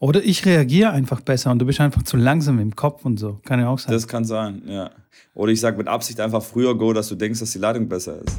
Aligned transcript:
Oder 0.00 0.22
ich 0.22 0.46
reagiere 0.46 0.92
einfach 0.92 1.20
besser 1.22 1.50
und 1.50 1.58
du 1.58 1.66
bist 1.66 1.80
einfach 1.80 2.04
zu 2.04 2.16
langsam 2.16 2.60
im 2.60 2.76
Kopf 2.76 3.04
und 3.04 3.18
so. 3.18 3.40
Kann 3.44 3.58
ja 3.58 3.68
auch 3.68 3.80
sein. 3.80 3.92
Das 3.92 4.06
kann 4.06 4.24
sein, 4.24 4.62
ja. 4.64 4.92
Oder 5.34 5.50
ich 5.50 5.58
sage 5.58 5.76
mit 5.76 5.88
Absicht 5.88 6.20
einfach 6.20 6.40
früher 6.40 6.78
Go, 6.78 6.92
dass 6.92 7.08
du 7.08 7.16
denkst, 7.16 7.40
dass 7.40 7.50
die 7.50 7.58
Leitung 7.58 7.88
besser 7.88 8.20
ist. 8.22 8.38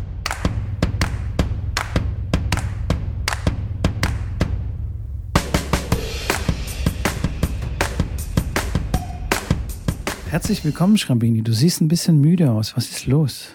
Herzlich 10.30 10.64
willkommen, 10.64 10.98
Schrambini. 10.98 11.42
Du 11.42 11.52
siehst 11.52 11.82
ein 11.82 11.90
bisschen 11.90 12.22
müde 12.22 12.52
aus. 12.52 12.78
Was 12.78 12.90
ist 12.90 13.06
los? 13.06 13.50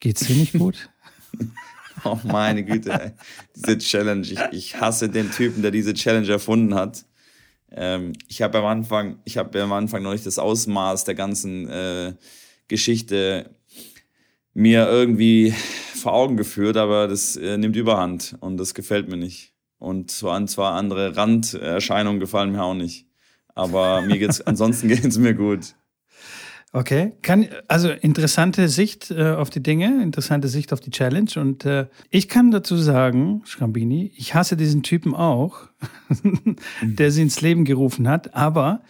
Geht's 0.00 0.26
dir 0.26 0.36
nicht 0.36 0.52
gut? 0.52 0.90
oh 2.04 2.18
meine 2.24 2.62
Güte, 2.62 2.92
ey. 2.92 3.12
diese 3.56 3.78
Challenge. 3.78 4.26
Ich, 4.26 4.38
ich 4.52 4.80
hasse 4.80 5.08
den 5.08 5.30
Typen, 5.30 5.62
der 5.62 5.70
diese 5.70 5.94
Challenge 5.94 6.28
erfunden 6.28 6.74
hat. 6.74 7.06
Ähm, 7.72 8.12
ich 8.28 8.42
habe 8.42 8.58
am 8.58 8.64
Anfang, 8.64 9.18
ich 9.24 9.36
habe 9.36 9.62
am 9.62 9.72
Anfang 9.72 10.02
noch 10.02 10.12
nicht 10.12 10.26
das 10.26 10.38
Ausmaß 10.38 11.04
der 11.04 11.14
ganzen 11.14 11.68
äh, 11.68 12.14
Geschichte 12.68 13.50
mir 14.54 14.88
irgendwie 14.88 15.54
vor 15.94 16.12
Augen 16.14 16.36
geführt, 16.36 16.76
aber 16.76 17.08
das 17.08 17.36
äh, 17.36 17.56
nimmt 17.58 17.76
Überhand 17.76 18.36
und 18.40 18.56
das 18.56 18.74
gefällt 18.74 19.08
mir 19.08 19.16
nicht. 19.16 19.52
Und 19.78 20.10
zwar, 20.10 20.44
zwar 20.46 20.74
andere 20.74 21.16
Randerscheinungen 21.16 22.20
gefallen 22.20 22.52
mir 22.52 22.64
auch 22.64 22.74
nicht. 22.74 23.06
Aber 23.54 24.02
mir 24.02 24.18
geht's, 24.18 24.40
ansonsten 24.46 24.88
geht's 24.88 25.18
mir 25.18 25.34
gut. 25.34 25.74
Okay, 26.70 27.14
kann, 27.22 27.48
also 27.66 27.88
interessante 27.88 28.68
Sicht 28.68 29.10
äh, 29.10 29.32
auf 29.32 29.48
die 29.48 29.62
Dinge, 29.62 30.02
interessante 30.02 30.48
Sicht 30.48 30.74
auf 30.74 30.80
die 30.80 30.90
Challenge. 30.90 31.30
Und 31.36 31.64
äh, 31.64 31.86
ich 32.10 32.28
kann 32.28 32.50
dazu 32.50 32.76
sagen, 32.76 33.40
Schrambini, 33.46 34.12
ich 34.14 34.34
hasse 34.34 34.54
diesen 34.54 34.82
Typen 34.82 35.14
auch, 35.14 35.68
der 36.82 37.10
sie 37.10 37.22
ins 37.22 37.40
Leben 37.40 37.64
gerufen 37.64 38.06
hat. 38.06 38.34
Aber, 38.34 38.82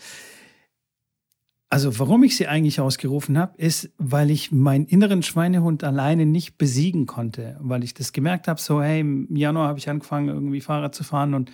also 1.70 2.00
warum 2.00 2.24
ich 2.24 2.36
sie 2.36 2.48
eigentlich 2.48 2.80
ausgerufen 2.80 3.38
habe, 3.38 3.56
ist, 3.58 3.90
weil 3.96 4.32
ich 4.32 4.50
meinen 4.50 4.86
inneren 4.86 5.22
Schweinehund 5.22 5.84
alleine 5.84 6.26
nicht 6.26 6.58
besiegen 6.58 7.06
konnte. 7.06 7.58
Weil 7.60 7.84
ich 7.84 7.94
das 7.94 8.12
gemerkt 8.12 8.48
habe, 8.48 8.60
so, 8.60 8.82
hey, 8.82 9.00
im 9.00 9.36
Januar 9.36 9.68
habe 9.68 9.78
ich 9.78 9.88
angefangen, 9.88 10.28
irgendwie 10.28 10.60
Fahrrad 10.60 10.96
zu 10.96 11.04
fahren 11.04 11.32
und 11.32 11.52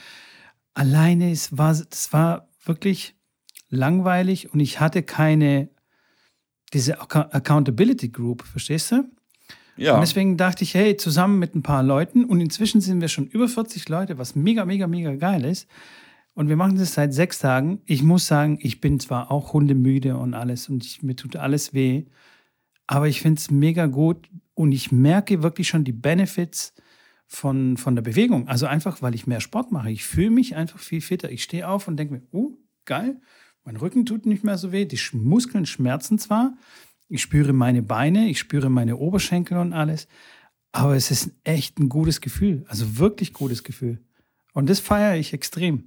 alleine, 0.72 1.30
es 1.30 1.58
war, 1.58 1.72
es 1.72 2.14
war 2.14 2.48
wirklich 2.64 3.14
langweilig 3.68 4.54
und 4.54 4.60
ich 4.60 4.80
hatte 4.80 5.02
keine 5.02 5.68
diese 6.74 7.00
Accountability 7.00 8.08
Group, 8.08 8.44
verstehst 8.44 8.92
du? 8.92 9.04
Ja. 9.76 9.94
Und 9.94 10.02
deswegen 10.02 10.36
dachte 10.36 10.62
ich, 10.62 10.74
hey, 10.74 10.96
zusammen 10.96 11.38
mit 11.38 11.54
ein 11.54 11.62
paar 11.62 11.82
Leuten 11.82 12.24
und 12.24 12.40
inzwischen 12.40 12.80
sind 12.80 13.00
wir 13.00 13.08
schon 13.08 13.26
über 13.26 13.48
40 13.48 13.88
Leute, 13.88 14.18
was 14.18 14.34
mega, 14.34 14.64
mega, 14.64 14.86
mega 14.86 15.14
geil 15.14 15.44
ist. 15.44 15.68
Und 16.34 16.48
wir 16.48 16.56
machen 16.56 16.76
das 16.76 16.94
seit 16.94 17.14
sechs 17.14 17.38
Tagen. 17.38 17.80
Ich 17.86 18.02
muss 18.02 18.26
sagen, 18.26 18.58
ich 18.60 18.80
bin 18.80 19.00
zwar 19.00 19.30
auch 19.30 19.52
hundemüde 19.52 20.16
und 20.16 20.34
alles 20.34 20.68
und 20.68 20.84
ich, 20.84 21.02
mir 21.02 21.16
tut 21.16 21.36
alles 21.36 21.74
weh, 21.74 22.04
aber 22.86 23.08
ich 23.08 23.20
finde 23.20 23.38
es 23.38 23.50
mega 23.50 23.86
gut 23.86 24.28
und 24.54 24.72
ich 24.72 24.92
merke 24.92 25.42
wirklich 25.42 25.68
schon 25.68 25.84
die 25.84 25.92
Benefits 25.92 26.74
von, 27.26 27.76
von 27.76 27.94
der 27.94 28.02
Bewegung. 28.02 28.48
Also 28.48 28.66
einfach, 28.66 29.00
weil 29.02 29.14
ich 29.14 29.26
mehr 29.26 29.40
Sport 29.40 29.72
mache. 29.72 29.90
Ich 29.90 30.04
fühle 30.04 30.30
mich 30.30 30.54
einfach 30.56 30.78
viel 30.78 31.00
fitter. 31.00 31.30
Ich 31.30 31.42
stehe 31.42 31.68
auf 31.68 31.88
und 31.88 31.96
denke 31.96 32.14
mir, 32.14 32.22
uh, 32.32 32.56
geil, 32.84 33.20
mein 33.64 33.76
Rücken 33.76 34.06
tut 34.06 34.26
nicht 34.26 34.44
mehr 34.44 34.58
so 34.58 34.72
weh, 34.72 34.84
die 34.84 35.00
Muskeln 35.12 35.66
schmerzen 35.66 36.18
zwar, 36.18 36.56
ich 37.08 37.22
spüre 37.22 37.52
meine 37.52 37.82
Beine, 37.82 38.28
ich 38.28 38.38
spüre 38.38 38.70
meine 38.70 38.96
Oberschenkel 38.96 39.58
und 39.58 39.72
alles, 39.72 40.06
aber 40.72 40.96
es 40.96 41.10
ist 41.10 41.30
echt 41.44 41.78
ein 41.78 41.88
gutes 41.88 42.20
Gefühl, 42.20 42.64
also 42.68 42.98
wirklich 42.98 43.32
gutes 43.32 43.62
Gefühl. 43.62 43.98
Und 44.52 44.68
das 44.70 44.80
feiere 44.80 45.16
ich 45.16 45.32
extrem. 45.32 45.84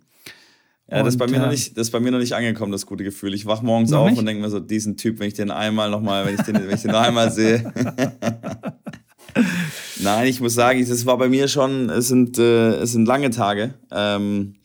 Ja, 0.90 1.04
das 1.04 1.16
ist, 1.16 1.18
bei 1.18 1.28
mir 1.28 1.38
äh, 1.38 1.40
noch 1.40 1.50
nicht, 1.50 1.78
das 1.78 1.92
bei 1.92 2.00
mir 2.00 2.12
noch 2.12 2.20
nicht 2.20 2.34
angekommen, 2.34 2.72
das 2.72 2.86
gute 2.86 3.04
Gefühl. 3.04 3.34
Ich 3.34 3.46
wach 3.46 3.62
morgens 3.62 3.92
auf 3.92 4.10
nicht? 4.10 4.20
und 4.20 4.26
denke 4.26 4.42
mir 4.42 4.50
so, 4.50 4.62
diesen 4.62 4.96
Typ, 4.96 5.20
wenn 5.20 5.28
ich 5.28 5.34
den 5.34 5.52
einmal 5.52 5.90
nochmal, 5.90 6.26
wenn 6.26 6.36
ich 6.36 6.42
den, 6.42 6.56
wenn 6.56 6.74
ich 6.74 6.82
den 6.82 6.92
noch 6.92 7.02
einmal 7.02 7.30
sehe. 7.32 7.74
Nein, 10.00 10.28
ich 10.28 10.40
muss 10.40 10.54
sagen, 10.54 10.86
das 10.88 11.06
war 11.06 11.18
bei 11.18 11.28
mir 11.28 11.50
schon, 11.50 11.90
es 11.90 12.08
sind, 12.08 12.38
äh, 12.38 12.76
es 12.76 12.94
sind 12.94 13.06
lange 13.06 13.30
Tage. 13.32 13.74
Ähm, 13.92 14.56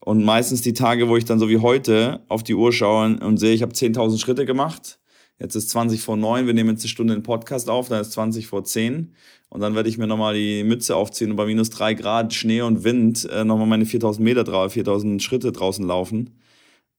und 0.00 0.24
meistens 0.24 0.62
die 0.62 0.72
Tage, 0.72 1.08
wo 1.08 1.16
ich 1.16 1.24
dann 1.24 1.38
so 1.38 1.48
wie 1.48 1.58
heute 1.58 2.20
auf 2.28 2.42
die 2.42 2.54
Uhr 2.54 2.72
schaue 2.72 3.18
und 3.18 3.36
sehe, 3.36 3.52
ich 3.52 3.62
habe 3.62 3.72
10.000 3.72 4.18
Schritte 4.18 4.46
gemacht. 4.46 4.98
Jetzt 5.38 5.54
ist 5.54 5.70
20 5.70 6.02
vor 6.02 6.16
9, 6.16 6.46
wir 6.46 6.54
nehmen 6.54 6.70
jetzt 6.70 6.82
eine 6.82 6.88
Stunde 6.88 7.14
den 7.14 7.22
Podcast 7.22 7.70
auf, 7.70 7.88
dann 7.88 8.00
ist 8.00 8.12
20 8.12 8.46
vor 8.46 8.64
10. 8.64 9.14
Und 9.48 9.60
dann 9.60 9.74
werde 9.74 9.88
ich 9.88 9.98
mir 9.98 10.06
nochmal 10.06 10.34
die 10.34 10.64
Mütze 10.64 10.94
aufziehen 10.94 11.30
und 11.30 11.36
bei 11.36 11.46
minus 11.46 11.70
3 11.70 11.94
Grad 11.94 12.34
Schnee 12.34 12.60
und 12.60 12.84
Wind 12.84 13.28
äh, 13.30 13.44
nochmal 13.44 13.66
meine 13.66 13.86
4000 13.86 14.22
Meter, 14.22 14.70
4000 14.70 15.22
Schritte 15.22 15.50
draußen 15.50 15.84
laufen. 15.84 16.38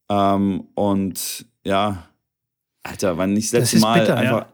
Ähm, 0.10 0.68
und 0.74 1.46
ja, 1.64 2.10
Alter, 2.84 3.18
wann 3.18 3.38
ich 3.38 3.52
das 3.52 3.72
letzte 3.72 3.80
Mal 3.80 4.02
bitter, 4.02 4.18
einfach 4.18 4.42
ja. 4.42 4.54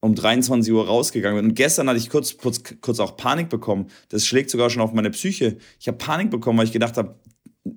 um 0.00 0.14
23 0.14 0.72
Uhr 0.72 0.86
rausgegangen 0.86 1.38
bin. 1.38 1.50
Und 1.50 1.54
gestern 1.54 1.88
hatte 1.88 1.98
ich 1.98 2.08
kurz, 2.08 2.36
kurz, 2.36 2.62
kurz 2.80 2.98
auch 3.00 3.16
Panik 3.16 3.48
bekommen. 3.48 3.86
Das 4.08 4.26
schlägt 4.26 4.50
sogar 4.50 4.70
schon 4.70 4.82
auf 4.82 4.92
meine 4.92 5.10
Psyche. 5.10 5.58
Ich 5.78 5.88
habe 5.88 5.98
Panik 5.98 6.30
bekommen, 6.30 6.58
weil 6.58 6.66
ich 6.66 6.72
gedacht 6.72 6.96
habe, 6.96 7.14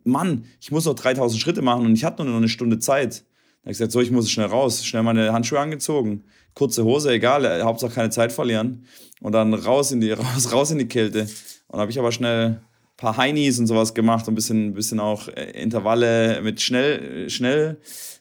Mann, 0.04 0.46
ich 0.62 0.72
muss 0.72 0.86
noch 0.86 0.96
3000 0.96 1.42
Schritte 1.42 1.62
machen 1.62 1.86
und 1.86 1.94
ich 1.94 2.04
hatte 2.04 2.24
nur 2.24 2.32
noch 2.32 2.40
eine 2.40 2.50
Stunde 2.50 2.80
Zeit. 2.80 3.26
Da 3.64 3.68
habe 3.68 3.72
ich 3.72 3.78
gesagt, 3.78 3.92
so, 3.92 4.02
ich 4.02 4.12
muss 4.12 4.30
schnell 4.30 4.48
raus. 4.48 4.86
Schnell 4.86 5.04
meine 5.04 5.32
Handschuhe 5.32 5.60
angezogen. 5.60 6.24
Kurze 6.54 6.84
Hose, 6.84 7.12
egal, 7.12 7.46
äh, 7.46 7.62
Hauptsache 7.62 7.94
keine 7.94 8.10
Zeit 8.10 8.32
verlieren. 8.32 8.86
Und 9.22 9.34
dann 9.34 9.54
raus 9.54 9.92
in 9.92 10.02
die, 10.02 10.12
raus, 10.12 10.52
raus 10.52 10.72
in 10.72 10.80
die 10.80 10.88
Kälte. 10.88 11.28
Und 11.68 11.80
habe 11.80 11.92
ich 11.92 12.00
aber 12.00 12.12
schnell 12.12 12.46
ein 12.46 12.62
paar 12.98 13.18
Heinis 13.18 13.60
und 13.60 13.68
sowas 13.68 13.94
gemacht 13.94 14.28
und 14.28 14.34
ein 14.34 14.36
bisschen, 14.36 14.74
bisschen 14.74 15.00
auch 15.00 15.28
äh, 15.30 15.52
Intervalle 15.62 16.42
mit 16.42 16.62
schnell, 16.62 17.30
schnell 17.30 17.80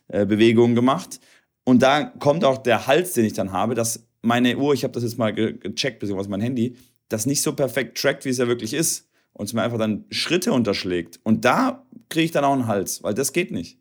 äh, 0.08 0.26
Bewegungen 0.26 0.74
gemacht. 0.74 1.20
Und 1.64 1.82
da 1.82 2.04
kommt 2.04 2.44
auch 2.44 2.58
der 2.58 2.86
Hals, 2.86 3.12
den 3.12 3.24
ich 3.24 3.34
dann 3.34 3.52
habe, 3.52 3.74
dass 3.74 4.06
meine 4.20 4.56
Uhr, 4.56 4.74
ich 4.74 4.84
habe 4.84 4.92
das 4.92 5.02
jetzt 5.02 5.18
mal 5.18 5.32
gecheckt, 5.32 6.00
beziehungsweise 6.00 6.30
mein 6.30 6.40
Handy, 6.40 6.76
das 7.08 7.26
nicht 7.26 7.42
so 7.42 7.52
perfekt 7.52 7.98
trackt, 7.98 8.24
wie 8.24 8.30
es 8.30 8.38
ja 8.38 8.48
wirklich 8.48 8.74
ist 8.74 9.08
und 9.32 9.46
es 9.46 9.52
mir 9.52 9.62
einfach 9.62 9.78
dann 9.78 10.04
Schritte 10.10 10.52
unterschlägt. 10.52 11.20
Und 11.22 11.44
da 11.44 11.84
kriege 12.08 12.24
ich 12.24 12.30
dann 12.30 12.44
auch 12.44 12.52
einen 12.52 12.66
Hals, 12.66 13.02
weil 13.02 13.14
das 13.14 13.32
geht 13.32 13.50
nicht. 13.50 13.78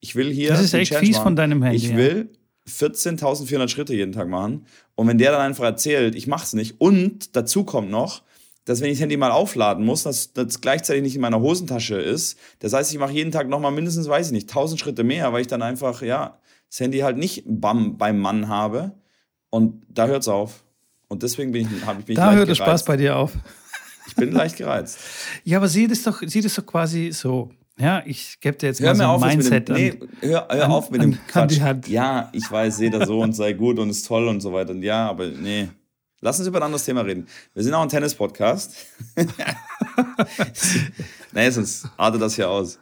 Ich 0.00 0.14
will 0.14 0.32
hier. 0.32 0.50
Das 0.50 0.62
ist 0.62 0.74
echt 0.74 0.94
fies 0.94 1.16
machen. 1.16 1.22
von 1.22 1.36
deinem 1.36 1.62
Handy. 1.62 1.76
Ich 1.76 1.96
will 1.96 2.30
14.400 2.68 3.68
Schritte 3.68 3.94
jeden 3.94 4.12
Tag 4.12 4.28
machen. 4.28 4.66
Und 4.94 5.08
wenn 5.08 5.18
der 5.18 5.32
dann 5.32 5.40
einfach 5.40 5.64
erzählt, 5.64 6.14
ich 6.14 6.26
mache 6.26 6.44
es 6.44 6.52
nicht. 6.52 6.80
Und 6.80 7.34
dazu 7.36 7.64
kommt 7.64 7.90
noch, 7.90 8.22
dass 8.64 8.80
wenn 8.80 8.88
ich 8.88 8.98
das 8.98 9.02
Handy 9.02 9.16
mal 9.16 9.30
aufladen 9.30 9.84
muss, 9.84 10.02
dass 10.02 10.32
das 10.34 10.60
gleichzeitig 10.60 11.02
nicht 11.02 11.14
in 11.14 11.22
meiner 11.22 11.40
Hosentasche 11.40 11.96
ist. 11.96 12.38
Das 12.58 12.74
heißt, 12.74 12.92
ich 12.92 12.98
mache 12.98 13.12
jeden 13.12 13.32
Tag 13.32 13.48
nochmal 13.48 13.72
mindestens, 13.72 14.08
weiß 14.08 14.26
ich 14.26 14.32
nicht, 14.32 14.50
1000 14.50 14.78
Schritte 14.78 15.04
mehr, 15.04 15.32
weil 15.32 15.40
ich 15.40 15.46
dann 15.46 15.62
einfach, 15.62 16.02
ja, 16.02 16.38
das 16.68 16.80
Handy 16.80 16.98
halt 16.98 17.16
nicht 17.16 17.44
bam, 17.46 17.96
beim 17.96 18.18
Mann 18.18 18.48
habe. 18.48 18.92
Und 19.50 19.82
da 19.88 20.06
hört 20.06 20.22
es 20.22 20.28
auf. 20.28 20.64
Und 21.08 21.22
deswegen 21.22 21.52
bin 21.52 21.62
ich, 21.62 21.68
ich 21.68 22.06
mich 22.06 22.16
Da 22.16 22.34
hört 22.34 22.48
der 22.48 22.54
Spaß 22.54 22.84
bei 22.84 22.98
dir 22.98 23.16
auf. 23.16 23.32
Ich 24.08 24.14
bin 24.16 24.32
leicht 24.32 24.56
gereizt. 24.56 24.98
Ja, 25.44 25.58
aber 25.58 25.68
sieh 25.68 25.86
das 25.86 26.02
doch, 26.02 26.22
sieh 26.24 26.40
das 26.40 26.54
doch 26.54 26.66
quasi 26.66 27.12
so. 27.12 27.50
Ja, 27.78 28.02
ich 28.04 28.40
gebe 28.40 28.56
dir 28.56 28.66
jetzt 28.66 28.80
hör 28.80 28.88
mal 28.88 28.96
so 28.96 29.02
ein 29.02 29.08
auf, 29.10 29.24
Mindset 29.24 29.68
dem, 29.68 29.76
nee, 29.76 29.98
hör, 30.20 30.48
hör 30.50 30.64
an, 30.64 30.70
auf 30.72 30.90
mit 30.90 31.00
dem 31.00 31.16
Quatsch. 31.28 31.60
Ja, 31.86 32.28
ich 32.32 32.50
weiß, 32.50 32.76
sehe 32.76 32.90
das 32.90 33.06
so 33.06 33.20
und 33.20 33.34
sei 33.34 33.52
gut 33.52 33.78
und 33.78 33.88
ist 33.88 34.06
toll 34.06 34.26
und 34.26 34.40
so 34.40 34.52
weiter. 34.52 34.72
Und 34.72 34.82
ja, 34.82 35.08
aber 35.08 35.28
nee. 35.28 35.68
Lass 36.20 36.40
uns 36.40 36.48
über 36.48 36.58
ein 36.58 36.64
anderes 36.64 36.84
Thema 36.84 37.02
reden. 37.02 37.28
Wir 37.54 37.62
sind 37.62 37.72
auch 37.74 37.82
ein 37.82 37.88
Tennis-Podcast. 37.88 38.74
nee, 41.32 41.50
sonst 41.50 41.86
artet 41.96 42.20
das 42.20 42.34
hier 42.34 42.50
aus. 42.50 42.80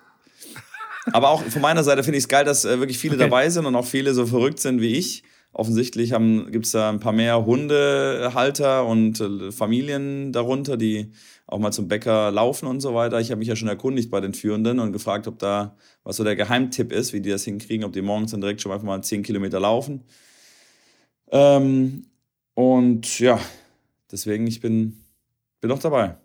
Aber 1.13 1.29
auch 1.29 1.43
von 1.43 1.61
meiner 1.61 1.85
Seite 1.85 2.03
finde 2.03 2.17
ich 2.17 2.25
es 2.25 2.29
geil, 2.29 2.47
dass 2.47 2.65
äh, 2.65 2.79
wirklich 2.79 2.99
viele 2.99 3.17
okay. 3.17 3.25
dabei 3.25 3.51
sind 3.51 3.67
und 3.67 3.77
auch 3.77 3.85
viele 3.85 4.15
so 4.15 4.25
verrückt 4.25 4.59
sind 4.61 4.81
wie 4.81 4.95
ich 4.95 5.23
offensichtlich 5.57 6.11
gibt 6.51 6.67
es 6.67 6.73
da 6.73 6.91
ein 6.91 7.01
paar 7.01 7.15
mehr 7.15 7.47
Hundehalter 7.47 8.85
und 8.85 9.21
äh, 9.21 9.51
Familien 9.51 10.31
darunter, 10.31 10.77
die 10.77 11.13
auch 11.47 11.59
mal 11.59 11.73
zum 11.73 11.89
Bäcker 11.89 12.31
laufen 12.31 12.67
und 12.67 12.81
so 12.81 12.95
weiter. 12.95 13.21
Ich 13.21 13.31
habe 13.31 13.39
mich 13.39 13.49
ja 13.49 13.57
schon 13.57 13.69
erkundigt 13.69 14.11
bei 14.11 14.21
den 14.21 14.35
Führenden 14.35 14.81
und 14.81 14.93
gefragt, 14.93 15.27
ob 15.27 15.39
da 15.39 15.75
was 16.05 16.17
so 16.17 16.25
der 16.25 16.37
Geheimtipp 16.37 16.93
ist, 16.93 17.15
wie 17.15 17.23
die 17.23 17.31
das 17.31 17.45
hinkriegen, 17.45 17.87
ob 17.87 17.95
die 17.95 18.03
morgens 18.03 18.33
dann 18.33 18.43
direkt 18.43 18.61
schon 18.61 18.71
einfach 18.71 18.85
mal 18.85 19.03
10 19.03 19.23
Kilometer 19.23 19.59
laufen. 19.59 20.05
Ähm, 21.31 22.07
und 22.55 23.19
ja, 23.19 23.41
deswegen, 24.13 24.47
ich 24.47 24.61
bin, 24.61 25.05
bin 25.61 25.71
noch 25.71 25.79
dabei. 25.79 26.17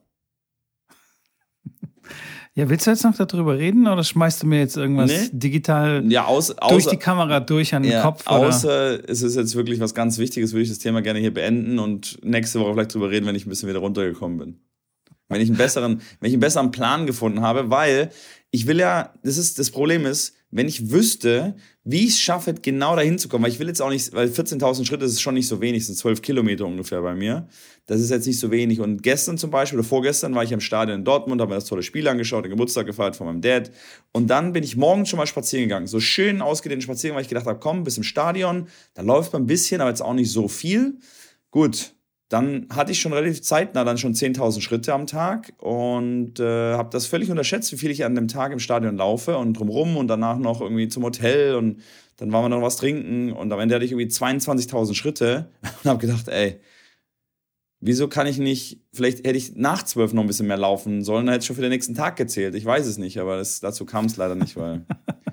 Ja, 2.54 2.68
willst 2.68 2.86
du 2.86 2.92
jetzt 2.92 3.06
noch 3.06 3.16
darüber 3.16 3.58
reden 3.58 3.88
oder 3.88 4.04
schmeißt 4.04 4.44
du 4.44 4.48
mir 4.48 4.60
jetzt 4.60 4.76
irgendwas 4.76 5.10
nee. 5.10 5.30
digital 5.32 6.04
ja, 6.12 6.26
außer, 6.26 6.56
durch 6.68 6.86
die 6.86 6.98
Kamera 6.98 7.40
durch 7.40 7.74
an 7.74 7.84
den 7.84 7.94
ja, 7.94 8.02
Kopf? 8.02 8.28
Oder? 8.28 8.48
Außer 8.48 9.10
es 9.10 9.22
ist 9.22 9.38
jetzt 9.38 9.56
wirklich 9.56 9.80
was 9.80 9.94
ganz 9.94 10.18
Wichtiges, 10.18 10.52
würde 10.52 10.64
ich 10.64 10.70
das 10.70 10.80
Thema 10.80 11.02
gerne 11.02 11.20
hier 11.20 11.34
beenden 11.34 11.80
und 11.80 12.20
nächste 12.26 12.60
Woche 12.60 12.74
vielleicht 12.74 12.92
darüber 12.92 13.10
reden, 13.10 13.26
wenn 13.26 13.36
ich 13.36 13.46
ein 13.46 13.50
bisschen 13.50 13.70
wieder 13.70 13.80
runtergekommen 13.80 14.38
bin. 14.38 14.60
Wenn 15.30 15.40
ich 15.40 15.48
einen 15.48 15.58
besseren, 15.58 16.02
wenn 16.20 16.28
ich 16.28 16.34
einen 16.34 16.42
besseren 16.42 16.72
Plan 16.72 17.06
gefunden 17.06 17.40
habe, 17.40 17.70
weil 17.70 18.12
ich 18.52 18.68
will 18.68 18.80
ja, 18.80 19.14
das 19.24 19.38
ist, 19.38 19.58
das 19.58 19.72
Problem 19.72 20.06
ist, 20.06 20.36
wenn 20.52 20.68
ich 20.68 20.92
wüsste, 20.92 21.56
wie 21.84 22.06
ich 22.06 22.10
es 22.10 22.20
schaffe, 22.20 22.54
genau 22.54 22.96
dahin 22.96 23.18
zu 23.18 23.30
kommen, 23.30 23.44
weil 23.44 23.52
ich 23.52 23.60
will 23.60 23.68
jetzt 23.68 23.82
auch 23.82 23.90
nicht, 23.90 24.14
weil 24.14 24.28
14.000 24.28 24.86
Schritte 24.86 25.06
ist 25.06 25.22
schon 25.22 25.34
nicht 25.34 25.48
so 25.48 25.62
wenig, 25.62 25.86
sind 25.86 25.96
12 25.96 26.22
Kilometer 26.22 26.66
ungefähr 26.66 27.02
bei 27.02 27.16
mir. 27.16 27.48
Das 27.88 28.00
ist 28.02 28.12
jetzt 28.12 28.28
nicht 28.28 28.40
so 28.40 28.52
wenig. 28.52 28.82
Und 28.82 29.02
gestern 29.02 29.38
zum 29.38 29.50
Beispiel, 29.50 29.80
oder 29.80 29.88
vorgestern 29.88 30.36
war 30.36 30.44
ich 30.44 30.52
im 30.52 30.60
Stadion 30.60 31.00
in 31.00 31.06
Dortmund, 31.06 31.42
habe 31.42 31.50
mir 31.50 31.56
das 31.56 31.66
tolle 31.66 31.84
Spiel 31.84 32.08
angeschaut, 32.08 32.46
den 32.46 32.52
Geburtstag 32.52 32.86
gefeiert 32.86 33.16
von 33.16 33.28
meinem 33.28 33.42
Dad. 33.42 33.72
Und 34.12 34.28
dann 34.28 34.54
bin 34.54 34.64
ich 34.64 34.76
morgens 34.76 35.10
schon 35.10 35.18
mal 35.18 35.26
spazieren 35.26 35.66
gegangen. 35.66 35.88
So 35.88 36.00
schön 36.00 36.42
ausgedehnten 36.42 36.84
Spazieren, 36.84 37.16
weil 37.16 37.24
ich 37.24 37.30
gedacht 37.30 37.48
habe, 37.48 37.60
komm, 37.60 37.84
bis 37.84 37.98
im 37.98 38.04
Stadion, 38.04 38.68
da 38.94 39.02
läuft 39.02 39.34
man 39.34 39.44
ein 39.44 39.48
bisschen, 39.48 39.82
aber 39.82 39.90
jetzt 39.90 40.02
auch 40.02 40.14
nicht 40.14 40.32
so 40.32 40.48
viel. 40.48 41.00
Gut, 41.50 41.94
dann 42.32 42.68
hatte 42.70 42.94
ich 42.94 43.02
schon 43.02 43.12
relativ 43.12 43.42
zeitnah 43.42 43.84
dann 43.84 43.98
schon 43.98 44.14
10.000 44.14 44.62
Schritte 44.62 44.94
am 44.94 45.06
Tag 45.06 45.52
und 45.58 46.40
äh, 46.40 46.74
habe 46.76 46.90
das 46.90 47.06
völlig 47.06 47.30
unterschätzt, 47.30 47.74
wie 47.74 47.78
viel 47.78 47.92
ich 47.92 48.06
an 48.06 48.16
dem 48.16 48.30
Tag 48.30 48.54
im 48.54 48.60
Stadion 48.60 48.96
laufe 48.96 49.38
und 49.38 49.54
drumrum 49.54 49.98
und 49.98 50.08
danach 50.08 50.38
noch 50.38 50.62
irgendwie 50.62 50.88
zum 50.88 51.04
Hotel 51.04 51.56
und 51.56 51.82
dann 52.16 52.32
waren 52.32 52.46
wir 52.46 52.50
noch 52.50 52.62
was 52.62 52.78
trinken 52.78 53.34
und 53.34 53.52
am 53.52 53.60
Ende 53.60 53.76
hatte 53.76 53.84
ich 53.84 53.92
irgendwie 53.92 54.08
22.000 54.08 54.94
Schritte 54.94 55.50
und 55.84 55.90
habe 55.90 56.00
gedacht, 56.00 56.30
ey, 56.30 56.62
wieso 57.82 58.08
kann 58.08 58.28
ich 58.28 58.38
nicht, 58.38 58.80
vielleicht 58.94 59.28
hätte 59.28 59.38
ich 59.38 59.58
nach 59.58 59.84
12 59.84 60.14
noch 60.14 60.24
ein 60.24 60.28
bisschen 60.28 60.48
mehr 60.48 60.56
laufen 60.56 61.04
sollen, 61.04 61.26
dann 61.26 61.34
hätte 61.34 61.44
ich 61.44 61.48
schon 61.48 61.58
für 61.58 61.64
den 61.64 61.72
nächsten 61.72 61.96
Tag 61.96 62.16
gezählt. 62.16 62.56
Ich 62.56 62.64
weiß 62.64 62.88
es 62.88 62.98
nicht, 62.98 63.20
aber 63.20 63.36
das, 63.36 63.60
dazu 63.60 63.86
kam 63.86 64.06
es 64.06 64.16
leider 64.16 64.36
nicht, 64.36 64.56
weil 64.56 64.86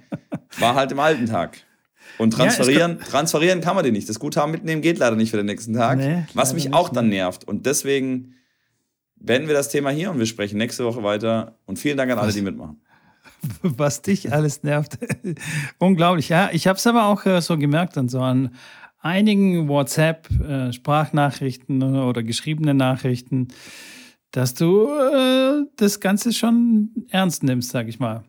war 0.59 0.75
halt 0.75 0.91
im 0.91 0.99
alten 0.99 1.27
Tag. 1.27 1.59
Und 2.17 2.33
transferieren, 2.33 2.99
ja, 2.99 3.05
transferieren 3.05 3.61
kann 3.61 3.77
man 3.77 3.85
den 3.85 3.93
nicht. 3.93 4.09
Das 4.09 4.19
Guthaben 4.19 4.51
mitnehmen 4.51 4.83
geht 4.83 4.99
leider 4.99 5.17
nicht 5.17 5.31
für 5.31 5.37
den 5.37 5.47
nächsten 5.47 5.75
Tag. 5.75 5.99
Nee, 5.99 6.25
was 6.35 6.55
mich 6.55 6.73
auch 6.73 6.89
dann 6.89 7.09
nervt. 7.09 7.45
Und 7.45 7.67
deswegen 7.67 8.35
beenden 9.17 9.49
wir 9.49 9.55
das 9.55 9.69
Thema 9.69 9.91
hier 9.91 10.11
und 10.11 10.19
wir 10.19 10.27
sprechen 10.27 10.59
nächste 10.59 10.85
Woche 10.85 11.03
weiter. 11.03 11.59
Und 11.67 11.79
vielen 11.79 11.97
Dank 11.97 12.11
an 12.11 12.19
alle, 12.19 12.33
die 12.33 12.43
mitmachen. 12.43 12.81
Was 13.63 14.03
dich 14.03 14.33
alles 14.33 14.63
nervt. 14.63 14.99
Unglaublich. 15.79 16.29
Ja, 16.29 16.51
ich 16.53 16.67
habe 16.67 16.77
es 16.77 16.87
aber 16.87 17.07
auch 17.07 17.25
äh, 17.27 17.41
so 17.41 17.57
gemerkt 17.57 17.97
und 17.97 18.11
so 18.11 18.21
an 18.21 18.55
einigen 19.01 19.69
WhatsApp-Sprachnachrichten 19.69 21.83
äh, 21.83 21.99
oder 21.99 22.25
geschriebene 22.25 22.75
Nachrichten, 22.75 23.49
dass 24.31 24.55
du 24.55 24.89
äh, 24.89 25.65
das 25.77 26.01
Ganze 26.01 26.33
schon 26.33 27.07
ernst 27.11 27.43
nimmst, 27.43 27.71
sag 27.71 27.89
ich 27.89 28.01
mal. 28.01 28.25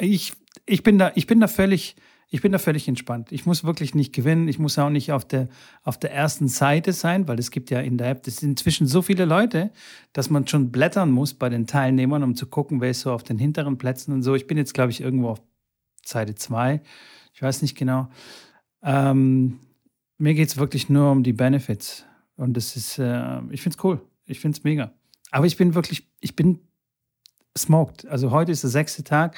Ich, 0.00 0.32
ich, 0.66 0.82
bin, 0.82 0.98
da, 0.98 1.12
ich 1.14 1.26
bin 1.26 1.40
da 1.40 1.48
völlig 1.48 1.96
ich 2.32 2.42
bin 2.42 2.52
da 2.52 2.58
völlig 2.58 2.86
entspannt. 2.86 3.32
Ich 3.32 3.44
muss 3.44 3.64
wirklich 3.64 3.94
nicht 3.96 4.14
gewinnen. 4.14 4.46
Ich 4.46 4.60
muss 4.60 4.78
auch 4.78 4.88
nicht 4.88 5.10
auf 5.10 5.26
der, 5.26 5.48
auf 5.82 5.98
der 5.98 6.12
ersten 6.12 6.46
Seite 6.46 6.92
sein, 6.92 7.26
weil 7.26 7.40
es 7.40 7.50
gibt 7.50 7.70
ja 7.70 7.80
in 7.80 7.98
der 7.98 8.10
App, 8.10 8.22
das 8.22 8.36
sind 8.36 8.50
inzwischen 8.50 8.86
so 8.86 9.02
viele 9.02 9.24
Leute, 9.24 9.72
dass 10.12 10.30
man 10.30 10.46
schon 10.46 10.70
blättern 10.70 11.10
muss 11.10 11.34
bei 11.34 11.48
den 11.48 11.66
Teilnehmern, 11.66 12.22
um 12.22 12.36
zu 12.36 12.46
gucken, 12.46 12.80
wer 12.80 12.90
ist 12.90 13.00
so 13.00 13.12
auf 13.12 13.24
den 13.24 13.38
hinteren 13.38 13.78
Plätzen 13.78 14.12
und 14.12 14.22
so. 14.22 14.36
Ich 14.36 14.46
bin 14.46 14.56
jetzt, 14.56 14.74
glaube 14.74 14.92
ich, 14.92 15.00
irgendwo 15.00 15.30
auf 15.30 15.42
Seite 16.04 16.36
2. 16.36 16.80
Ich 17.34 17.42
weiß 17.42 17.62
nicht 17.62 17.76
genau. 17.76 18.08
Ähm, 18.82 19.58
mir 20.16 20.34
geht 20.34 20.48
es 20.48 20.56
wirklich 20.56 20.88
nur 20.88 21.10
um 21.10 21.24
die 21.24 21.32
Benefits. 21.32 22.04
Und 22.36 22.56
das 22.56 22.76
ist, 22.76 22.98
äh, 22.98 23.40
ich 23.50 23.60
finde 23.60 23.76
es 23.76 23.84
cool. 23.84 24.00
Ich 24.24 24.38
finde 24.38 24.56
es 24.56 24.62
mega. 24.62 24.92
Aber 25.32 25.46
ich 25.46 25.56
bin 25.56 25.74
wirklich, 25.74 26.08
ich 26.20 26.36
bin 26.36 26.60
smoked. 27.58 28.06
Also 28.06 28.30
heute 28.30 28.52
ist 28.52 28.62
der 28.62 28.70
sechste 28.70 29.02
Tag. 29.02 29.36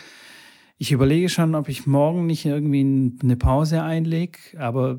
Ich 0.78 0.92
überlege 0.92 1.28
schon, 1.28 1.54
ob 1.54 1.68
ich 1.68 1.86
morgen 1.86 2.26
nicht 2.26 2.44
irgendwie 2.44 3.12
eine 3.22 3.36
Pause 3.36 3.82
einlege, 3.82 4.38
aber 4.58 4.98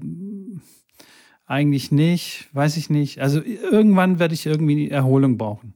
eigentlich 1.46 1.92
nicht, 1.92 2.50
weiß 2.54 2.78
ich 2.78 2.90
nicht. 2.90 3.20
Also 3.20 3.42
irgendwann 3.42 4.20
werde 4.20 4.34
ich 4.34 4.46
irgendwie 4.46 4.90
Erholung 4.90 5.38
brauchen. 5.38 5.74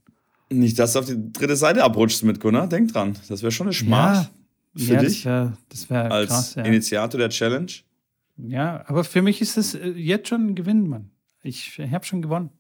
Nicht, 0.50 0.80
dass 0.80 0.94
du 0.94 1.00
auf 1.00 1.06
die 1.06 1.32
dritte 1.34 1.58
Seite 1.58 1.84
abrutschst 1.84 2.24
mit 2.24 2.40
Gunnar. 2.40 2.68
Denk 2.68 2.94
dran. 2.94 3.18
Das 3.28 3.42
wäre 3.42 3.52
schon 3.52 3.68
eine 3.68 3.74
Schmach 3.74 4.30
ja, 4.76 4.86
für 4.86 4.94
ja, 4.94 5.00
dich. 5.02 5.24
Das 5.24 5.90
wäre 5.90 6.06
wär 6.06 6.12
als 6.12 6.30
krass, 6.30 6.56
ja. 6.56 6.64
Initiator 6.64 7.20
der 7.20 7.30
Challenge. 7.30 7.72
Ja, 8.38 8.84
aber 8.88 9.04
für 9.04 9.22
mich 9.22 9.42
ist 9.42 9.58
es 9.58 9.76
äh, 9.76 9.90
jetzt 9.90 10.30
schon 10.30 10.48
ein 10.48 10.56
Gewinn, 10.56 10.88
Mann. 10.88 11.10
Ich 11.44 11.80
habe 11.92 12.06
schon 12.06 12.22
gewonnen. 12.22 12.52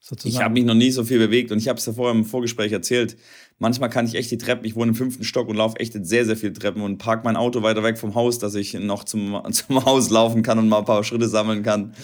Sozusagen. 0.00 0.34
Ich 0.34 0.42
habe 0.42 0.54
mich 0.54 0.64
noch 0.64 0.74
nie 0.74 0.90
so 0.90 1.02
viel 1.02 1.18
bewegt 1.18 1.50
und 1.50 1.58
ich 1.58 1.68
habe 1.68 1.78
es 1.78 1.86
ja 1.86 1.92
vorher 1.92 2.14
im 2.14 2.24
Vorgespräch 2.24 2.70
erzählt. 2.70 3.16
Manchmal 3.58 3.90
kann 3.90 4.06
ich 4.06 4.14
echt 4.14 4.30
die 4.30 4.38
Treppen, 4.38 4.64
ich 4.64 4.76
wohne 4.76 4.90
im 4.90 4.94
fünften 4.94 5.24
Stock 5.24 5.48
und 5.48 5.56
laufe 5.56 5.80
echt 5.80 5.94
sehr, 6.06 6.24
sehr 6.24 6.36
viele 6.36 6.52
Treppen 6.52 6.82
und 6.82 6.98
parke 6.98 7.24
mein 7.24 7.36
Auto 7.36 7.62
weiter 7.62 7.82
weg 7.82 7.98
vom 7.98 8.14
Haus, 8.14 8.38
dass 8.38 8.54
ich 8.54 8.74
noch 8.74 9.04
zum, 9.04 9.40
zum 9.50 9.84
Haus 9.84 10.10
laufen 10.10 10.42
kann 10.42 10.58
und 10.58 10.68
mal 10.68 10.78
ein 10.78 10.84
paar 10.84 11.02
Schritte 11.02 11.28
sammeln 11.28 11.62
kann. 11.62 11.94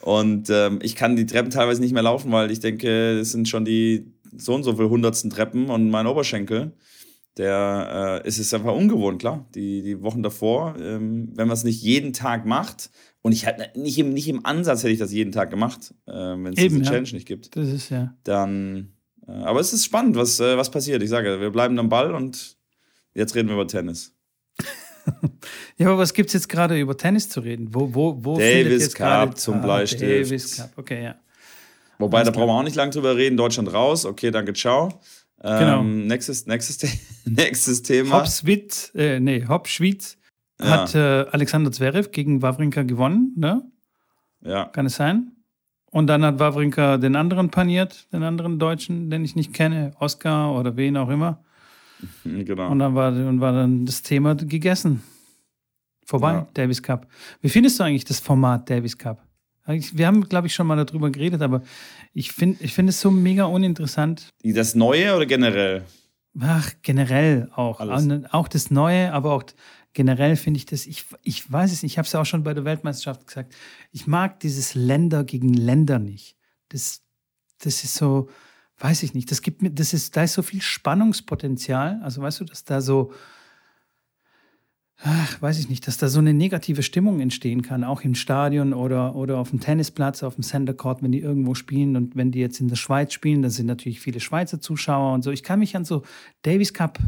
Und 0.00 0.48
ähm, 0.50 0.78
ich 0.82 0.96
kann 0.96 1.16
die 1.16 1.26
Treppen 1.26 1.50
teilweise 1.50 1.80
nicht 1.80 1.92
mehr 1.92 2.02
laufen, 2.02 2.32
weil 2.32 2.50
ich 2.50 2.60
denke, 2.60 3.18
es 3.18 3.32
sind 3.32 3.48
schon 3.48 3.64
die 3.64 4.12
so 4.36 4.54
und 4.54 4.62
so 4.62 4.76
viel 4.76 4.88
hundertsten 4.88 5.30
Treppen 5.30 5.68
und 5.68 5.90
mein 5.90 6.06
Oberschenkel, 6.06 6.72
der 7.36 8.22
äh, 8.24 8.28
ist 8.28 8.38
es 8.38 8.54
einfach 8.54 8.74
ungewohnt, 8.74 9.20
klar. 9.20 9.46
Die, 9.54 9.82
die 9.82 10.02
Wochen 10.02 10.22
davor, 10.22 10.76
ähm, 10.80 11.30
wenn 11.34 11.48
man 11.48 11.54
es 11.54 11.64
nicht 11.64 11.82
jeden 11.82 12.12
Tag 12.12 12.46
macht, 12.46 12.90
und 13.22 13.32
ich 13.32 13.46
hätte 13.46 13.78
nicht 13.78 13.98
im, 13.98 14.12
nicht 14.12 14.28
im 14.28 14.46
Ansatz 14.46 14.82
hätte 14.82 14.92
ich 14.92 14.98
das 14.98 15.12
jeden 15.12 15.32
Tag 15.32 15.50
gemacht, 15.50 15.94
äh, 16.06 16.12
wenn 16.12 16.46
es 16.46 16.54
diese 16.54 16.78
ja. 16.78 16.84
Challenge 16.84 17.10
nicht 17.12 17.26
gibt. 17.26 17.54
Das 17.54 17.68
ist 17.68 17.90
ja. 17.90 18.14
Dann. 18.24 18.92
Äh, 19.26 19.32
aber 19.32 19.60
es 19.60 19.72
ist 19.72 19.84
spannend, 19.84 20.16
was, 20.16 20.40
äh, 20.40 20.56
was 20.56 20.70
passiert. 20.70 21.02
Ich 21.02 21.10
sage, 21.10 21.40
wir 21.40 21.50
bleiben 21.50 21.78
am 21.78 21.88
Ball 21.88 22.14
und 22.14 22.56
jetzt 23.14 23.34
reden 23.34 23.48
wir 23.48 23.54
über 23.54 23.66
Tennis. 23.66 24.14
ja, 25.76 25.88
aber 25.88 25.98
was 25.98 26.14
gibt 26.14 26.28
es 26.28 26.34
jetzt 26.34 26.48
gerade 26.48 26.78
über 26.80 26.96
Tennis 26.96 27.28
zu 27.28 27.40
reden? 27.40 27.74
Wo, 27.74 27.94
wo, 27.94 28.24
wo 28.24 28.38
Davis 28.38 28.94
Cup 28.94 29.36
zum 29.36 29.56
ah, 29.56 29.58
Bleistift. 29.58 30.02
Davis 30.02 30.56
Cup, 30.56 30.70
okay, 30.76 31.04
ja. 31.04 31.14
Wobei, 31.98 32.20
Alles 32.20 32.32
da 32.32 32.38
brauchen 32.38 32.48
wir 32.48 32.58
auch 32.58 32.62
nicht 32.62 32.76
lange 32.76 32.92
drüber 32.92 33.16
reden. 33.16 33.36
Deutschland 33.36 33.70
raus, 33.72 34.06
okay, 34.06 34.30
danke, 34.30 34.54
ciao. 34.54 35.00
Genau. 35.42 35.80
Ähm, 35.80 36.06
nächstes, 36.06 36.46
nächstes, 36.46 36.78
nächstes 37.24 37.82
Thema. 37.82 38.20
Hopswitz, 38.20 38.92
äh, 38.94 39.20
nee, 39.20 39.44
Hopschwitz 39.46 40.18
hat 40.60 40.94
äh, 40.94 41.26
Alexander 41.30 41.72
Zverev 41.72 42.10
gegen 42.10 42.42
Wawrinka 42.42 42.82
gewonnen, 42.82 43.32
ne? 43.36 43.62
Ja. 44.42 44.66
Kann 44.66 44.86
es 44.86 44.96
sein? 44.96 45.32
Und 45.90 46.06
dann 46.06 46.24
hat 46.24 46.38
Wawrinka 46.38 46.98
den 46.98 47.16
anderen 47.16 47.50
paniert, 47.50 48.12
den 48.12 48.22
anderen 48.22 48.58
Deutschen, 48.58 49.10
den 49.10 49.24
ich 49.24 49.34
nicht 49.34 49.52
kenne, 49.52 49.92
Oscar 49.98 50.54
oder 50.54 50.76
wen 50.76 50.96
auch 50.96 51.08
immer. 51.08 51.42
Genau. 52.24 52.70
Und 52.70 52.78
dann 52.78 52.94
war, 52.94 53.12
und 53.12 53.40
war 53.42 53.52
dann 53.52 53.84
das 53.84 54.02
Thema 54.02 54.34
gegessen. 54.34 55.02
Vorbei, 56.06 56.32
ja. 56.32 56.48
Davis 56.54 56.82
Cup. 56.82 57.06
Wie 57.42 57.50
findest 57.50 57.78
du 57.78 57.84
eigentlich 57.84 58.06
das 58.06 58.20
Format 58.20 58.70
Davis 58.70 58.96
Cup? 58.96 59.22
Wir 59.66 60.06
haben, 60.06 60.28
glaube 60.28 60.46
ich, 60.46 60.54
schon 60.54 60.66
mal 60.66 60.82
darüber 60.82 61.10
geredet, 61.10 61.42
aber 61.42 61.62
ich 62.12 62.32
finde 62.32 62.64
ich 62.64 62.74
find 62.74 62.88
es 62.88 63.00
so 63.00 63.10
mega 63.10 63.44
uninteressant. 63.44 64.30
Das 64.42 64.74
Neue 64.74 65.14
oder 65.14 65.26
generell? 65.26 65.84
Ach, 66.40 66.72
generell 66.82 67.48
auch. 67.54 67.80
Alles. 67.80 68.24
Auch 68.32 68.48
das 68.48 68.70
Neue, 68.70 69.12
aber 69.12 69.32
auch 69.32 69.44
generell 69.92 70.36
finde 70.36 70.58
ich 70.58 70.66
das, 70.66 70.86
ich, 70.86 71.06
ich 71.22 71.50
weiß 71.50 71.72
es 71.72 71.82
nicht, 71.82 71.92
ich 71.92 71.98
habe 71.98 72.06
es 72.06 72.14
auch 72.14 72.26
schon 72.26 72.44
bei 72.44 72.54
der 72.54 72.64
Weltmeisterschaft 72.64 73.26
gesagt, 73.26 73.54
ich 73.90 74.06
mag 74.06 74.40
dieses 74.40 74.74
Länder 74.74 75.24
gegen 75.24 75.52
Länder 75.52 75.98
nicht. 75.98 76.36
Das, 76.68 77.02
das 77.58 77.82
ist 77.82 77.94
so, 77.94 78.28
weiß 78.78 79.02
ich 79.02 79.14
nicht, 79.14 79.30
das 79.30 79.42
gibt 79.42 79.62
mir, 79.62 79.70
das 79.70 79.92
ist, 79.92 80.16
da 80.16 80.22
ist 80.22 80.34
so 80.34 80.42
viel 80.42 80.62
Spannungspotenzial. 80.62 82.00
Also 82.02 82.22
weißt 82.22 82.40
du, 82.40 82.44
dass 82.44 82.64
da 82.64 82.80
so, 82.80 83.12
ach, 85.02 85.42
weiß 85.42 85.58
ich 85.58 85.68
nicht, 85.68 85.86
dass 85.88 85.96
da 85.96 86.08
so 86.08 86.20
eine 86.20 86.34
negative 86.34 86.82
Stimmung 86.82 87.20
entstehen 87.20 87.62
kann, 87.62 87.82
auch 87.82 88.02
im 88.02 88.14
Stadion 88.14 88.72
oder, 88.72 89.16
oder 89.16 89.38
auf 89.38 89.50
dem 89.50 89.60
Tennisplatz, 89.60 90.22
auf 90.22 90.36
dem 90.36 90.44
Center 90.44 90.74
Court, 90.74 91.02
wenn 91.02 91.12
die 91.12 91.20
irgendwo 91.20 91.54
spielen 91.54 91.96
und 91.96 92.14
wenn 92.14 92.30
die 92.30 92.38
jetzt 92.38 92.60
in 92.60 92.68
der 92.68 92.76
Schweiz 92.76 93.12
spielen, 93.12 93.42
dann 93.42 93.50
sind 93.50 93.66
natürlich 93.66 94.00
viele 94.00 94.20
Schweizer 94.20 94.60
Zuschauer 94.60 95.14
und 95.14 95.22
so. 95.22 95.32
Ich 95.32 95.42
kann 95.42 95.58
mich 95.58 95.74
an 95.74 95.84
so 95.84 96.04
Davis 96.42 96.72
Cup 96.72 96.98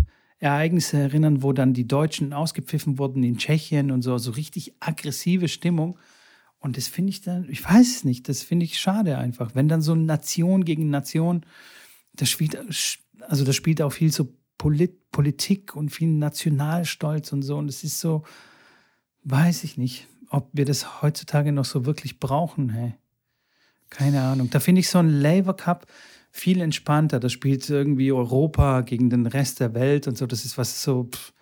Ereignisse 0.42 0.98
erinnern, 0.98 1.42
wo 1.42 1.52
dann 1.52 1.72
die 1.72 1.86
Deutschen 1.86 2.32
ausgepfiffen 2.32 2.98
wurden 2.98 3.22
in 3.22 3.38
Tschechien 3.38 3.90
und 3.90 4.02
so, 4.02 4.18
so 4.18 4.32
richtig 4.32 4.74
aggressive 4.80 5.48
Stimmung. 5.48 5.98
Und 6.58 6.76
das 6.76 6.88
finde 6.88 7.10
ich 7.10 7.20
dann, 7.20 7.48
ich 7.48 7.64
weiß 7.64 7.96
es 7.96 8.04
nicht, 8.04 8.28
das 8.28 8.42
finde 8.42 8.64
ich 8.64 8.78
schade 8.78 9.18
einfach. 9.18 9.54
Wenn 9.54 9.68
dann 9.68 9.82
so 9.82 9.94
Nation 9.94 10.64
gegen 10.64 10.90
Nation, 10.90 11.46
das 12.14 12.28
spielt, 12.28 12.56
also 13.20 13.44
das 13.44 13.54
spielt 13.54 13.80
auch 13.82 13.92
viel 13.92 14.12
so 14.12 14.34
Polit 14.58 15.10
Politik 15.12 15.76
und 15.76 15.90
viel 15.90 16.08
Nationalstolz 16.08 17.32
und 17.32 17.42
so. 17.42 17.56
Und 17.58 17.68
es 17.68 17.84
ist 17.84 18.00
so, 18.00 18.22
weiß 19.24 19.62
ich 19.64 19.76
nicht, 19.76 20.08
ob 20.30 20.48
wir 20.52 20.64
das 20.64 21.02
heutzutage 21.02 21.52
noch 21.52 21.66
so 21.66 21.84
wirklich 21.84 22.18
brauchen, 22.18 22.70
hey. 22.70 22.94
Keine 23.90 24.22
Ahnung. 24.22 24.48
Da 24.48 24.58
finde 24.58 24.80
ich 24.80 24.88
so 24.88 24.98
ein 24.98 25.10
Labour 25.10 25.54
Cup, 25.54 25.86
viel 26.32 26.60
entspannter. 26.60 27.20
Da 27.20 27.28
spielt 27.28 27.68
irgendwie 27.68 28.10
Europa 28.10 28.80
gegen 28.80 29.10
den 29.10 29.26
Rest 29.26 29.60
der 29.60 29.74
Welt 29.74 30.08
und 30.08 30.16
so. 30.16 30.26
Das 30.26 30.44
ist 30.44 30.58
was 30.58 30.82
so, 30.82 31.04
pff, 31.04 31.32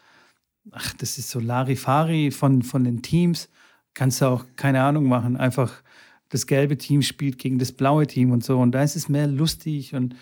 ach, 0.72 0.92
das 0.94 1.16
ist 1.16 1.30
so 1.30 1.38
Larifari 1.38 2.30
von, 2.32 2.62
von 2.62 2.84
den 2.84 3.00
Teams. 3.00 3.48
Kannst 3.94 4.20
du 4.20 4.26
auch 4.26 4.44
keine 4.56 4.82
Ahnung 4.82 5.06
machen. 5.06 5.36
Einfach 5.36 5.82
das 6.28 6.46
gelbe 6.46 6.76
Team 6.76 7.02
spielt 7.02 7.38
gegen 7.38 7.58
das 7.58 7.72
blaue 7.72 8.06
Team 8.06 8.32
und 8.32 8.44
so. 8.44 8.58
Und 8.58 8.72
da 8.72 8.82
ist 8.82 8.96
es 8.96 9.08
mehr 9.08 9.28
lustig 9.28 9.94
und 9.94 10.16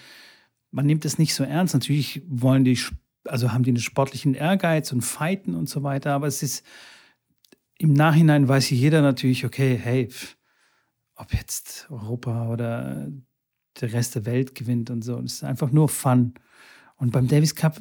man 0.71 0.87
nimmt 0.87 1.07
es 1.07 1.19
nicht 1.19 1.35
so 1.35 1.45
ernst. 1.45 1.75
Natürlich 1.75 2.23
wollen 2.29 2.65
die, 2.65 2.79
also 3.25 3.53
haben 3.53 3.65
die 3.65 3.71
einen 3.71 3.81
sportlichen 3.81 4.35
Ehrgeiz 4.35 4.93
und 4.93 5.01
fighten 5.01 5.55
und 5.55 5.69
so 5.69 5.83
weiter. 5.83 6.13
Aber 6.13 6.27
es 6.27 6.43
ist, 6.43 6.65
im 7.79 7.95
Nachhinein 7.95 8.49
weiß 8.49 8.69
jeder 8.71 9.01
natürlich, 9.01 9.47
okay, 9.47 9.79
hey, 9.83 10.09
pff, 10.09 10.37
ob 11.15 11.33
jetzt 11.33 11.89
Europa 11.91 12.49
oder 12.49 13.09
der 13.81 13.93
Rest 13.93 14.15
der 14.15 14.27
Welt 14.27 14.55
gewinnt 14.55 14.91
und 14.91 15.03
so. 15.03 15.19
Es 15.21 15.35
ist 15.35 15.45
einfach 15.45 15.71
nur 15.71 15.89
Fun. 15.89 16.35
Und 16.97 17.13
beim 17.13 17.29
Davis 17.29 17.55
Cup 17.55 17.81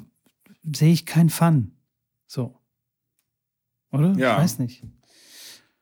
sehe 0.64 0.94
ich 0.94 1.06
keinen 1.06 1.30
Fun. 1.30 1.72
So. 2.28 2.60
Oder? 3.92 4.14
Ja. 4.18 4.34
Ich 4.38 4.44
weiß 4.44 4.60
nicht. 4.60 4.84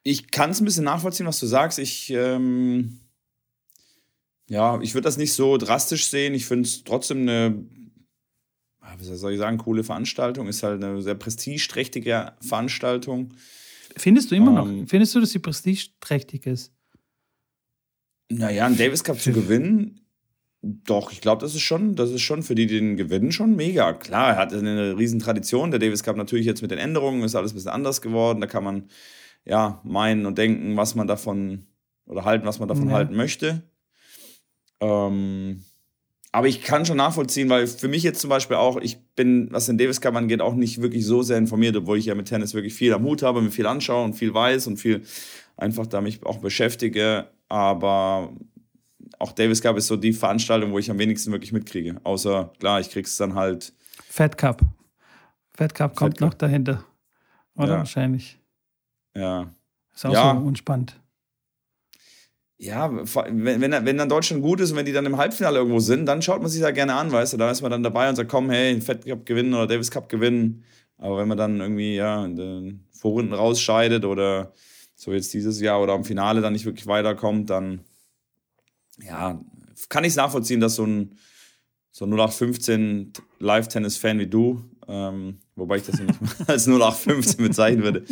Ich 0.04 0.30
kann 0.32 0.52
es 0.52 0.62
ein 0.62 0.66
bisschen 0.66 0.84
nachvollziehen, 0.84 1.26
was 1.26 1.40
du 1.40 1.48
sagst. 1.48 1.80
Ich, 1.80 2.12
ähm, 2.12 3.00
ja, 4.48 4.80
ich 4.82 4.94
würde 4.94 5.06
das 5.06 5.18
nicht 5.18 5.34
so 5.34 5.58
drastisch 5.58 6.06
sehen. 6.08 6.36
Ich 6.36 6.46
finde 6.46 6.68
es 6.68 6.84
trotzdem 6.84 7.22
eine, 7.22 7.66
ah, 8.82 8.96
wie 9.00 9.04
soll 9.04 9.34
ich 9.34 9.40
sagen, 9.40 9.58
coole 9.58 9.84
Veranstaltung. 9.84 10.48
Ist 10.48 10.62
halt 10.62 10.84
eine 10.84 11.02
sehr 11.02 11.16
prestigeträchtige 11.16 12.34
Veranstaltung. 12.42 13.34
Findest 13.98 14.30
du 14.30 14.36
immer 14.36 14.62
Ähm. 14.62 14.82
noch? 14.82 14.88
Findest 14.90 15.16
du, 15.16 15.20
dass 15.20 15.32
sie 15.32 15.40
prestigeträchtig 15.40 16.46
ist? 16.46 16.72
Naja, 18.30 18.66
einen 18.66 18.78
Davis 18.78 19.04
Cup 19.04 19.20
zu 19.20 19.32
gewinnen, 19.34 20.05
doch, 20.68 21.12
ich 21.12 21.22
glaube, 21.22 21.42
das 21.42 21.54
ist 21.54 21.62
schon, 21.62 21.96
das 21.96 22.10
ist 22.10 22.22
schon 22.22 22.42
für 22.42 22.56
die, 22.56 22.66
die 22.66 22.80
den 22.80 22.98
gewinnen, 22.98 23.32
schon 23.32 23.56
mega. 23.56 23.94
Klar, 23.94 24.32
er 24.32 24.38
hat 24.38 24.52
eine 24.52 24.98
riesen 24.98 25.20
Tradition. 25.20 25.70
Der 25.70 25.80
Davis 25.80 26.02
Cup 26.02 26.18
natürlich 26.18 26.48
jetzt 26.48 26.64
mit 26.64 26.72
den 26.72 26.80
Änderungen 26.80 27.22
ist 27.24 27.36
alles 27.36 27.52
ein 27.52 27.56
bisschen 27.56 27.72
anders 27.72 28.02
geworden. 28.02 28.42
Da 28.42 28.48
kann 28.48 28.64
man 28.64 28.90
ja 29.46 29.80
meinen 29.84 30.26
und 30.26 30.40
denken, 30.40 30.76
was 30.76 30.96
man 30.96 31.06
davon 31.06 31.68
oder 32.08 32.26
halten, 32.26 32.48
was 32.48 32.58
man 32.58 32.68
davon 32.68 32.90
Ja. 32.90 32.96
halten 32.96 33.16
möchte. 33.16 33.62
Ähm, 34.80 35.64
aber 36.32 36.48
ich 36.48 36.64
kann 36.64 36.86
schon 36.86 36.98
nachvollziehen, 36.98 37.48
weil 37.50 37.68
für 37.68 37.88
mich 37.88 38.04
jetzt 38.04 38.20
zum 38.20 38.30
Beispiel 38.32 38.58
auch, 38.58 38.78
ich 38.78 38.98
bin, 39.16 39.48
was 39.52 39.68
den 39.68 39.78
Davis 39.78 40.02
Cup 40.02 40.16
angeht, 40.16 40.42
auch 40.42 40.56
nicht 40.56 40.82
wirklich 40.82 41.06
so 41.06 41.22
sehr 41.22 41.38
informiert, 41.38 41.76
obwohl 41.76 41.98
ich 41.98 42.06
ja 42.06 42.16
mit 42.16 42.28
Tennis 42.28 42.54
wirklich 42.56 42.74
viel 42.74 42.92
am 42.94 43.04
Hut 43.04 43.22
habe, 43.22 43.42
mir 43.42 43.52
viel 43.52 43.68
anschaue 43.68 44.04
und 44.04 44.14
viel 44.14 44.34
weiß 44.34 44.68
und 44.68 44.78
viel 44.78 45.04
einfach 45.58 45.86
da 45.86 46.02
mich 46.02 46.26
auch 46.26 46.40
beschäftige. 46.40 47.30
Aber 47.48 48.34
auch 49.20 49.32
Davis 49.32 49.62
Cup 49.62 49.78
ist 49.78 49.88
so 49.88 49.96
die 49.96 50.14
Veranstaltung, 50.14 50.72
wo 50.72 50.80
ich 50.80 50.90
am 50.92 51.00
wenigsten 51.00 51.32
wirklich 51.32 51.52
mitkriege. 51.52 51.98
Außer, 52.04 52.52
klar, 52.60 52.80
ich 52.80 52.90
krieg's 52.90 53.18
dann 53.18 53.36
halt. 53.36 53.74
Fed 54.10 54.38
Cup. 54.38 54.62
Fed 55.54 55.74
Cup 55.74 55.96
kommt 55.96 56.14
Fed 56.16 56.20
Cup. 56.20 56.28
noch 56.30 56.34
dahinter. 56.34 56.84
Oder 57.56 57.68
Ja. 57.74 57.78
wahrscheinlich. 57.80 58.40
Ja, 59.16 59.54
Ist 59.94 60.06
auch 60.06 60.12
Ja. 60.14 60.36
so 60.36 60.46
unspannend. 60.46 61.00
ja 62.58 62.90
wenn, 62.92 63.62
wenn, 63.62 63.72
wenn 63.86 63.98
dann 63.98 64.10
Deutschland 64.10 64.42
gut 64.42 64.60
ist 64.62 64.72
und 64.72 64.78
wenn 64.78 64.86
die 64.86 64.92
dann 64.94 65.06
im 65.06 65.18
Halbfinale 65.18 65.58
irgendwo 65.58 65.80
sind, 65.80 66.06
dann 66.06 66.22
schaut 66.22 66.42
man 66.42 66.50
sich 66.50 66.62
da 66.62 66.72
gerne 66.72 66.94
an, 66.96 67.12
weißt 67.12 67.34
du. 67.34 67.38
Da 67.38 67.52
ist 67.52 67.62
man 67.62 67.72
dann 67.72 67.84
dabei 67.84 68.10
und 68.10 68.16
sagt, 68.16 68.30
komm, 68.30 68.50
hey, 68.50 68.80
Fed 68.82 69.06
Cup 69.06 69.26
gewinnen 69.26 69.54
oder 69.54 69.68
Davis 69.68 69.92
Cup 69.92 70.10
gewinnen. 70.10 70.64
Aber 70.98 71.18
wenn 71.18 71.28
man 71.28 71.38
dann 71.38 71.60
irgendwie 71.60 71.96
ja, 71.96 72.24
in 72.26 72.36
den 72.36 72.86
Vorrunden 72.92 73.34
rausscheidet 73.34 74.06
oder 74.06 74.52
so 74.96 75.12
jetzt 75.12 75.34
dieses 75.34 75.60
Jahr 75.60 75.82
oder 75.82 75.94
am 75.94 76.06
Finale 76.06 76.40
dann 76.42 76.54
nicht 76.54 76.66
wirklich 76.66 76.88
weiterkommt, 76.88 77.50
dann 77.50 77.82
ja, 79.02 79.42
kann 79.90 80.04
ich 80.04 80.10
es 80.12 80.16
nachvollziehen, 80.16 80.60
dass 80.60 80.76
so 80.76 80.86
ein, 80.86 81.18
so 81.92 82.06
ein 82.06 82.12
0815 82.14 83.14
Live-Tennis-Fan 83.40 84.20
wie 84.20 84.28
du, 84.28 84.64
ähm, 84.88 85.40
wobei 85.56 85.78
ich 85.78 85.84
das 85.84 86.00
nicht 86.00 86.14
als 86.48 86.68
0815 86.68 87.46
bezeichnen 87.46 87.84
würde, 87.84 88.06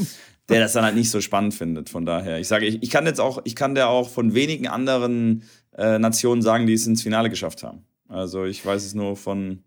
der 0.49 0.59
das 0.59 0.73
dann 0.73 0.83
halt 0.83 0.95
nicht 0.95 1.09
so 1.09 1.21
spannend 1.21 1.53
findet. 1.53 1.89
Von 1.89 2.05
daher, 2.05 2.39
ich 2.39 2.47
sage, 2.47 2.65
ich, 2.65 2.81
ich 2.81 2.89
kann 2.89 3.05
jetzt 3.05 3.19
auch, 3.19 3.41
ich 3.45 3.55
kann 3.55 3.75
der 3.75 3.89
auch 3.89 4.09
von 4.09 4.33
wenigen 4.33 4.67
anderen 4.67 5.43
äh, 5.75 5.99
Nationen 5.99 6.41
sagen, 6.41 6.67
die 6.67 6.73
es 6.73 6.87
ins 6.87 7.01
Finale 7.01 7.29
geschafft 7.29 7.63
haben. 7.63 7.85
Also 8.07 8.45
ich 8.45 8.65
weiß 8.65 8.85
es 8.85 8.93
nur 8.93 9.15
von 9.15 9.63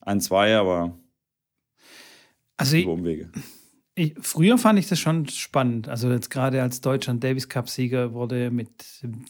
ein, 0.00 0.20
zwei, 0.20 0.56
aber 0.56 0.98
Also 2.56 2.76
über 2.76 2.92
Umwege. 2.92 3.30
ich, 3.34 3.42
früher 4.20 4.58
fand 4.58 4.78
ich 4.78 4.88
das 4.88 4.98
schon 4.98 5.28
spannend. 5.28 5.88
Also 5.88 6.10
jetzt 6.10 6.30
gerade 6.30 6.62
als 6.62 6.80
Deutschland 6.80 7.22
Davis 7.24 7.48
Cup-Sieger 7.48 8.12
wurde 8.12 8.50
mit 8.50 8.70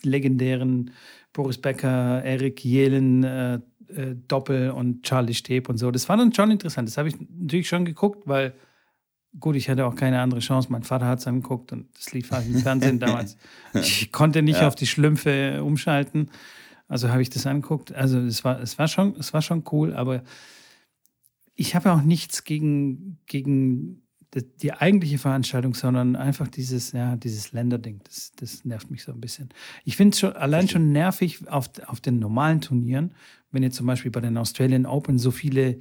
legendären 0.03 0.93
Boris 1.33 1.59
Becker, 1.59 2.23
Erik 2.25 2.65
Jelen, 2.65 3.25
äh, 3.25 3.55
äh, 3.89 4.17
Doppel 4.29 4.71
und 4.71 5.03
Charlie 5.05 5.35
Steb 5.35 5.69
und 5.69 5.79
so. 5.79 5.91
Das 5.91 6.09
war 6.09 6.17
dann 6.17 6.33
schon 6.35 6.51
interessant. 6.51 6.89
Das 6.89 6.99
habe 6.99 7.09
ich 7.09 7.17
natürlich 7.31 7.69
schon 7.69 7.85
geguckt, 7.85 8.27
weil 8.27 8.55
gut, 9.39 9.55
ich 9.57 9.69
hatte 9.69 9.87
auch 9.87 9.95
keine 9.95 10.21
andere 10.21 10.41
Chance. 10.41 10.69
Mein 10.73 10.83
Vater 10.83 11.07
hat 11.07 11.21
es 11.21 11.27
angeguckt 11.27 11.73
und 11.73 11.87
das 11.97 12.13
lief 12.13 12.31
halt 12.33 12.47
im 12.49 12.59
Fernsehen 12.59 12.99
damals. 13.01 13.37
Ich 13.75 14.11
konnte 14.13 14.43
nicht 14.43 14.61
Ja. 14.61 14.69
auf 14.69 14.75
die 14.75 14.87
Schlümpfe 14.89 15.63
umschalten. 15.63 16.31
Also 16.89 17.11
habe 17.11 17.23
ich 17.23 17.31
das 17.31 17.47
angeguckt. 17.47 17.93
Also 17.95 18.19
es 18.19 18.45
war, 18.45 18.61
es 18.61 18.79
war 18.79 18.89
schon, 18.89 19.15
es 19.17 19.33
war 19.33 19.43
schon 19.43 19.63
cool, 19.71 19.95
aber 19.95 20.25
ich 21.55 21.75
habe 21.77 21.93
auch 21.93 22.03
nichts 22.03 22.43
gegen, 22.45 23.19
gegen 23.27 24.03
die, 24.35 24.43
die 24.63 24.73
eigentliche 24.73 25.19
Veranstaltung, 25.19 25.75
sondern 25.75 26.17
einfach 26.17 26.49
dieses, 26.49 26.93
ja, 26.93 27.17
dieses 27.17 27.53
Länderding. 27.53 28.01
Das, 28.05 28.33
das 28.37 28.65
nervt 28.65 28.91
mich 28.91 29.03
so 29.03 29.13
ein 29.13 29.21
bisschen. 29.21 29.49
Ich 29.85 29.97
finde 29.97 30.15
es 30.15 30.21
schon, 30.21 30.33
allein 30.35 30.69
schon 30.69 30.93
nervig 30.93 31.49
auf, 31.49 31.71
auf 31.87 32.01
den 32.01 32.19
normalen 32.19 32.61
Turnieren, 32.61 33.15
wenn 33.51 33.63
jetzt 33.63 33.77
zum 33.77 33.87
Beispiel 33.87 34.11
bei 34.11 34.21
den 34.21 34.37
Australian 34.37 34.87
Open 34.87 35.19
so 35.19 35.31
viele, 35.31 35.79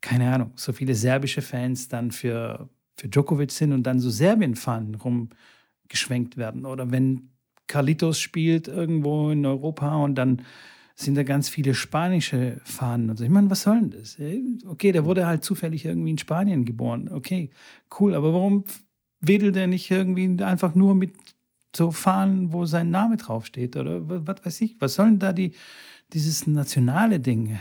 keine 0.00 0.32
Ahnung, 0.32 0.52
so 0.56 0.72
viele 0.72 0.94
serbische 0.94 1.42
Fans 1.42 1.88
dann 1.88 2.10
für, 2.10 2.68
für 2.96 3.08
Djokovic 3.08 3.50
sind 3.50 3.72
und 3.72 3.82
dann 3.82 4.00
so 4.00 4.10
Serbien-Fahnen 4.10 4.94
rumgeschwenkt 4.94 6.36
werden. 6.36 6.64
Oder 6.64 6.90
wenn 6.90 7.28
Carlitos 7.66 8.18
spielt 8.18 8.68
irgendwo 8.68 9.30
in 9.30 9.44
Europa 9.44 9.96
und 9.96 10.14
dann 10.14 10.42
sind 11.04 11.14
da 11.16 11.22
ganz 11.22 11.48
viele 11.48 11.74
spanische 11.74 12.60
Fahnen 12.64 13.10
und 13.10 13.16
so. 13.18 13.24
Ich 13.24 13.30
meine, 13.30 13.50
was 13.50 13.62
soll 13.62 13.80
denn 13.80 13.90
das? 13.90 14.16
Okay, 14.66 14.92
der 14.92 15.04
wurde 15.04 15.26
halt 15.26 15.44
zufällig 15.44 15.84
irgendwie 15.84 16.10
in 16.10 16.18
Spanien 16.18 16.64
geboren. 16.64 17.08
Okay, 17.12 17.50
cool, 18.00 18.14
aber 18.14 18.32
warum 18.32 18.64
wedelt 19.20 19.56
er 19.56 19.66
nicht 19.66 19.90
irgendwie 19.90 20.42
einfach 20.42 20.74
nur 20.74 20.94
mit 20.94 21.12
so 21.74 21.90
Fahnen, 21.90 22.52
wo 22.52 22.64
sein 22.66 22.90
Name 22.90 23.16
draufsteht? 23.16 23.76
Oder 23.76 24.08
wa- 24.08 24.22
was 24.24 24.44
weiß 24.44 24.60
ich? 24.62 24.76
Was 24.80 24.94
sollen 24.94 25.18
da 25.18 25.32
die, 25.32 25.52
dieses 26.12 26.46
nationale 26.46 27.20
Ding? 27.20 27.58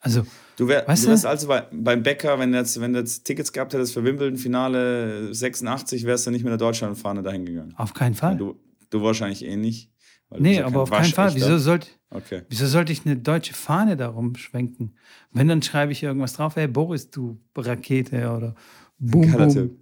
Also, 0.00 0.26
Du, 0.56 0.68
wär, 0.68 0.86
Weißt 0.86 1.04
du 1.04 1.08
wärst 1.08 1.26
also 1.26 1.48
bei, 1.48 1.62
beim 1.72 2.02
Bäcker, 2.04 2.38
wenn 2.38 2.52
du 2.52 2.58
jetzt, 2.58 2.80
wenn 2.80 2.94
jetzt 2.94 3.24
Tickets 3.24 3.52
gehabt 3.52 3.74
hättest 3.74 3.92
für 3.94 4.04
Wimbledon-Finale 4.04 5.34
86, 5.34 6.04
wärst 6.04 6.26
du 6.26 6.30
nicht 6.30 6.44
mit 6.44 6.50
der 6.50 6.58
Deutschlandfahne 6.58 7.22
dahin 7.22 7.44
gegangen. 7.44 7.74
auf 7.76 7.92
keinen 7.94 8.14
Fall. 8.14 8.36
Du, 8.36 8.56
du 8.90 9.02
wahrscheinlich 9.02 9.44
eh 9.44 9.56
nicht. 9.56 9.90
nee, 10.38 10.60
aber 10.60 10.82
auf 10.82 10.90
keinen 10.90 11.12
Fall. 11.12 11.34
Wieso 11.34 11.58
sollte, 11.58 11.88
Okay. 12.14 12.42
wieso 12.48 12.66
sollte 12.66 12.92
ich 12.92 13.04
eine 13.04 13.16
deutsche 13.16 13.54
Fahne 13.54 13.96
da 13.96 14.08
rumschwenken? 14.08 14.96
Wenn, 15.32 15.48
dann 15.48 15.62
schreibe 15.62 15.92
ich 15.92 16.02
irgendwas 16.02 16.34
drauf. 16.34 16.56
Hey, 16.56 16.68
Boris, 16.68 17.10
du 17.10 17.38
Rakete 17.56 18.30
oder 18.30 18.54
Bum, 18.98 19.22
Geiler 19.22 19.46
Bum. 19.46 19.54
Typ. 19.54 19.78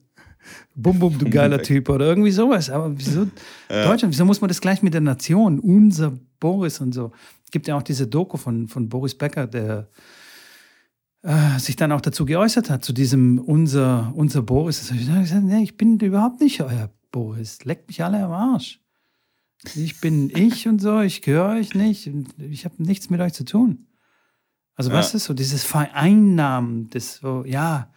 Bum, 0.75 0.99
bum, 0.99 1.19
du 1.19 1.31
geiler 1.31 1.63
Typ 1.63 1.89
oder 1.89 2.07
irgendwie 2.07 2.31
sowas. 2.31 2.71
Aber 2.71 2.99
wieso 2.99 3.29
Deutschland, 3.69 4.13
wieso 4.13 4.25
muss 4.25 4.41
man 4.41 4.49
das 4.49 4.61
gleich 4.61 4.83
mit 4.83 4.95
der 4.95 5.01
Nation, 5.01 5.61
unser 5.61 6.19
Boris 6.41 6.81
und 6.81 6.93
so? 6.93 7.13
Es 7.45 7.51
gibt 7.51 7.69
ja 7.69 7.77
auch 7.77 7.83
diese 7.83 8.07
Doku 8.07 8.37
von, 8.37 8.67
von 8.67 8.89
Boris 8.89 9.15
Becker, 9.15 9.47
der 9.47 9.89
äh, 11.23 11.59
sich 11.59 11.77
dann 11.77 11.93
auch 11.93 12.01
dazu 12.01 12.25
geäußert 12.25 12.71
hat, 12.71 12.85
zu 12.85 12.93
diesem 12.93 13.39
unser, 13.39 14.13
unser 14.17 14.43
Boris. 14.43 14.91
Ich 14.91 15.07
gesagt, 15.07 15.45
nee, 15.45 15.63
ich 15.63 15.77
bin 15.77 15.99
überhaupt 16.01 16.41
nicht 16.41 16.61
euer 16.61 16.91
Boris. 17.11 17.65
Leckt 17.65 17.89
mich 17.89 18.03
alle 18.03 18.25
am 18.25 18.33
Arsch. 18.33 18.81
Ich 19.75 20.01
bin 20.01 20.31
ich 20.31 20.67
und 20.67 20.81
so, 20.81 21.01
ich 21.01 21.23
gehöre 21.23 21.57
euch 21.57 21.75
nicht. 21.75 22.11
Ich 22.39 22.65
habe 22.65 22.83
nichts 22.83 23.11
mit 23.11 23.21
euch 23.21 23.33
zu 23.33 23.45
tun. 23.45 23.87
Also, 24.75 24.91
Ja. 24.91 24.97
was 24.97 25.15
ist 25.15 25.25
so 25.25 25.35
dieses 25.35 25.65
Vereinnahmen, 25.65 26.89
das 26.91 27.17
so, 27.17 27.45
ja, 27.47 27.93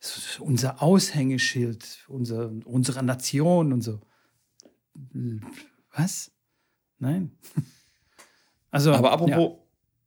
das 0.00 0.38
unser 0.40 0.82
Aushängeschild 0.82 2.04
unser, 2.08 2.50
unserer 2.64 3.02
Nation 3.02 3.72
und 3.72 3.82
so. 3.82 4.00
Was? 5.94 6.30
Nein. 6.98 7.32
Also, 8.68 8.92
Aber 8.92 9.12
apropos, 9.12 9.52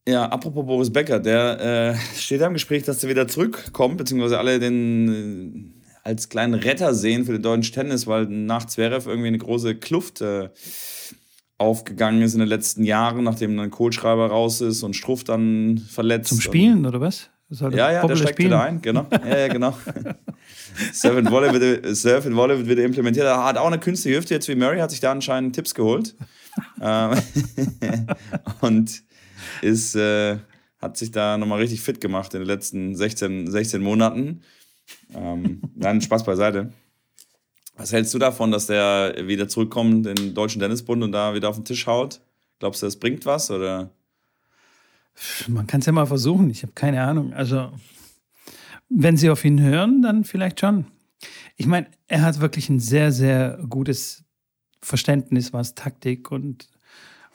ja. 0.08 0.30
apropos 0.30 0.64
Boris 0.64 0.94
Becker, 0.94 1.20
der 1.20 1.96
äh, 1.96 2.16
steht 2.16 2.40
ja 2.42 2.46
im 2.46 2.54
Gespräch, 2.54 2.84
dass 2.84 3.04
er 3.04 3.10
wieder 3.10 3.28
zurückkommt, 3.28 3.98
beziehungsweise 3.98 4.38
alle 4.38 4.60
den 4.60 5.74
äh, 5.79 5.79
als 6.10 6.28
kleinen 6.28 6.56
Retter 6.56 6.94
sehen 6.94 7.24
für 7.26 7.34
den 7.34 7.44
deutschen 7.44 7.74
Tennis, 7.74 8.08
weil 8.08 8.26
nach 8.26 8.66
Zverev 8.66 9.08
irgendwie 9.08 9.28
eine 9.28 9.38
große 9.38 9.76
Kluft 9.76 10.22
äh, 10.22 10.50
aufgegangen 11.60 12.22
ist 12.22 12.34
in 12.34 12.40
den 12.40 12.50
letzten 12.50 12.84
Jahren, 12.84 13.24
nachdem 13.24 13.56
dann 13.56 13.70
Kohlschreiber 13.70 14.28
raus 14.28 14.62
ist 14.62 14.82
und 14.82 14.96
Struff 14.96 15.24
dann 15.24 15.78
verletzt. 15.78 16.30
Zum 16.30 16.42
Spielen 16.42 16.86
oder 16.86 17.00
was? 17.00 17.30
Soll 17.52 17.76
Ja, 17.76 17.92
ja, 17.92 18.06
der 18.06 18.16
steigt 18.16 18.34
spielen? 18.34 18.50
wieder 18.50 18.62
ein, 18.62 18.82
genau. 18.82 19.08
Ja, 19.28 19.38
ja, 19.38 19.48
genau. 19.48 19.76
Surf 20.94 21.18
and 21.18 21.32
Volley 21.32 21.52
wird, 21.54 21.96
Surf 21.96 22.26
and 22.26 22.36
Volley 22.36 22.58
wird 22.58 22.70
wieder 22.70 22.84
implementiert. 22.84 23.26
Er 23.26 23.44
hat 23.44 23.58
auch 23.58 23.68
eine 23.68 23.80
künstliche 23.80 24.18
Hüfte 24.18 24.36
jetzt 24.36 24.48
wie 24.48 24.56
Murray, 24.56 24.80
hat 24.80 24.92
sich 24.92 25.00
da 25.00 25.12
anscheinend 25.12 25.56
Tipps 25.56 25.74
geholt. 25.74 26.16
Ähm, 26.82 27.12
und 28.62 29.04
ist, 29.62 29.96
äh, 29.96 30.38
hat 30.82 30.98
sich 30.98 31.12
da 31.12 31.38
nochmal 31.38 31.60
richtig 31.60 31.82
fit 31.82 32.00
gemacht 32.02 32.34
in 32.34 32.42
den 32.42 32.48
letzten 32.48 32.96
16, 32.96 33.50
16 33.50 33.82
Monaten. 33.82 34.42
Ähm, 35.14 35.62
nein, 35.76 36.02
Spaß 36.02 36.24
beiseite. 36.24 36.72
Was 37.76 37.94
hältst 37.94 38.14
du 38.14 38.20
davon, 38.20 38.52
dass 38.52 38.68
der 38.68 39.16
wieder 39.26 39.48
zurückkommt 39.48 40.06
in 40.06 40.16
den 40.16 40.34
Deutschen 40.34 40.60
Tennisbund 40.60 41.02
und 41.04 41.12
da 41.12 41.34
wieder 41.34 41.50
auf 41.50 41.56
den 41.56 41.66
Tisch 41.66 41.88
haut? 41.88 42.22
Glaubst 42.60 42.82
du, 42.82 42.88
das 42.88 42.98
bringt 42.98 43.26
was? 43.26 43.50
Oder? 43.50 43.90
Man 45.48 45.66
kann 45.66 45.80
es 45.80 45.86
ja 45.86 45.94
mal 45.94 46.06
versuchen. 46.06 46.50
Ich 46.50 46.64
habe 46.64 46.74
keine 46.74 47.02
Ahnung. 47.02 47.34
Also, 47.34 47.72
wenn 48.90 49.18
sie 49.18 49.30
auf 49.30 49.46
ihn 49.46 49.62
hören, 49.62 50.02
dann 50.02 50.26
vielleicht 50.26 50.60
schon. 50.60 50.88
Ich 51.56 51.68
meine, 51.68 51.88
er 52.08 52.22
hat 52.22 52.42
wirklich 52.42 52.70
ein 52.70 52.80
sehr, 52.80 53.12
sehr 53.12 53.60
gutes 53.70 54.24
Verständnis, 54.82 55.54
was 55.54 55.76
Taktik 55.76 56.32
und, 56.32 56.68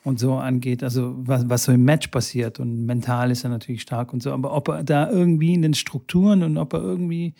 und 0.04 0.20
so 0.20 0.34
angeht. 0.34 0.84
Also, 0.84 1.14
was, 1.16 1.48
was 1.48 1.64
so 1.64 1.72
im 1.72 1.84
Match 1.84 2.08
passiert. 2.08 2.60
Und 2.60 2.84
mental 2.86 3.30
ist 3.30 3.42
er 3.42 3.50
natürlich 3.50 3.82
stark 3.82 4.12
und 4.12 4.22
so. 4.22 4.32
Aber 4.32 4.52
ob 4.52 4.68
er 4.68 4.84
da 4.84 5.10
irgendwie 5.10 5.54
in 5.54 5.62
den 5.62 5.74
Strukturen 5.74 6.42
und 6.42 6.58
ob 6.58 6.74
er 6.74 6.80
irgendwie 6.80 7.34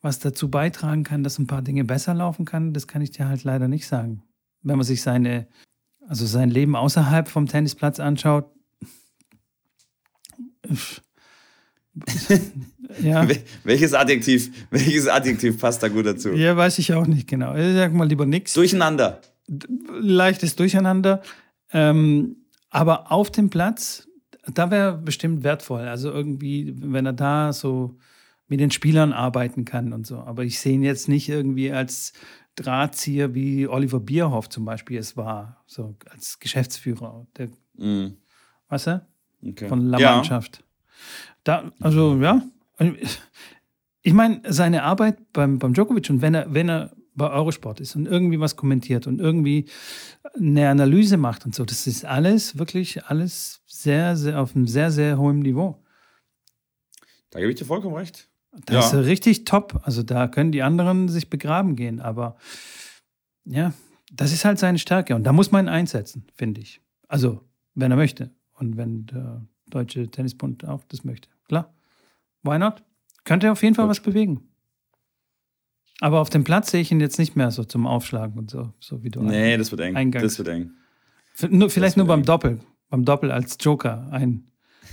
was 0.00 0.18
dazu 0.18 0.50
beitragen 0.50 1.04
kann, 1.04 1.22
dass 1.22 1.38
ein 1.38 1.46
paar 1.46 1.62
Dinge 1.62 1.84
besser 1.84 2.12
laufen 2.14 2.44
kann, 2.44 2.72
das 2.72 2.88
kann 2.88 3.02
ich 3.02 3.12
dir 3.12 3.28
halt 3.28 3.44
leider 3.44 3.68
nicht 3.68 3.86
sagen. 3.86 4.22
Wenn 4.62 4.76
man 4.76 4.86
sich 4.86 5.02
seine, 5.02 5.46
also 6.08 6.26
sein 6.26 6.50
Leben 6.50 6.74
außerhalb 6.74 7.28
vom 7.28 7.46
Tennisplatz 7.46 8.00
anschaut, 8.00 8.46
ja. 13.02 13.26
Welches 13.64 13.92
Adjektiv, 13.94 14.66
welches 14.70 15.08
Adjektiv 15.08 15.58
passt 15.60 15.82
da 15.82 15.88
gut 15.88 16.06
dazu? 16.06 16.30
Ja, 16.30 16.56
weiß 16.56 16.78
ich 16.78 16.94
auch 16.94 17.06
nicht 17.06 17.28
genau. 17.28 17.54
Ich 17.54 17.74
sag 17.74 17.92
mal 17.92 18.08
lieber 18.08 18.24
nichts. 18.26 18.54
Durcheinander. 18.54 19.20
Leichtes 20.00 20.56
Durcheinander. 20.56 21.22
Ähm, 21.72 22.36
aber 22.70 23.12
auf 23.12 23.30
dem 23.30 23.50
Platz, 23.50 24.08
da 24.46 24.70
wäre 24.70 24.96
bestimmt 24.96 25.44
wertvoll. 25.44 25.82
Also 25.82 26.10
irgendwie, 26.10 26.74
wenn 26.76 27.06
er 27.06 27.12
da 27.12 27.52
so 27.52 27.96
mit 28.48 28.60
den 28.60 28.70
Spielern 28.70 29.12
arbeiten 29.12 29.64
kann 29.64 29.92
und 29.92 30.06
so. 30.06 30.18
Aber 30.18 30.44
ich 30.44 30.58
sehe 30.58 30.74
ihn 30.74 30.82
jetzt 30.82 31.08
nicht 31.08 31.28
irgendwie 31.28 31.72
als 31.72 32.12
Drahtzieher 32.56 33.34
wie 33.34 33.66
Oliver 33.66 34.00
Bierhoff 34.00 34.48
zum 34.48 34.64
Beispiel 34.64 34.98
es 34.98 35.16
war, 35.16 35.62
so 35.66 35.96
als 36.10 36.38
Geschäftsführer. 36.38 37.26
Der, 37.38 37.48
mm. 37.76 38.16
Weißt 38.68 38.88
du? 38.88 39.06
Okay. 39.42 39.68
Von 39.68 39.86
La 39.86 39.98
Mannschaft. 39.98 40.58
Ja. 40.58 40.64
Da, 41.44 41.72
also 41.80 42.16
ja, 42.20 42.42
ich 44.02 44.12
meine, 44.12 44.42
seine 44.48 44.82
Arbeit 44.82 45.32
beim, 45.32 45.58
beim 45.58 45.74
Djokovic 45.74 46.10
und 46.10 46.22
wenn 46.22 46.34
er, 46.34 46.52
wenn 46.52 46.68
er 46.68 46.90
bei 47.14 47.30
Eurosport 47.30 47.80
ist 47.80 47.94
und 47.96 48.06
irgendwie 48.06 48.40
was 48.40 48.56
kommentiert 48.56 49.06
und 49.06 49.20
irgendwie 49.20 49.66
eine 50.34 50.68
Analyse 50.68 51.16
macht 51.16 51.44
und 51.44 51.54
so, 51.54 51.64
das 51.64 51.86
ist 51.86 52.04
alles 52.04 52.58
wirklich 52.58 53.04
alles 53.04 53.62
sehr, 53.66 54.16
sehr 54.16 54.40
auf 54.40 54.56
einem 54.56 54.66
sehr, 54.66 54.90
sehr 54.90 55.18
hohen 55.18 55.40
Niveau. 55.40 55.82
Da 57.30 57.40
gebe 57.40 57.52
ich 57.52 57.58
dir 57.58 57.64
vollkommen 57.64 57.96
recht. 57.96 58.28
Das 58.66 58.92
ja. 58.92 59.00
ist 59.00 59.06
richtig 59.06 59.44
top. 59.44 59.80
Also 59.84 60.02
da 60.02 60.28
können 60.28 60.52
die 60.52 60.62
anderen 60.62 61.08
sich 61.08 61.30
begraben 61.30 61.76
gehen, 61.76 62.00
aber 62.00 62.36
ja, 63.44 63.72
das 64.12 64.32
ist 64.32 64.44
halt 64.44 64.58
seine 64.58 64.78
Stärke 64.78 65.14
und 65.14 65.24
da 65.24 65.32
muss 65.32 65.50
man 65.50 65.66
ihn 65.66 65.70
einsetzen, 65.70 66.26
finde 66.34 66.60
ich. 66.60 66.80
Also, 67.08 67.40
wenn 67.74 67.90
er 67.90 67.96
möchte 67.96 68.30
und 68.54 68.76
wenn 68.76 69.06
der 69.06 69.46
Deutsche 69.70 70.10
Tennisbund 70.10 70.66
auch 70.66 70.84
das 70.84 71.04
möchte. 71.04 71.28
Klar. 71.48 71.74
Why 72.42 72.58
not? 72.58 72.82
Könnte 73.24 73.50
auf 73.50 73.62
jeden 73.62 73.74
Fall 73.74 73.86
Gut. 73.86 73.90
was 73.90 74.00
bewegen. 74.00 74.51
Aber 76.00 76.20
auf 76.20 76.30
dem 76.30 76.44
Platz 76.44 76.70
sehe 76.70 76.80
ich 76.80 76.90
ihn 76.90 77.00
jetzt 77.00 77.18
nicht 77.18 77.36
mehr 77.36 77.50
so 77.50 77.64
zum 77.64 77.86
Aufschlagen 77.86 78.38
und 78.38 78.50
so, 78.50 78.72
so 78.80 79.02
wie 79.02 79.10
du. 79.10 79.22
Nee, 79.22 79.56
das 79.56 79.70
wird 79.70 79.82
eng. 79.82 79.96
Eingangs. 79.96 80.24
Das 80.24 80.38
wird 80.38 80.48
eng. 80.48 80.70
Nur, 81.50 81.70
vielleicht 81.70 81.96
nur 81.96 82.06
beim 82.06 82.20
eng. 82.20 82.26
Doppel. 82.26 82.58
Beim 82.90 83.04
Doppel 83.04 83.30
als 83.30 83.56
Joker. 83.60 84.08
Ein, 84.10 84.44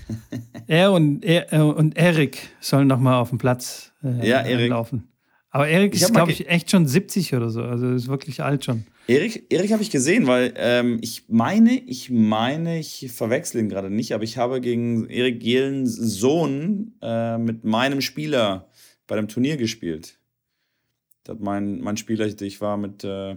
er 0.68 0.92
und, 0.92 1.24
er, 1.26 1.52
äh, 1.54 1.60
und 1.60 1.98
Erik 1.98 2.50
sollen 2.60 2.88
nochmal 2.88 3.16
auf 3.16 3.30
dem 3.30 3.38
Platz 3.38 3.92
äh, 4.04 4.28
ja, 4.28 4.42
laufen. 4.68 5.10
Aber 5.52 5.68
Erik 5.68 5.96
ist, 5.96 6.14
glaube 6.14 6.32
ich, 6.32 6.48
echt 6.48 6.70
schon 6.70 6.88
70 6.88 7.34
oder 7.34 7.50
so. 7.50 7.64
Also 7.64 7.90
ist 7.92 8.08
wirklich 8.08 8.44
alt 8.44 8.66
schon. 8.66 8.86
Erik, 9.08 9.52
Erik 9.52 9.72
habe 9.72 9.82
ich 9.82 9.90
gesehen, 9.90 10.28
weil 10.28 10.54
ähm, 10.58 11.00
ich 11.02 11.24
meine, 11.28 11.74
ich 11.74 12.12
meine, 12.12 12.78
ich 12.80 13.12
verwechsel 13.12 13.62
ihn 13.62 13.70
gerade 13.70 13.90
nicht, 13.90 14.14
aber 14.14 14.24
ich 14.24 14.38
habe 14.38 14.62
gegen 14.62 15.10
Erik 15.10 15.40
Gelens 15.40 15.96
Sohn 15.96 16.94
äh, 17.02 17.40
mit 17.40 17.64
meinem 17.64 18.02
Spieler 18.02 18.70
bei 19.08 19.16
dem 19.16 19.28
Turnier 19.28 19.58
gespielt. 19.58 20.19
Hat 21.30 21.40
mein, 21.40 21.80
mein 21.80 21.98
Spieler, 21.98 22.26
ich 22.26 22.62
war 22.62 22.78
mit, 22.78 23.04
äh, 23.04 23.36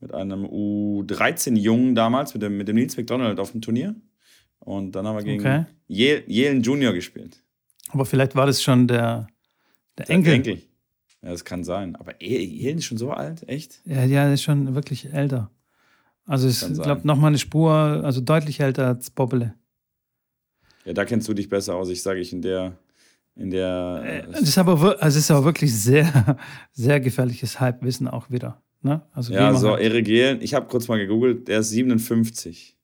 mit 0.00 0.12
einem 0.12 0.44
U13-Jungen 0.44 1.94
damals, 1.94 2.34
mit 2.34 2.42
dem, 2.42 2.56
mit 2.56 2.68
dem 2.68 2.76
Nils 2.76 2.96
McDonald 2.96 3.38
auf 3.38 3.52
dem 3.52 3.60
Turnier. 3.60 3.94
Und 4.58 4.92
dann 4.92 5.06
haben 5.06 5.16
wir 5.16 5.24
gegen 5.24 5.40
okay. 5.40 5.64
Jelen 5.86 6.62
Junior 6.62 6.92
gespielt. 6.92 7.42
Aber 7.90 8.04
vielleicht 8.04 8.34
war 8.34 8.46
das 8.46 8.62
schon 8.62 8.88
der, 8.88 9.28
der, 9.98 10.06
der 10.06 10.14
Enkel. 10.14 10.34
Enkel. 10.34 10.62
Ja, 11.22 11.30
das 11.30 11.44
kann 11.44 11.64
sein. 11.64 11.96
Aber 11.96 12.20
Elen 12.20 12.78
ist 12.78 12.86
schon 12.86 12.98
so 12.98 13.10
alt, 13.10 13.48
echt? 13.48 13.80
Ja, 13.84 14.04
ja, 14.04 14.32
ist 14.32 14.42
schon 14.42 14.74
wirklich 14.74 15.12
älter. 15.12 15.50
Also 16.24 16.48
ich 16.48 16.80
glaube, 16.80 17.06
nochmal 17.06 17.28
eine 17.28 17.38
Spur, 17.38 17.72
also 17.72 18.20
deutlich 18.20 18.60
älter 18.60 18.86
als 18.86 19.10
Bobbele. 19.10 19.54
Ja, 20.84 20.92
da 20.92 21.04
kennst 21.04 21.28
du 21.28 21.34
dich 21.34 21.48
besser 21.48 21.74
aus. 21.74 21.88
Ich 21.88 22.02
sage 22.02 22.20
ich 22.20 22.32
in 22.32 22.40
der, 22.40 22.78
in 23.36 23.50
der. 23.50 24.02
Äh, 24.04 24.32
das 24.32 24.42
ist 24.42 24.58
aber, 24.58 24.96
also 25.00 25.18
ist 25.18 25.30
aber 25.30 25.44
wirklich 25.44 25.74
sehr, 25.74 26.36
sehr 26.72 27.00
gefährliches 27.00 27.60
Halbwissen 27.60 28.08
auch 28.08 28.30
wieder. 28.30 28.62
Ne? 28.82 29.02
Also 29.12 29.32
ja, 29.32 29.54
so 29.54 29.72
halt. 29.72 29.82
Erik 29.82 30.08
Jelen, 30.08 30.40
ich 30.40 30.54
habe 30.54 30.66
kurz 30.66 30.88
mal 30.88 30.98
gegoogelt, 30.98 31.48
der 31.48 31.60
ist 31.60 31.70
57. 31.70 32.76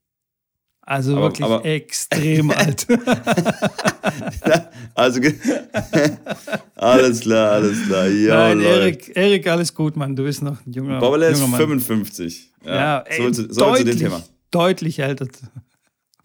Also 0.83 1.17
aber, 1.17 1.23
wirklich 1.23 1.45
aber, 1.45 1.65
extrem 1.65 2.51
alt. 2.53 2.87
also 4.95 5.21
alles 6.77 7.21
klar, 7.21 7.53
alles 7.53 7.87
klar. 7.87 8.09
Nein, 8.09 8.61
Erik, 8.61 9.17
Erik, 9.17 9.47
alles 9.49 9.75
gut, 9.75 9.97
Mann. 9.97 10.15
Du 10.15 10.23
bist 10.23 10.43
noch 10.43 10.65
ein 10.65 10.73
junger, 10.73 11.01
Bobbele 11.01 11.29
ist 11.29 11.43
55. 11.43 12.53
Ja, 12.65 12.75
ja 12.75 12.99
ey, 13.01 13.33
so, 13.33 13.33
so 13.33 13.61
deutlich, 13.61 13.79
zu 13.79 13.85
dem 13.85 13.99
Thema. 13.99 14.23
Deutlich 14.53 15.01
älter. 15.01 15.27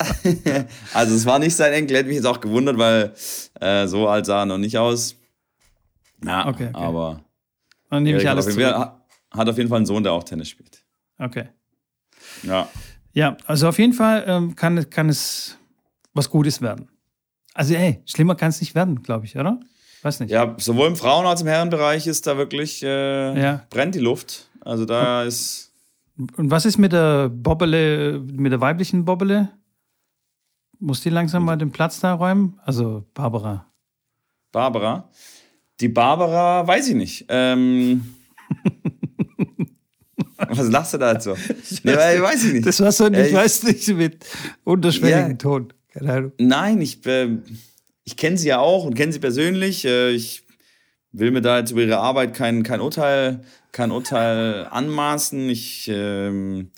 also 0.93 1.15
es 1.15 1.25
war 1.25 1.39
nicht 1.39 1.55
sein 1.55 1.73
Enkel, 1.73 1.97
hätte 1.97 2.07
mich 2.07 2.17
jetzt 2.17 2.25
auch 2.25 2.39
gewundert, 2.39 2.77
weil 2.77 3.13
äh, 3.59 3.87
so 3.87 4.07
alt 4.07 4.25
sah 4.25 4.41
er 4.41 4.45
noch 4.45 4.57
nicht 4.57 4.77
aus. 4.77 5.15
Ja, 6.23 6.47
okay, 6.47 6.69
okay. 6.69 6.71
aber 6.73 7.21
dann 7.89 8.03
nehme 8.03 8.19
ich 8.19 8.29
alles 8.29 8.47
auf 8.47 8.53
Fall, 8.53 8.93
hat 9.31 9.49
auf 9.49 9.57
jeden 9.57 9.69
Fall 9.69 9.77
einen 9.77 9.85
Sohn, 9.85 10.03
der 10.03 10.13
auch 10.13 10.23
Tennis 10.23 10.49
spielt. 10.49 10.83
Okay. 11.17 11.49
Ja. 12.43 12.67
Ja, 13.13 13.37
also 13.45 13.67
auf 13.67 13.77
jeden 13.77 13.93
Fall 13.93 14.23
ähm, 14.27 14.55
kann, 14.55 14.89
kann 14.89 15.09
es 15.09 15.57
was 16.13 16.29
Gutes 16.29 16.61
werden. 16.61 16.89
Also 17.53 17.73
ey, 17.73 18.01
schlimmer 18.05 18.35
kann 18.35 18.49
es 18.49 18.61
nicht 18.61 18.75
werden, 18.75 19.03
glaube 19.03 19.25
ich, 19.25 19.37
oder? 19.37 19.59
Weiß 20.01 20.19
nicht. 20.19 20.31
Ja, 20.31 20.55
sowohl 20.57 20.87
im 20.87 20.95
Frauen- 20.95 21.25
als 21.25 21.41
auch 21.41 21.45
im 21.45 21.49
Herrenbereich 21.49 22.07
ist 22.07 22.25
da 22.25 22.37
wirklich, 22.37 22.81
äh, 22.81 23.39
ja. 23.41 23.65
brennt 23.69 23.95
die 23.95 23.99
Luft. 23.99 24.49
Also 24.61 24.85
da 24.85 25.23
ist... 25.23 25.73
Und 26.37 26.51
was 26.51 26.65
ist 26.65 26.77
mit 26.77 26.93
der 26.93 27.29
Bobbele, 27.29 28.19
mit 28.19 28.51
der 28.51 28.61
weiblichen 28.61 29.05
Bobbele? 29.05 29.49
Muss 30.81 31.01
die 31.01 31.11
langsam 31.11 31.45
mal 31.45 31.57
den 31.57 31.71
Platz 31.71 31.99
da 31.99 32.13
räumen? 32.13 32.59
Also 32.65 33.05
Barbara. 33.13 33.71
Barbara? 34.51 35.11
Die 35.79 35.89
Barbara, 35.89 36.67
weiß 36.67 36.89
ich 36.89 36.95
nicht. 36.95 37.25
Ähm... 37.29 38.15
Was 40.37 40.69
lachst 40.69 40.95
du 40.95 40.97
da 40.97 41.13
jetzt 41.13 41.25
so? 41.25 41.37
Nee, 41.83 41.93
weiß 41.93 42.45
ich 42.45 42.53
nicht. 42.53 42.65
Das 42.65 42.79
war 42.79 42.91
so, 42.91 43.05
ich 43.07 43.13
äh, 43.13 43.31
weiß 43.31 43.61
nicht, 43.63 43.87
mit 43.89 44.25
unterschwelligen 44.63 45.31
ja, 45.31 45.37
Ton. 45.37 45.71
Keine 45.93 46.13
Ahnung. 46.13 46.31
Nein, 46.39 46.81
ich, 46.81 47.05
äh, 47.05 47.37
ich 48.03 48.17
kenne 48.17 48.39
sie 48.39 48.47
ja 48.47 48.57
auch 48.57 48.83
und 48.83 48.95
kenne 48.95 49.13
sie 49.13 49.19
persönlich. 49.19 49.85
Äh, 49.85 50.09
ich 50.09 50.47
will 51.11 51.29
mir 51.29 51.41
da 51.41 51.59
jetzt 51.59 51.69
über 51.71 51.81
ihre 51.81 51.99
Arbeit 51.99 52.33
kein, 52.33 52.63
kein, 52.63 52.81
Urteil, 52.81 53.43
kein 53.71 53.91
Urteil 53.91 54.65
anmaßen. 54.65 55.47
Ich 55.47 55.87
ähm, 55.93 56.71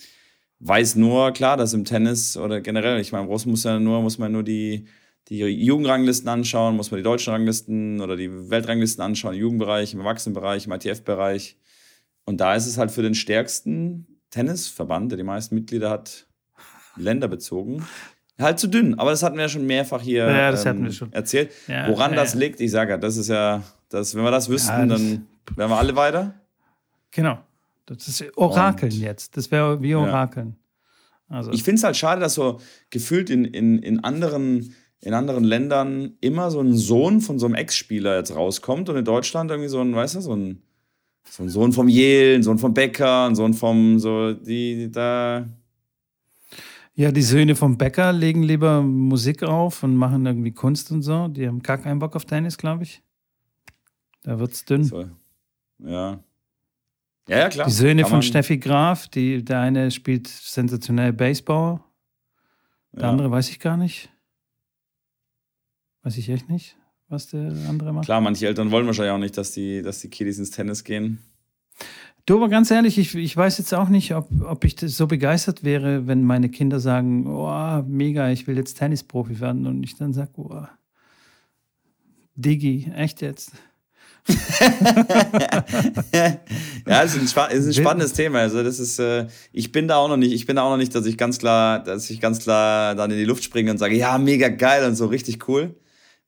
weiß 0.65 0.95
nur, 0.95 1.31
klar, 1.31 1.57
dass 1.57 1.73
im 1.73 1.85
Tennis 1.85 2.37
oder 2.37 2.61
generell, 2.61 2.99
ich 2.99 3.11
meine, 3.11 3.27
Ross 3.27 3.45
muss 3.45 3.63
ja 3.63 3.79
nur, 3.79 4.01
muss 4.01 4.17
man 4.17 4.31
nur 4.31 4.43
die, 4.43 4.85
die 5.27 5.39
Jugendranglisten 5.39 6.29
anschauen, 6.29 6.75
muss 6.75 6.91
man 6.91 6.99
die 6.99 7.03
deutschen 7.03 7.33
Ranglisten 7.33 8.01
oder 8.01 8.15
die 8.15 8.49
Weltranglisten 8.49 9.03
anschauen, 9.03 9.33
im 9.33 9.41
Jugendbereich, 9.41 9.93
im 9.93 9.99
Erwachsenenbereich, 9.99 10.65
im 10.65 10.71
ITF-Bereich. 10.71 11.57
Und 12.25 12.39
da 12.39 12.55
ist 12.55 12.67
es 12.67 12.77
halt 12.77 12.91
für 12.91 13.01
den 13.01 13.15
stärksten 13.15 14.07
Tennisverband, 14.29 15.11
der 15.11 15.17
die 15.17 15.23
meisten 15.23 15.55
Mitglieder 15.55 15.89
hat, 15.89 16.27
länderbezogen, 16.95 17.85
halt 18.39 18.59
zu 18.59 18.67
dünn. 18.67 18.97
Aber 18.99 19.11
das 19.11 19.21
hatten 19.21 19.35
wir 19.35 19.43
ja 19.43 19.49
schon 19.49 19.65
mehrfach 19.65 20.01
hier 20.01 20.29
ja, 20.29 20.65
ähm, 20.65 20.91
schon. 20.91 21.11
erzählt. 21.11 21.51
Ja, 21.67 21.89
Woran 21.89 22.11
ja, 22.11 22.17
das 22.17 22.35
liegt, 22.35 22.61
ich 22.61 22.71
sage 22.71 22.91
ja, 22.91 22.97
das 22.97 23.17
ist 23.17 23.27
ja, 23.27 23.63
das, 23.89 24.15
wenn 24.15 24.23
wir 24.23 24.31
das 24.31 24.47
wüssten, 24.49 24.87
das 24.87 25.01
dann 25.01 25.27
wären 25.55 25.69
wir 25.69 25.77
alle 25.77 25.95
weiter. 25.95 26.33
Genau. 27.11 27.39
Das 27.85 28.07
ist 28.07 28.37
Orakeln 28.37 28.91
Und, 28.91 28.99
jetzt. 28.99 29.37
Das 29.37 29.51
wäre 29.51 29.81
wie 29.81 29.95
Orakeln. 29.95 30.55
Also. 31.27 31.51
Ich 31.51 31.63
finde 31.63 31.77
es 31.77 31.83
halt 31.83 31.97
schade, 31.97 32.21
dass 32.21 32.35
so 32.35 32.59
gefühlt 32.89 33.29
in, 33.29 33.45
in, 33.45 33.79
in 33.79 34.03
anderen 34.03 34.75
in 34.99 35.13
anderen 35.13 35.43
Ländern 35.43 36.13
immer 36.21 36.49
so 36.49 36.61
ein 36.61 36.77
Sohn 36.77 37.19
von 37.19 37.37
so 37.37 37.45
einem 37.45 37.55
Ex-Spieler 37.55 38.17
jetzt 38.17 38.33
rauskommt 38.33 38.87
und 38.87 38.95
in 38.95 39.03
Deutschland 39.03 39.51
irgendwie 39.51 39.67
so 39.67 39.81
ein, 39.81 39.93
weißt 39.93 40.15
du, 40.15 40.21
so 40.21 40.33
ein 40.33 40.61
so 41.29 41.43
ein 41.43 41.49
Sohn 41.49 41.73
vom 41.73 41.87
Yale, 41.87 42.35
ein 42.35 42.43
Sohn 42.43 42.59
vom 42.59 42.73
Bäcker, 42.73 43.25
ein 43.25 43.35
Sohn 43.35 43.53
vom, 43.53 43.99
so, 43.99 44.33
die, 44.33 44.91
da. 44.91 45.47
Ja, 46.95 47.11
die 47.11 47.23
Söhne 47.23 47.55
vom 47.55 47.77
Bäcker 47.77 48.13
legen 48.13 48.43
lieber 48.43 48.83
Musik 48.83 49.41
auf 49.41 49.81
und 49.81 49.95
machen 49.95 50.25
irgendwie 50.25 50.51
Kunst 50.51 50.91
und 50.91 51.01
so. 51.01 51.27
Die 51.27 51.47
haben 51.47 51.63
gar 51.63 51.79
keinen 51.79 51.99
Bock 51.99 52.15
auf 52.15 52.25
Tennis, 52.25 52.57
glaube 52.57 52.83
ich. 52.83 53.01
Da 54.21 54.37
wird's 54.37 54.63
dünn. 54.63 54.83
So. 54.83 55.09
Ja. 55.79 56.23
Ja, 57.27 57.39
ja, 57.39 57.49
klar. 57.49 57.67
Die 57.67 57.73
Söhne 57.73 58.05
von 58.05 58.21
Steffi 58.21 58.57
Graf, 58.57 59.07
die, 59.07 59.43
der 59.43 59.61
eine 59.61 59.91
spielt 59.91 60.27
sensationell 60.27 61.13
Baseball. 61.13 61.79
Der 62.91 63.03
ja. 63.03 63.09
andere 63.09 63.31
weiß 63.31 63.49
ich 63.49 63.59
gar 63.59 63.77
nicht. 63.77 64.09
Weiß 66.01 66.17
ich 66.17 66.29
echt 66.29 66.49
nicht 66.49 66.75
was 67.13 67.27
der 67.27 67.53
andere 67.69 67.93
macht. 67.93 68.05
Klar, 68.05 68.19
manche 68.19 68.47
Eltern 68.47 68.71
wollen 68.71 68.85
wahrscheinlich 68.85 69.13
auch 69.13 69.17
nicht, 69.17 69.37
dass 69.37 69.51
die, 69.51 69.81
dass 69.81 69.99
die 69.99 70.09
Kiddies 70.09 70.39
ins 70.39 70.51
Tennis 70.51 70.83
gehen. 70.83 71.19
Du, 72.25 72.37
aber 72.37 72.49
ganz 72.49 72.71
ehrlich, 72.71 72.97
ich, 72.97 73.15
ich 73.15 73.35
weiß 73.35 73.57
jetzt 73.57 73.73
auch 73.73 73.89
nicht, 73.89 74.15
ob, 74.15 74.29
ob 74.43 74.63
ich 74.63 74.75
so 74.79 75.07
begeistert 75.07 75.63
wäre, 75.63 76.07
wenn 76.07 76.23
meine 76.23 76.49
Kinder 76.49 76.79
sagen, 76.79 77.27
oh, 77.27 77.83
mega, 77.85 78.29
ich 78.29 78.47
will 78.47 78.57
jetzt 78.57 78.75
Tennisprofi 78.75 79.39
werden 79.39 79.67
und 79.67 79.83
ich 79.83 79.95
dann 79.95 80.13
sage, 80.13 80.31
oh, 80.37 80.65
Diggi, 82.35 82.91
echt 82.95 83.21
jetzt? 83.21 83.51
ja, 86.87 87.03
es 87.03 87.15
ist 87.15 87.37
ein, 87.37 87.51
ist 87.51 87.65
ein 87.67 87.73
spannendes 87.73 88.13
Thema. 88.13 88.39
Also 88.39 88.63
das 88.63 88.79
ist, 88.79 88.97
äh, 88.99 89.27
ich 89.51 89.71
bin 89.73 89.87
da 89.87 89.97
auch 89.97 90.07
noch 90.07 90.17
nicht, 90.17 90.31
ich 90.31 90.45
bin 90.45 90.55
da 90.55 90.63
auch 90.63 90.71
noch 90.71 90.77
nicht, 90.77 90.95
dass 90.95 91.05
ich 91.05 91.17
ganz 91.17 91.39
klar, 91.39 91.83
dass 91.83 92.09
ich 92.09 92.21
ganz 92.21 92.39
klar 92.39 92.95
dann 92.95 93.11
in 93.11 93.17
die 93.17 93.25
Luft 93.25 93.43
springe 93.43 93.71
und 93.71 93.77
sage, 93.77 93.95
ja, 93.95 94.17
mega 94.17 94.47
geil 94.47 94.85
und 94.85 94.95
so 94.95 95.07
richtig 95.07 95.47
cool. 95.49 95.75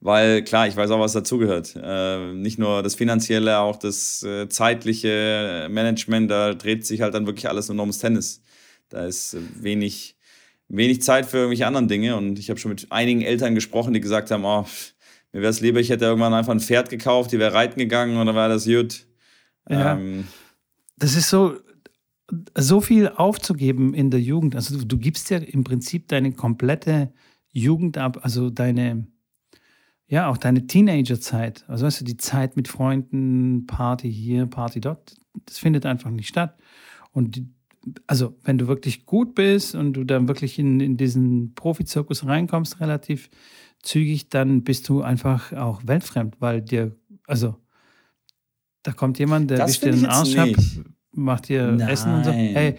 Weil 0.02 0.44
klar, 0.44 0.68
ich 0.68 0.76
weiß 0.76 0.92
auch, 0.92 1.00
was 1.00 1.14
dazugehört. 1.14 1.76
Äh, 1.82 2.34
nicht 2.34 2.60
nur 2.60 2.84
das 2.84 2.96
Finanzielle, 2.96 3.60
auch 3.60 3.78
das 3.78 4.22
äh, 4.24 4.50
zeitliche 4.50 5.68
Management, 5.72 6.30
da 6.30 6.54
dreht 6.54 6.86
sich 6.86 7.02
halt 7.02 7.14
dann 7.14 7.26
wirklich 7.26 7.48
alles 7.50 7.70
nur 7.70 7.80
ums 7.80 8.00
Tennis. 8.00 8.42
Da 8.90 9.06
ist 9.06 9.38
wenig, 9.62 10.18
wenig 10.68 11.02
Zeit 11.02 11.26
für 11.26 11.38
irgendwelche 11.38 11.66
anderen 11.66 11.88
Dinge. 11.88 12.18
Und 12.18 12.38
ich 12.40 12.50
habe 12.50 12.60
schon 12.60 12.70
mit 12.70 12.92
einigen 12.92 13.22
Eltern 13.22 13.56
gesprochen, 13.56 13.94
die 13.94 14.02
gesagt 14.02 14.32
haben, 14.32 14.44
oh, 14.46 14.66
mir 15.36 15.42
wäre 15.42 15.52
es 15.52 15.60
lieber, 15.60 15.82
ich 15.82 15.90
hätte 15.90 16.06
irgendwann 16.06 16.34
einfach 16.34 16.54
ein 16.54 16.62
Pferd 16.62 16.90
gekauft, 16.90 17.34
die 17.34 17.40
wäre 17.40 17.54
reiten 17.54 17.78
gegangen 17.78 18.16
und 18.16 18.26
dann 18.26 18.36
war 18.36 18.48
das 18.48 18.64
gut. 18.64 19.06
Ja. 19.70 19.98
Ähm, 19.98 20.30
das 20.96 21.18
ist 21.18 21.30
so, 21.30 21.58
so 22.58 22.80
viel 22.80 23.10
aufzugeben 23.10 23.94
in 23.94 24.12
der 24.12 24.22
Jugend. 24.22 24.56
Also 24.56 24.78
du, 24.78 24.86
du 24.86 24.98
gibst 24.98 25.30
ja 25.32 25.40
im 25.40 25.66
Prinzip 25.66 26.08
deine 26.08 26.32
komplette 26.32 27.12
Jugend 27.52 27.98
ab, 27.98 28.20
also 28.22 28.50
deine, 28.50 29.08
ja, 30.08 30.30
auch 30.30 30.38
deine 30.38 30.68
Teenagerzeit. 30.68 31.66
Also 31.68 31.86
weißt 31.86 32.00
du, 32.00 32.06
die 32.06 32.16
Zeit 32.16 32.56
mit 32.56 32.70
Freunden, 32.70 33.68
Party 33.68 34.10
hier, 34.10 34.46
Party 34.46 34.80
dort, 34.80 35.18
das 35.46 35.58
findet 35.58 35.86
einfach 35.86 36.12
nicht 36.12 36.30
statt. 36.30 36.58
Und 37.12 37.36
die, 37.36 37.50
also 38.08 38.38
wenn 38.46 38.58
du 38.58 38.68
wirklich 38.68 39.06
gut 39.06 39.36
bist 39.36 39.76
und 39.76 39.92
du 39.92 40.06
dann 40.06 40.30
wirklich 40.30 40.60
in, 40.60 40.80
in 40.80 40.96
diesen 40.96 41.54
Profizirkus 41.56 42.26
reinkommst, 42.26 42.80
relativ 42.80 43.30
zügig, 43.86 44.30
dann 44.30 44.64
bist 44.64 44.90
du 44.90 45.02
einfach 45.02 45.54
auch 45.54 45.82
weltfremd, 45.86 46.42
weil 46.42 46.62
dir, 46.62 46.96
also 47.28 47.56
da 48.84 48.92
kommt 48.92 49.20
jemand, 49.20 49.50
der 49.50 49.68
wischt 49.68 49.84
dir 49.84 49.92
den 49.92 50.06
Arsch 50.06 50.38
ab, 50.38 50.50
macht 51.12 51.50
dir 51.50 51.72
Nein. 51.72 51.90
Essen 51.90 52.14
und 52.14 52.26
so. 52.26 52.32
Hey, 52.32 52.78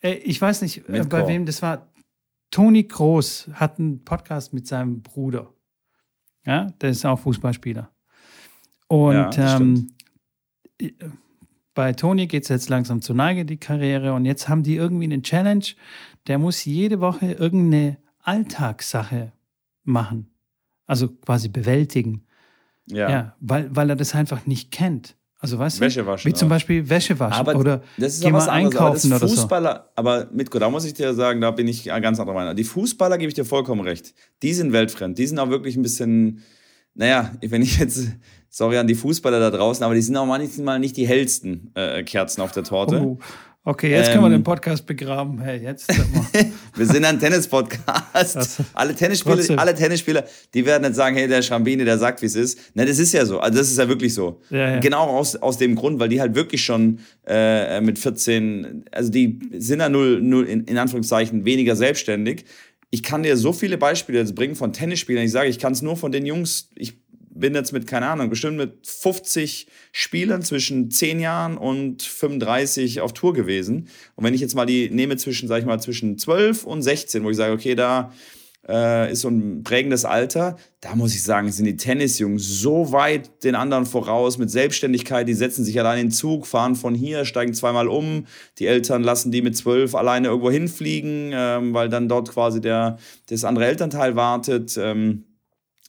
ey, 0.00 0.14
ich 0.14 0.40
weiß 0.40 0.62
nicht, 0.62 0.88
äh, 0.88 1.04
bei 1.04 1.26
wem 1.26 1.46
das 1.46 1.62
war. 1.62 1.92
Toni 2.50 2.84
Groß 2.84 3.50
hat 3.54 3.78
einen 3.78 4.04
Podcast 4.04 4.54
mit 4.54 4.66
seinem 4.66 5.02
Bruder. 5.02 5.52
Ja, 6.44 6.66
der 6.80 6.90
ist 6.90 7.04
auch 7.04 7.18
Fußballspieler. 7.18 7.90
Und 8.88 9.36
ja, 9.36 9.56
ähm, 9.56 9.88
bei 11.74 11.92
Toni 11.92 12.26
geht 12.26 12.44
es 12.44 12.48
jetzt 12.48 12.68
langsam 12.68 13.02
zur 13.02 13.16
Neige, 13.16 13.44
die 13.44 13.56
Karriere. 13.56 14.14
Und 14.14 14.24
jetzt 14.24 14.48
haben 14.48 14.62
die 14.62 14.76
irgendwie 14.76 15.04
eine 15.04 15.22
Challenge. 15.22 15.64
Der 16.26 16.38
muss 16.38 16.64
jede 16.64 17.00
Woche 17.00 17.32
irgendeine 17.32 17.98
Alltagssache 18.20 19.32
machen. 19.84 20.30
Also 20.86 21.08
quasi 21.08 21.48
bewältigen. 21.48 22.24
Ja. 22.86 23.10
ja 23.10 23.36
weil, 23.40 23.74
weil 23.74 23.90
er 23.90 23.96
das 23.96 24.14
einfach 24.14 24.46
nicht 24.46 24.70
kennt. 24.70 25.16
Also 25.38 25.58
weißt 25.58 25.80
Wäsche 25.80 26.00
du, 26.00 26.06
waschen. 26.06 26.30
Wie 26.30 26.34
zum 26.34 26.48
Beispiel 26.48 26.88
Wäsche 26.88 27.18
waschen 27.18 27.38
aber 27.38 27.56
oder 27.56 27.82
das 27.98 28.14
ist 28.14 28.24
geh 28.24 28.30
mal 28.30 28.48
einkaufen 28.48 29.12
aber 29.12 29.28
Fußballer, 29.28 29.70
oder 29.70 29.84
so. 29.84 29.90
Aber 29.94 30.28
Mitko, 30.32 30.58
da 30.58 30.70
muss 30.70 30.84
ich 30.86 30.94
dir 30.94 31.12
sagen, 31.14 31.40
da 31.40 31.50
bin 31.50 31.68
ich 31.68 31.84
ganz 31.84 32.18
anderer 32.18 32.34
Meinung. 32.34 32.56
Die 32.56 32.64
Fußballer 32.64 33.18
gebe 33.18 33.28
ich 33.28 33.34
dir 33.34 33.44
vollkommen 33.44 33.82
recht. 33.82 34.14
Die 34.42 34.54
sind 34.54 34.72
weltfremd. 34.72 35.18
Die 35.18 35.26
sind 35.26 35.38
auch 35.38 35.50
wirklich 35.50 35.76
ein 35.76 35.82
bisschen, 35.82 36.42
naja, 36.94 37.32
wenn 37.42 37.60
ich 37.60 37.78
jetzt, 37.78 38.08
sorry 38.48 38.78
an 38.78 38.86
die 38.86 38.94
Fußballer 38.94 39.38
da 39.38 39.50
draußen, 39.50 39.84
aber 39.84 39.94
die 39.94 40.00
sind 40.00 40.16
auch 40.16 40.26
manchmal 40.26 40.78
nicht 40.78 40.96
die 40.96 41.06
hellsten 41.06 41.70
äh, 41.74 42.02
Kerzen 42.02 42.40
auf 42.40 42.52
der 42.52 42.64
Torte. 42.64 43.02
Oh. 43.02 43.18
Okay, 43.68 43.90
jetzt 43.90 44.06
ähm, 44.06 44.12
können 44.12 44.24
wir 44.26 44.30
den 44.30 44.44
Podcast 44.44 44.86
begraben. 44.86 45.40
Hey, 45.40 45.60
jetzt. 45.60 45.88
wir 46.76 46.86
sind 46.86 47.04
ein 47.04 47.18
Tennis-Podcast. 47.18 48.60
Alle 48.72 48.94
Tennisspieler, 48.94 49.58
alle 49.58 49.74
Tennisspieler, 49.74 50.24
die 50.54 50.64
werden 50.64 50.84
nicht 50.84 50.94
sagen, 50.94 51.16
hey, 51.16 51.26
der 51.26 51.42
Schrambini, 51.42 51.84
der 51.84 51.98
sagt, 51.98 52.22
wie 52.22 52.26
es 52.26 52.36
ist. 52.36 52.76
Ne, 52.76 52.86
das 52.86 53.00
ist 53.00 53.12
ja 53.12 53.26
so. 53.26 53.40
Also 53.40 53.58
das 53.58 53.68
ist 53.68 53.76
ja 53.76 53.88
wirklich 53.88 54.14
so. 54.14 54.40
Ja, 54.50 54.74
ja. 54.74 54.78
Genau 54.78 55.08
aus, 55.08 55.34
aus 55.34 55.58
dem 55.58 55.74
Grund, 55.74 55.98
weil 55.98 56.08
die 56.08 56.20
halt 56.20 56.36
wirklich 56.36 56.64
schon 56.64 57.00
äh, 57.26 57.80
mit 57.80 57.98
14, 57.98 58.84
also 58.92 59.10
die 59.10 59.40
sind 59.58 59.80
ja 59.80 59.88
null, 59.88 60.20
null 60.22 60.44
in, 60.44 60.62
in 60.62 60.78
Anführungszeichen 60.78 61.44
weniger 61.44 61.74
selbstständig. 61.74 62.44
Ich 62.90 63.02
kann 63.02 63.24
dir 63.24 63.36
so 63.36 63.52
viele 63.52 63.78
Beispiele 63.78 64.20
jetzt 64.20 64.36
bringen 64.36 64.54
von 64.54 64.72
Tennisspielern. 64.72 65.24
Ich 65.24 65.32
sage, 65.32 65.48
ich 65.48 65.58
kann 65.58 65.72
es 65.72 65.82
nur 65.82 65.96
von 65.96 66.12
den 66.12 66.24
Jungs, 66.24 66.70
ich 66.76 66.98
bin 67.38 67.54
jetzt 67.54 67.72
mit, 67.72 67.86
keine 67.86 68.06
Ahnung, 68.06 68.30
bestimmt 68.30 68.56
mit 68.56 68.86
50 68.86 69.66
Spielern 69.92 70.42
zwischen 70.42 70.90
10 70.90 71.20
Jahren 71.20 71.56
und 71.56 72.02
35 72.02 73.00
auf 73.00 73.12
Tour 73.12 73.32
gewesen. 73.32 73.88
Und 74.14 74.24
wenn 74.24 74.34
ich 74.34 74.40
jetzt 74.40 74.54
mal 74.54 74.66
die 74.66 74.90
nehme 74.90 75.16
zwischen, 75.16 75.48
sag 75.48 75.60
ich 75.60 75.66
mal, 75.66 75.80
zwischen 75.80 76.18
12 76.18 76.64
und 76.64 76.82
16, 76.82 77.24
wo 77.24 77.30
ich 77.30 77.36
sage, 77.36 77.52
okay, 77.52 77.74
da 77.74 78.12
äh, 78.68 79.12
ist 79.12 79.20
so 79.20 79.28
ein 79.28 79.62
prägendes 79.62 80.04
Alter, 80.04 80.56
da 80.80 80.96
muss 80.96 81.14
ich 81.14 81.22
sagen, 81.22 81.50
sind 81.52 81.66
die 81.66 81.76
Tennisjungs 81.76 82.60
so 82.60 82.92
weit 82.92 83.44
den 83.44 83.54
anderen 83.54 83.86
voraus 83.86 84.38
mit 84.38 84.50
Selbstständigkeit, 84.50 85.28
die 85.28 85.34
setzen 85.34 85.64
sich 85.64 85.78
allein 85.78 85.98
in 85.98 86.06
den 86.06 86.12
Zug, 86.12 86.46
fahren 86.46 86.74
von 86.74 86.94
hier, 86.94 87.24
steigen 87.24 87.54
zweimal 87.54 87.88
um, 87.88 88.26
die 88.58 88.66
Eltern 88.66 89.02
lassen 89.02 89.30
die 89.30 89.42
mit 89.42 89.56
zwölf 89.56 89.94
alleine 89.94 90.28
irgendwo 90.28 90.50
hinfliegen, 90.50 91.30
ähm, 91.32 91.74
weil 91.74 91.88
dann 91.88 92.08
dort 92.08 92.30
quasi 92.30 92.60
der, 92.60 92.98
das 93.28 93.44
andere 93.44 93.66
Elternteil 93.66 94.16
wartet. 94.16 94.76
Ähm, 94.78 95.24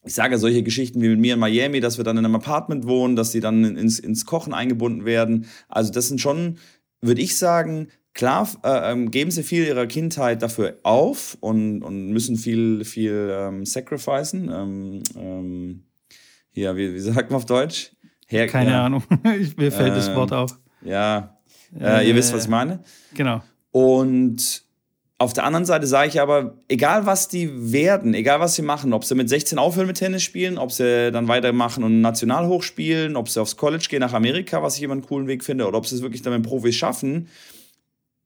ich 0.03 0.13
sage 0.13 0.37
solche 0.37 0.63
Geschichten 0.63 1.01
wie 1.01 1.09
mit 1.09 1.19
mir 1.19 1.33
in 1.33 1.39
Miami, 1.39 1.79
dass 1.79 1.97
wir 1.97 2.03
dann 2.03 2.17
in 2.17 2.25
einem 2.25 2.35
Apartment 2.35 2.87
wohnen, 2.87 3.15
dass 3.15 3.31
sie 3.31 3.39
dann 3.39 3.63
ins, 3.63 3.99
ins 3.99 4.25
Kochen 4.25 4.53
eingebunden 4.53 5.05
werden. 5.05 5.47
Also 5.67 5.91
das 5.91 6.07
sind 6.07 6.21
schon, 6.21 6.57
würde 7.01 7.21
ich 7.21 7.37
sagen, 7.37 7.89
klar 8.13 8.47
äh, 8.63 8.91
ähm, 8.91 9.11
geben 9.11 9.31
sie 9.31 9.43
viel 9.43 9.65
ihrer 9.65 9.85
Kindheit 9.87 10.41
dafür 10.41 10.77
auf 10.83 11.37
und, 11.39 11.83
und 11.83 12.09
müssen 12.09 12.37
viel, 12.37 12.85
viel 12.85 13.29
ähm, 13.31 13.65
sacrificen. 13.65 14.49
Ähm, 14.53 15.03
ähm, 15.15 15.83
hier, 16.51 16.75
wie, 16.75 16.93
wie 16.93 16.99
sagt 16.99 17.29
man 17.29 17.37
auf 17.37 17.45
Deutsch? 17.45 17.91
Her 18.27 18.47
Keine 18.47 18.71
ja. 18.71 18.85
Ahnung, 18.85 19.03
mir 19.57 19.71
fällt 19.71 19.95
das 19.95 20.13
Wort 20.13 20.31
ähm, 20.31 20.37
auf. 20.37 20.59
Ja, 20.83 21.37
äh, 21.79 22.01
äh, 22.03 22.07
ihr 22.09 22.15
wisst, 22.15 22.33
was 22.33 22.43
ich 22.43 22.49
meine. 22.49 22.83
Genau. 23.13 23.41
Und 23.71 24.63
auf 25.19 25.33
der 25.33 25.45
anderen 25.45 25.65
Seite 25.65 25.87
sage 25.87 26.09
ich 26.09 26.21
aber, 26.21 26.57
egal 26.67 27.07
was 27.07 27.27
die 27.27 27.71
werden, 27.73 28.13
egal 28.13 28.39
was 28.39 28.53
sie 28.53 28.61
machen, 28.61 28.93
ob 28.93 29.03
sie 29.03 29.15
mit 29.15 29.29
16 29.29 29.57
aufhören 29.57 29.87
mit 29.87 29.97
Tennis 29.97 30.21
spielen, 30.21 30.59
ob 30.59 30.71
sie 30.71 31.11
dann 31.11 31.27
weitermachen 31.27 31.83
und 31.83 32.01
national 32.01 32.47
hochspielen, 32.47 33.15
ob 33.15 33.27
sie 33.27 33.41
aufs 33.41 33.57
College 33.57 33.87
gehen 33.89 34.01
nach 34.01 34.13
Amerika, 34.13 34.61
was 34.61 34.77
ich 34.77 34.83
immer 34.83 34.93
einen 34.93 35.05
coolen 35.05 35.27
Weg 35.27 35.43
finde, 35.43 35.67
oder 35.67 35.79
ob 35.79 35.87
sie 35.87 35.95
es 35.95 36.03
wirklich 36.03 36.21
dann 36.21 36.33
mit 36.33 36.43
Profis 36.43 36.75
schaffen. 36.75 37.29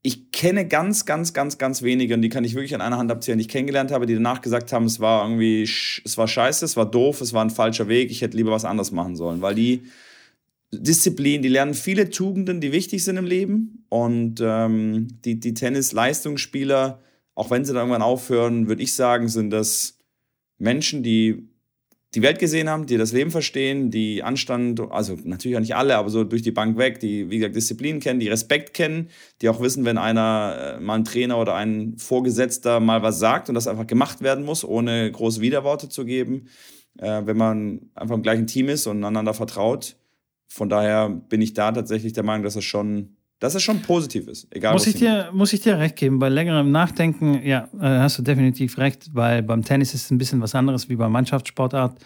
Ich 0.01 0.31
kenne 0.31 0.67
ganz, 0.67 1.05
ganz, 1.05 1.31
ganz, 1.31 1.57
ganz 1.57 1.81
wenige, 1.81 2.15
und 2.15 2.23
die 2.23 2.29
kann 2.29 2.43
ich 2.43 2.55
wirklich 2.55 2.75
an 2.75 2.81
einer 2.81 2.97
Hand 2.97 3.11
abzählen, 3.11 3.37
die 3.37 3.43
ich 3.43 3.49
kennengelernt 3.49 3.91
habe, 3.91 4.05
die 4.05 4.15
danach 4.15 4.41
gesagt 4.41 4.73
haben, 4.73 4.85
es 4.85 4.99
war 4.99 5.23
irgendwie, 5.23 5.63
es 5.63 6.17
war 6.17 6.27
scheiße, 6.27 6.65
es 6.65 6.75
war 6.75 6.89
doof, 6.89 7.21
es 7.21 7.31
war 7.31 7.45
ein 7.45 7.51
falscher 7.51 7.87
Weg, 7.87 8.11
ich 8.11 8.21
hätte 8.21 8.35
lieber 8.35 8.51
was 8.51 8.65
anderes 8.65 8.91
machen 8.91 9.15
sollen, 9.15 9.41
weil 9.41 9.55
die 9.55 9.83
Disziplin, 10.73 11.41
die 11.41 11.49
lernen 11.49 11.73
viele 11.73 12.09
Tugenden, 12.09 12.61
die 12.61 12.71
wichtig 12.71 13.03
sind 13.03 13.17
im 13.17 13.25
Leben. 13.25 13.85
Und 13.89 14.41
ähm, 14.41 15.07
die, 15.25 15.39
die 15.39 15.53
Tennis-Leistungsspieler, 15.53 17.01
auch 17.35 17.51
wenn 17.51 17.65
sie 17.65 17.73
dann 17.73 17.83
irgendwann 17.83 18.01
aufhören, 18.01 18.67
würde 18.67 18.81
ich 18.81 18.93
sagen, 18.93 19.27
sind 19.27 19.49
das 19.49 19.97
Menschen, 20.57 21.03
die 21.03 21.51
die 22.13 22.21
Welt 22.21 22.39
gesehen 22.39 22.69
haben, 22.69 22.87
die 22.87 22.97
das 22.97 23.13
Leben 23.13 23.31
verstehen, 23.31 23.89
die 23.89 24.21
Anstand, 24.21 24.81
also 24.91 25.17
natürlich 25.23 25.55
auch 25.55 25.61
nicht 25.61 25.75
alle, 25.75 25.95
aber 25.95 26.09
so 26.09 26.25
durch 26.25 26.41
die 26.41 26.51
Bank 26.51 26.77
weg, 26.77 26.99
die, 26.99 27.29
wie 27.29 27.37
gesagt, 27.37 27.55
Disziplin 27.55 28.01
kennen, 28.01 28.19
die 28.19 28.27
Respekt 28.27 28.73
kennen, 28.73 29.09
die 29.41 29.47
auch 29.47 29.61
wissen, 29.61 29.85
wenn 29.85 29.97
einer, 29.97 30.77
äh, 30.77 30.79
mal 30.81 30.95
ein 30.95 31.05
Trainer 31.05 31.37
oder 31.37 31.55
ein 31.55 31.97
Vorgesetzter 31.97 32.81
mal 32.81 33.01
was 33.01 33.19
sagt 33.19 33.47
und 33.47 33.55
das 33.55 33.67
einfach 33.67 33.87
gemacht 33.87 34.21
werden 34.21 34.43
muss, 34.43 34.65
ohne 34.65 35.09
große 35.09 35.39
Widerworte 35.39 35.87
zu 35.87 36.03
geben, 36.03 36.47
äh, 36.97 37.21
wenn 37.25 37.37
man 37.37 37.89
einfach 37.95 38.15
im 38.15 38.23
gleichen 38.23 38.47
Team 38.47 38.67
ist 38.67 38.87
und 38.87 39.01
einander 39.05 39.33
vertraut, 39.33 39.95
von 40.51 40.67
daher 40.67 41.09
bin 41.09 41.41
ich 41.41 41.53
da 41.53 41.71
tatsächlich 41.71 42.11
der 42.11 42.23
Meinung, 42.23 42.43
dass 42.43 42.57
es 42.57 42.65
schon, 42.65 43.15
dass 43.39 43.55
es 43.55 43.63
schon 43.63 43.81
positiv 43.81 44.27
ist. 44.27 44.53
Egal, 44.53 44.73
muss, 44.73 44.85
ich 44.85 44.95
dir, 44.95 45.29
muss 45.31 45.53
ich 45.53 45.61
dir 45.61 45.79
recht 45.79 45.95
geben. 45.95 46.19
Bei 46.19 46.27
längerem 46.27 46.71
Nachdenken, 46.71 47.41
ja, 47.41 47.69
äh, 47.79 47.99
hast 47.99 48.19
du 48.19 48.21
definitiv 48.21 48.77
recht, 48.77 49.11
weil 49.13 49.43
beim 49.43 49.63
Tennis 49.63 49.93
ist 49.93 50.03
es 50.03 50.11
ein 50.11 50.17
bisschen 50.17 50.41
was 50.41 50.53
anderes 50.53 50.89
wie 50.89 50.97
bei 50.97 51.07
Mannschaftssportart. 51.07 52.03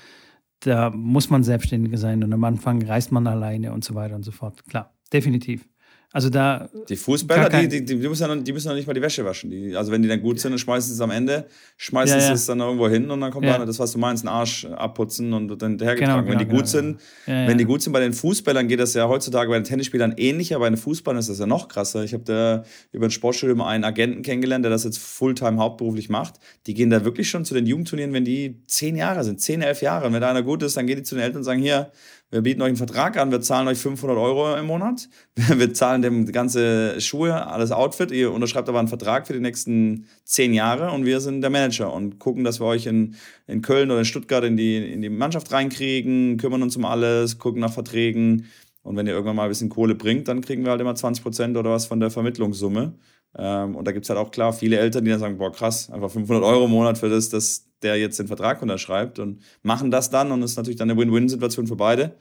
Da 0.60 0.92
muss 0.92 1.32
man 1.32 1.44
Selbstständiger 1.44 1.98
sein 1.98 2.24
und 2.24 2.32
am 2.34 2.44
Anfang 2.44 2.84
reist 2.84 3.12
man 3.12 3.26
alleine 3.26 3.74
und 3.74 3.84
so 3.84 3.96
weiter 3.96 4.16
und 4.16 4.24
so 4.24 4.32
fort. 4.32 4.64
Klar, 4.68 4.94
definitiv. 5.12 5.68
Also 6.16 6.30
da. 6.30 6.70
Die 6.88 6.96
Fußballer, 6.96 7.50
die, 7.50 7.68
die, 7.68 7.84
die, 7.84 7.96
müssen 7.96 8.26
dann, 8.26 8.42
die 8.42 8.54
müssen 8.54 8.70
dann 8.70 8.78
nicht 8.78 8.88
mal 8.88 8.94
die 8.94 9.02
Wäsche 9.02 9.26
waschen. 9.26 9.50
Die, 9.50 9.76
also 9.76 9.92
wenn 9.92 10.02
die 10.02 10.08
dann 10.08 10.22
gut 10.22 10.40
sind, 10.40 10.52
dann 10.52 10.60
schmeißen 10.60 10.88
sie 10.88 10.96
es 10.96 11.02
am 11.02 11.12
Ende, 11.12 11.46
schmeißen 11.76 12.18
ja, 12.18 12.22
ja. 12.22 12.28
sie 12.30 12.34
es 12.36 12.46
dann 12.46 12.62
irgendwo 12.62 12.88
hin 12.88 13.12
und 13.12 13.20
dann 13.20 13.32
kommt 13.32 13.46
ja. 13.46 13.58
dann 13.58 13.68
das, 13.68 13.80
was 13.80 13.92
du 13.92 13.98
meinst, 13.98 14.26
einen 14.26 14.34
Arsch 14.34 14.64
abputzen 14.64 15.34
und 15.34 15.62
dann 15.62 15.72
hinterhergetragen. 15.72 16.26
Genau, 16.26 16.26
genau, 16.26 16.32
wenn 16.32 16.40
die 16.40 16.46
genau, 16.46 16.62
gut 16.62 16.72
genau. 16.72 16.96
sind, 17.26 17.50
wenn 17.50 17.58
die 17.58 17.66
gut 17.66 17.82
sind 17.82 17.92
bei 17.92 18.00
den 18.00 18.14
Fußballern, 18.14 18.66
geht 18.70 18.80
das 18.80 18.94
ja 18.94 19.10
heutzutage 19.10 19.50
bei 19.50 19.60
den 19.60 19.66
Tennisspielern 19.66 20.14
ähnlich, 20.16 20.56
aber 20.56 20.64
bei 20.64 20.70
den 20.70 20.78
Fußballern 20.78 21.20
ist 21.20 21.28
das 21.28 21.40
ja 21.40 21.48
noch 21.48 21.68
krasser. 21.68 22.06
Ich 22.06 22.14
habe 22.14 22.24
da 22.24 22.64
über 22.94 23.08
ein 23.08 23.12
Sportstudium 23.12 23.60
einen 23.60 23.84
Agenten 23.84 24.22
kennengelernt, 24.22 24.64
der 24.64 24.72
das 24.72 24.86
jetzt 24.86 25.00
Fulltime 25.00 25.58
hauptberuflich 25.58 26.08
macht. 26.08 26.36
Die 26.66 26.76
gehen 26.76 26.92
da 26.92 27.04
wirklich 27.04 27.30
schon 27.30 27.44
zu 27.44 27.54
den 27.54 27.66
Jugendturnieren, 27.66 28.14
wenn 28.14 28.24
die 28.24 28.62
zehn 28.68 28.96
Jahre 28.96 29.26
sind, 29.26 29.42
zehn, 29.42 29.62
elf 29.62 29.82
Jahre. 29.82 30.08
Und 30.08 30.14
wenn 30.14 30.22
da 30.22 30.30
einer 30.30 30.44
gut 30.44 30.64
ist, 30.64 30.78
dann 30.78 30.88
gehen 30.88 30.96
die 30.96 31.04
zu 31.04 31.16
den 31.16 31.26
Eltern 31.26 31.40
und 31.40 31.44
sagen, 31.44 31.60
hier, 31.60 31.92
wir 32.32 32.42
bieten 32.42 32.62
euch 32.62 32.70
einen 32.70 32.78
Vertrag 32.78 33.18
an, 33.18 33.32
wir 33.32 33.42
zahlen 33.42 33.68
euch 33.68 33.78
500 33.78 34.18
Euro 34.18 34.56
im 34.56 34.66
Monat, 34.66 35.10
wir 35.36 35.74
zahlen 35.74 36.02
dem 36.02 36.32
ganze 36.32 37.00
Schuhe, 37.00 37.48
alles 37.48 37.72
Outfit, 37.72 38.12
ihr 38.12 38.32
unterschreibt 38.32 38.68
aber 38.68 38.80
einen 38.80 38.88
Vertrag 38.88 39.28
für 39.28 39.34
die 39.34 39.40
nächsten 39.40 40.06
zehn 40.24 40.54
Jahre 40.54 40.92
und 40.92 41.06
wir 41.06 41.20
sind 41.22 41.42
der 41.42 41.50
Manager 41.50 41.94
und 41.94 42.20
gucken, 42.20 42.44
dass 42.44 42.60
wir 42.60 42.66
euch 42.66 42.88
in, 42.88 43.16
in 43.48 43.62
Köln 43.62 43.92
oder 43.92 44.00
in 44.00 44.06
Stuttgart 44.06 44.44
in 44.44 44.58
die, 44.58 44.78
in 44.78 45.02
die 45.02 45.10
Mannschaft 45.10 45.52
reinkriegen, 45.52 46.38
kümmern 46.38 46.64
uns 46.64 46.76
um 46.76 46.86
alles, 46.86 47.38
gucken 47.38 47.62
nach 47.62 47.74
Verträgen. 47.74 48.46
Und 48.82 48.96
wenn 48.98 49.08
ihr 49.08 49.14
irgendwann 49.14 49.36
mal 49.36 49.44
ein 49.44 49.50
bisschen 49.50 49.70
Kohle 49.70 49.96
bringt, 49.96 50.28
dann 50.28 50.42
kriegen 50.42 50.64
wir 50.64 50.70
halt 50.70 50.82
immer 50.82 50.94
20 50.94 51.24
Prozent 51.24 51.58
oder 51.58 51.72
was 51.72 51.88
von 51.88 52.00
der 52.00 52.12
Vermittlungssumme. 52.12 52.94
Ähm, 53.38 53.76
und 53.76 53.88
da 53.88 53.92
gibt 53.92 54.06
es 54.06 54.10
halt 54.10 54.20
auch 54.20 54.32
klar 54.32 54.54
viele 54.54 54.78
Eltern, 54.78 55.04
die 55.04 55.12
dann 55.12 55.20
sagen, 55.20 55.38
boah 55.38 55.52
krass, 55.52 55.90
einfach 55.90 56.12
500 56.12 56.44
Euro 56.44 56.66
im 56.66 56.72
Monat 56.72 56.98
für 56.98 57.10
das, 57.10 57.30
dass 57.30 57.65
der 57.82 57.98
jetzt 57.98 58.20
den 58.20 58.28
Vertrag 58.28 58.62
unterschreibt 58.62 59.20
und 59.20 59.42
machen 59.62 59.92
das 59.92 60.10
dann 60.10 60.32
und 60.32 60.42
ist 60.42 60.56
natürlich 60.56 60.78
dann 60.78 60.90
eine 60.90 61.00
Win-Win-Situation 61.00 61.68
für 61.68 61.76
beide. 61.76 62.16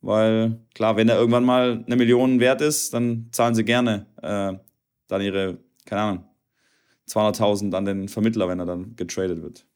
Weil 0.00 0.58
klar, 0.74 0.96
wenn 0.96 1.08
er 1.08 1.16
irgendwann 1.16 1.44
mal 1.44 1.84
eine 1.84 1.96
Million 1.96 2.40
wert 2.40 2.60
ist, 2.62 2.94
dann 2.94 3.28
zahlen 3.32 3.54
sie 3.54 3.64
gerne 3.64 4.06
äh, 4.22 4.54
dann 5.08 5.20
ihre, 5.20 5.58
keine 5.84 6.00
Ahnung, 6.00 6.24
200.000 7.08 7.74
an 7.74 7.84
den 7.84 8.08
Vermittler, 8.08 8.48
wenn 8.48 8.60
er 8.60 8.66
dann 8.66 8.96
getradet 8.96 9.42
wird. 9.42 9.66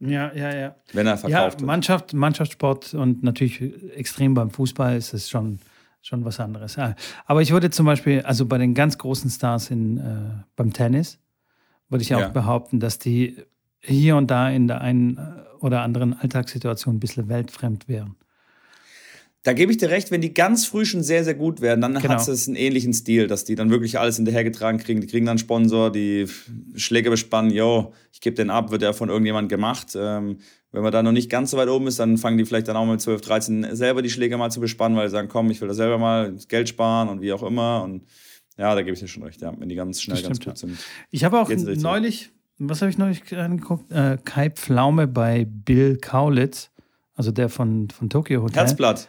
Ja, 0.00 0.32
ja, 0.32 0.54
ja. 0.54 0.76
Wenn 0.92 1.06
er 1.06 1.16
verkauft 1.16 1.60
ja, 1.60 1.66
Mannschaft, 1.66 2.12
Mannschaftssport 2.14 2.94
und 2.94 3.22
natürlich 3.22 3.60
extrem 3.94 4.34
beim 4.34 4.50
Fußball 4.50 4.96
ist 4.96 5.12
es 5.12 5.28
schon, 5.28 5.58
schon 6.02 6.24
was 6.24 6.40
anderes. 6.40 6.76
Aber 7.26 7.42
ich 7.42 7.50
würde 7.50 7.70
zum 7.70 7.86
Beispiel, 7.86 8.22
also 8.22 8.46
bei 8.46 8.58
den 8.58 8.74
ganz 8.74 8.96
großen 8.96 9.30
Stars 9.30 9.70
in, 9.70 9.98
äh, 9.98 10.44
beim 10.56 10.72
Tennis, 10.72 11.18
würde 11.88 12.02
ich 12.02 12.14
auch 12.14 12.20
ja. 12.20 12.28
behaupten, 12.28 12.80
dass 12.80 12.98
die 12.98 13.42
hier 13.80 14.16
und 14.16 14.30
da 14.30 14.50
in 14.50 14.68
der 14.68 14.80
einen 14.80 15.16
äh, 15.16 15.20
oder 15.60 15.82
anderen 15.82 16.14
Alltagssituation 16.14 16.96
ein 16.96 17.00
bisschen 17.00 17.28
weltfremd 17.28 17.88
wären. 17.88 18.16
Da 19.44 19.52
gebe 19.52 19.70
ich 19.70 19.78
dir 19.78 19.88
recht, 19.88 20.10
wenn 20.10 20.20
die 20.20 20.34
ganz 20.34 20.66
früh 20.66 20.84
schon 20.84 21.02
sehr, 21.02 21.24
sehr 21.24 21.34
gut 21.34 21.60
werden, 21.60 21.80
dann 21.80 21.94
genau. 21.94 22.14
hat 22.14 22.28
es 22.28 22.48
einen 22.48 22.56
ähnlichen 22.56 22.92
Stil, 22.92 23.28
dass 23.28 23.44
die 23.44 23.54
dann 23.54 23.70
wirklich 23.70 23.98
alles 23.98 24.16
hinterhergetragen 24.16 24.80
kriegen. 24.80 25.00
Die 25.00 25.06
kriegen 25.06 25.26
dann 25.26 25.38
Sponsor, 25.38 25.90
die 25.90 26.26
Schläge 26.74 27.08
bespannen, 27.08 27.50
yo, 27.50 27.92
ich 28.12 28.20
gebe 28.20 28.36
den 28.36 28.50
ab, 28.50 28.70
wird 28.70 28.82
ja 28.82 28.92
von 28.92 29.08
irgendjemand 29.08 29.48
gemacht. 29.48 29.96
Ähm, 29.96 30.38
wenn 30.72 30.82
man 30.82 30.92
da 30.92 31.02
noch 31.02 31.12
nicht 31.12 31.30
ganz 31.30 31.52
so 31.52 31.56
weit 31.56 31.68
oben 31.68 31.86
ist, 31.86 31.98
dann 31.98 32.18
fangen 32.18 32.36
die 32.36 32.44
vielleicht 32.44 32.68
dann 32.68 32.76
auch 32.76 32.84
mit 32.84 33.00
12, 33.00 33.20
13 33.22 33.76
selber 33.76 34.02
die 34.02 34.10
Schläge 34.10 34.36
mal 34.36 34.50
zu 34.50 34.60
bespannen, 34.60 34.98
weil 34.98 35.08
sie 35.08 35.12
sagen, 35.12 35.28
komm, 35.28 35.50
ich 35.50 35.60
will 35.60 35.68
da 35.68 35.74
selber 35.74 35.98
mal 35.98 36.36
Geld 36.48 36.68
sparen 36.68 37.08
und 37.08 37.22
wie 37.22 37.32
auch 37.32 37.42
immer. 37.42 37.84
Und 37.84 38.04
ja, 38.58 38.74
da 38.74 38.82
gebe 38.82 38.92
ich 38.92 39.00
dir 39.00 39.08
schon 39.08 39.22
recht, 39.22 39.40
ja, 39.40 39.54
wenn 39.56 39.68
die 39.68 39.76
ganz 39.76 40.02
schnell 40.02 40.18
stimmt, 40.18 40.44
ganz 40.44 40.44
gut 40.44 40.58
sind. 40.58 40.78
Ich 41.10 41.24
habe 41.24 41.40
auch 41.40 41.48
neulich, 41.48 42.32
was 42.58 42.82
habe 42.82 42.90
ich 42.90 42.98
neulich 42.98 43.36
angeguckt? 43.36 43.90
Äh, 43.92 44.18
Kai 44.24 44.50
Pflaume 44.50 45.06
bei 45.06 45.46
Bill 45.48 45.96
Kaulitz, 45.98 46.70
also 47.14 47.30
der 47.30 47.48
von, 47.48 47.88
von 47.90 48.10
Tokyo 48.10 48.42
Hotel. 48.42 48.58
Herzblatt. 48.58 49.08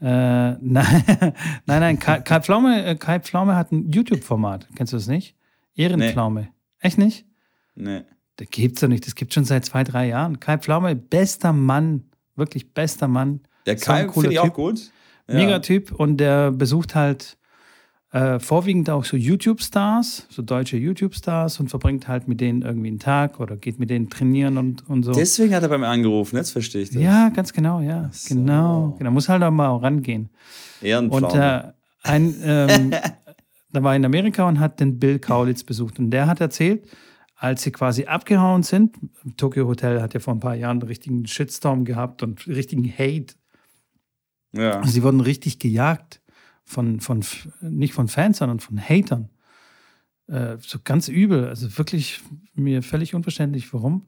Äh, 0.00 0.04
nein, 0.60 0.60
nein, 0.60 1.34
nein. 1.66 1.98
Kai, 1.98 2.20
Kai, 2.20 2.40
Pflaume, 2.40 2.84
äh, 2.84 2.94
Kai 2.96 3.20
Pflaume 3.20 3.54
hat 3.54 3.70
ein 3.70 3.90
YouTube-Format. 3.90 4.68
Kennst 4.74 4.92
du 4.92 4.96
das 4.96 5.06
nicht? 5.06 5.36
Ehrenpflaume. 5.74 6.40
Nee. 6.40 6.48
Echt 6.80 6.98
nicht? 6.98 7.26
Nee. 7.74 8.02
Das 8.36 8.48
gibt's 8.50 8.80
doch 8.80 8.88
nicht. 8.88 9.06
Das 9.06 9.14
gibt 9.14 9.34
schon 9.34 9.44
seit 9.44 9.66
zwei, 9.66 9.84
drei 9.84 10.08
Jahren. 10.08 10.40
Kai 10.40 10.56
Pflaume, 10.56 10.96
bester 10.96 11.52
Mann. 11.52 12.04
Wirklich 12.36 12.72
bester 12.72 13.08
Mann. 13.08 13.40
Der 13.66 13.76
Kai 13.76 14.06
so 14.06 14.12
finde 14.12 14.32
ich 14.32 14.38
auch 14.38 14.52
gut. 14.54 14.90
Ja. 15.28 15.34
Mega 15.34 15.58
Typ. 15.58 15.92
Und 15.92 16.16
der 16.16 16.50
besucht 16.50 16.94
halt 16.94 17.36
äh, 18.12 18.40
vorwiegend 18.40 18.90
auch 18.90 19.04
so 19.04 19.16
YouTube-Stars, 19.16 20.26
so 20.28 20.42
deutsche 20.42 20.76
YouTube-Stars 20.76 21.60
und 21.60 21.68
verbringt 21.68 22.08
halt 22.08 22.26
mit 22.26 22.40
denen 22.40 22.62
irgendwie 22.62 22.88
einen 22.88 22.98
Tag 22.98 23.38
oder 23.38 23.56
geht 23.56 23.78
mit 23.78 23.90
denen 23.90 24.10
trainieren 24.10 24.58
und, 24.58 24.88
und 24.88 25.04
so. 25.04 25.12
Deswegen 25.12 25.54
hat 25.54 25.62
er 25.62 25.68
bei 25.68 25.78
mir 25.78 25.86
angerufen, 25.86 26.36
jetzt 26.36 26.50
verstehe 26.50 26.82
ich 26.82 26.90
das. 26.90 27.00
Ja, 27.00 27.28
ganz 27.28 27.52
genau, 27.52 27.80
ja. 27.80 28.10
So. 28.12 28.34
Genau. 28.34 28.96
Genau, 28.98 29.10
muss 29.12 29.28
halt 29.28 29.42
auch 29.42 29.52
mal 29.52 29.76
rangehen. 29.76 30.30
Ehrenpflaume. 30.82 31.26
Und 31.28 31.38
äh, 31.38 31.72
ein, 32.02 32.34
ähm, 32.42 32.90
da 33.72 33.82
war 33.82 33.94
in 33.94 34.04
Amerika 34.04 34.48
und 34.48 34.58
hat 34.58 34.80
den 34.80 34.98
Bill 34.98 35.20
Kaulitz 35.20 35.62
besucht 35.62 36.00
und 36.00 36.10
der 36.10 36.26
hat 36.26 36.40
erzählt, 36.40 36.88
als 37.36 37.62
sie 37.62 37.70
quasi 37.70 38.04
abgehauen 38.04 38.64
sind, 38.64 38.96
Tokyo 39.36 39.66
Hotel 39.66 40.02
hat 40.02 40.14
ja 40.14 40.20
vor 40.20 40.34
ein 40.34 40.40
paar 40.40 40.56
Jahren 40.56 40.80
einen 40.80 40.88
richtigen 40.88 41.26
Shitstorm 41.26 41.84
gehabt 41.84 42.22
und 42.22 42.46
richtigen 42.46 42.92
Hate. 42.92 43.34
Ja. 44.52 44.84
Sie 44.84 45.02
wurden 45.02 45.20
richtig 45.20 45.58
gejagt 45.58 46.19
von, 46.70 47.00
von, 47.00 47.24
nicht 47.60 47.94
von 47.94 48.08
Fans, 48.08 48.38
sondern 48.38 48.60
von 48.60 48.78
Hatern. 48.78 49.28
Äh, 50.28 50.56
so 50.60 50.78
ganz 50.82 51.08
übel. 51.08 51.48
Also 51.48 51.76
wirklich 51.78 52.20
mir 52.54 52.82
völlig 52.82 53.14
unverständlich, 53.14 53.72
warum. 53.74 54.06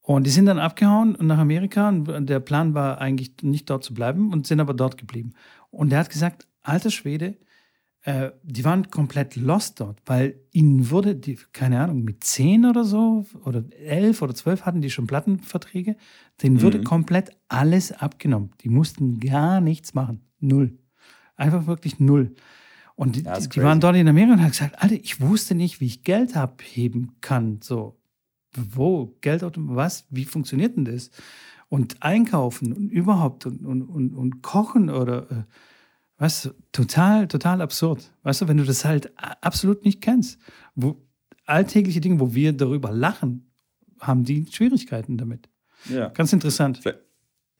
Und 0.00 0.26
die 0.26 0.30
sind 0.30 0.46
dann 0.46 0.58
abgehauen 0.58 1.16
nach 1.20 1.38
Amerika 1.38 1.88
und 1.88 2.26
der 2.26 2.40
Plan 2.40 2.74
war 2.74 3.00
eigentlich 3.00 3.34
nicht 3.42 3.70
dort 3.70 3.84
zu 3.84 3.94
bleiben 3.94 4.32
und 4.32 4.46
sind 4.46 4.58
aber 4.58 4.74
dort 4.74 4.96
geblieben. 4.96 5.34
Und 5.70 5.90
der 5.90 6.00
hat 6.00 6.10
gesagt, 6.10 6.48
alter 6.62 6.90
Schwede, 6.90 7.36
äh, 8.02 8.30
die 8.42 8.64
waren 8.64 8.90
komplett 8.90 9.36
lost 9.36 9.78
dort, 9.78 10.00
weil 10.06 10.40
ihnen 10.50 10.90
wurde, 10.90 11.14
die, 11.14 11.38
keine 11.52 11.80
Ahnung, 11.80 12.02
mit 12.02 12.24
zehn 12.24 12.64
oder 12.64 12.82
so 12.82 13.26
oder 13.44 13.62
elf 13.78 14.22
oder 14.22 14.34
zwölf 14.34 14.62
hatten 14.62 14.80
die 14.80 14.90
schon 14.90 15.06
Plattenverträge, 15.06 15.96
denen 16.42 16.56
mhm. 16.56 16.62
wurde 16.62 16.82
komplett 16.82 17.36
alles 17.46 17.92
abgenommen. 17.92 18.50
Die 18.62 18.70
mussten 18.70 19.20
gar 19.20 19.60
nichts 19.60 19.94
machen. 19.94 20.22
Null. 20.40 20.78
Einfach 21.36 21.66
wirklich 21.66 21.98
null. 22.00 22.34
Und 22.94 23.16
die, 23.16 23.22
die 23.22 23.62
waren 23.62 23.80
dort 23.80 23.96
in 23.96 24.06
Amerika 24.06 24.34
und 24.34 24.42
haben 24.42 24.50
gesagt, 24.50 24.82
Alter, 24.82 24.94
ich 24.94 25.20
wusste 25.20 25.54
nicht, 25.54 25.80
wie 25.80 25.86
ich 25.86 26.02
Geld 26.02 26.36
abheben 26.36 27.16
kann. 27.20 27.60
So, 27.62 27.98
wo? 28.54 29.16
Geld, 29.20 29.42
was? 29.56 30.06
Wie 30.10 30.24
funktioniert 30.24 30.76
denn 30.76 30.84
das? 30.84 31.10
Und 31.68 32.02
einkaufen 32.02 32.72
und 32.72 32.90
überhaupt 32.90 33.46
und, 33.46 33.64
und, 33.64 33.82
und, 33.82 34.14
und 34.14 34.42
kochen 34.42 34.90
oder 34.90 35.30
äh, 35.30 35.44
was? 36.18 36.54
Total, 36.70 37.26
total 37.28 37.62
absurd. 37.62 38.12
Weißt 38.22 38.42
du, 38.42 38.48
wenn 38.48 38.58
du 38.58 38.64
das 38.64 38.84
halt 38.84 39.12
absolut 39.18 39.84
nicht 39.84 40.02
kennst. 40.02 40.38
Wo, 40.74 41.02
alltägliche 41.46 42.00
Dinge, 42.00 42.20
wo 42.20 42.34
wir 42.34 42.52
darüber 42.52 42.92
lachen, 42.92 43.50
haben 44.00 44.24
die 44.24 44.46
Schwierigkeiten 44.50 45.16
damit. 45.16 45.48
Ja. 45.88 46.08
Ganz 46.08 46.32
interessant. 46.32 46.78
Vielleicht, 46.78 47.00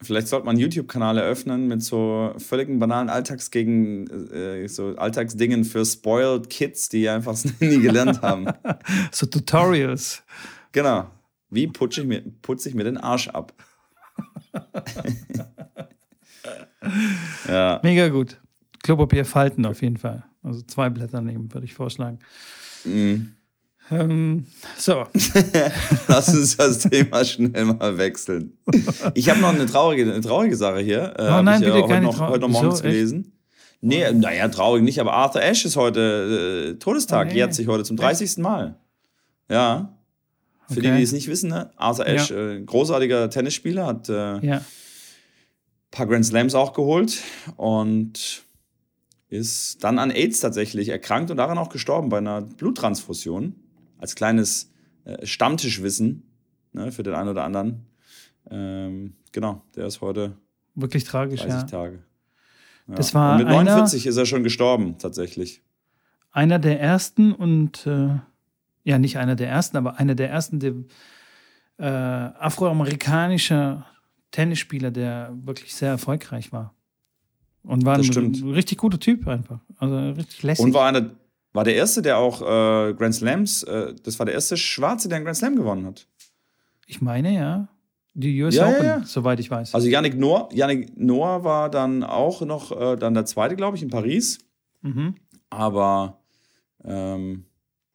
Vielleicht 0.01 0.27
sollte 0.27 0.45
man 0.45 0.55
einen 0.55 0.61
YouTube-Kanal 0.61 1.17
eröffnen 1.17 1.67
mit 1.67 1.81
so 1.81 2.33
völligen 2.37 2.79
banalen 2.79 3.09
Alltagsgegen, 3.09 4.31
äh, 4.31 4.67
so 4.67 4.95
Alltagsdingen 4.97 5.63
für 5.63 5.85
spoiled 5.85 6.49
Kids, 6.49 6.89
die 6.89 7.07
einfach 7.07 7.37
nie 7.59 7.79
gelernt 7.79 8.21
haben. 8.21 8.47
so 9.11 9.25
Tutorials. 9.25 10.23
Genau. 10.71 11.09
Wie 11.49 11.67
putze 11.67 12.01
ich, 12.01 12.07
mir, 12.07 12.23
putze 12.41 12.67
ich 12.69 12.75
mir 12.75 12.83
den 12.83 12.97
Arsch 12.97 13.29
ab? 13.29 13.53
ja. 17.47 17.79
Mega 17.83 18.09
gut. 18.09 18.41
Klopapier 18.81 19.23
falten 19.25 19.65
auf 19.65 19.81
jeden 19.81 19.97
Fall. 19.97 20.23
Also 20.41 20.61
zwei 20.63 20.89
Blätter 20.89 21.21
nehmen, 21.21 21.53
würde 21.53 21.65
ich 21.65 21.73
vorschlagen. 21.73 22.19
Mhm. 22.83 23.35
Ähm, 23.93 24.45
so. 24.77 25.05
Lass 26.07 26.29
uns 26.29 26.57
das 26.57 26.79
Thema 26.79 27.23
schnell 27.23 27.65
mal 27.65 27.97
wechseln. 27.97 28.57
Ich 29.13 29.29
habe 29.29 29.39
noch 29.39 29.53
eine 29.53 29.65
traurige, 29.65 30.03
eine 30.03 30.21
traurige 30.21 30.55
Sache 30.55 30.79
hier. 30.79 31.13
Äh, 31.17 31.31
oh 31.31 31.41
nein, 31.41 31.61
bitte 31.61 31.77
ja 31.77 31.83
heute 31.83 32.01
noch, 32.01 32.19
heute 32.19 32.39
noch 32.39 32.49
morgens 32.49 32.77
so, 32.77 32.83
gelesen. 32.83 33.33
Nee, 33.81 34.11
naja, 34.13 34.47
traurig 34.47 34.81
nicht, 34.81 34.99
aber 34.99 35.13
Arthur 35.13 35.41
Ashe 35.41 35.67
ist 35.67 35.75
heute 35.75 36.73
äh, 36.73 36.79
Todestag, 36.79 37.27
oh, 37.27 37.29
nee. 37.31 37.37
jährt 37.37 37.53
sich 37.53 37.67
heute 37.67 37.83
zum 37.83 37.97
30. 37.97 38.37
Mal. 38.37 38.79
Ja. 39.49 39.97
Für 40.69 40.79
okay. 40.79 40.91
die, 40.91 40.97
die 40.97 41.03
es 41.03 41.11
nicht 41.11 41.27
wissen, 41.27 41.49
ne? 41.49 41.69
Arthur 41.75 42.07
Ashe, 42.07 42.33
ja. 42.33 42.51
äh, 42.53 42.61
großartiger 42.61 43.29
Tennisspieler, 43.29 43.85
hat 43.85 44.07
äh, 44.07 44.39
ja. 44.39 44.61
paar 45.91 46.07
Grand 46.07 46.25
Slams 46.25 46.55
auch 46.55 46.73
geholt 46.73 47.19
und 47.57 48.43
ist 49.27 49.83
dann 49.83 49.99
an 49.99 50.11
AIDS 50.11 50.39
tatsächlich 50.39 50.89
erkrankt 50.89 51.29
und 51.31 51.37
daran 51.37 51.57
auch 51.57 51.69
gestorben 51.69 52.09
bei 52.09 52.19
einer 52.19 52.41
Bluttransfusion 52.41 53.55
als 54.03 54.15
kleines 54.15 54.71
äh, 55.05 55.25
Stammtischwissen 55.25 56.23
ne, 56.73 56.91
für 56.91 57.03
den 57.03 57.13
einen 57.13 57.29
oder 57.29 57.45
anderen. 57.45 57.85
Ähm, 58.51 59.15
genau, 59.31 59.61
der 59.77 59.87
ist 59.87 60.01
heute 60.01 60.35
wirklich 60.75 61.05
tragisch. 61.05 61.39
30 61.39 61.53
ja. 61.53 61.63
Tage. 61.63 62.03
Ja. 62.87 62.95
Das 62.95 63.13
war 63.13 63.31
und 63.31 63.45
mit 63.45 63.47
49 63.47 64.03
einer, 64.03 64.09
ist 64.09 64.17
er 64.17 64.25
schon 64.25 64.43
gestorben, 64.43 64.97
tatsächlich. 64.97 65.61
Einer 66.31 66.59
der 66.59 66.81
ersten 66.81 67.31
und 67.31 67.87
äh, 67.87 68.17
ja, 68.83 68.99
nicht 68.99 69.17
einer 69.17 69.37
der 69.37 69.47
ersten, 69.47 69.77
aber 69.77 69.99
einer 69.99 70.15
der 70.15 70.29
ersten 70.29 70.59
der, 70.59 70.73
äh, 71.77 71.85
afroamerikanischer 71.85 73.85
Tennisspieler, 74.31 74.91
der 74.91 75.31
wirklich 75.45 75.75
sehr 75.75 75.91
erfolgreich 75.91 76.51
war. 76.51 76.75
Und 77.63 77.85
war 77.85 77.95
ein, 77.95 78.03
ein, 78.03 78.51
richtig 78.51 78.79
guter 78.79 78.99
Typ 78.99 79.25
einfach. 79.29 79.61
Also 79.77 79.97
richtig 80.09 80.43
lässig. 80.43 80.65
Und 80.65 80.73
war 80.73 80.89
einer 80.89 81.11
war 81.53 81.63
der 81.63 81.75
erste, 81.75 82.01
der 82.01 82.17
auch 82.17 82.41
äh, 82.41 82.93
Grand 82.93 83.15
Slams, 83.15 83.63
äh, 83.63 83.93
das 84.03 84.19
war 84.19 84.25
der 84.25 84.35
erste 84.35 84.57
Schwarze, 84.57 85.07
der 85.07 85.17
einen 85.17 85.25
Grand 85.25 85.37
Slam 85.37 85.55
gewonnen 85.55 85.85
hat. 85.85 86.07
Ich 86.87 87.01
meine, 87.01 87.33
ja. 87.33 87.67
Die 88.15 88.43
US 88.43 88.55
ja, 88.55 88.67
Open, 88.67 88.85
ja, 88.85 88.97
ja. 88.99 89.03
soweit 89.05 89.39
ich 89.39 89.49
weiß. 89.49 89.73
Also 89.73 89.87
Yannick 89.87 90.15
Noah, 90.15 90.47
Yannick 90.51 90.95
Noah 90.95 91.43
war 91.43 91.69
dann 91.69 92.03
auch 92.03 92.41
noch 92.41 92.71
äh, 92.71 92.95
dann 92.95 93.15
der 93.15 93.25
zweite, 93.25 93.55
glaube 93.55 93.75
ich, 93.77 93.81
in 93.81 93.89
Paris. 93.89 94.39
Mhm. 94.81 95.15
Aber 95.49 96.19
ähm, 96.83 97.45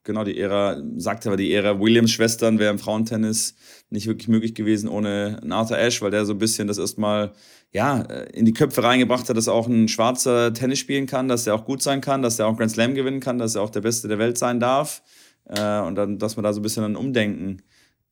genau, 0.08 0.24
die 0.24 0.40
Ära, 0.40 0.82
sagt 0.96 1.26
aber 1.26 1.36
die 1.36 1.52
Ära 1.52 1.78
Williams-Schwestern 1.78 2.58
wäre 2.58 2.72
im 2.72 2.78
Frauentennis 2.78 3.54
nicht 3.90 4.06
wirklich 4.06 4.26
möglich 4.26 4.54
gewesen 4.54 4.88
ohne 4.88 5.38
Arthur 5.50 5.78
Ashe, 5.78 6.00
weil 6.00 6.10
der 6.10 6.24
so 6.24 6.32
ein 6.32 6.38
bisschen 6.38 6.66
das 6.66 6.78
erstmal 6.78 7.32
ja, 7.72 8.00
in 8.32 8.46
die 8.46 8.54
Köpfe 8.54 8.82
reingebracht 8.82 9.28
hat, 9.28 9.36
dass 9.36 9.48
auch 9.48 9.66
ein 9.66 9.86
Schwarzer 9.86 10.54
Tennis 10.54 10.78
spielen 10.78 11.06
kann, 11.06 11.28
dass 11.28 11.46
er 11.46 11.54
auch 11.54 11.66
gut 11.66 11.82
sein 11.82 12.00
kann, 12.00 12.22
dass 12.22 12.38
er 12.38 12.46
auch 12.46 12.56
Grand 12.56 12.70
Slam 12.70 12.94
gewinnen 12.94 13.20
kann, 13.20 13.38
dass 13.38 13.54
er 13.54 13.60
auch 13.60 13.68
der 13.68 13.82
Beste 13.82 14.08
der 14.08 14.18
Welt 14.18 14.38
sein 14.38 14.60
darf. 14.60 15.02
Äh, 15.44 15.80
und 15.80 15.94
dann, 15.94 16.18
dass 16.18 16.36
man 16.36 16.44
da 16.44 16.54
so 16.54 16.60
ein 16.60 16.62
bisschen 16.62 16.84
ein 16.84 16.96
Umdenken 16.96 17.60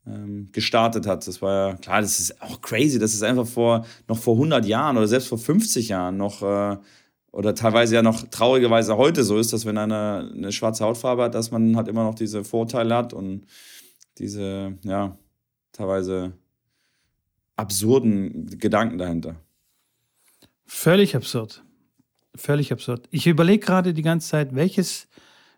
ähm, 0.07 0.51
gestartet 0.53 1.07
hat. 1.07 1.27
Das 1.27 1.41
war 1.41 1.71
ja, 1.71 1.77
klar, 1.77 2.03
das 2.03 2.21
ist 2.21 2.43
auch 2.43 2.61
crazy, 2.61 2.99
das 2.99 3.15
ist 3.15 3.23
einfach 3.23 3.47
vor, 3.47 3.87
noch 4.07 4.19
vor 4.19 4.35
100 4.35 4.67
Jahren 4.67 4.99
oder 4.99 5.09
selbst 5.09 5.29
vor 5.29 5.39
50 5.39 5.89
Jahren 5.89 6.19
noch, 6.19 6.43
äh, 6.43 6.77
oder 7.37 7.55
teilweise 7.55 7.95
ja 7.95 8.03
noch 8.03 8.23
traurigerweise 8.31 8.97
heute 8.97 9.23
so 9.23 9.37
ist, 9.37 9.53
dass 9.53 9.67
wenn 9.67 9.77
einer 9.77 10.31
eine 10.35 10.53
schwarze 10.53 10.87
Hautfarbe 10.87 11.25
hat, 11.25 11.35
dass 11.35 11.51
man 11.51 11.77
halt 11.77 11.87
immer 11.87 12.03
noch 12.03 12.15
diese 12.15 12.45
Vorteile 12.45 12.95
hat 12.95 13.13
und 13.13 13.47
diese, 14.17 14.79
ja, 14.85 15.19
teilweise 15.73 16.33
absurden 17.55 18.47
Gedanken 18.59 18.97
dahinter. 18.97 19.37
Völlig 20.65 21.15
absurd. 21.15 21.63
Völlig 22.35 22.73
absurd. 22.73 23.07
Ich 23.11 23.27
überlege 23.27 23.67
gerade 23.67 23.93
die 23.93 24.03
ganze 24.03 24.31
Zeit, 24.31 24.55
welches 24.55 25.07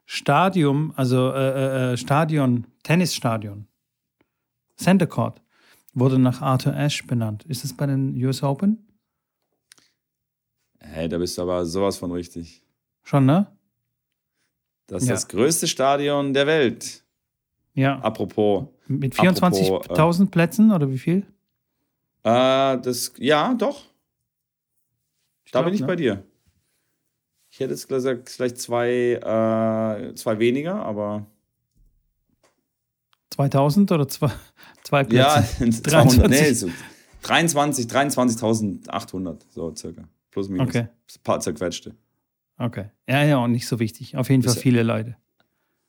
Stadium, 0.05 0.93
also 0.97 1.31
äh, 1.31 1.37
äh, 1.91 1.93
äh 1.93 1.97
Stadion, 1.97 2.67
Tennisstadion, 2.83 3.69
Center 4.77 5.07
Court, 5.07 5.41
wurde 5.95 6.19
nach 6.19 6.43
Arthur 6.43 6.75
Ashe 6.75 7.07
benannt. 7.07 7.45
Ist 7.45 7.63
das 7.63 7.73
bei 7.73 7.87
den 7.87 8.17
US 8.25 8.43
Open? 8.43 8.88
Hey, 10.81 11.09
da 11.09 11.19
bist 11.19 11.37
du 11.37 11.43
aber 11.43 11.65
sowas 11.67 11.99
von 11.99 12.13
richtig. 12.13 12.63
Schon, 13.03 13.27
ne? 13.27 13.47
Das 14.87 15.03
ist 15.03 15.09
ja. 15.09 15.15
das 15.15 15.29
größte 15.29 15.67
Stadion 15.67 16.33
der 16.33 16.47
Welt. 16.47 17.05
Ja. 17.75 17.99
Apropos. 18.01 18.67
Mit 18.87 19.15
24.000 19.15 20.23
äh, 20.23 20.27
Plätzen 20.27 20.73
oder 20.73 20.91
wie 20.91 20.99
viel? 20.99 21.27
Äh, 22.25 22.79
das, 22.79 23.13
ja, 23.19 23.55
doch. 23.55 23.85
Ich 25.45 25.53
da 25.53 25.61
glaub, 25.61 25.67
bin 25.67 25.75
ich 25.75 25.81
ne? 25.81 25.87
bei 25.87 25.97
dir. 25.97 26.25
Ich 27.51 27.61
hätte 27.61 27.73
jetzt 27.73 27.89
gesagt, 27.89 28.29
vielleicht 28.29 28.59
zwei, 28.59 29.15
äh, 29.15 30.15
zwei 30.15 30.39
weniger, 30.39 30.77
aber. 30.85 31.27
2000 33.31 33.93
oder 33.93 34.09
zwei, 34.09 34.31
zwei 34.83 35.05
Plätze? 35.05 35.45
Ja, 35.65 35.71
200, 35.71 36.31
nee, 36.31 36.53
so 36.53 36.69
23, 37.23 37.87
23.800, 37.87 39.39
so 39.51 39.75
circa. 39.75 40.09
Plus 40.39 40.49
minus. 40.49 40.69
Okay. 40.69 40.83
Ein 40.83 41.23
paar 41.25 41.41
zerquetschte. 41.41 41.97
Okay. 42.59 42.91
Ja, 43.09 43.25
ja, 43.25 43.39
und 43.39 43.51
nicht 43.51 43.67
so 43.67 43.81
wichtig. 43.81 44.17
Auf 44.17 44.31
jeden 44.31 44.45
Fall 44.45 44.55
viele 44.55 44.85
Leute. 44.85 45.17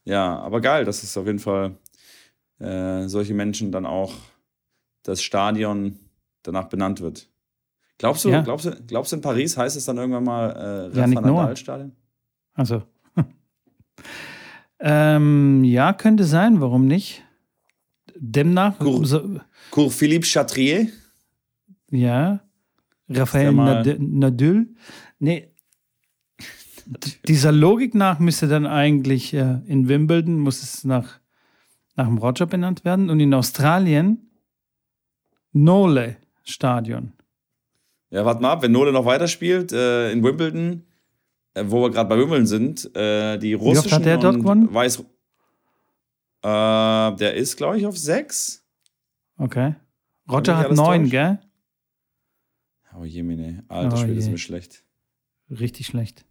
Ja, 0.06 0.40
aber 0.40 0.60
geil, 0.60 0.86
dass 0.86 1.04
es 1.04 1.16
auf 1.18 1.28
jeden 1.28 1.38
Fall 1.38 1.78
äh, 2.58 3.08
solche 3.08 3.36
Menschen 3.36 3.72
dann 3.72 3.86
auch 3.86 4.12
das 5.04 5.22
Stadion 5.22 6.00
danach 6.42 6.66
benannt 6.66 7.00
wird. 7.00 7.30
Glaubst 8.00 8.26
du, 8.26 8.30
ja. 8.30 8.42
glaubst 8.42 8.66
du, 8.66 8.72
glaubst 8.88 9.12
du, 9.12 9.18
in 9.18 9.22
Paris 9.22 9.56
heißt 9.56 9.78
es 9.78 9.86
dann 9.86 9.98
irgendwann 9.98 10.24
mal 10.24 10.50
äh, 10.50 11.00
Rafa 11.00 11.22
Nadal-Stadion? 11.22 11.92
Also. 12.56 12.82
ähm, 14.80 15.64
ja, 15.64 15.94
könnte 15.94 16.24
sein, 16.24 16.60
warum 16.60 16.88
nicht? 16.88 17.24
Demnach. 18.16 18.80
Cour, 18.80 19.06
so, 19.06 19.40
Cour 19.70 19.92
Philippe 19.92 20.26
Chatrier? 20.26 20.88
Ja. 21.92 22.40
Raphael 23.10 23.54
Nadal? 23.54 24.68
Nee. 25.20 25.50
Dieser 27.28 27.52
Logik 27.52 27.94
nach 27.94 28.20
müsste 28.20 28.48
dann 28.48 28.66
eigentlich 28.66 29.34
äh, 29.34 29.60
in 29.66 29.88
Wimbledon 29.88 30.40
muss 30.40 30.64
es 30.64 30.84
nach, 30.84 31.20
nach 31.96 32.08
dem 32.08 32.18
Roger 32.18 32.48
benannt 32.48 32.84
werden 32.84 33.10
und 33.10 33.20
in 33.20 33.34
Australien 33.34 34.32
Nole 35.52 36.18
Stadion. 36.44 37.14
Ja, 38.10 38.26
warte 38.26 38.42
mal 38.42 38.54
ab, 38.54 38.64
wenn 38.64 38.72
Nole 38.72 38.92
noch 38.92 39.06
weiterspielt 39.06 39.72
äh, 39.72 40.12
in 40.12 40.24
Wimbledon, 40.24 40.84
äh, 41.54 41.64
wo 41.68 41.84
wir 41.84 41.92
gerade 41.92 42.10
bei 42.10 42.18
Wimbledon 42.18 42.48
sind, 42.48 42.96
äh, 42.96 43.38
die 43.38 43.54
russischen 43.54 43.76
Wie 43.76 43.86
oft 43.86 43.94
hat 43.94 44.06
der 44.06 44.18
dort 44.18 44.38
gewonnen? 44.38 44.74
Weiß, 44.74 45.00
äh, 46.42 47.16
der 47.16 47.34
ist, 47.36 47.56
glaube 47.58 47.78
ich, 47.78 47.86
auf 47.86 47.98
sechs. 47.98 48.66
Okay. 49.38 49.76
Roger 50.30 50.58
hat 50.58 50.72
neun, 50.72 51.02
durch? 51.02 51.12
gell? 51.12 51.40
Oh 53.00 53.06
je, 53.06 53.24
meine. 53.24 53.64
Alter 53.68 53.94
oh 53.94 53.98
Schwede, 53.98 54.20
ist 54.20 54.30
mir 54.30 54.38
schlecht. 54.38 54.84
Richtig 55.50 55.88
schlecht. 55.88 56.26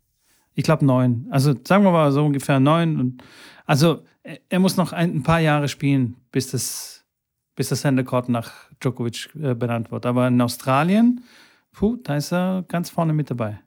Ich 0.55 0.65
glaube 0.65 0.85
neun. 0.85 1.27
Also 1.31 1.55
sagen 1.67 1.85
wir 1.85 1.93
mal 1.93 2.13
so 2.13 2.25
ungefähr 2.25 2.61
neun. 2.61 3.01
Und, 3.01 3.23
also 3.65 4.03
er 4.49 4.59
muss 4.59 4.77
noch 4.77 4.93
ein, 4.93 5.17
ein 5.17 5.23
paar 5.23 5.41
Jahre 5.41 5.69
spielen, 5.69 6.17
bis 6.31 6.51
das, 6.51 7.07
bis 7.55 7.69
das 7.69 7.85
Court 8.05 8.29
nach 8.29 8.53
Djokovic 8.81 9.31
äh, 9.41 9.55
benannt 9.55 9.91
wird. 9.91 10.05
Aber 10.05 10.29
in 10.29 10.41
Australien, 10.41 11.25
puh, 11.73 11.97
da 12.03 12.17
ist 12.17 12.33
er 12.33 12.65
ganz 12.69 12.91
vorne 12.91 13.13
mit 13.13 13.31
dabei. 13.31 13.61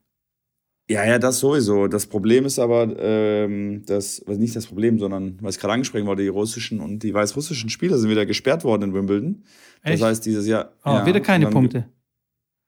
Ja, 0.90 1.06
ja, 1.06 1.18
das 1.18 1.40
sowieso. 1.40 1.88
Das 1.88 2.06
Problem 2.06 2.46
ist 2.46 2.60
aber, 2.60 2.94
ähm, 3.00 3.84
das, 3.86 4.22
was 4.28 4.38
nicht 4.38 4.56
das 4.56 4.68
Problem, 4.68 5.00
sondern, 5.00 5.38
was 5.42 5.56
ich 5.56 5.62
gerade 5.62 5.74
angesprochen 5.74 6.06
wurde, 6.06 6.24
die 6.24 6.28
russischen 6.28 6.82
und 6.82 7.02
die 7.02 7.14
weißrussischen 7.14 7.70
Spieler 7.70 7.98
sind 7.98 8.10
wieder 8.10 8.26
gesperrt 8.26 8.66
worden 8.66 8.90
in 8.90 8.94
Wimbledon. 8.94 9.44
Echt? 9.84 10.02
Das 10.02 10.10
heißt, 10.10 10.26
dieses 10.26 10.46
Jahr. 10.48 10.74
Oh, 10.84 10.90
ja, 10.90 11.06
wieder 11.06 11.22
keine 11.22 11.50
Punkte. 11.50 11.86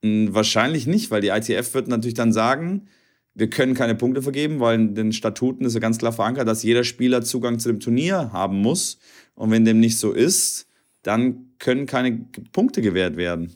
Wahrscheinlich 0.04 0.86
nicht, 0.86 1.12
weil 1.12 1.22
die 1.22 1.30
ITF 1.30 1.74
wird 1.74 1.88
natürlich 1.88 2.14
dann 2.14 2.34
sagen, 2.34 2.90
wir 3.36 3.50
können 3.50 3.74
keine 3.74 3.96
Punkte 3.96 4.22
vergeben, 4.22 4.60
weil 4.60 4.76
in 4.76 4.96
den 4.96 5.14
Statuten 5.14 5.66
ist 5.66 5.74
ja 5.74 5.80
ganz 5.80 5.98
klar 5.98 6.12
verankert, 6.12 6.48
dass 6.48 6.62
jeder 6.62 6.84
Spieler 6.84 7.22
Zugang 7.24 7.58
zu 7.58 7.70
dem 7.70 7.80
Turnier 7.80 8.32
haben 8.34 8.62
muss. 8.62 9.00
Und 9.34 9.50
wenn 9.52 9.66
dem 9.66 9.80
nicht 9.80 9.98
so 9.98 10.12
ist, 10.12 10.68
dann 11.04 11.54
können 11.58 11.86
keine 11.86 12.26
Punkte 12.52 12.82
gewährt 12.82 13.16
werden. 13.16 13.56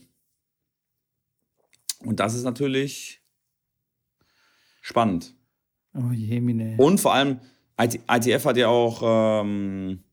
Und 2.06 2.20
das 2.20 2.34
ist 2.34 2.44
natürlich 2.44 3.22
spannend. 4.82 5.36
Oh 5.94 6.12
je, 6.12 6.40
mine. 6.40 6.76
Und 6.78 7.00
vor 7.00 7.14
allem, 7.14 7.40
ITF 7.80 8.46
hat 8.46 8.58
ja 8.58 8.70
auch, 8.70 9.42
ähm, 9.44 10.04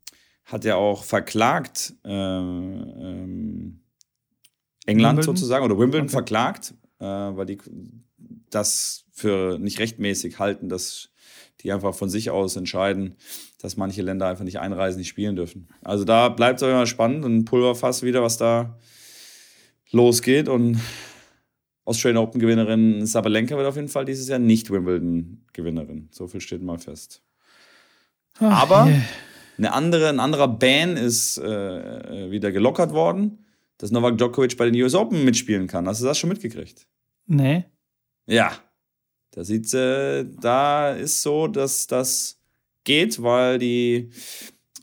hat 0.45 0.65
ja 0.65 0.77
auch 0.77 1.05
verklagt, 1.05 1.95
äh, 2.05 2.11
ähm, 2.11 3.84
England 4.87 5.19
Wimbledon? 5.19 5.37
sozusagen, 5.37 5.65
oder 5.65 5.79
Wimbledon 5.79 6.07
okay. 6.07 6.13
verklagt, 6.13 6.75
äh, 7.01 7.05
weil 7.05 7.47
die 7.47 7.59
das 8.51 9.05
für 9.13 9.59
nicht 9.59 9.79
rechtmäßig 9.79 10.39
halten, 10.39 10.69
dass 10.69 11.11
die 11.61 11.73
einfach 11.73 11.95
von 11.95 12.09
sich 12.09 12.31
aus 12.31 12.57
entscheiden, 12.57 13.15
dass 13.61 13.77
manche 13.77 14.03
Länder 14.03 14.29
einfach 14.29 14.45
nicht 14.45 14.59
einreisen, 14.59 14.99
nicht 14.99 15.09
spielen 15.09 15.37
dürfen. 15.37 15.69
Also 15.83 16.05
da 16.05 16.29
bleibt 16.29 16.61
es 16.61 16.69
immer 16.69 16.87
spannend 16.87 17.25
und 17.25 17.45
Pulverfass 17.47 18.03
wieder, 18.03 18.23
was 18.23 18.37
da 18.37 18.79
losgeht. 19.91 20.49
Und 20.49 20.79
Australian 21.85 22.23
Open 22.23 22.41
Gewinnerin 22.41 23.07
Sabalenka 23.07 23.57
wird 23.57 23.67
auf 23.67 23.77
jeden 23.77 23.89
Fall 23.89 24.05
dieses 24.05 24.29
Jahr 24.29 24.39
nicht 24.39 24.71
Wimbledon 24.71 25.45
Gewinnerin. 25.53 26.09
So 26.11 26.27
viel 26.27 26.41
steht 26.41 26.63
mal 26.63 26.79
fest. 26.79 27.23
Ach, 28.41 28.63
Aber 28.63 28.87
yeah. 28.87 29.03
eine 29.59 29.73
andere, 29.73 30.09
ein 30.09 30.21
anderer 30.21 30.49
Ban 30.49 30.97
ist 30.97 31.39
äh, 31.39 32.31
wieder 32.31 32.53
gelockert 32.53 32.93
worden, 32.93 33.44
dass 33.79 33.91
Novak 33.91 34.19
Djokovic 34.19 34.57
bei 34.57 34.71
den 34.71 34.81
US 34.83 34.95
Open 34.95 35.25
mitspielen 35.25 35.67
kann. 35.67 35.87
Hast 35.87 36.01
du 36.01 36.07
das 36.07 36.19
schon 36.19 36.29
mitgekriegt? 36.31 36.87
Nee. 37.27 37.65
Ja. 38.27 38.53
Da 39.33 39.45
sieht's, 39.45 39.75
äh, 39.75 40.25
da 40.41 40.93
ist 40.93 41.23
so, 41.23 41.49
dass 41.49 41.87
das 41.87 42.41
geht, 42.85 43.21
weil 43.23 43.59
die 43.59 44.11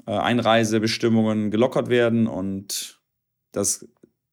äh, 0.05 0.11
Einreisebestimmungen 0.11 1.51
gelockert 1.51 1.89
werden 1.89 2.27
und 2.27 2.99
das 3.53 3.87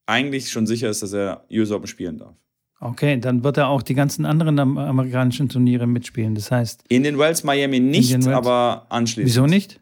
eigentlich 0.06 0.50
schon 0.50 0.66
sicher 0.66 0.88
ist, 0.88 1.02
dass 1.02 1.12
er 1.12 1.44
US 1.50 1.70
Open 1.70 1.86
spielen 1.86 2.18
darf. 2.18 2.34
Okay, 2.80 3.18
dann 3.18 3.42
wird 3.42 3.56
er 3.56 3.68
auch 3.68 3.82
die 3.82 3.94
ganzen 3.94 4.24
anderen 4.24 4.58
amerikanischen 4.58 5.48
Turniere 5.48 5.86
mitspielen. 5.86 6.34
Das 6.34 6.50
heißt. 6.50 6.84
In 6.88 7.02
den 7.02 7.18
Wells 7.18 7.42
Miami 7.42 7.80
nicht, 7.80 8.12
Wells? 8.12 8.26
aber 8.28 8.86
anschließend. 8.88 9.26
Wieso 9.26 9.46
nicht? 9.46 9.80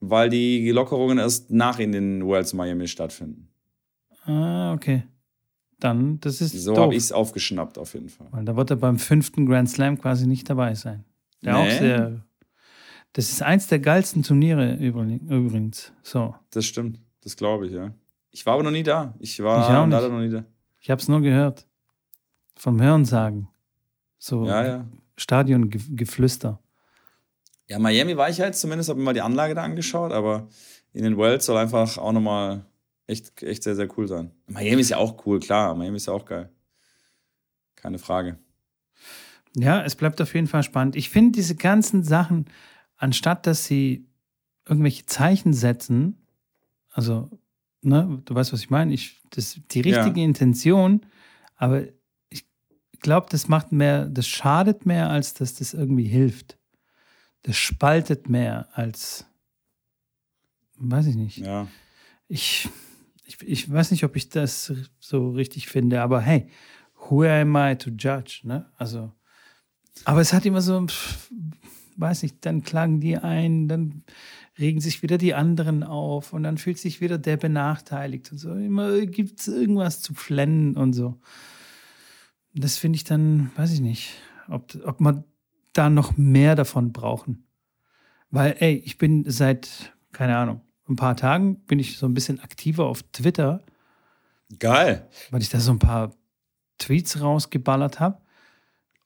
Weil 0.00 0.30
die 0.30 0.70
Lockerungen 0.70 1.18
erst 1.18 1.50
nach 1.50 1.78
in 1.78 1.92
den 1.92 2.26
Wells 2.26 2.54
Miami 2.54 2.88
stattfinden. 2.88 3.49
Ah, 4.24 4.72
okay. 4.72 5.04
Dann, 5.78 6.20
das 6.20 6.40
ist. 6.40 6.52
So 6.52 6.76
habe 6.76 6.94
ich 6.94 7.04
es 7.04 7.12
aufgeschnappt, 7.12 7.78
auf 7.78 7.94
jeden 7.94 8.10
Fall. 8.10 8.26
Weil 8.30 8.44
da 8.44 8.56
wird 8.56 8.70
er 8.70 8.76
beim 8.76 8.98
fünften 8.98 9.46
Grand 9.46 9.70
Slam 9.70 9.98
quasi 9.98 10.26
nicht 10.26 10.48
dabei 10.50 10.74
sein. 10.74 11.04
Der 11.42 11.54
nee. 11.54 11.58
auch 11.58 11.78
sehr 11.78 12.22
das 13.12 13.30
ist 13.30 13.42
eins 13.42 13.66
der 13.66 13.80
geilsten 13.80 14.22
Turniere 14.22 14.74
übrigens. 14.74 15.92
So. 16.02 16.34
Das 16.50 16.64
stimmt. 16.64 17.00
Das 17.22 17.36
glaube 17.36 17.66
ich, 17.66 17.72
ja. 17.72 17.92
Ich 18.30 18.46
war 18.46 18.54
aber 18.54 18.62
noch 18.62 18.70
nie 18.70 18.84
da. 18.84 19.14
Ich 19.18 19.42
war 19.42 19.62
ich 19.62 19.90
leider 19.90 20.08
noch 20.08 20.20
nie 20.20 20.30
da. 20.30 20.44
Ich 20.80 20.90
habe 20.90 21.00
es 21.00 21.08
nur 21.08 21.20
gehört. 21.20 21.66
Vom 22.56 22.80
Hörensagen. 22.80 23.48
So 24.18 24.46
ja, 24.46 24.64
ja. 24.64 24.88
Stadiongeflüster. 25.16 26.60
Ja, 27.66 27.78
Miami 27.78 28.16
war 28.16 28.28
ich 28.28 28.38
ja 28.38 28.46
jetzt 28.46 28.60
zumindest, 28.60 28.88
habe 28.90 28.98
mir 28.98 29.06
mal 29.06 29.14
die 29.14 29.22
Anlage 29.22 29.54
da 29.54 29.62
angeschaut, 29.62 30.12
aber 30.12 30.48
in 30.92 31.02
den 31.02 31.16
Wells 31.18 31.46
soll 31.46 31.56
einfach 31.56 31.98
auch 31.98 32.12
nochmal 32.12 32.64
echt, 33.10 33.42
echt 33.42 33.62
sehr, 33.62 33.76
sehr 33.76 33.88
cool 33.98 34.08
sein. 34.08 34.30
Miami 34.46 34.80
ist 34.80 34.90
ja 34.90 34.96
auch 34.96 35.26
cool, 35.26 35.40
klar. 35.40 35.74
Miami 35.74 35.96
ist 35.96 36.06
ja 36.06 36.12
auch 36.12 36.24
geil. 36.24 36.50
Keine 37.76 37.98
Frage. 37.98 38.38
Ja, 39.56 39.82
es 39.82 39.96
bleibt 39.96 40.20
auf 40.20 40.34
jeden 40.34 40.46
Fall 40.46 40.62
spannend. 40.62 40.96
Ich 40.96 41.10
finde 41.10 41.32
diese 41.32 41.56
ganzen 41.56 42.04
Sachen, 42.04 42.46
anstatt 42.96 43.46
dass 43.46 43.64
sie 43.64 44.06
irgendwelche 44.66 45.06
Zeichen 45.06 45.52
setzen, 45.52 46.24
also, 46.92 47.30
ne, 47.82 48.22
du 48.24 48.34
weißt, 48.34 48.52
was 48.52 48.60
ich 48.60 48.70
meine, 48.70 48.92
ich, 48.92 49.20
das 49.30 49.58
die 49.70 49.80
richtige 49.80 50.20
Ja. 50.20 50.26
Intention, 50.26 51.06
aber 51.56 51.84
ich 52.28 52.44
glaube, 53.00 53.28
das 53.30 53.48
macht 53.48 53.72
mehr, 53.72 54.06
das 54.06 54.28
schadet 54.28 54.86
mehr, 54.86 55.08
als 55.10 55.34
dass 55.34 55.54
das 55.54 55.72
irgendwie 55.72 56.04
hilft. 56.04 56.58
Das 57.42 57.56
spaltet 57.56 58.28
mehr 58.28 58.68
als, 58.72 59.24
weiß 60.76 61.06
ich 61.06 61.16
nicht. 61.16 61.38
Ja. 61.38 61.66
Ich, 62.28 62.68
ich, 63.30 63.48
ich 63.48 63.72
weiß 63.72 63.90
nicht, 63.90 64.04
ob 64.04 64.16
ich 64.16 64.28
das 64.28 64.72
so 64.98 65.30
richtig 65.30 65.68
finde, 65.68 66.02
aber 66.02 66.20
hey, 66.20 66.48
who 67.08 67.22
am 67.24 67.56
I 67.56 67.76
to 67.76 67.90
judge, 67.90 68.40
ne? 68.44 68.66
Also, 68.76 69.12
aber 70.04 70.20
es 70.20 70.32
hat 70.32 70.46
immer 70.46 70.60
so, 70.60 70.86
weiß 71.96 72.22
nicht, 72.22 72.44
dann 72.44 72.62
klagen 72.62 73.00
die 73.00 73.16
ein, 73.16 73.68
dann 73.68 74.04
regen 74.58 74.80
sich 74.80 75.02
wieder 75.02 75.18
die 75.18 75.34
anderen 75.34 75.82
auf 75.82 76.32
und 76.32 76.42
dann 76.42 76.58
fühlt 76.58 76.78
sich 76.78 77.00
wieder 77.00 77.18
der 77.18 77.36
benachteiligt 77.36 78.30
und 78.32 78.38
so. 78.38 78.54
Immer 78.54 79.06
gibt 79.06 79.40
es 79.40 79.48
irgendwas 79.48 80.00
zu 80.02 80.14
flennen 80.14 80.76
und 80.76 80.92
so. 80.92 81.20
Das 82.54 82.76
finde 82.76 82.96
ich 82.96 83.04
dann, 83.04 83.50
weiß 83.56 83.72
ich 83.72 83.80
nicht, 83.80 84.14
ob, 84.48 84.74
ob 84.84 85.00
man 85.00 85.24
da 85.72 85.88
noch 85.88 86.16
mehr 86.16 86.56
davon 86.56 86.92
brauchen. 86.92 87.44
Weil, 88.30 88.56
ey, 88.58 88.82
ich 88.84 88.98
bin 88.98 89.24
seit, 89.28 89.94
keine 90.12 90.36
Ahnung, 90.36 90.60
ein 90.90 90.96
paar 90.96 91.16
Tagen 91.16 91.56
bin 91.66 91.78
ich 91.78 91.96
so 91.96 92.06
ein 92.06 92.14
bisschen 92.14 92.40
aktiver 92.40 92.86
auf 92.86 93.02
Twitter, 93.12 93.62
Geil. 94.58 95.08
weil 95.30 95.40
ich 95.42 95.48
da 95.48 95.60
so 95.60 95.70
ein 95.72 95.78
paar 95.78 96.12
Tweets 96.78 97.20
rausgeballert 97.20 98.00
habe. 98.00 98.18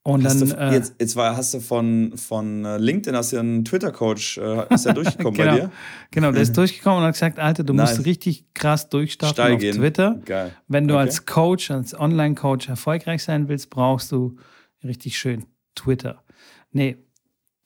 Und 0.07 0.23
Hast 0.27 0.41
dann. 0.43 0.49
du, 0.51 0.57
äh, 0.57 0.73
jetzt, 0.75 0.95
jetzt 1.01 1.17
war, 1.17 1.35
hast 1.35 1.55
du 1.55 1.61
von, 1.61 2.13
von 2.19 2.63
äh, 2.67 2.77
LinkedIn, 2.77 3.17
hast 3.17 3.33
du 3.33 3.37
ja 3.37 3.41
einen 3.41 3.65
Twitter-Coach, 3.65 4.37
äh, 4.37 4.75
ist 4.75 4.85
der 4.85 4.93
durchgekommen 4.93 5.35
genau, 5.39 5.53
bei 5.53 5.61
dir? 5.61 5.71
genau, 6.11 6.31
der 6.31 6.43
ist 6.43 6.55
durchgekommen 6.59 6.99
und 6.99 7.05
hat 7.07 7.15
gesagt: 7.15 7.39
Alter, 7.39 7.65
du 7.65 7.73
musst 7.73 7.97
Nice. 7.97 8.05
richtig 8.07 8.53
krass 8.53 8.91
durchstarten 8.91 9.35
Steil 9.35 9.55
auf 9.55 9.61
gehen. 9.61 9.77
Twitter. 9.77 10.21
Geil. 10.27 10.53
Wenn 10.69 10.89
du 10.89 10.95
Okay. 10.95 11.01
als 11.05 11.25
Coach, 11.25 11.71
als 11.71 11.99
Online-Coach 11.99 12.69
erfolgreich 12.69 13.23
sein 13.25 13.49
willst, 13.49 13.71
brauchst 13.71 14.13
du 14.13 14.37
richtig 14.83 15.17
schön 15.17 15.47
Twitter. 15.75 16.23
Nee, 16.71 16.99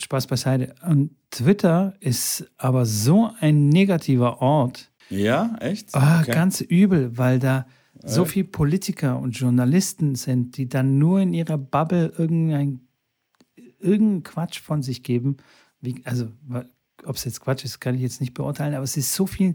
Spaß 0.00 0.28
beiseite. 0.28 0.76
Und 0.86 1.16
Twitter 1.30 1.94
ist 2.00 2.50
aber 2.56 2.86
so 2.86 3.30
ein 3.40 3.68
negativer 3.68 4.40
Ort. 4.40 4.90
Ja, 5.10 5.56
echt? 5.60 5.94
Ah, 5.94 6.20
Okay. 6.22 6.32
Ganz 6.32 6.60
übel, 6.60 7.16
weil 7.16 7.38
da 7.38 7.66
so 8.04 8.22
Äh. 8.22 8.26
viele 8.26 8.48
Politiker 8.48 9.18
und 9.18 9.32
Journalisten 9.32 10.14
sind, 10.14 10.56
die 10.56 10.68
dann 10.68 10.98
nur 10.98 11.20
in 11.20 11.34
ihrer 11.34 11.58
Bubble 11.58 12.12
irgendein, 12.16 12.80
irgendeinen 13.80 14.22
Quatsch 14.22 14.60
von 14.60 14.82
sich 14.82 15.02
geben. 15.02 15.36
Wie, 15.80 16.00
also, 16.04 16.28
ob 17.04 17.16
es 17.16 17.24
jetzt 17.24 17.40
Quatsch 17.40 17.64
ist, 17.64 17.80
kann 17.80 17.94
ich 17.94 18.02
jetzt 18.02 18.20
nicht 18.20 18.34
beurteilen, 18.34 18.74
aber 18.74 18.84
es 18.84 18.96
ist 18.96 19.14
so 19.14 19.26
viel 19.26 19.54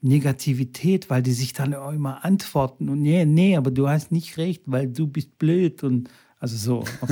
Negativität, 0.00 1.10
weil 1.10 1.22
die 1.22 1.32
sich 1.32 1.52
dann 1.52 1.74
auch 1.74 1.92
immer 1.92 2.24
antworten 2.24 2.88
und 2.88 3.00
nee, 3.02 3.24
nee, 3.26 3.56
aber 3.56 3.70
du 3.70 3.88
hast 3.88 4.10
nicht 4.12 4.38
recht, 4.38 4.62
weil 4.66 4.88
du 4.88 5.06
bist 5.06 5.38
blöd 5.38 5.82
und 5.84 6.08
also 6.40 6.56
so, 6.56 6.78
auf, 6.80 7.10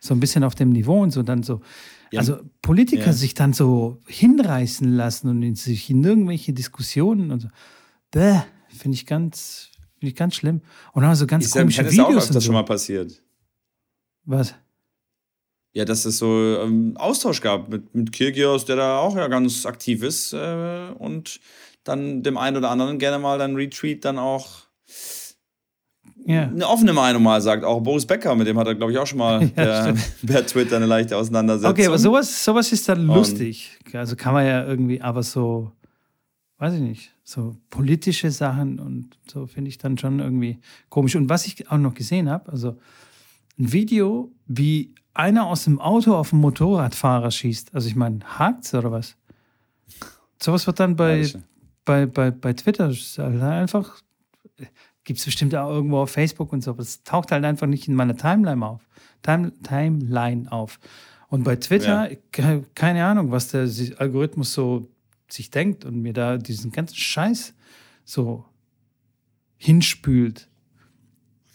so 0.00 0.14
ein 0.14 0.20
bisschen 0.20 0.44
auf 0.44 0.54
dem 0.54 0.70
Niveau 0.70 1.00
und 1.00 1.12
so 1.12 1.22
dann 1.22 1.42
so. 1.42 1.62
Ja. 2.10 2.20
Also 2.20 2.38
Politiker 2.60 3.06
Ja. 3.06 3.12
sich 3.12 3.34
dann 3.34 3.52
so 3.52 3.98
hinreißen 4.06 4.92
lassen 4.92 5.28
und 5.28 5.42
in 5.42 5.54
sich 5.54 5.88
in 5.90 6.04
irgendwelche 6.04 6.52
Diskussionen 6.52 7.30
und 7.30 7.40
so. 7.40 7.48
Bäh, 8.10 8.40
finde 8.68 8.96
ich 8.96 9.06
ganz, 9.06 9.70
finde 9.98 10.08
ich 10.08 10.16
ganz 10.16 10.34
schlimm. 10.34 10.60
Und 10.92 11.04
auch 11.04 11.14
so 11.14 11.26
ganz 11.26 11.46
im 11.46 11.52
komische 11.52 11.82
auch 11.82 11.90
Videos 11.90 12.08
öfters 12.08 12.26
und 12.26 12.34
so. 12.34 12.40
schon 12.46 12.54
mal 12.54 12.64
passiert. 12.64 13.22
Was? 14.24 14.54
Ja, 15.72 15.84
dass 15.84 16.04
es 16.04 16.18
so 16.18 16.58
ähm, 16.60 16.96
Austausch 16.96 17.40
gab 17.40 17.68
mit, 17.68 17.94
mit 17.94 18.12
Kyrgios, 18.12 18.64
der 18.64 18.76
da 18.76 18.98
auch 18.98 19.16
ja 19.16 19.26
ganz 19.28 19.66
aktiv 19.66 20.02
ist 20.02 20.32
äh, 20.32 20.88
und 20.98 21.40
dann 21.82 22.22
dem 22.22 22.38
einen 22.38 22.56
oder 22.56 22.70
anderen 22.70 22.98
gerne 22.98 23.18
mal 23.18 23.38
dann 23.38 23.56
Retweet 23.56 24.04
dann 24.04 24.18
auch 24.18 24.64
Ja. 26.26 26.44
eine 26.44 26.66
offene 26.66 26.92
Meinung 26.92 27.22
mal 27.22 27.40
sagt. 27.42 27.64
Auch 27.64 27.80
Boris 27.80 28.06
Becker, 28.06 28.34
mit 28.34 28.46
dem 28.46 28.58
hat 28.58 28.66
er, 28.66 28.74
glaube 28.74 28.92
ich, 28.92 28.98
auch 28.98 29.06
schon 29.06 29.18
mal 29.18 29.42
Ja, 29.56 29.92
per, 29.92 29.94
per 30.26 30.46
Twitter 30.46 30.76
eine 30.76 30.86
leichte 30.86 31.16
Auseinandersetzung. 31.16 31.70
Okay, 31.72 31.86
aber 31.86 31.98
sowas, 31.98 32.44
sowas 32.44 32.72
ist 32.72 32.88
dann 32.88 33.08
Und- 33.08 33.16
lustig. 33.16 33.78
Also 33.92 34.16
kann 34.16 34.32
man 34.34 34.46
ja 34.46 34.64
irgendwie, 34.66 35.00
aber 35.02 35.22
so, 35.22 35.70
weiß 36.58 36.74
ich 36.74 36.80
nicht, 36.80 37.12
so 37.22 37.56
politische 37.70 38.30
Sachen 38.30 38.78
und 38.80 39.10
so 39.30 39.46
finde 39.46 39.68
ich 39.68 39.78
dann 39.78 39.98
schon 39.98 40.18
irgendwie 40.20 40.58
komisch. 40.88 41.14
Und 41.16 41.28
was 41.28 41.46
ich 41.46 41.70
auch 41.70 41.78
noch 41.78 41.94
gesehen 41.94 42.28
habe, 42.30 42.50
also 42.50 42.76
ein 43.58 43.72
Video, 43.72 44.32
wie 44.46 44.94
einer 45.12 45.46
aus 45.46 45.64
dem 45.64 45.80
Auto 45.80 46.14
auf 46.16 46.32
einen 46.32 46.40
Motorradfahrer 46.42 47.30
schießt. 47.30 47.72
Also 47.74 47.86
ich 47.86 47.94
meine, 47.96 48.18
hakt's 48.24 48.74
oder 48.74 48.90
was? 48.90 49.16
Sowas 50.42 50.66
wird 50.66 50.80
dann 50.80 50.96
bei, 50.96 51.10
Ehrlich. 51.18 51.36
bei, 51.84 52.06
bei, 52.06 52.30
bei 52.32 52.52
Twitter 52.52 52.88
halt 52.90 53.42
einfach, 53.42 53.98
gibt 55.04 55.18
es 55.18 55.24
bestimmt 55.24 55.54
auch 55.54 55.70
irgendwo 55.70 55.98
auf 55.98 56.10
Facebook 56.10 56.52
und 56.52 56.62
so, 56.62 56.70
aber 56.72 56.80
es 56.82 57.02
taucht 57.04 57.30
halt 57.32 57.44
einfach 57.44 57.66
nicht 57.66 57.88
in 57.88 57.94
meiner 57.94 58.16
Timeline 58.16 58.64
auf. 58.66 58.88
Time, 59.22 59.52
Timeline 59.62 60.50
auf. 60.50 60.78
Und 61.28 61.44
bei 61.44 61.56
Twitter, 61.56 62.10
ke- 62.32 62.64
keine 62.74 63.04
Ahnung, 63.04 63.30
was 63.30 63.48
der 63.48 63.68
Algorithmus 63.98 64.52
so 64.52 64.88
sich 65.28 65.50
denkt 65.50 65.84
und 65.84 66.00
mir 66.00 66.12
da 66.12 66.36
diesen 66.38 66.70
ganzen 66.70 66.96
Scheiß 66.96 67.54
so 68.04 68.44
hinspült. 69.56 70.48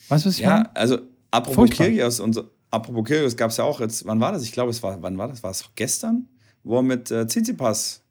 Weißt 0.09 0.25
du, 0.25 0.29
was 0.29 0.35
ich 0.35 0.41
Ja, 0.41 0.49
meine? 0.49 0.75
also 0.75 0.99
apropos. 1.31 1.69
Kyrgios 1.69 2.19
und 2.19 2.33
so, 2.33 2.49
apropos 2.71 3.05
Kyrgios 3.05 3.35
gab 3.37 3.51
es 3.51 3.57
ja 3.57 3.63
auch 3.63 3.79
jetzt, 3.79 4.05
wann 4.05 4.19
war 4.19 4.31
das? 4.31 4.43
Ich 4.43 4.51
glaube, 4.51 4.71
es 4.71 4.81
war, 4.83 5.01
wann 5.01 5.17
war 5.17 5.27
das? 5.27 5.43
War 5.43 5.51
es 5.51 5.63
gestern? 5.75 6.27
Wo 6.63 6.77
er 6.77 6.83
mit 6.83 7.11
äh, 7.11 7.25
Tsitsipas 7.27 8.03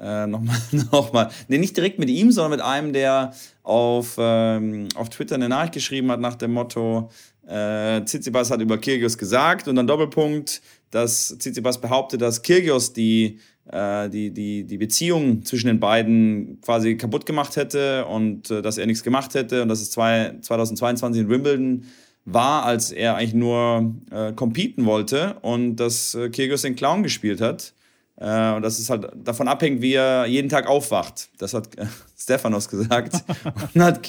äh, 0.00 0.26
nochmal, 0.26 0.56
noch 0.92 1.12
mal, 1.12 1.30
nee, 1.48 1.58
nicht 1.58 1.76
direkt 1.76 1.98
mit 1.98 2.08
ihm, 2.08 2.30
sondern 2.30 2.52
mit 2.52 2.60
einem, 2.60 2.92
der 2.92 3.32
auf, 3.62 4.16
ähm, 4.18 4.88
auf 4.94 5.08
Twitter 5.08 5.34
eine 5.34 5.48
Nachricht 5.48 5.74
geschrieben 5.74 6.10
hat 6.10 6.20
nach 6.20 6.36
dem 6.36 6.52
Motto, 6.52 7.10
äh, 7.46 8.04
Tsitsipas 8.04 8.50
hat 8.50 8.60
über 8.60 8.78
Kyrgios 8.78 9.16
gesagt 9.16 9.68
und 9.68 9.76
dann 9.76 9.86
Doppelpunkt, 9.86 10.60
dass 10.90 11.36
Tsitsipas 11.38 11.80
behauptet, 11.80 12.20
dass 12.20 12.42
Kyrgios 12.42 12.92
die, 12.92 13.38
äh, 13.70 14.08
die, 14.10 14.30
die, 14.30 14.64
die 14.64 14.78
Beziehung 14.78 15.44
zwischen 15.44 15.68
den 15.68 15.80
beiden 15.80 16.60
quasi 16.60 16.96
kaputt 16.96 17.26
gemacht 17.26 17.56
hätte 17.56 18.04
und 18.06 18.50
äh, 18.50 18.62
dass 18.62 18.78
er 18.78 18.86
nichts 18.86 19.02
gemacht 19.02 19.34
hätte 19.34 19.62
und 19.62 19.68
dass 19.68 19.80
es 19.80 19.90
zwei, 19.90 20.34
2022 20.40 21.22
in 21.22 21.28
Wimbledon 21.28 21.84
war, 22.26 22.64
als 22.64 22.92
er 22.92 23.16
eigentlich 23.16 23.34
nur 23.34 23.94
äh, 24.10 24.32
competen 24.32 24.84
wollte 24.84 25.36
und 25.40 25.76
dass 25.76 26.14
äh, 26.14 26.28
Kyrgios 26.28 26.62
den 26.62 26.76
Clown 26.76 27.02
gespielt 27.02 27.40
hat. 27.40 27.72
Äh, 28.20 28.54
und 28.54 28.62
dass 28.62 28.80
es 28.80 28.90
halt 28.90 29.08
davon 29.14 29.46
abhängt, 29.46 29.80
wie 29.80 29.94
er 29.94 30.26
jeden 30.26 30.48
Tag 30.48 30.66
aufwacht. 30.66 31.28
Das 31.38 31.54
hat 31.54 31.78
äh, 31.78 31.86
Stefanos 32.18 32.68
gesagt. 32.68 33.14
und 33.44 33.70
dann 33.74 33.84
hat, 33.84 34.08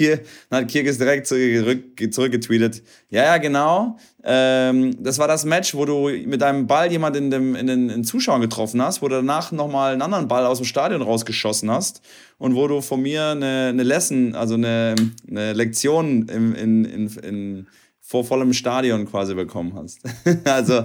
dann 0.50 0.62
hat 0.62 0.72
Kyrgios 0.72 0.98
direkt 0.98 1.28
zurück, 1.28 1.84
zurückgetweetet. 2.12 2.82
Ja, 3.12 3.24
ja, 3.24 3.38
genau. 3.38 3.98
Ähm, 4.24 4.96
das 5.04 5.20
war 5.20 5.28
das 5.28 5.46
Match, 5.46 5.76
wo 5.76 5.86
du 5.86 6.10
mit 6.26 6.42
deinem 6.42 6.66
Ball 6.66 6.92
jemand 6.92 7.16
in, 7.18 7.30
dem, 7.30 7.56
in 7.56 7.68
den 7.68 7.90
in 7.90 8.04
Zuschauern 8.04 8.42
getroffen 8.42 8.82
hast, 8.82 9.04
wo 9.04 9.08
du 9.08 9.16
danach 9.16 9.52
nochmal 9.52 9.94
einen 9.94 10.02
anderen 10.02 10.28
Ball 10.28 10.46
aus 10.46 10.58
dem 10.58 10.66
Stadion 10.66 11.04
rausgeschossen 11.04 11.70
hast 11.70 12.02
und 12.40 12.56
wo 12.56 12.68
du 12.68 12.82
von 12.82 13.02
mir 13.02 13.28
eine, 13.28 13.68
eine 13.70 13.84
Lesson, 13.84 14.34
also 14.34 14.56
eine, 14.56 14.96
eine 15.30 15.54
Lektion 15.54 16.28
im, 16.30 16.56
in, 16.56 16.86
in, 16.86 17.08
in, 17.08 17.68
vor 18.10 18.26
vollem 18.26 18.54
Stadion 18.54 19.06
quasi 19.06 19.36
bekommen 19.36 19.76
hast. 19.76 20.00
also, 20.46 20.84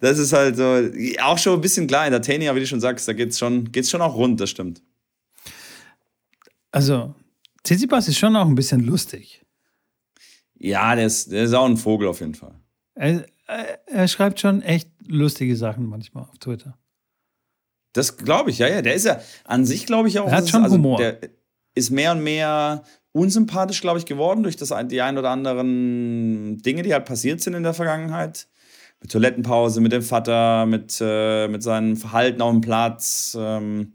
das 0.00 0.18
ist 0.18 0.34
halt 0.34 0.56
so, 0.58 0.90
auch 1.22 1.38
schon 1.38 1.54
ein 1.54 1.62
bisschen 1.62 1.86
klar, 1.86 2.04
Entertaining, 2.04 2.48
aber 2.48 2.56
wie 2.56 2.60
du 2.60 2.66
schon 2.66 2.82
sagst, 2.82 3.08
da 3.08 3.14
geht's 3.14 3.38
schon, 3.38 3.72
geht's 3.72 3.88
schon 3.88 4.02
auch 4.02 4.14
rund, 4.14 4.38
das 4.40 4.50
stimmt. 4.50 4.82
Also, 6.70 7.14
Tsitsipas 7.62 8.08
ist 8.08 8.18
schon 8.18 8.36
auch 8.36 8.46
ein 8.46 8.54
bisschen 8.54 8.80
lustig. 8.80 9.42
Ja, 10.58 10.94
der 10.94 11.06
ist, 11.06 11.32
der 11.32 11.44
ist 11.44 11.54
auch 11.54 11.64
ein 11.64 11.78
Vogel 11.78 12.08
auf 12.08 12.20
jeden 12.20 12.34
Fall. 12.34 12.54
Er, 12.94 13.24
er, 13.46 13.88
er 13.88 14.08
schreibt 14.08 14.38
schon 14.40 14.60
echt 14.60 14.90
lustige 15.06 15.56
Sachen 15.56 15.86
manchmal 15.86 16.24
auf 16.24 16.36
Twitter. 16.36 16.76
Das 17.94 18.18
glaube 18.18 18.50
ich, 18.50 18.58
ja, 18.58 18.68
ja. 18.68 18.82
Der 18.82 18.92
ist 18.92 19.06
ja 19.06 19.18
an 19.44 19.64
sich, 19.64 19.86
glaube 19.86 20.08
ich, 20.08 20.18
auch. 20.18 20.26
Er 20.26 20.32
hat 20.32 20.38
das 20.40 20.44
ist- 20.44 20.50
schon 20.50 20.62
also, 20.62 20.76
Humor. 20.76 20.98
Der 20.98 21.20
ist 21.74 21.88
mehr 21.88 22.12
und 22.12 22.22
mehr 22.22 22.84
unsympathisch, 23.16 23.80
glaube 23.80 23.98
ich, 23.98 24.04
geworden 24.04 24.42
durch 24.42 24.56
das, 24.56 24.74
die 24.88 25.00
ein 25.00 25.16
oder 25.16 25.30
anderen 25.30 26.58
Dinge, 26.58 26.82
die 26.82 26.92
halt 26.92 27.06
passiert 27.06 27.40
sind 27.40 27.54
in 27.54 27.62
der 27.62 27.74
Vergangenheit. 27.74 28.46
Mit 29.00 29.10
Toilettenpause, 29.10 29.80
mit 29.80 29.92
dem 29.92 30.02
Vater, 30.02 30.66
mit, 30.66 30.98
äh, 31.00 31.48
mit 31.48 31.62
seinem 31.62 31.96
Verhalten 31.96 32.42
auf 32.42 32.52
dem 32.52 32.60
Platz. 32.60 33.36
Ähm, 33.38 33.94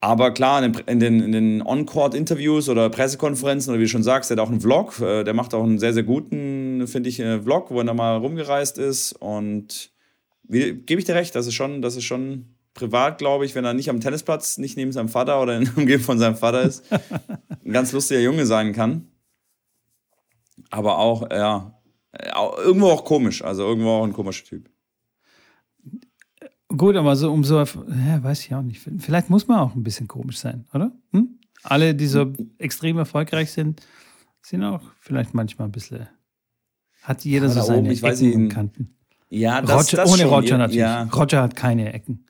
aber 0.00 0.32
klar, 0.32 0.62
in 0.64 0.72
den, 0.72 0.82
in 0.86 1.00
den, 1.00 1.20
in 1.20 1.32
den 1.32 1.62
On-Court-Interviews 1.62 2.68
oder 2.68 2.90
Pressekonferenzen, 2.90 3.70
oder 3.70 3.80
wie 3.80 3.84
du 3.84 3.88
schon 3.88 4.02
sagst, 4.02 4.30
der 4.30 4.36
hat 4.36 4.44
auch 4.44 4.50
einen 4.50 4.60
Vlog. 4.60 5.00
Äh, 5.00 5.24
der 5.24 5.34
macht 5.34 5.54
auch 5.54 5.64
einen 5.64 5.78
sehr, 5.78 5.92
sehr 5.92 6.02
guten, 6.02 6.86
finde 6.86 7.08
ich, 7.08 7.20
äh, 7.20 7.42
Vlog, 7.42 7.70
wo 7.70 7.78
er 7.78 7.84
da 7.84 7.94
mal 7.94 8.16
rumgereist 8.16 8.78
ist. 8.78 9.12
Und 9.12 9.90
gebe 10.48 10.98
ich 10.98 11.04
dir 11.04 11.14
recht, 11.14 11.34
das 11.34 11.46
ist 11.46 11.54
schon, 11.54 11.82
das 11.82 11.96
ist 11.96 12.04
schon 12.04 12.55
privat, 12.76 13.18
glaube 13.18 13.44
ich, 13.44 13.54
wenn 13.56 13.64
er 13.64 13.74
nicht 13.74 13.90
am 13.90 14.00
Tennisplatz, 14.00 14.58
nicht 14.58 14.76
neben 14.76 14.92
seinem 14.92 15.08
Vater 15.08 15.42
oder 15.42 15.56
in 15.56 15.64
der 15.64 15.76
Umgebung 15.76 16.04
von 16.04 16.18
seinem 16.18 16.36
Vater 16.36 16.62
ist, 16.62 16.84
ein 17.64 17.72
ganz 17.72 17.90
lustiger 17.90 18.20
Junge 18.20 18.46
sein 18.46 18.72
kann. 18.72 19.08
Aber 20.70 20.98
auch, 20.98 21.28
ja, 21.30 21.74
irgendwo 22.58 22.90
auch 22.90 23.04
komisch, 23.04 23.42
also 23.42 23.64
irgendwo 23.64 23.90
auch 23.90 24.04
ein 24.04 24.12
komischer 24.12 24.44
Typ. 24.44 24.70
Gut, 26.68 26.96
aber 26.96 27.16
so 27.16 27.32
um 27.32 27.44
so, 27.44 27.58
ja, 27.58 28.22
weiß 28.22 28.40
ich 28.44 28.54
auch 28.54 28.62
nicht. 28.62 28.80
Vielleicht 28.98 29.30
muss 29.30 29.48
man 29.48 29.58
auch 29.58 29.74
ein 29.74 29.82
bisschen 29.82 30.08
komisch 30.08 30.38
sein, 30.38 30.66
oder? 30.74 30.92
Hm? 31.12 31.38
Alle, 31.62 31.94
die 31.94 32.06
so 32.06 32.32
extrem 32.58 32.98
erfolgreich 32.98 33.52
sind, 33.52 33.82
sind 34.42 34.62
auch 34.62 34.82
vielleicht 35.00 35.32
manchmal 35.32 35.68
ein 35.68 35.72
bisschen. 35.72 36.08
Hat 37.02 37.24
jeder 37.24 37.46
ja, 37.46 37.52
so 37.52 37.62
seine 37.62 37.78
oben, 37.78 37.90
ich 37.90 38.02
Ecken 38.02 38.34
und 38.34 38.48
Kanten. 38.48 38.96
Ja, 39.30 39.60
das, 39.62 39.92
Roger, 39.92 39.96
das 39.96 40.10
ohne 40.10 40.22
schon. 40.22 40.30
Roger 40.30 40.58
natürlich. 40.58 40.80
Ja. 40.80 41.04
Roger 41.04 41.42
hat 41.42 41.56
keine 41.56 41.92
Ecken. 41.92 42.25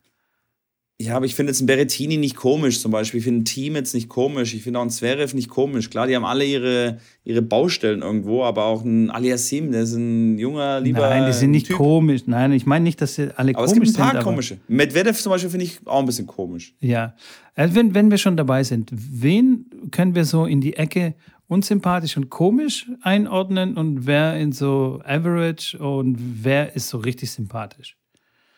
Ja, 0.98 1.14
aber 1.16 1.26
ich 1.26 1.34
finde 1.34 1.50
jetzt 1.50 1.60
ein 1.60 1.66
Berettini 1.66 2.16
nicht 2.16 2.36
komisch 2.36 2.80
zum 2.80 2.90
Beispiel. 2.90 3.18
Ich 3.18 3.24
finde 3.24 3.42
ein 3.42 3.44
Team 3.44 3.74
jetzt 3.74 3.92
nicht 3.92 4.08
komisch. 4.08 4.54
Ich 4.54 4.62
finde 4.62 4.78
auch 4.78 4.82
ein 4.82 4.88
Zverev 4.88 5.34
nicht 5.34 5.50
komisch. 5.50 5.90
Klar, 5.90 6.06
die 6.06 6.16
haben 6.16 6.24
alle 6.24 6.46
ihre, 6.46 6.98
ihre 7.22 7.42
Baustellen 7.42 8.00
irgendwo, 8.00 8.44
aber 8.44 8.64
auch 8.64 8.82
ein 8.82 9.10
Aliassim, 9.10 9.72
der 9.72 9.82
ist 9.82 9.94
ein 9.94 10.38
junger, 10.38 10.80
lieber 10.80 11.00
Nein, 11.00 11.26
die 11.26 11.34
sind 11.34 11.50
nicht 11.50 11.66
typ. 11.66 11.76
komisch. 11.76 12.22
Nein, 12.24 12.52
ich 12.52 12.64
meine 12.64 12.84
nicht, 12.84 13.02
dass 13.02 13.16
sie 13.16 13.28
alle 13.36 13.54
aber 13.54 13.66
komisch 13.66 13.68
sind. 13.68 13.78
Aber 13.78 13.84
es 13.84 13.92
gibt 13.92 13.98
ein 13.98 14.02
paar 14.02 14.12
sind, 14.12 14.24
komische. 14.24 14.58
Medvedev 14.68 15.20
zum 15.20 15.32
Beispiel 15.32 15.50
finde 15.50 15.66
ich 15.66 15.80
auch 15.84 16.00
ein 16.00 16.06
bisschen 16.06 16.26
komisch. 16.26 16.74
Ja, 16.80 17.14
also 17.54 17.74
wenn, 17.74 17.94
wenn 17.94 18.10
wir 18.10 18.16
schon 18.16 18.38
dabei 18.38 18.64
sind, 18.64 18.90
wen 18.90 19.66
können 19.90 20.14
wir 20.14 20.24
so 20.24 20.46
in 20.46 20.62
die 20.62 20.76
Ecke 20.76 21.14
unsympathisch 21.46 22.16
und 22.16 22.30
komisch 22.30 22.90
einordnen 23.02 23.76
und 23.76 24.06
wer 24.06 24.38
in 24.38 24.52
so 24.52 25.02
average 25.04 25.76
und 25.78 26.16
wer 26.42 26.74
ist 26.74 26.88
so 26.88 26.96
richtig 26.96 27.30
sympathisch? 27.30 27.98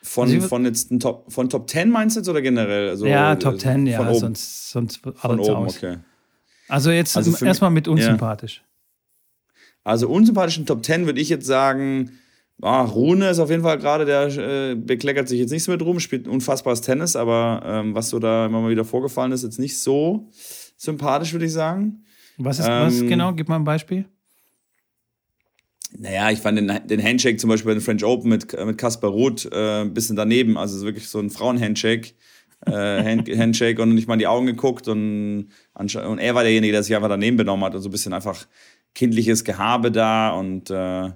Von, 0.03 0.31
also, 0.31 0.47
von 0.47 0.65
jetzt 0.65 0.93
Top, 1.01 1.31
von 1.31 1.49
Top 1.49 1.69
10 1.69 1.91
meinst 1.91 2.17
du 2.17 2.21
jetzt 2.21 2.29
oder 2.29 2.41
generell? 2.41 2.89
Also, 2.91 3.07
ja, 3.07 3.35
Top 3.37 3.59
10, 3.59 3.87
ja, 3.87 4.01
oben. 4.01 4.19
sonst, 4.19 4.71
sonst 4.71 4.99
von 4.99 5.41
oben, 5.41 5.51
aus. 5.51 5.77
okay. 5.77 5.99
Also 6.69 6.91
jetzt 6.91 7.17
also 7.17 7.45
erstmal 7.45 7.71
mit 7.71 7.89
unsympathisch. 7.89 8.57
Ja. 8.57 8.63
Also 9.85 10.09
unsympathisch 10.09 10.59
in 10.59 10.67
Top 10.67 10.85
10 10.85 11.07
würde 11.07 11.21
ich 11.21 11.31
jetzt 11.31 11.47
sagen, 11.47 12.13
ah, 12.61 12.83
Rune 12.83 13.31
ist 13.31 13.39
auf 13.39 13.51
jeden 13.51 13.63
Fall 13.63 13.79
gerade, 13.79 14.05
der 14.05 14.27
äh, 14.37 14.75
bekleckert 14.75 15.29
sich 15.29 15.41
jetzt 15.41 15.51
nicht 15.51 15.65
so 15.65 15.73
mit 15.73 15.83
rum, 15.83 15.99
spielt 15.99 16.29
unfassbares 16.29 16.83
Tennis, 16.83 17.17
aber 17.17 17.63
ähm, 17.65 17.95
was 17.95 18.11
so 18.11 18.19
da 18.19 18.47
immer 18.47 18.61
mal 18.61 18.71
wieder 18.71 18.85
vorgefallen 18.85 19.33
ist, 19.33 19.45
jetzt 19.45 19.59
nicht 19.59 19.79
so 19.79 20.29
sympathisch, 20.77 21.33
würde 21.33 21.47
ich 21.47 21.53
sagen. 21.53 22.05
Was 22.37 22.59
ist 22.59 22.67
ähm, 22.69 22.87
was 22.87 23.01
genau? 23.01 23.33
Gib 23.33 23.49
mal 23.49 23.57
ein 23.57 23.65
Beispiel. 23.65 24.05
Naja, 25.97 26.31
ich 26.31 26.41
fand 26.41 26.59
den, 26.59 26.87
den 26.87 27.03
Handshake 27.03 27.39
zum 27.39 27.49
Beispiel 27.49 27.71
bei 27.71 27.75
den 27.75 27.83
French 27.83 28.05
Open 28.05 28.29
mit, 28.29 28.53
mit 28.65 28.79
Kaspar 28.79 29.11
Ruth 29.11 29.49
äh, 29.51 29.83
ein 29.83 29.95
bisschen 29.95 30.17
daneben. 30.17 30.59
Also 30.59 30.85
wirklich 30.85 31.09
so 31.09 31.19
ein 31.19 31.31
Frauenhandshake. 31.31 32.15
äh, 32.67 33.05
Hand, 33.05 33.29
Handshake 33.37 33.81
und 33.81 33.95
nicht 33.95 34.09
mal 34.09 34.15
in 34.15 34.21
die 34.21 34.27
Augen 34.27 34.47
geguckt 34.47 34.89
und, 34.89 35.49
und 35.75 36.19
er 36.19 36.35
war 36.35 36.43
derjenige, 36.43 36.73
der 36.73 36.83
sich 36.83 36.95
einfach 36.95 37.09
daneben 37.09 37.37
benommen 37.37 37.65
hat 37.65 37.75
und 37.75 37.83
so 37.83 37.89
ein 37.89 37.93
bisschen 37.93 38.13
einfach 38.13 38.47
kindliches 38.95 39.45
Gehabe 39.45 39.93
da 39.93 40.31
und 40.31 40.71
äh, 40.71 41.11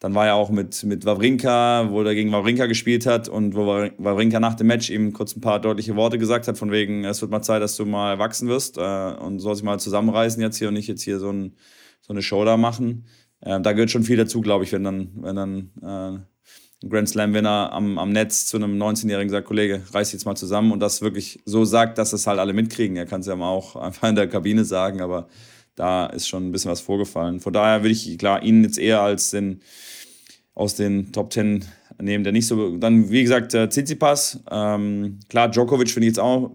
dann 0.00 0.14
war 0.14 0.26
er 0.26 0.34
auch 0.34 0.48
mit, 0.48 0.82
mit 0.84 1.04
Wawrinka, 1.04 1.90
wo 1.90 2.02
er 2.02 2.14
gegen 2.14 2.32
Wawrinka 2.32 2.66
gespielt 2.66 3.04
hat 3.04 3.28
und 3.28 3.54
wo 3.54 3.66
Wawrinka 3.66 4.40
nach 4.40 4.54
dem 4.54 4.66
Match 4.66 4.88
ihm 4.88 5.12
kurz 5.12 5.36
ein 5.36 5.42
paar 5.42 5.60
deutliche 5.60 5.94
Worte 5.94 6.16
gesagt 6.16 6.48
hat, 6.48 6.56
von 6.56 6.70
wegen, 6.70 7.04
es 7.04 7.20
wird 7.20 7.30
mal 7.30 7.42
Zeit, 7.42 7.60
dass 7.60 7.76
du 7.76 7.84
mal 7.84 8.12
erwachsen 8.12 8.48
wirst 8.48 8.78
äh, 8.78 8.80
und 8.80 9.40
soll 9.40 9.54
sich 9.54 9.64
mal 9.64 9.78
zusammenreißen 9.78 10.42
jetzt 10.42 10.56
hier 10.56 10.68
und 10.68 10.74
nicht 10.74 10.88
jetzt 10.88 11.02
hier 11.02 11.18
so, 11.18 11.30
ein, 11.30 11.54
so 12.00 12.14
eine 12.14 12.22
Show 12.22 12.44
da 12.46 12.56
machen. 12.56 13.04
Äh, 13.40 13.60
da 13.60 13.72
gehört 13.72 13.90
schon 13.90 14.04
viel 14.04 14.16
dazu, 14.16 14.40
glaube 14.40 14.64
ich, 14.64 14.72
wenn 14.72 14.84
dann, 14.84 15.10
wenn 15.16 15.36
dann 15.36 15.70
äh, 15.82 16.18
ein 16.82 16.88
Grand 16.88 17.08
Slam-Winner 17.08 17.72
am, 17.72 17.98
am 17.98 18.10
Netz 18.10 18.46
zu 18.46 18.56
einem 18.56 18.80
19-Jährigen 18.80 19.30
sagt, 19.30 19.46
Kollege, 19.46 19.82
reiß 19.92 20.12
jetzt 20.12 20.24
mal 20.24 20.34
zusammen 20.34 20.72
und 20.72 20.80
das 20.80 21.02
wirklich 21.02 21.40
so 21.44 21.64
sagt, 21.64 21.98
dass 21.98 22.10
das 22.10 22.26
halt 22.26 22.38
alle 22.38 22.52
mitkriegen. 22.52 22.96
Er 22.96 23.06
kann 23.06 23.20
es 23.20 23.26
ja 23.26 23.36
mal 23.36 23.48
auch 23.48 23.76
einfach 23.80 24.08
in 24.08 24.14
der 24.14 24.28
Kabine 24.28 24.64
sagen, 24.64 25.00
aber 25.00 25.28
da 25.74 26.06
ist 26.06 26.28
schon 26.28 26.48
ein 26.48 26.52
bisschen 26.52 26.70
was 26.70 26.80
vorgefallen. 26.80 27.40
Von 27.40 27.52
daher 27.52 27.82
würde 27.82 27.92
ich 27.92 28.18
klar 28.18 28.42
ihn 28.42 28.62
jetzt 28.64 28.78
eher 28.78 29.00
als 29.00 29.30
den 29.30 29.60
aus 30.54 30.74
den 30.74 31.12
Top 31.12 31.32
10 31.32 31.64
nehmen, 32.02 32.24
der 32.24 32.32
nicht 32.32 32.46
so. 32.46 32.76
Dann, 32.76 33.10
wie 33.10 33.22
gesagt, 33.22 33.54
äh, 33.54 33.68
Tsitsipas. 33.68 34.40
Ähm, 34.50 35.20
klar, 35.28 35.48
Djokovic 35.48 35.88
finde 35.88 36.06
ich 36.06 36.10
jetzt 36.10 36.20
auch 36.20 36.50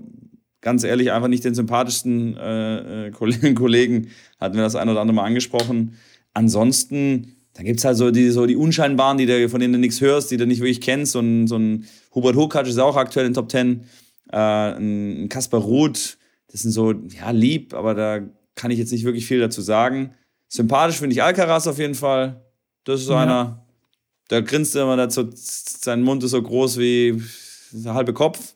ganz 0.61 0.83
ehrlich 0.83 1.11
einfach 1.11 1.27
nicht 1.27 1.43
den 1.43 1.55
sympathischsten 1.55 2.38
äh, 2.38 3.07
äh 3.07 3.11
Kollegen, 3.11 3.55
Kollegen. 3.55 4.09
Hatten 4.39 4.55
wir 4.55 4.63
das 4.63 4.75
ein 4.75 4.89
oder 4.89 5.01
andere 5.01 5.15
Mal 5.15 5.23
angesprochen 5.23 5.95
ansonsten, 6.36 7.36
da 7.53 7.63
gibt 7.63 7.79
es 7.79 7.86
halt 7.86 7.97
so 7.97 8.11
die, 8.11 8.29
so 8.29 8.45
die 8.45 8.55
Unscheinbaren, 8.55 9.17
die 9.17 9.25
du, 9.25 9.49
von 9.49 9.59
denen 9.59 9.73
du 9.73 9.79
nichts 9.79 10.01
hörst, 10.01 10.29
die 10.29 10.38
du 10.38 10.45
nicht 10.45 10.59
wirklich 10.59 10.81
kennst. 10.81 11.13
So 11.13 11.19
ein, 11.19 11.47
so 11.47 11.57
ein 11.57 11.88
Hubert 12.13 12.36
Hurkacz 12.36 12.67
ist 12.67 12.77
auch 12.77 12.95
aktuell 12.95 13.25
in 13.25 13.31
den 13.31 13.36
Top 13.36 13.49
10. 13.49 13.86
Äh, 14.31 14.38
ein 14.38 15.29
Kaspar 15.29 15.61
Ruth, 15.61 16.17
das 16.51 16.61
sind 16.61 16.71
so, 16.71 16.91
ja, 16.91 17.31
lieb, 17.31 17.73
aber 17.73 17.95
da 17.95 18.21
kann 18.55 18.71
ich 18.71 18.79
jetzt 18.79 18.91
nicht 18.91 19.05
wirklich 19.05 19.25
viel 19.25 19.39
dazu 19.39 19.61
sagen. 19.61 20.13
Sympathisch 20.47 20.97
finde 20.97 21.13
ich 21.13 21.23
Alcaraz 21.23 21.67
auf 21.67 21.79
jeden 21.79 21.95
Fall. 21.95 22.41
Das 22.83 23.01
ist 23.01 23.07
so 23.07 23.13
ja. 23.13 23.23
einer, 23.23 23.65
der 24.29 24.41
grinst 24.41 24.75
immer 24.75 24.95
dazu, 24.95 25.29
sein 25.33 26.03
Mund 26.03 26.23
ist 26.23 26.31
so 26.31 26.41
groß 26.41 26.77
wie 26.77 27.21
der 27.71 27.93
halbe 27.93 28.13
Kopf. 28.13 28.55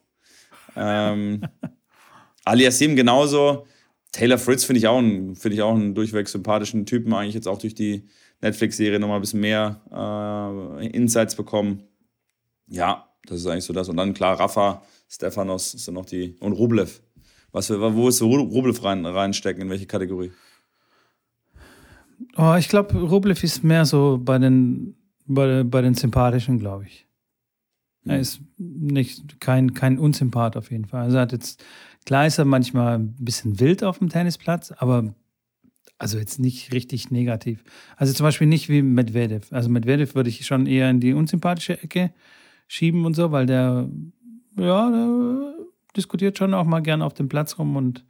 Ähm, 0.75 1.41
Aliasim 2.45 2.95
genauso. 2.95 3.65
Taylor 4.12 4.38
Fritz 4.38 4.64
finde 4.64 4.80
ich, 4.80 4.88
auch 4.88 4.97
einen, 4.97 5.36
find 5.36 5.53
ich 5.53 5.62
auch 5.62 5.76
einen 5.76 5.93
durchweg 5.93 6.28
sympathischen 6.28 6.86
Typen, 6.86 7.14
eigentlich 7.14 7.36
jetzt 7.36 7.47
auch 7.47 7.60
durch 7.60 7.76
die 7.76 8.07
Netflix-Serie 8.41 8.99
nochmal 8.99 9.18
ein 9.18 9.22
bisschen 9.22 9.41
mehr 9.41 9.82
äh, 9.91 10.88
Insights 10.88 11.36
bekommen. 11.36 11.84
Ja, 12.68 13.07
das 13.26 13.39
ist 13.39 13.47
eigentlich 13.47 13.66
so 13.66 13.74
das. 13.74 13.89
Und 13.89 13.97
dann 13.97 14.14
klar, 14.14 14.39
Rafa, 14.39 14.82
Stefanos 15.10 15.72
sind 15.72 15.93
noch 15.93 16.05
die. 16.05 16.36
Und 16.39 16.53
Rublev. 16.53 17.01
Was, 17.51 17.70
wo 17.70 18.07
ist 18.07 18.22
Rublev 18.22 18.84
rein, 18.84 19.05
reinstecken? 19.05 19.64
In 19.64 19.70
welche 19.70 19.88
Kategorie? 19.88 20.32
Oh, 22.36 22.55
ich 22.57 22.70
glaube, 22.70 22.97
Rublev 22.97 23.43
ist 23.43 23.64
mehr 23.64 23.86
so 23.86 24.20
bei 24.22 24.38
den, 24.38 24.95
bei, 25.26 25.64
bei 25.64 25.82
den 25.82 25.95
Sympathischen, 25.95 26.60
glaube 26.60 26.86
ich. 26.86 27.07
Er 28.05 28.16
hm. 28.16 28.22
ist 28.22 28.41
nicht 28.57 29.39
kein, 29.39 29.74
kein 29.74 29.99
Unsympath 29.99 30.57
auf 30.57 30.72
jeden 30.72 30.86
Fall. 30.86 31.03
Also 31.03 31.18
er 31.18 31.24
hat 31.24 31.32
jetzt 31.32 31.64
Klar 32.10 32.26
ist 32.26 32.39
er 32.39 32.45
manchmal 32.45 32.97
ein 32.97 33.14
bisschen 33.20 33.60
wild 33.60 33.84
auf 33.84 33.99
dem 33.99 34.10
Tennisplatz, 34.10 34.72
aber 34.72 35.14
also 35.99 36.18
jetzt 36.18 36.39
nicht 36.39 36.74
richtig 36.74 37.12
negativ. 37.12 37.64
Also 37.97 38.14
zum 38.14 38.24
Beispiel 38.24 38.47
nicht 38.47 38.68
wie 38.68 38.82
Medvedev. 38.82 39.53
Also 39.53 39.70
Medvedev 39.70 40.16
würde 40.16 40.32
ich 40.32 40.43
schon 40.43 40.66
eher 40.66 40.89
in 40.89 41.01
die 41.01 41.14
unsympathische 41.14 41.84
Ecke 41.84 42.12
schieben 42.68 43.05
und 43.05 43.14
so, 43.14 43.32
weil 43.32 43.45
der, 43.45 43.88
ja, 44.57 44.89
der 44.89 45.53
diskutiert 45.95 46.39
schon 46.39 46.55
auch 46.55 46.66
mal 46.66 46.80
gern 46.80 47.03
auf 47.03 47.14
dem 47.14 47.30
Platz 47.30 47.60
rum 47.60 47.76
und 47.76 48.03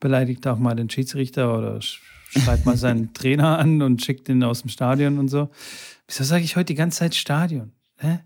beleidigt 0.00 0.44
auch 0.48 0.58
mal 0.58 0.74
den 0.74 0.90
Schiedsrichter 0.90 1.56
oder 1.56 1.80
schreibt 1.80 2.66
mal 2.66 2.76
seinen 2.76 3.12
Trainer 3.14 3.60
an 3.60 3.80
und 3.80 4.04
schickt 4.04 4.28
ihn 4.28 4.42
aus 4.42 4.62
dem 4.62 4.70
Stadion 4.70 5.20
und 5.20 5.28
so. 5.28 5.50
Wieso 6.08 6.24
sage 6.24 6.42
ich 6.42 6.56
heute 6.56 6.72
die 6.72 6.74
ganze 6.74 6.98
Zeit 6.98 7.14
Stadion? 7.14 7.70
Hä? 7.98 8.18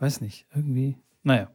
Weiß 0.00 0.20
nicht, 0.20 0.46
irgendwie. 0.52 0.96
Naja. 1.22 1.48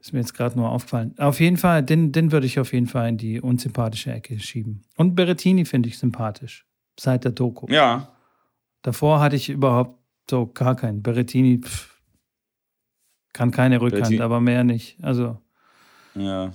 Ist 0.00 0.12
mir 0.14 0.20
jetzt 0.20 0.32
gerade 0.32 0.58
nur 0.58 0.70
aufgefallen. 0.70 1.14
Auf 1.18 1.40
jeden 1.40 1.58
Fall, 1.58 1.82
den, 1.82 2.10
den 2.10 2.32
würde 2.32 2.46
ich 2.46 2.58
auf 2.58 2.72
jeden 2.72 2.86
Fall 2.86 3.10
in 3.10 3.18
die 3.18 3.40
unsympathische 3.40 4.10
Ecke 4.12 4.38
schieben. 4.40 4.82
Und 4.96 5.14
Berettini 5.14 5.66
finde 5.66 5.90
ich 5.90 5.98
sympathisch. 5.98 6.66
Seit 6.98 7.24
der 7.24 7.32
Doku. 7.32 7.66
Ja. 7.70 8.08
Davor 8.82 9.20
hatte 9.20 9.36
ich 9.36 9.50
überhaupt 9.50 9.98
so 10.28 10.46
gar 10.46 10.74
keinen. 10.74 11.02
Berettini 11.02 11.60
pff, 11.62 12.00
kann 13.32 13.50
keine 13.50 13.80
Rückhand, 13.80 14.02
Berettini. 14.02 14.22
aber 14.22 14.40
mehr 14.40 14.64
nicht. 14.64 14.96
Also. 15.02 15.38
Ja. 16.14 16.52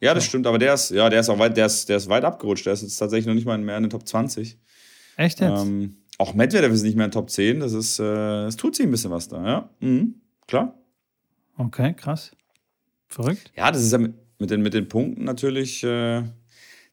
Ja, 0.00 0.12
das 0.12 0.24
stimmt, 0.26 0.46
aber 0.46 0.58
der 0.58 0.74
ist, 0.74 0.90
ja, 0.90 1.08
der 1.08 1.20
ist 1.20 1.28
auch 1.28 1.38
weit, 1.38 1.56
der 1.56 1.66
ist, 1.66 1.88
der 1.88 1.96
ist 1.96 2.08
weit 2.08 2.24
abgerutscht. 2.24 2.66
Der 2.66 2.72
ist 2.72 2.82
jetzt 2.82 2.96
tatsächlich 2.96 3.26
noch 3.26 3.34
nicht 3.34 3.46
mal 3.46 3.56
mehr 3.56 3.76
in 3.76 3.84
den 3.84 3.90
Top 3.90 4.06
20. 4.06 4.58
Echt 5.16 5.40
jetzt? 5.40 5.62
Ähm, 5.62 5.96
auch 6.18 6.34
Medvedev 6.34 6.72
ist 6.72 6.82
nicht 6.82 6.96
mehr 6.96 7.06
in 7.06 7.10
den 7.10 7.14
Top 7.14 7.30
10. 7.30 7.60
Das 7.60 7.72
ist, 7.72 7.98
äh, 8.00 8.04
das 8.44 8.56
tut 8.56 8.76
sich 8.76 8.84
ein 8.84 8.90
bisschen 8.90 9.10
was 9.12 9.28
da, 9.28 9.46
ja. 9.46 9.68
Mhm. 9.80 10.16
Klar. 10.46 10.74
Okay, 11.56 11.94
krass. 11.94 12.32
Verrückt. 13.14 13.52
Ja, 13.56 13.70
das 13.70 13.82
ist 13.82 13.92
ja 13.92 13.98
mit, 13.98 14.14
mit 14.38 14.50
den, 14.50 14.62
mit 14.62 14.74
den 14.74 14.88
Punkten 14.88 15.24
natürlich 15.24 15.84
äh, 15.84 16.22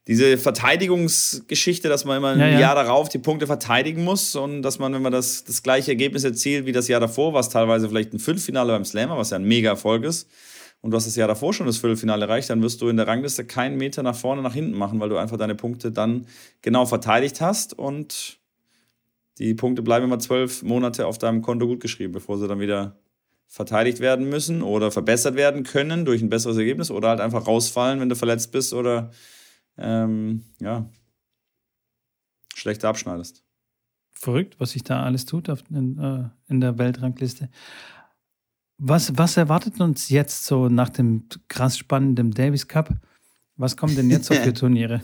diese 0.07 0.37
Verteidigungsgeschichte, 0.37 1.89
dass 1.89 2.05
man 2.05 2.17
immer 2.17 2.29
ein 2.29 2.39
ja, 2.39 2.47
ja. 2.47 2.59
Jahr 2.59 2.75
darauf 2.75 3.09
die 3.09 3.17
Punkte 3.17 3.47
verteidigen 3.47 4.03
muss 4.03 4.35
und 4.35 4.61
dass 4.61 4.77
man, 4.77 4.93
wenn 4.93 5.01
man 5.01 5.11
das, 5.11 5.43
das 5.43 5.63
gleiche 5.63 5.91
Ergebnis 5.91 6.23
erzielt 6.23 6.65
wie 6.65 6.71
das 6.71 6.87
Jahr 6.87 6.99
davor, 6.99 7.33
was 7.33 7.49
teilweise 7.49 7.89
vielleicht 7.89 8.13
ein 8.13 8.19
Viertelfinale 8.19 8.71
beim 8.71 8.85
Slammer, 8.85 9.17
was 9.17 9.31
ja 9.31 9.37
ein 9.37 9.45
mega 9.45 9.69
Erfolg 9.69 10.03
ist, 10.03 10.29
und 10.81 10.91
du 10.91 10.97
hast 10.97 11.05
das 11.05 11.15
Jahr 11.15 11.27
davor 11.27 11.53
schon 11.53 11.67
das 11.67 11.77
Viertelfinale 11.77 12.25
erreicht, 12.25 12.49
dann 12.49 12.61
wirst 12.63 12.81
du 12.81 12.89
in 12.89 12.97
der 12.97 13.07
Rangliste 13.07 13.45
keinen 13.45 13.77
Meter 13.77 14.01
nach 14.01 14.15
vorne, 14.15 14.41
nach 14.41 14.53
hinten 14.53 14.77
machen, 14.77 14.99
weil 14.99 15.09
du 15.09 15.17
einfach 15.17 15.37
deine 15.37 15.55
Punkte 15.55 15.91
dann 15.91 16.25
genau 16.61 16.85
verteidigt 16.85 17.39
hast 17.39 17.77
und 17.77 18.39
die 19.37 19.53
Punkte 19.53 19.81
bleiben 19.81 20.05
immer 20.05 20.19
zwölf 20.19 20.63
Monate 20.63 21.05
auf 21.05 21.17
deinem 21.17 21.41
Konto 21.41 21.67
gut 21.67 21.79
geschrieben, 21.79 22.13
bevor 22.13 22.37
sie 22.37 22.47
dann 22.47 22.59
wieder 22.59 23.00
verteidigt 23.51 23.99
werden 23.99 24.29
müssen 24.29 24.61
oder 24.61 24.91
verbessert 24.91 25.35
werden 25.35 25.63
können 25.63 26.05
durch 26.05 26.21
ein 26.21 26.29
besseres 26.29 26.55
Ergebnis 26.55 26.89
oder 26.89 27.09
halt 27.09 27.19
einfach 27.19 27.47
rausfallen, 27.47 27.99
wenn 27.99 28.07
du 28.07 28.15
verletzt 28.15 28.53
bist 28.53 28.73
oder 28.73 29.11
ähm, 29.77 30.45
ja, 30.61 30.89
schlechter 32.55 32.87
abschneidest. 32.87 33.43
Verrückt, 34.13 34.55
was 34.59 34.71
sich 34.71 34.83
da 34.83 35.03
alles 35.03 35.25
tut 35.25 35.49
in, 35.69 35.99
äh, 35.99 36.29
in 36.47 36.61
der 36.61 36.77
Weltrangliste. 36.77 37.49
Was, 38.77 39.17
was 39.17 39.35
erwartet 39.35 39.81
uns 39.81 40.07
jetzt 40.07 40.45
so 40.45 40.69
nach 40.69 40.89
dem 40.89 41.25
krass 41.49 41.77
spannenden 41.77 42.31
Davis 42.31 42.69
Cup? 42.69 42.89
Was 43.57 43.75
kommen 43.75 43.97
denn 43.97 44.09
jetzt 44.09 44.27
so 44.27 44.33
für 44.33 44.53
Turniere? 44.53 45.01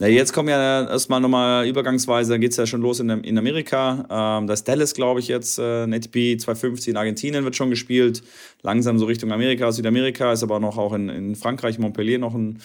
Ja, 0.00 0.06
jetzt 0.06 0.32
kommen 0.32 0.48
ja 0.48 0.88
erstmal 0.88 1.20
nochmal 1.20 1.66
übergangsweise, 1.66 2.38
geht 2.38 2.52
es 2.52 2.56
ja 2.56 2.66
schon 2.66 2.82
los 2.82 3.00
in, 3.00 3.10
in 3.10 3.36
Amerika. 3.36 4.38
Ähm, 4.38 4.46
das 4.46 4.62
Dallas, 4.62 4.94
glaube 4.94 5.18
ich, 5.18 5.26
jetzt, 5.26 5.58
äh, 5.58 5.82
ein 5.84 5.92
ATP 5.92 6.38
250 6.38 6.88
in 6.88 6.96
Argentinien 6.96 7.42
wird 7.42 7.56
schon 7.56 7.70
gespielt. 7.70 8.22
Langsam 8.62 8.98
so 9.00 9.06
Richtung 9.06 9.32
Amerika, 9.32 9.72
Südamerika, 9.72 10.32
ist 10.32 10.44
aber 10.44 10.60
noch 10.60 10.78
auch 10.78 10.92
in, 10.92 11.08
in 11.08 11.34
Frankreich, 11.34 11.80
Montpellier 11.80 12.20
noch 12.20 12.34
ein 12.34 12.60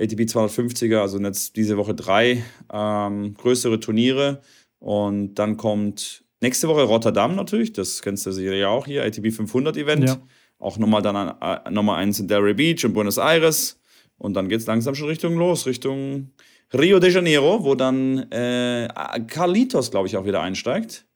ATP 0.00 0.20
250er, 0.22 0.98
also 0.98 1.18
jetzt 1.18 1.56
diese 1.56 1.76
Woche 1.76 1.94
drei 1.94 2.44
ähm, 2.72 3.34
größere 3.34 3.80
Turniere. 3.80 4.40
Und 4.78 5.34
dann 5.34 5.56
kommt 5.56 6.22
nächste 6.40 6.68
Woche 6.68 6.84
Rotterdam 6.84 7.34
natürlich, 7.34 7.72
das 7.72 8.00
kennst 8.00 8.26
du 8.26 8.32
sicher 8.32 8.54
ja 8.54 8.68
auch 8.68 8.86
hier, 8.86 9.02
ATP 9.02 9.32
500 9.32 9.76
Event. 9.76 10.08
Ja. 10.08 10.22
Auch 10.60 10.78
nochmal 10.78 11.02
dann 11.02 11.16
an, 11.16 11.34
äh, 11.40 11.70
nochmal 11.72 11.98
eins 11.98 12.20
in 12.20 12.28
Delray 12.28 12.54
Beach 12.54 12.84
und 12.84 12.92
Buenos 12.92 13.18
Aires. 13.18 13.80
Und 14.18 14.34
dann 14.34 14.48
geht 14.48 14.60
es 14.60 14.66
langsam 14.66 14.94
schon 14.94 15.08
Richtung 15.08 15.36
los, 15.36 15.66
Richtung 15.66 16.30
Rio 16.72 17.00
de 17.00 17.10
Janeiro, 17.10 17.64
wo 17.64 17.74
dann 17.74 18.30
äh, 18.30 18.88
Carlitos, 19.26 19.90
glaube 19.90 20.06
ich, 20.06 20.16
auch 20.16 20.24
wieder 20.24 20.40
einsteigt. 20.40 21.06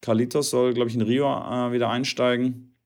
Carlitos 0.00 0.50
soll, 0.50 0.74
glaube 0.74 0.90
ich, 0.90 0.94
in 0.94 1.02
Rio 1.02 1.26
äh, 1.26 1.72
wieder 1.72 1.90
einsteigen. 1.90 2.76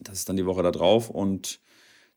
Das 0.00 0.18
ist 0.18 0.28
dann 0.28 0.36
die 0.36 0.46
Woche 0.46 0.62
da 0.62 0.70
drauf. 0.70 1.10
Und 1.10 1.60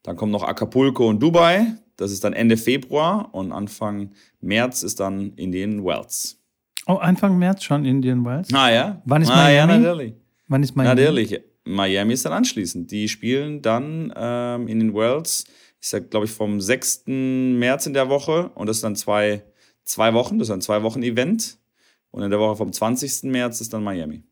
dann 0.03 0.15
kommen 0.15 0.31
noch 0.31 0.43
Acapulco 0.43 1.07
und 1.07 1.21
Dubai. 1.21 1.75
Das 1.95 2.11
ist 2.11 2.23
dann 2.23 2.34
Ende 2.34 2.57
Februar. 2.57 3.34
Und 3.34 3.51
Anfang 3.51 4.11
März 4.41 4.84
ist 4.84 4.99
dann 4.99 5.34
Indian 5.36 5.84
Wells. 5.86 6.39
Oh, 6.86 6.95
Anfang 6.95 7.38
März 7.38 7.63
schon 7.63 7.86
Indian 7.86 8.25
Wells? 8.25 8.53
Ah 8.53 8.69
ja. 8.69 9.01
Wann 9.05 9.21
ist 9.21 9.29
ah, 9.29 9.36
Miami? 9.36 9.73
Ja, 9.73 9.79
natürlich. 9.79 10.13
Wann 10.47 10.63
ist 10.63 10.75
Miami? 10.75 11.01
Natürlich. 11.01 11.39
Miami 11.65 12.13
ist 12.13 12.25
dann 12.25 12.34
anschließend. 12.34 12.91
Die 12.91 13.07
spielen 13.07 13.61
dann 13.61 14.13
ähm, 14.15 14.67
in 14.67 14.79
den 14.79 14.93
Wells 14.93 15.45
ist 15.84 15.91
ja, 15.91 15.99
glaube 15.99 16.25
ich, 16.25 16.31
vom 16.31 16.61
6. 16.61 17.03
März 17.07 17.86
in 17.86 17.93
der 17.93 18.09
Woche 18.09 18.49
und 18.55 18.67
das 18.67 18.77
ist 18.77 18.84
dann 18.84 18.95
zwei, 18.95 19.43
zwei 19.84 20.13
Wochen, 20.13 20.39
das 20.39 20.47
ist 20.47 20.53
ein 20.53 20.61
zwei 20.61 20.81
Wochen 20.81 21.03
Event. 21.03 21.57
Und 22.11 22.21
in 22.21 22.29
der 22.29 22.39
Woche 22.39 22.55
vom 22.55 22.71
20. 22.71 23.23
März 23.23 23.59
ist 23.59 23.73
dann 23.73 23.84
Miami. 23.84 24.23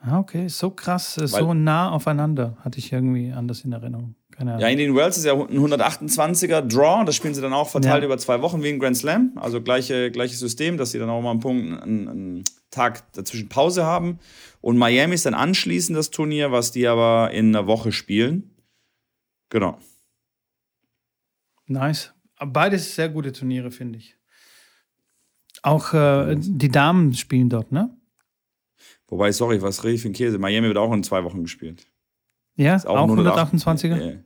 Ah, 0.00 0.18
okay, 0.18 0.48
so 0.48 0.70
krass, 0.70 1.16
Weil, 1.16 1.28
so 1.28 1.54
nah 1.54 1.90
aufeinander, 1.90 2.58
hatte 2.60 2.78
ich 2.78 2.92
irgendwie 2.92 3.32
anders 3.32 3.64
in 3.64 3.72
Erinnerung. 3.72 4.16
Keine 4.32 4.50
Ahnung. 4.50 4.60
Ja, 4.60 4.68
in 4.68 4.76
den 4.76 4.94
Worlds 4.94 5.16
ist 5.16 5.24
ja 5.24 5.32
ein 5.32 5.58
128er 5.58 6.60
Draw, 6.60 7.04
das 7.06 7.14
spielen 7.16 7.34
sie 7.34 7.40
dann 7.40 7.54
auch 7.54 7.70
verteilt 7.70 8.02
ja. 8.02 8.06
über 8.06 8.18
zwei 8.18 8.42
Wochen 8.42 8.62
wie 8.62 8.68
ein 8.68 8.80
Grand 8.80 8.96
Slam. 8.96 9.32
Also 9.36 9.62
gleiche, 9.62 10.10
gleiches 10.10 10.40
System, 10.40 10.76
dass 10.76 10.90
sie 10.90 10.98
dann 10.98 11.08
auch 11.08 11.22
mal 11.22 11.30
einen 11.30 11.40
Punkt, 11.40 11.82
einen, 11.82 12.08
einen 12.08 12.44
Tag 12.70 13.10
dazwischen 13.12 13.48
Pause 13.48 13.84
haben. 13.84 14.18
Und 14.60 14.76
Miami 14.76 15.14
ist 15.14 15.24
dann 15.24 15.34
anschließend 15.34 15.96
das 15.96 16.10
Turnier, 16.10 16.52
was 16.52 16.72
die 16.72 16.86
aber 16.86 17.30
in 17.30 17.56
einer 17.56 17.66
Woche 17.66 17.92
spielen. 17.92 18.50
Genau. 19.48 19.78
Nice. 21.66 22.12
Beides 22.38 22.94
sehr 22.94 23.08
gute 23.08 23.32
Turniere, 23.32 23.70
finde 23.70 23.98
ich. 23.98 24.16
Auch 25.62 25.94
äh, 25.94 26.36
die 26.38 26.68
Damen 26.68 27.14
spielen 27.14 27.48
dort, 27.48 27.72
ne? 27.72 27.96
Wobei, 29.08 29.32
sorry, 29.32 29.62
was 29.62 29.84
rede 29.84 29.94
ich 29.94 30.02
für 30.02 30.08
ein 30.08 30.12
Käse? 30.12 30.38
Miami 30.38 30.68
wird 30.68 30.76
auch 30.76 30.92
in 30.92 31.02
zwei 31.02 31.24
Wochen 31.24 31.42
gespielt. 31.42 31.86
Ja, 32.56 32.76
ist 32.76 32.86
auch, 32.86 32.96
auch 32.96 33.08
128er? 33.08 34.18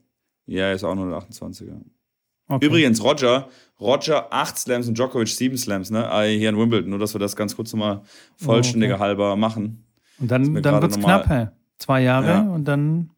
Ja, 0.47 0.73
ist 0.73 0.85
auch 0.85 0.95
128er. 0.95 1.81
Okay. 2.49 2.65
Übrigens, 2.65 3.03
Roger, 3.03 3.49
Roger, 3.79 4.33
acht 4.33 4.59
Slams 4.59 4.89
und 4.89 4.97
Djokovic 4.97 5.29
sieben 5.29 5.59
Slams, 5.59 5.91
ne? 5.91 6.11
Ah, 6.11 6.23
hier 6.23 6.49
in 6.49 6.57
Wimbledon, 6.57 6.91
nur 6.91 6.99
dass 6.99 7.15
wir 7.15 7.19
das 7.19 7.37
ganz 7.37 7.55
kurz 7.55 7.73
nochmal 7.73 8.01
vollständiger 8.37 8.95
oh, 8.95 8.97
okay. 8.97 9.05
halber 9.05 9.37
machen. 9.37 9.85
Und 10.19 10.31
dann, 10.31 10.63
dann 10.63 10.83
wird 10.83 10.93
es 10.93 10.99
knapp, 10.99 11.29
hey. 11.29 11.49
Zwei 11.77 12.03
Jahre 12.03 12.27
ja. 12.27 12.41
und 12.41 12.65
dann 12.65 13.11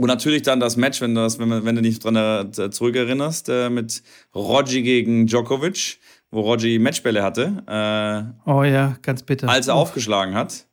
und 0.00 0.06
natürlich 0.06 0.40
dann 0.40 0.60
das 0.60 0.78
Match, 0.78 1.02
wenn 1.02 1.14
du, 1.14 1.20
das, 1.20 1.38
wenn, 1.38 1.62
wenn 1.62 1.76
du 1.76 1.82
dich 1.82 1.98
dran 1.98 2.16
äh, 2.16 2.70
zurückerinnerst, 2.70 3.50
äh, 3.50 3.68
mit 3.68 4.02
Roger 4.34 4.80
gegen 4.80 5.26
Djokovic, 5.26 5.98
wo 6.30 6.40
Roger 6.40 6.78
Matchbälle 6.80 7.22
hatte. 7.22 7.62
Äh, 7.66 8.50
oh 8.50 8.62
ja, 8.62 8.96
ganz 9.02 9.22
bitter. 9.22 9.46
Als 9.46 9.68
er 9.68 9.74
Uff. 9.74 9.82
aufgeschlagen 9.82 10.34
hat. 10.34 10.66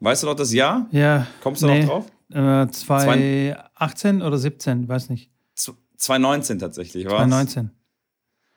Weißt 0.00 0.24
du 0.24 0.26
noch 0.26 0.34
das 0.34 0.52
Jahr? 0.52 0.88
Ja. 0.90 1.28
Kommst 1.44 1.62
du 1.62 1.68
nee. 1.68 1.84
noch 1.84 2.10
drauf? 2.28 2.66
Äh, 2.66 2.72
2018 2.72 4.20
oder 4.20 4.36
17, 4.36 4.88
weiß 4.88 5.10
nicht. 5.10 5.30
2019 5.54 6.58
tatsächlich, 6.58 7.04
war 7.04 7.18
2019. 7.18 7.70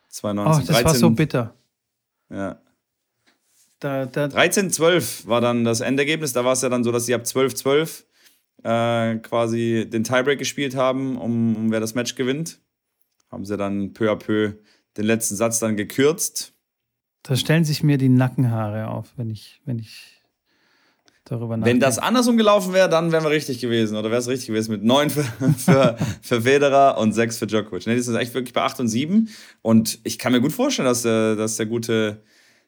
2019. 0.10 0.64
Oh, 0.64 0.66
das 0.66 0.76
13, 0.76 0.86
war 0.86 0.96
so 0.96 1.10
bitter. 1.12 1.54
Ja. 2.32 2.58
Da, 3.80 4.08
da 4.08 4.28
13, 4.28 4.72
12 4.72 5.28
war 5.28 5.42
dann 5.42 5.64
das 5.64 5.82
Endergebnis. 5.82 6.34
Da 6.34 6.44
war 6.44 6.54
es 6.54 6.64
ja 6.64 6.70
dann 6.70 6.84
so, 6.84 6.92
dass 6.92 7.06
sie 7.06 7.14
ab 7.14 7.28
12, 7.28 7.54
12 7.54 8.06
äh, 8.66 9.18
quasi 9.18 9.88
den 9.88 10.04
Tiebreak 10.04 10.40
gespielt 10.40 10.76
haben, 10.76 11.18
um, 11.18 11.56
um 11.56 11.72
wer 11.72 11.80
das 11.80 11.94
Match 11.94 12.16
gewinnt. 12.16 12.60
Haben 13.32 13.46
sie 13.46 13.58
dann 13.58 13.94
peu 13.94 14.12
à 14.12 14.16
peu 14.16 14.54
den 14.98 15.06
letzten 15.06 15.36
Satz 15.36 15.60
dann 15.60 15.78
gekürzt. 15.78 16.54
Da 17.22 17.36
stellen 17.36 17.64
sich 17.64 17.84
mir 17.84 17.98
die 17.98 18.10
Nackenhaare 18.10 18.88
auf, 18.88 19.14
wenn 19.18 19.30
ich, 19.30 19.62
wenn 19.66 19.78
ich 19.78 20.22
darüber 21.26 21.58
nachdenke. 21.58 21.76
Wenn 21.76 21.80
das 21.80 22.00
andersrum 22.00 22.38
gelaufen 22.38 22.74
wäre, 22.74 22.90
dann 22.90 23.12
wären 23.12 23.24
wir 23.24 23.30
richtig 23.30 23.60
gewesen. 23.60 23.98
Oder 23.98 24.10
wäre 24.10 24.20
es 24.20 24.28
richtig 24.28 24.48
gewesen 24.48 24.72
mit 24.72 24.84
neun 24.84 25.12
für, 25.12 25.24
für, 25.58 25.98
für 26.22 26.42
Federer 26.42 26.98
und 26.98 27.14
sechs 27.14 27.38
für 27.38 27.46
Djokovic. 27.46 27.86
Nee, 27.86 27.96
das 27.96 28.08
ist 28.08 28.16
echt 28.16 28.34
wirklich 28.34 28.54
bei 28.54 28.64
acht 28.64 28.80
und 28.80 28.88
sieben. 28.88 29.30
Und 29.62 30.00
ich 30.04 30.18
kann 30.18 30.32
mir 30.32 30.42
gut 30.42 30.54
vorstellen, 30.54 30.88
dass 30.88 31.04
der, 31.04 31.36
dass 31.36 31.58
der 31.58 31.68
gute 31.68 32.24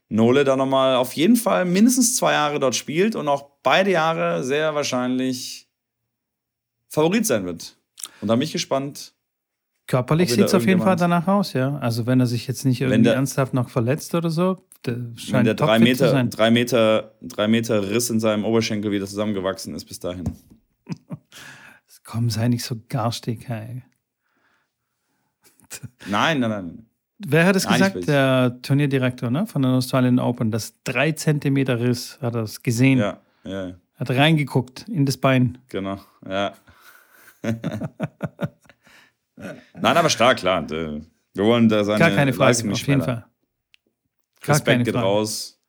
Nole 0.09 0.43
da 0.43 0.55
nochmal 0.55 0.95
auf 0.95 1.13
jeden 1.13 1.35
Fall 1.37 1.65
mindestens 1.65 2.15
zwei 2.15 2.33
Jahre 2.33 2.59
dort 2.59 2.75
spielt 2.75 3.15
und 3.15 3.27
auch 3.27 3.49
beide 3.63 3.91
Jahre 3.91 4.43
sehr 4.43 4.75
wahrscheinlich 4.75 5.66
Favorit 6.89 7.25
sein 7.25 7.45
wird. 7.45 7.77
Und 8.21 8.27
da 8.27 8.35
bin 8.35 8.43
ich 8.43 8.51
gespannt. 8.51 9.13
Körperlich 9.87 10.33
sieht 10.33 10.45
es 10.45 10.53
auf 10.53 10.65
jeden 10.65 10.81
Fall 10.81 10.97
danach 10.97 11.27
aus, 11.27 11.53
ja. 11.53 11.77
Also 11.77 12.05
wenn 12.05 12.19
er 12.19 12.25
sich 12.25 12.45
jetzt 12.47 12.65
nicht 12.65 12.81
irgendwie 12.81 13.03
der, 13.03 13.15
ernsthaft 13.15 13.53
noch 13.53 13.69
verletzt 13.69 14.13
oder 14.15 14.29
so, 14.29 14.65
der 14.85 14.95
scheint 15.15 15.33
wenn 15.33 15.45
der 15.45 15.53
drei 15.53 15.79
Meter, 15.79 16.09
sein. 16.09 16.29
drei 16.29 16.51
Meter, 16.51 17.13
drei 17.21 17.47
Meter 17.47 17.89
Riss 17.89 18.09
in 18.09 18.19
seinem 18.19 18.43
Oberschenkel 18.43 18.91
wieder 18.91 19.05
zusammengewachsen 19.05 19.73
ist 19.75 19.85
bis 19.85 19.99
dahin. 19.99 20.25
Komm, 22.03 22.29
sei 22.29 22.49
nicht 22.49 22.63
so 22.63 22.75
garstig, 22.89 23.47
hey. 23.47 23.83
Nein, 26.09 26.39
nein, 26.39 26.49
nein. 26.49 26.85
Wer 27.19 27.45
hat 27.45 27.55
es 27.55 27.67
gesagt? 27.67 28.07
Der 28.07 28.59
Turnierdirektor 28.61 29.31
ne? 29.31 29.47
von 29.47 29.61
den 29.61 29.71
Australian 29.71 30.19
Open. 30.19 30.51
Das 30.51 30.75
3 30.83 31.13
Zentimeter 31.13 31.79
Riss 31.79 32.19
hat 32.21 32.35
er 32.35 32.43
es 32.43 32.61
gesehen. 32.61 32.99
Ja, 32.99 33.21
ja. 33.43 33.73
Hat 33.95 34.11
reingeguckt 34.11 34.87
in 34.87 35.05
das 35.05 35.17
Bein. 35.17 35.57
Genau, 35.69 35.99
ja. 36.27 36.53
Nein, 39.35 39.97
aber 39.97 40.09
stark, 40.09 40.37
klar. 40.37 40.67
Wir 40.69 41.03
wollen 41.37 41.69
da 41.69 41.83
seine 41.83 41.99
Gar 41.99 42.11
keine 42.11 42.33
Frage, 42.33 42.49
Leistung 42.49 42.71
auf 42.71 42.87
jeden 42.87 43.01
Fall. 43.01 43.25
Gar 44.41 44.55
Respekt 44.55 44.85
geht 44.85 44.93
Frage. 44.93 45.05
raus. 45.05 45.59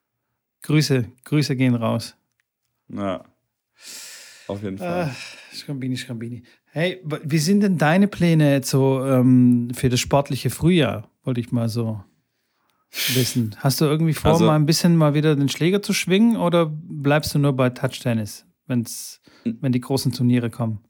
Grüße, 0.62 1.04
Grüße 1.24 1.56
gehen 1.56 1.74
raus. 1.74 2.16
Ja. 2.88 3.24
Auf 4.46 4.62
jeden 4.62 4.78
Fall. 4.78 5.08
Äh, 5.08 5.54
Schrambini, 5.54 5.96
Schrambini. 5.96 6.42
Hey, 6.70 7.02
wie 7.04 7.38
sind 7.38 7.60
denn 7.60 7.78
deine 7.78 8.08
Pläne 8.08 8.52
jetzt 8.52 8.70
so 8.70 9.04
ähm, 9.04 9.70
für 9.74 9.88
das 9.88 10.00
sportliche 10.00 10.50
Frühjahr? 10.50 11.10
Wollte 11.22 11.40
ich 11.40 11.52
mal 11.52 11.68
so 11.68 12.02
wissen. 13.14 13.54
Hast 13.58 13.80
du 13.80 13.84
irgendwie 13.84 14.14
vor, 14.14 14.32
also, 14.32 14.46
mal 14.46 14.56
ein 14.56 14.66
bisschen 14.66 14.96
mal 14.96 15.14
wieder 15.14 15.36
den 15.36 15.48
Schläger 15.48 15.82
zu 15.82 15.92
schwingen 15.92 16.36
oder 16.36 16.66
bleibst 16.66 17.34
du 17.34 17.38
nur 17.38 17.52
bei 17.54 17.70
Touch-Tennis, 17.70 18.46
wenn 18.66 18.84
die 19.72 19.80
großen 19.80 20.12
Turniere 20.12 20.50
kommen? 20.50 20.80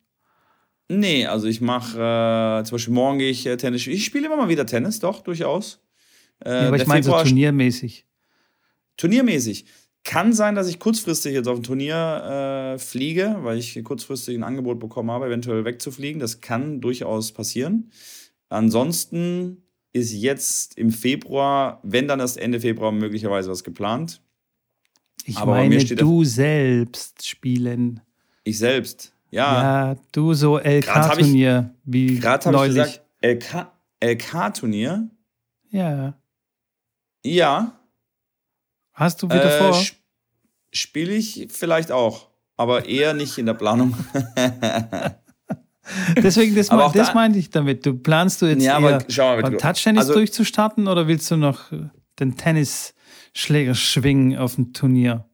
Nee, 0.88 1.26
also 1.26 1.46
ich 1.46 1.60
mache, 1.60 1.98
äh, 1.98 2.64
zum 2.64 2.76
Beispiel 2.76 2.94
morgen 2.94 3.18
gehe 3.18 3.30
ich 3.30 3.44
äh, 3.46 3.56
Tennis. 3.56 3.86
Ich 3.86 4.04
spiele 4.04 4.26
immer 4.26 4.36
mal 4.36 4.48
wieder 4.48 4.64
Tennis, 4.64 5.00
doch, 5.00 5.20
durchaus. 5.20 5.80
Äh, 6.44 6.50
ja, 6.50 6.68
aber 6.68 6.76
ich 6.76 6.86
meine 6.86 7.02
so 7.02 7.12
turniermäßig. 7.12 8.06
Turniermäßig. 8.96 9.66
Kann 10.04 10.32
sein, 10.32 10.54
dass 10.54 10.68
ich 10.68 10.78
kurzfristig 10.78 11.34
jetzt 11.34 11.48
auf 11.48 11.58
ein 11.58 11.62
Turnier 11.62 12.74
äh, 12.74 12.78
fliege, 12.78 13.36
weil 13.42 13.58
ich 13.58 13.82
kurzfristig 13.84 14.36
ein 14.36 14.44
Angebot 14.44 14.80
bekommen 14.80 15.10
habe, 15.10 15.26
eventuell 15.26 15.66
wegzufliegen. 15.66 16.20
Das 16.20 16.40
kann 16.40 16.80
durchaus 16.80 17.32
passieren. 17.32 17.90
Ansonsten 18.48 19.62
ist 19.92 20.12
jetzt 20.14 20.78
im 20.78 20.90
Februar, 20.90 21.80
wenn 21.82 22.08
dann 22.08 22.20
erst 22.20 22.38
Ende 22.38 22.60
Februar 22.60 22.92
möglicherweise 22.92 23.50
was 23.50 23.64
geplant. 23.64 24.22
Ich 25.24 25.36
Aber 25.36 25.52
meine, 25.52 25.84
du 25.84 26.24
selbst 26.24 27.26
spielen. 27.26 28.00
Ich 28.44 28.58
selbst. 28.58 29.12
Ja. 29.30 29.90
Ja, 29.90 29.96
du 30.12 30.34
so 30.34 30.58
LK-Turnier 30.58 31.74
wie 31.84 32.18
Gerade 32.18 32.46
habe 32.46 32.66
ich 32.66 32.74
gesagt, 32.74 33.02
LK, 33.22 33.66
LK-Turnier? 34.02 35.08
Ja. 35.70 36.14
Ja. 37.24 37.72
Hast 38.92 39.22
du 39.22 39.26
wieder 39.26 39.56
äh, 39.56 39.58
vor? 39.58 39.80
Spiele 40.72 41.12
ich 41.12 41.48
vielleicht 41.50 41.92
auch, 41.92 42.28
aber 42.56 42.86
eher 42.86 43.14
nicht 43.14 43.38
in 43.38 43.46
der 43.46 43.54
Planung. 43.54 43.94
Deswegen, 46.16 46.54
das, 46.54 46.70
mein, 46.70 46.92
das 46.92 47.08
da, 47.08 47.14
meinte 47.14 47.38
ich 47.38 47.50
damit. 47.50 47.86
Du 47.86 47.94
planst 47.94 48.42
du 48.42 48.46
jetzt 48.46 48.62
ja, 48.62 48.74
eher 48.74 48.80
mal, 48.80 49.42
beim 49.42 49.56
Touch-Tennis 49.56 50.02
also, 50.02 50.14
durchzustarten 50.14 50.86
oder 50.86 51.08
willst 51.08 51.30
du 51.30 51.36
noch 51.36 51.72
den 52.18 52.36
Tennisschläger 52.36 53.74
schwingen 53.74 54.36
auf 54.38 54.56
dem 54.56 54.72
Turnier? 54.74 55.28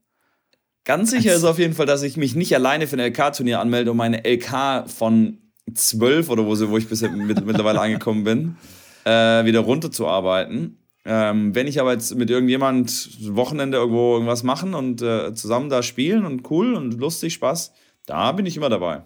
Ganz 0.85 1.11
sicher 1.11 1.35
ist 1.35 1.45
auf 1.45 1.59
jeden 1.59 1.75
Fall, 1.75 1.87
dass 1.87 2.03
ich 2.03 2.17
mich 2.17 2.35
nicht 2.35 2.55
alleine 2.55 2.87
für 2.87 2.97
ein 2.97 3.13
LK-Turnier 3.13 3.61
anmelde, 3.61 3.91
um 3.91 3.97
meine 3.97 4.23
LK 4.25 4.89
von 4.89 5.39
12 5.73 6.29
oder 6.29 6.45
wo, 6.45 6.59
wo 6.71 6.77
ich 6.77 6.89
bisher 6.89 7.11
mit, 7.11 7.45
mittlerweile 7.45 7.81
angekommen 7.81 8.25
bin. 8.25 8.57
äh, 9.05 9.45
wieder 9.45 9.61
runterzuarbeiten. 9.61 10.79
Ähm, 11.07 11.55
wenn 11.55 11.67
ich 11.67 11.81
aber 11.81 11.93
jetzt 11.93 12.15
mit 12.15 12.31
irgendjemand 12.31 13.19
Wochenende 13.35 13.77
irgendwo 13.77 14.15
irgendwas 14.15 14.43
machen 14.43 14.75
und 14.75 15.03
äh, 15.03 15.35
zusammen 15.35 15.69
da 15.69 15.83
spielen 15.83 16.25
und 16.25 16.51
cool 16.51 16.75
und 16.75 16.99
lustig, 16.99 17.35
Spaß, 17.35 17.73
da 18.07 18.33
bin 18.33 18.47
ich 18.47 18.57
immer 18.57 18.71
dabei. 18.71 19.03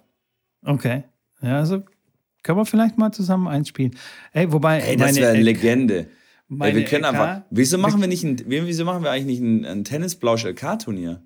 Okay. 0.64 1.05
Ja, 1.43 1.59
also 1.59 1.83
können 2.43 2.59
wir 2.59 2.66
vielleicht 2.66 2.99
mal 2.99 3.11
zusammen 3.12 3.49
einspielen. 3.49 3.97
Ey, 4.33 4.53
wobei. 4.53 4.81
Ey, 4.81 4.97
das 4.97 5.12
meine 5.12 5.26
wäre 5.26 5.37
LK 5.37 5.43
Legende. 5.43 6.09
Ey, 6.61 6.74
wir 6.74 6.85
können 6.85 7.05
LK 7.05 7.09
einfach. 7.09 7.43
Wieso 7.51 7.79
machen 7.79 8.01
wir 8.01 8.09
nicht 8.09 8.24
ein, 8.24 8.43
wieso 8.47 8.85
machen 8.85 9.03
wir 9.03 9.11
eigentlich 9.11 9.41
nicht 9.41 9.43
ein, 9.43 9.64
ein 9.64 9.85
Tennisblausch-LK-Turnier? 9.85 11.22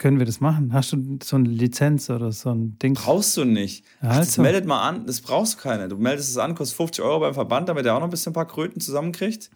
Können 0.00 0.18
wir 0.18 0.24
das 0.24 0.40
machen? 0.40 0.72
Hast 0.72 0.94
du 0.94 1.18
so 1.22 1.36
eine 1.36 1.50
Lizenz 1.50 2.08
oder 2.08 2.32
so 2.32 2.48
ein 2.54 2.78
Ding? 2.78 2.94
Brauchst 2.94 3.36
du 3.36 3.44
nicht. 3.44 3.84
Ach, 4.00 4.16
das 4.16 4.28
Also. 4.28 4.40
meldet 4.40 4.64
mal 4.64 4.80
an, 4.80 5.04
das 5.04 5.20
brauchst 5.20 5.58
du 5.58 5.58
keine. 5.58 5.88
Du 5.88 5.98
meldest 5.98 6.30
es 6.30 6.38
an, 6.38 6.54
kostet 6.54 6.78
50 6.78 7.04
Euro 7.04 7.20
beim 7.20 7.34
Verband, 7.34 7.68
damit 7.68 7.84
er 7.84 7.94
auch 7.94 7.98
noch 7.98 8.06
ein 8.06 8.10
bisschen 8.10 8.30
ein 8.30 8.34
paar 8.34 8.46
Kröten 8.48 8.80
zusammenkriegt, 8.80 9.50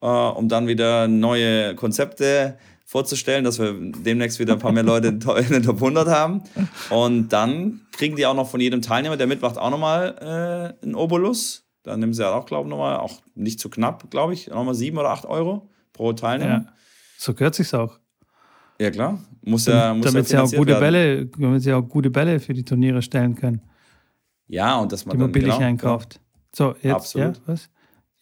äh, 0.00 0.06
um 0.06 0.48
dann 0.48 0.66
wieder 0.66 1.08
neue 1.08 1.74
Konzepte 1.74 2.56
vorzustellen, 2.86 3.44
dass 3.44 3.58
wir 3.58 3.74
demnächst 3.78 4.38
wieder 4.38 4.54
ein 4.54 4.60
paar 4.60 4.72
mehr 4.72 4.82
Leute 4.82 5.08
in 5.08 5.20
den 5.20 5.62
Top 5.62 5.76
100 5.76 6.08
haben. 6.08 6.42
Und 6.88 7.28
dann 7.28 7.82
kriegen 7.92 8.16
die 8.16 8.24
auch 8.24 8.34
noch 8.34 8.48
von 8.48 8.62
jedem 8.62 8.80
Teilnehmer, 8.80 9.18
der 9.18 9.26
mitmacht, 9.26 9.58
auch 9.58 9.68
nochmal 9.68 10.74
äh, 10.80 10.84
einen 10.86 10.94
Obolus. 10.94 11.66
Dann 11.82 12.00
nehmen 12.00 12.14
sie 12.14 12.22
ja 12.22 12.32
auch, 12.32 12.46
glaube 12.46 12.66
ich, 12.66 12.70
nochmal, 12.70 12.96
auch 12.96 13.20
nicht 13.34 13.60
zu 13.60 13.68
knapp, 13.68 14.10
glaube 14.10 14.32
ich, 14.32 14.46
nochmal 14.48 14.74
7 14.74 14.96
oder 14.96 15.10
8 15.10 15.26
Euro 15.26 15.68
pro 15.92 16.14
Teilnehmer. 16.14 16.64
Ja. 16.64 16.72
So 17.18 17.34
gehört 17.34 17.56
sich's 17.56 17.74
auch. 17.74 17.98
Ja, 18.80 18.90
klar. 18.90 19.18
Muss 19.44 19.66
ja, 19.66 19.94
muss 19.94 20.06
damit 20.06 20.28
sie 20.28 20.34
ja 20.34 20.42
auch 20.42 20.48
finanziert 20.48 20.58
gute 20.58 20.80
werden. 20.80 20.80
Bälle, 20.80 21.26
damit 21.26 21.62
sie 21.62 21.72
auch 21.72 21.82
gute 21.82 22.10
Bälle 22.10 22.40
für 22.40 22.54
die 22.54 22.64
Turniere 22.64 23.02
stellen 23.02 23.34
können, 23.34 23.60
Ja, 24.46 24.78
und 24.78 24.92
dass 24.92 25.04
man 25.04 25.16
die 25.16 25.18
man 25.18 25.28
dann, 25.28 25.32
billig 25.32 25.54
genau, 25.54 25.66
einkauft. 25.66 26.20
So, 26.54 26.74
jetzt, 26.82 26.94
Absolut. 26.94 27.36
ja, 27.36 27.42
was? 27.46 27.70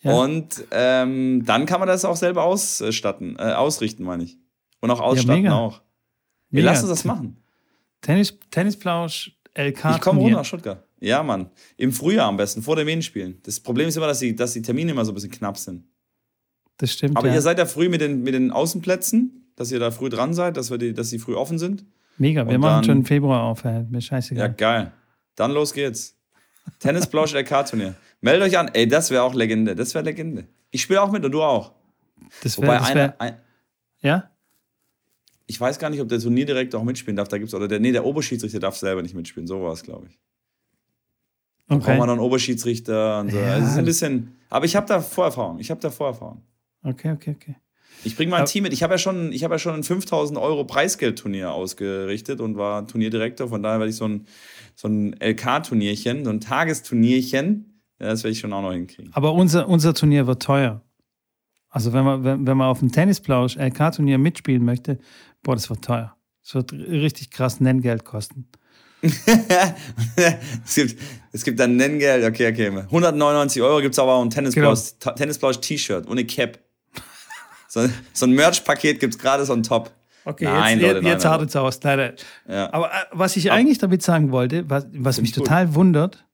Ja. 0.02 0.12
Und 0.14 0.64
ähm, 0.70 1.44
dann 1.44 1.66
kann 1.66 1.78
man 1.80 1.88
das 1.88 2.04
auch 2.04 2.16
selber 2.16 2.44
ausstatten, 2.44 3.36
äh, 3.38 3.52
ausrichten, 3.52 4.02
meine 4.04 4.24
ich. 4.24 4.38
Und 4.80 4.90
auch 4.90 5.00
ausstatten 5.00 5.42
mega. 5.42 5.54
auch. 5.54 5.82
Wir 6.48 6.62
Mega. 6.62 6.72
lassen 6.72 6.88
das 6.88 7.04
machen. 7.04 7.36
Tennis, 8.00 8.38
Tennisplausch, 8.50 9.36
LK. 9.54 9.96
Ich 9.96 10.00
komme 10.00 10.20
runter 10.20 10.38
nach 10.38 10.44
Stuttgart. 10.44 10.84
Ja, 11.00 11.22
Mann. 11.22 11.50
Im 11.76 11.92
Frühjahr 11.92 12.28
am 12.28 12.36
besten, 12.36 12.62
vor 12.62 12.76
den 12.76 12.86
Venenspielen. 12.86 13.40
Das 13.42 13.60
Problem 13.60 13.88
ist 13.88 13.96
immer, 13.96 14.06
dass 14.06 14.18
die, 14.20 14.34
dass 14.34 14.52
die 14.52 14.62
Termine 14.62 14.90
immer 14.92 15.04
so 15.04 15.12
ein 15.12 15.14
bisschen 15.14 15.30
knapp 15.30 15.58
sind. 15.58 15.84
Das 16.78 16.92
stimmt. 16.92 17.16
Aber 17.16 17.28
ja. 17.28 17.34
ihr 17.34 17.42
seid 17.42 17.58
ja 17.58 17.66
früh 17.66 17.88
mit 17.88 18.00
den, 18.00 18.22
mit 18.22 18.34
den 18.34 18.50
Außenplätzen, 18.50 19.39
dass 19.60 19.70
ihr 19.70 19.78
da 19.78 19.90
früh 19.90 20.08
dran 20.08 20.32
seid, 20.32 20.56
dass, 20.56 20.70
wir 20.70 20.78
die, 20.78 20.94
dass 20.94 21.10
die 21.10 21.18
früh 21.18 21.34
offen 21.34 21.58
sind. 21.58 21.84
Mega, 22.16 22.46
wir 22.46 22.54
und 22.54 22.60
machen 22.62 22.76
dann- 22.76 22.84
schon 22.84 23.04
Februar 23.04 23.42
auf, 23.42 23.64
ey. 23.64 23.82
mir 23.84 23.98
Ja, 23.98 24.00
scheißegal. 24.00 24.54
geil. 24.54 24.92
Dann 25.36 25.52
los 25.52 25.72
geht's. 25.74 26.16
Tennisblausch 26.78 27.34
LK-Turnier. 27.34 27.94
Meldet 28.22 28.48
euch 28.48 28.58
an. 28.58 28.68
Ey, 28.72 28.88
das 28.88 29.10
wäre 29.10 29.22
auch 29.22 29.34
Legende. 29.34 29.74
Das 29.76 29.94
wäre 29.94 30.04
Legende. 30.04 30.46
Ich 30.70 30.82
spiele 30.82 31.02
auch 31.02 31.10
mit 31.12 31.24
und 31.24 31.32
du 31.32 31.42
auch. 31.42 31.72
das 32.42 32.56
Wobei 32.58 32.68
wäre, 32.68 32.78
das 32.78 32.88
einer, 32.90 33.00
wär, 33.00 33.20
ein, 33.20 33.36
ja? 34.00 34.30
ich 35.46 35.60
weiß 35.60 35.78
gar 35.78 35.90
nicht, 35.90 36.00
ob 36.00 36.08
der 36.08 36.18
Turnierdirektor 36.20 36.80
auch 36.80 36.84
mitspielen 36.84 37.16
darf. 37.16 37.28
Da 37.28 37.38
gibt's 37.38 37.54
oder 37.54 37.68
der, 37.68 37.80
nee, 37.80 37.92
der 37.92 38.04
Oberschiedsrichter 38.06 38.60
darf 38.60 38.76
selber 38.76 39.02
nicht 39.02 39.14
mitspielen. 39.14 39.46
So 39.46 39.62
war 39.62 39.72
es, 39.72 39.82
glaube 39.82 40.06
ich. 40.08 40.18
Da 41.68 41.76
braucht 41.76 41.86
Okay. 41.88 41.98
man 41.98 42.06
noch 42.06 42.14
einen 42.14 42.22
Oberschiedsrichter 42.22 43.20
und 43.20 43.30
so. 43.30 43.38
Ja. 43.38 43.52
Also 43.54 43.66
es 43.66 43.72
ist 43.72 43.78
ein 43.78 43.84
bisschen. 43.84 44.36
Aber 44.48 44.64
ich 44.64 44.74
habe 44.76 44.86
da 44.86 45.00
Vorerfahrung. 45.00 45.58
Ich 45.58 45.70
habe 45.70 45.80
da 45.80 45.90
Vorerfahrung. 45.90 46.42
Okay, 46.82 47.12
okay, 47.12 47.36
okay. 47.38 47.56
Ich 48.04 48.16
bringe 48.16 48.30
mal 48.30 48.40
ein 48.40 48.46
Team 48.46 48.62
mit. 48.62 48.72
Ich 48.72 48.82
habe 48.82 48.94
ja 48.94 48.98
schon, 48.98 49.32
ich 49.32 49.44
habe 49.44 49.54
ja 49.54 49.58
schon 49.58 49.74
ein 49.74 49.82
5000 49.84 50.38
Euro 50.38 50.64
Preisgeldturnier 50.64 51.50
ausgerichtet 51.52 52.40
und 52.40 52.56
war 52.56 52.86
Turnierdirektor. 52.86 53.48
Von 53.48 53.62
daher 53.62 53.78
werde 53.78 53.90
ich 53.90 53.96
so 53.96 54.06
ein, 54.06 54.26
so 54.74 54.88
ein 54.88 55.14
LK-Turnierchen, 55.20 56.24
so 56.24 56.30
ein 56.30 56.40
Tagesturnierchen, 56.40 57.82
ja, 58.00 58.06
das 58.08 58.24
werde 58.24 58.32
ich 58.32 58.38
schon 58.40 58.52
auch 58.54 58.62
noch 58.62 58.72
hinkriegen. 58.72 59.10
Aber 59.14 59.34
unser, 59.34 59.68
unser 59.68 59.92
Turnier 59.92 60.26
wird 60.26 60.42
teuer. 60.42 60.82
Also 61.68 61.92
wenn 61.92 62.04
man, 62.04 62.24
wenn, 62.24 62.46
wenn 62.46 62.56
man 62.56 62.68
auf 62.68 62.78
dem 62.80 62.90
Tennisplausch 62.90 63.56
LK-Turnier 63.56 64.18
mitspielen 64.18 64.64
möchte, 64.64 64.98
boah, 65.42 65.54
das 65.54 65.68
wird 65.68 65.84
teuer. 65.84 66.16
Das 66.42 66.54
wird 66.54 66.72
richtig 66.72 67.30
krass 67.30 67.60
Nenngeld 67.60 68.04
kosten. 68.04 68.48
es, 69.02 70.74
gibt, 70.74 70.96
es 71.32 71.44
gibt 71.44 71.60
dann 71.60 71.76
Nenngeld, 71.76 72.24
okay, 72.24 72.50
okay. 72.50 72.68
199 72.68 73.62
Euro 73.62 73.80
gibt 73.80 73.94
es 73.94 73.98
aber 73.98 74.14
auch 74.14 74.22
ein 74.22 74.30
Tennisblaues 74.30 74.98
Ta- 74.98 75.12
Tennisblaues 75.12 75.60
T-Shirt 75.60 76.08
ohne 76.08 76.24
Cap. 76.24 76.58
So, 77.72 77.88
so 78.12 78.26
ein 78.26 78.32
Merch-Paket 78.32 78.98
gibt 78.98 79.14
es 79.14 79.18
gerade 79.20 79.44
so 79.44 79.52
ein 79.52 79.62
Top. 79.62 79.92
Okay, 80.24 80.44
Nein, 80.44 80.80
jetzt, 80.80 80.82
Leute, 80.82 80.94
jetzt, 80.96 81.02
nein, 81.04 81.12
jetzt 81.12 81.22
nein. 81.24 81.32
hart 81.32 81.48
es 81.48 81.56
aus, 81.56 81.82
leider. 81.82 82.14
Ja. 82.48 82.72
Aber 82.72 82.88
äh, 82.90 83.04
was 83.12 83.36
ich 83.36 83.50
eigentlich 83.52 83.78
damit 83.78 84.02
sagen 84.02 84.32
wollte, 84.32 84.68
was, 84.68 84.86
was 84.92 85.20
mich 85.20 85.30
ich 85.30 85.36
gut. 85.36 85.44
total 85.46 85.74
wundert, 85.74 86.26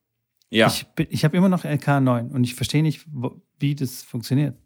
Ja, 0.50 0.66
ich, 0.66 0.86
bin- 0.94 1.06
ich 1.10 1.24
habe 1.24 1.36
immer 1.36 1.48
noch 1.48 1.64
LK9 1.64 2.30
und 2.30 2.42
ich 2.44 2.54
verstehe 2.54 2.82
nicht, 2.82 3.04
wo, 3.12 3.40
wie 3.58 3.74
das 3.74 4.02
funktioniert. 4.02 4.56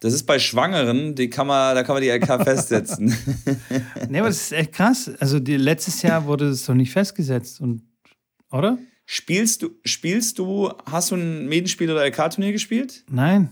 das 0.00 0.12
ist 0.12 0.24
bei 0.24 0.38
Schwangeren, 0.38 1.14
die 1.14 1.30
kann 1.30 1.46
man, 1.46 1.74
da 1.74 1.82
kann 1.82 1.94
man 1.96 2.02
die 2.02 2.10
LK 2.10 2.26
festsetzen. 2.44 3.16
Nee, 4.08 4.18
aber 4.20 4.28
das 4.28 4.36
ist 4.42 4.52
echt 4.52 4.72
krass. 4.72 5.10
Also 5.20 5.40
die, 5.40 5.56
letztes 5.56 6.02
Jahr 6.02 6.26
wurde 6.26 6.48
es 6.50 6.66
doch 6.66 6.74
nicht 6.74 6.92
festgesetzt. 6.92 7.60
Und, 7.60 7.82
oder? 8.50 8.78
Spielst 9.06 9.62
du, 9.62 9.70
spielst 9.84 10.38
du, 10.38 10.70
hast 10.90 11.10
du 11.10 11.16
ein 11.16 11.48
Medenspiel 11.48 11.90
oder 11.90 12.04
LK-Turnier 12.06 12.52
gespielt? 12.52 13.04
Nein, 13.10 13.50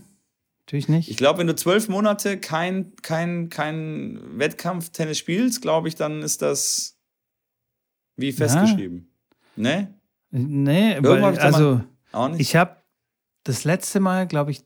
natürlich 0.70 0.88
nicht. 0.88 1.10
Ich 1.10 1.16
glaube, 1.16 1.40
wenn 1.40 1.48
du 1.48 1.56
zwölf 1.56 1.88
Monate 1.88 2.38
kein, 2.38 2.94
kein, 3.02 3.48
kein 3.48 4.20
Wettkampf-Tennis 4.38 5.18
spielst, 5.18 5.62
glaube 5.62 5.88
ich, 5.88 5.96
dann 5.96 6.22
ist 6.22 6.42
das 6.42 6.96
wie 8.16 8.30
festgeschrieben. 8.30 9.10
Ne? 9.56 9.92
nee, 10.30 10.92
Irgendwann 10.92 11.22
weil, 11.22 11.34
ich 11.34 11.40
also 11.40 11.80
Auch 12.12 12.28
nicht? 12.28 12.40
ich 12.40 12.54
habe 12.54 12.76
das 13.42 13.64
letzte 13.64 13.98
Mal, 13.98 14.28
glaube 14.28 14.52
ich, 14.52 14.62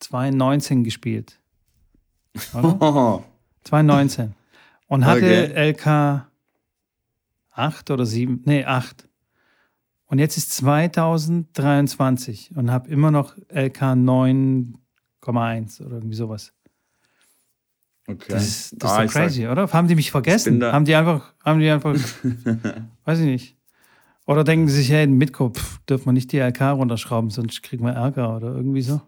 2019 0.00 0.84
gespielt. 0.84 1.40
Oder? 2.54 2.76
Oh, 2.78 3.24
2019. 3.64 4.34
Und 4.86 5.06
hatte 5.06 5.24
Okay. 5.24 5.70
LK 5.70 6.26
8 7.52 7.90
oder 7.90 8.04
7, 8.06 8.42
nee, 8.44 8.64
8. 8.64 9.08
Und 10.06 10.18
jetzt 10.18 10.36
ist 10.36 10.52
2023 10.52 12.54
und 12.56 12.70
habe 12.70 12.88
immer 12.90 13.10
noch 13.10 13.34
LK 13.48 13.96
9,1 15.22 15.84
oder 15.84 15.96
irgendwie 15.96 16.14
sowas. 16.16 16.52
okay. 18.08 18.24
Das 18.28 18.46
ist, 18.46 18.74
das 18.82 18.90
Ah, 18.90 19.02
ist 19.02 19.04
ich 19.04 19.06
doch 19.08 19.12
sag- 19.14 19.22
crazy, 19.26 19.46
oder? 19.46 19.72
Haben 19.72 19.88
die 19.88 19.94
mich 19.94 20.10
vergessen? 20.10 20.62
Haben 20.64 20.84
die 20.84 20.94
einfach, 20.94 21.32
haben 21.44 21.60
die 21.60 21.68
einfach, 21.70 21.94
weiß 23.04 23.18
ich 23.20 23.26
nicht. 23.26 23.56
Oder 24.26 24.44
denken 24.44 24.68
sie 24.68 24.76
sich, 24.76 24.90
hey, 24.90 25.04
in 25.04 25.14
Mitko, 25.18 25.50
pff, 25.50 25.78
dürfen 25.88 26.06
wir 26.06 26.12
nicht 26.12 26.30
die 26.32 26.38
LK 26.38 26.60
runterschrauben, 26.72 27.30
sonst 27.30 27.62
kriegen 27.62 27.84
wir 27.84 27.92
Ärger 27.92 28.36
oder 28.36 28.54
irgendwie 28.54 28.82
so. 28.82 29.00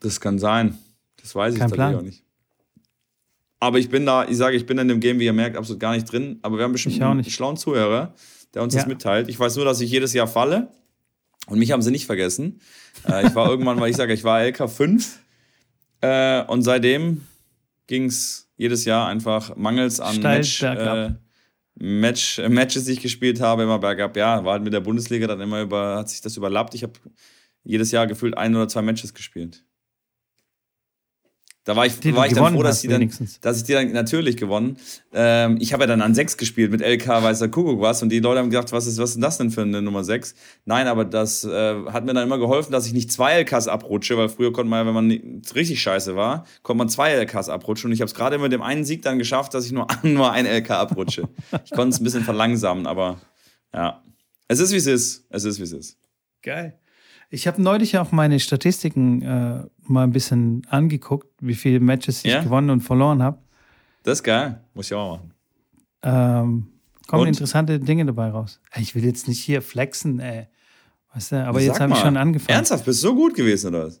Das 0.00 0.20
kann 0.20 0.38
sein. 0.38 0.76
Das 1.20 1.34
weiß 1.34 1.54
ich 1.54 1.60
Kein 1.60 1.68
tatsächlich 1.70 1.90
Plan. 1.92 2.00
auch 2.00 2.02
nicht. 2.04 2.24
Aber 3.60 3.78
ich 3.78 3.88
bin 3.88 4.04
da, 4.04 4.24
ich 4.26 4.36
sage, 4.36 4.56
ich 4.56 4.66
bin 4.66 4.76
in 4.78 4.88
dem 4.88 4.98
Game, 4.98 5.20
wie 5.20 5.24
ihr 5.26 5.32
merkt, 5.32 5.56
absolut 5.56 5.78
gar 5.78 5.92
nicht 5.94 6.10
drin. 6.10 6.40
Aber 6.42 6.56
wir 6.58 6.64
haben 6.64 6.72
bestimmt 6.72 6.96
Ich 6.96 7.02
einen 7.02 7.22
schlauen 7.22 7.56
Zuhörer, 7.56 8.12
der 8.54 8.62
uns 8.64 8.74
Ja. 8.74 8.80
das 8.80 8.88
mitteilt. 8.88 9.28
Ich 9.28 9.38
weiß 9.38 9.54
nur, 9.54 9.64
dass 9.64 9.80
ich 9.80 9.88
jedes 9.88 10.12
Jahr 10.14 10.26
falle. 10.26 10.68
Und 11.46 11.58
mich 11.58 11.72
haben 11.72 11.82
sie 11.82 11.90
nicht 11.90 12.06
vergessen. 12.06 12.60
Äh, 13.08 13.26
ich 13.26 13.34
war 13.34 13.48
irgendwann, 13.48 13.80
weil 13.80 13.90
ich 13.90 13.96
sage, 13.96 14.12
ich 14.12 14.24
war 14.24 14.40
LK5. 14.40 15.04
Äh, 16.00 16.44
und 16.44 16.62
seitdem 16.62 17.22
ging 17.86 18.06
es 18.06 18.50
jedes 18.56 18.84
Jahr 18.84 19.08
einfach 19.08 19.56
mangels 19.56 20.00
an 20.00 20.14
Steil 20.14 20.38
Match, 20.38 20.62
äh. 20.62 21.10
Match, 21.74 22.38
äh, 22.38 22.48
Matches, 22.48 22.84
die 22.84 22.92
ich 22.92 23.00
gespielt 23.00 23.40
habe, 23.40 23.64
immer 23.64 23.78
bergab. 23.78 24.16
Ja, 24.16 24.44
war 24.44 24.52
halt 24.52 24.62
mit 24.62 24.72
der 24.72 24.80
Bundesliga 24.80 25.26
dann 25.26 25.40
immer 25.40 25.62
über, 25.62 25.96
hat 25.96 26.08
sich 26.08 26.20
das 26.20 26.36
überlappt. 26.36 26.74
Ich 26.74 26.82
habe 26.82 26.92
jedes 27.64 27.90
Jahr 27.90 28.06
gefühlt 28.06 28.36
ein 28.36 28.54
oder 28.54 28.68
zwei 28.68 28.82
Matches 28.82 29.14
gespielt. 29.14 29.64
Da 31.64 31.76
war 31.76 31.86
ich, 31.86 32.00
Die 32.00 32.14
war 32.16 32.26
ich 32.26 32.32
dann 32.32 32.54
froh, 32.54 32.62
dass 32.64 32.80
die 32.80 32.88
dann, 32.88 33.08
dass 33.40 33.58
ich 33.58 33.62
die 33.62 33.72
dann 33.72 33.92
natürlich 33.92 34.36
gewonnen. 34.36 34.78
Ähm, 35.12 35.58
ich 35.60 35.72
habe 35.72 35.84
ja 35.84 35.86
dann 35.86 36.02
an 36.02 36.12
6 36.12 36.36
gespielt 36.36 36.72
mit 36.72 36.80
LK, 36.80 37.06
weiß 37.06 37.38
der 37.38 37.50
Kuckuck 37.50 37.80
was. 37.80 38.02
Und 38.02 38.08
die 38.08 38.18
Leute 38.18 38.40
haben 38.40 38.50
gedacht, 38.50 38.72
was 38.72 38.88
ist, 38.88 38.98
was 38.98 39.10
ist 39.10 39.14
denn 39.14 39.22
das 39.22 39.38
denn 39.38 39.50
für 39.52 39.62
eine 39.62 39.80
Nummer 39.80 40.02
6? 40.02 40.34
Nein, 40.64 40.88
aber 40.88 41.04
das 41.04 41.44
äh, 41.44 41.84
hat 41.86 42.04
mir 42.04 42.14
dann 42.14 42.24
immer 42.24 42.38
geholfen, 42.38 42.72
dass 42.72 42.86
ich 42.86 42.92
nicht 42.92 43.12
zwei 43.12 43.34
LKs 43.34 43.68
abrutsche, 43.68 44.18
weil 44.18 44.28
früher 44.28 44.52
konnte 44.52 44.70
man 44.70 44.80
ja, 44.80 44.86
wenn 44.86 44.94
man 44.94 45.42
richtig 45.54 45.80
scheiße 45.80 46.16
war, 46.16 46.46
konnte 46.62 46.78
man 46.78 46.88
zwei 46.88 47.12
LKs 47.12 47.48
abrutschen. 47.48 47.90
Und 47.90 47.94
ich 47.94 48.00
habe 48.00 48.08
es 48.08 48.14
gerade 48.14 48.38
mit 48.38 48.50
dem 48.50 48.62
einen 48.62 48.84
Sieg 48.84 49.02
dann 49.02 49.18
geschafft, 49.18 49.54
dass 49.54 49.64
ich 49.64 49.70
nur, 49.70 49.86
nur 50.02 50.32
ein 50.32 50.46
LK 50.46 50.70
abrutsche. 50.70 51.28
ich 51.64 51.70
konnte 51.70 51.94
es 51.94 52.00
ein 52.00 52.04
bisschen 52.04 52.24
verlangsamen, 52.24 52.88
aber 52.88 53.20
ja. 53.72 54.02
Es 54.48 54.58
ist, 54.58 54.72
wie 54.72 54.76
es 54.78 54.86
ist. 54.86 55.26
Es 55.30 55.44
ist, 55.44 55.60
wie 55.60 55.62
es 55.62 55.72
ist. 55.72 55.96
Geil. 56.42 56.76
Ich 57.30 57.46
habe 57.46 57.62
neulich 57.62 57.96
auch 57.98 58.12
meine 58.12 58.40
Statistiken 58.40 59.22
äh, 59.22 59.64
mal 59.92 60.04
ein 60.04 60.10
bisschen 60.12 60.66
angeguckt, 60.70 61.28
wie 61.40 61.54
viele 61.54 61.80
Matches 61.80 62.24
ich 62.24 62.32
Ja? 62.32 62.42
gewonnen 62.42 62.70
und 62.70 62.80
verloren 62.80 63.22
habe. 63.22 63.38
Das 64.02 64.18
ist 64.18 64.22
geil. 64.24 64.60
Muss 64.74 64.86
ich 64.86 64.94
auch 64.94 65.16
machen. 65.18 65.32
Ähm, 66.02 66.66
kommen 67.06 67.22
Und? 67.22 67.28
interessante 67.28 67.78
Dinge 67.78 68.04
dabei 68.06 68.30
raus. 68.30 68.60
Ich 68.76 68.94
will 68.94 69.04
jetzt 69.04 69.28
nicht 69.28 69.40
hier 69.40 69.62
flexen, 69.62 70.18
ey. 70.20 70.48
Weißt 71.14 71.32
du, 71.32 71.36
aber 71.46 71.60
Sag 71.60 71.66
jetzt 71.68 71.80
habe 71.80 71.92
ich 71.92 71.98
schon 71.98 72.16
angefangen. 72.16 72.56
Ernsthaft, 72.56 72.84
bist 72.84 73.02
du 73.04 73.08
so 73.08 73.14
gut 73.14 73.34
gewesen, 73.34 73.68
oder 73.68 73.86
was? 73.86 74.00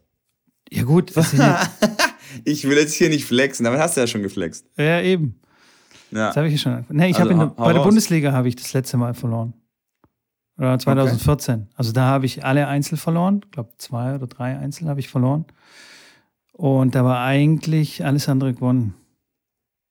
Ja, 0.70 0.82
gut. 0.84 1.12
Ich 2.44 2.64
will 2.66 2.78
jetzt 2.78 2.94
hier 2.94 3.10
nicht 3.10 3.26
flexen, 3.26 3.64
damit 3.64 3.78
hast 3.78 3.96
du 3.96 4.00
ja 4.00 4.06
schon 4.06 4.22
geflext. 4.22 4.66
ja, 4.78 5.02
eben. 5.02 5.38
Ja. 6.10 6.28
Das 6.28 6.36
habe 6.36 6.46
ich 6.48 6.54
ja 6.54 6.58
schon 6.58 6.72
angefangen. 6.72 6.98
Nee, 6.98 7.10
ich 7.10 7.16
Also, 7.18 7.30
habe 7.36 7.38
der- 7.38 7.46
bei 7.64 7.72
der 7.72 7.76
raus. 7.80 7.86
Bundesliga 7.86 8.32
habe 8.32 8.48
ich 8.48 8.56
das 8.56 8.72
letzte 8.72 8.96
Mal 8.96 9.12
verloren. 9.14 9.52
Oder 10.62 10.78
2014. 10.78 11.54
Okay. 11.54 11.66
Also 11.74 11.90
da 11.90 12.02
habe 12.02 12.24
ich 12.24 12.44
alle 12.44 12.68
Einzel 12.68 12.96
verloren. 12.96 13.40
Ich 13.44 13.50
glaube, 13.50 13.70
zwei 13.78 14.14
oder 14.14 14.28
drei 14.28 14.56
Einzel 14.56 14.88
habe 14.88 15.00
ich 15.00 15.08
verloren. 15.08 15.44
Und 16.52 16.94
da 16.94 17.04
war 17.04 17.24
eigentlich 17.24 18.04
alles 18.04 18.28
andere 18.28 18.54
gewonnen. 18.54 18.94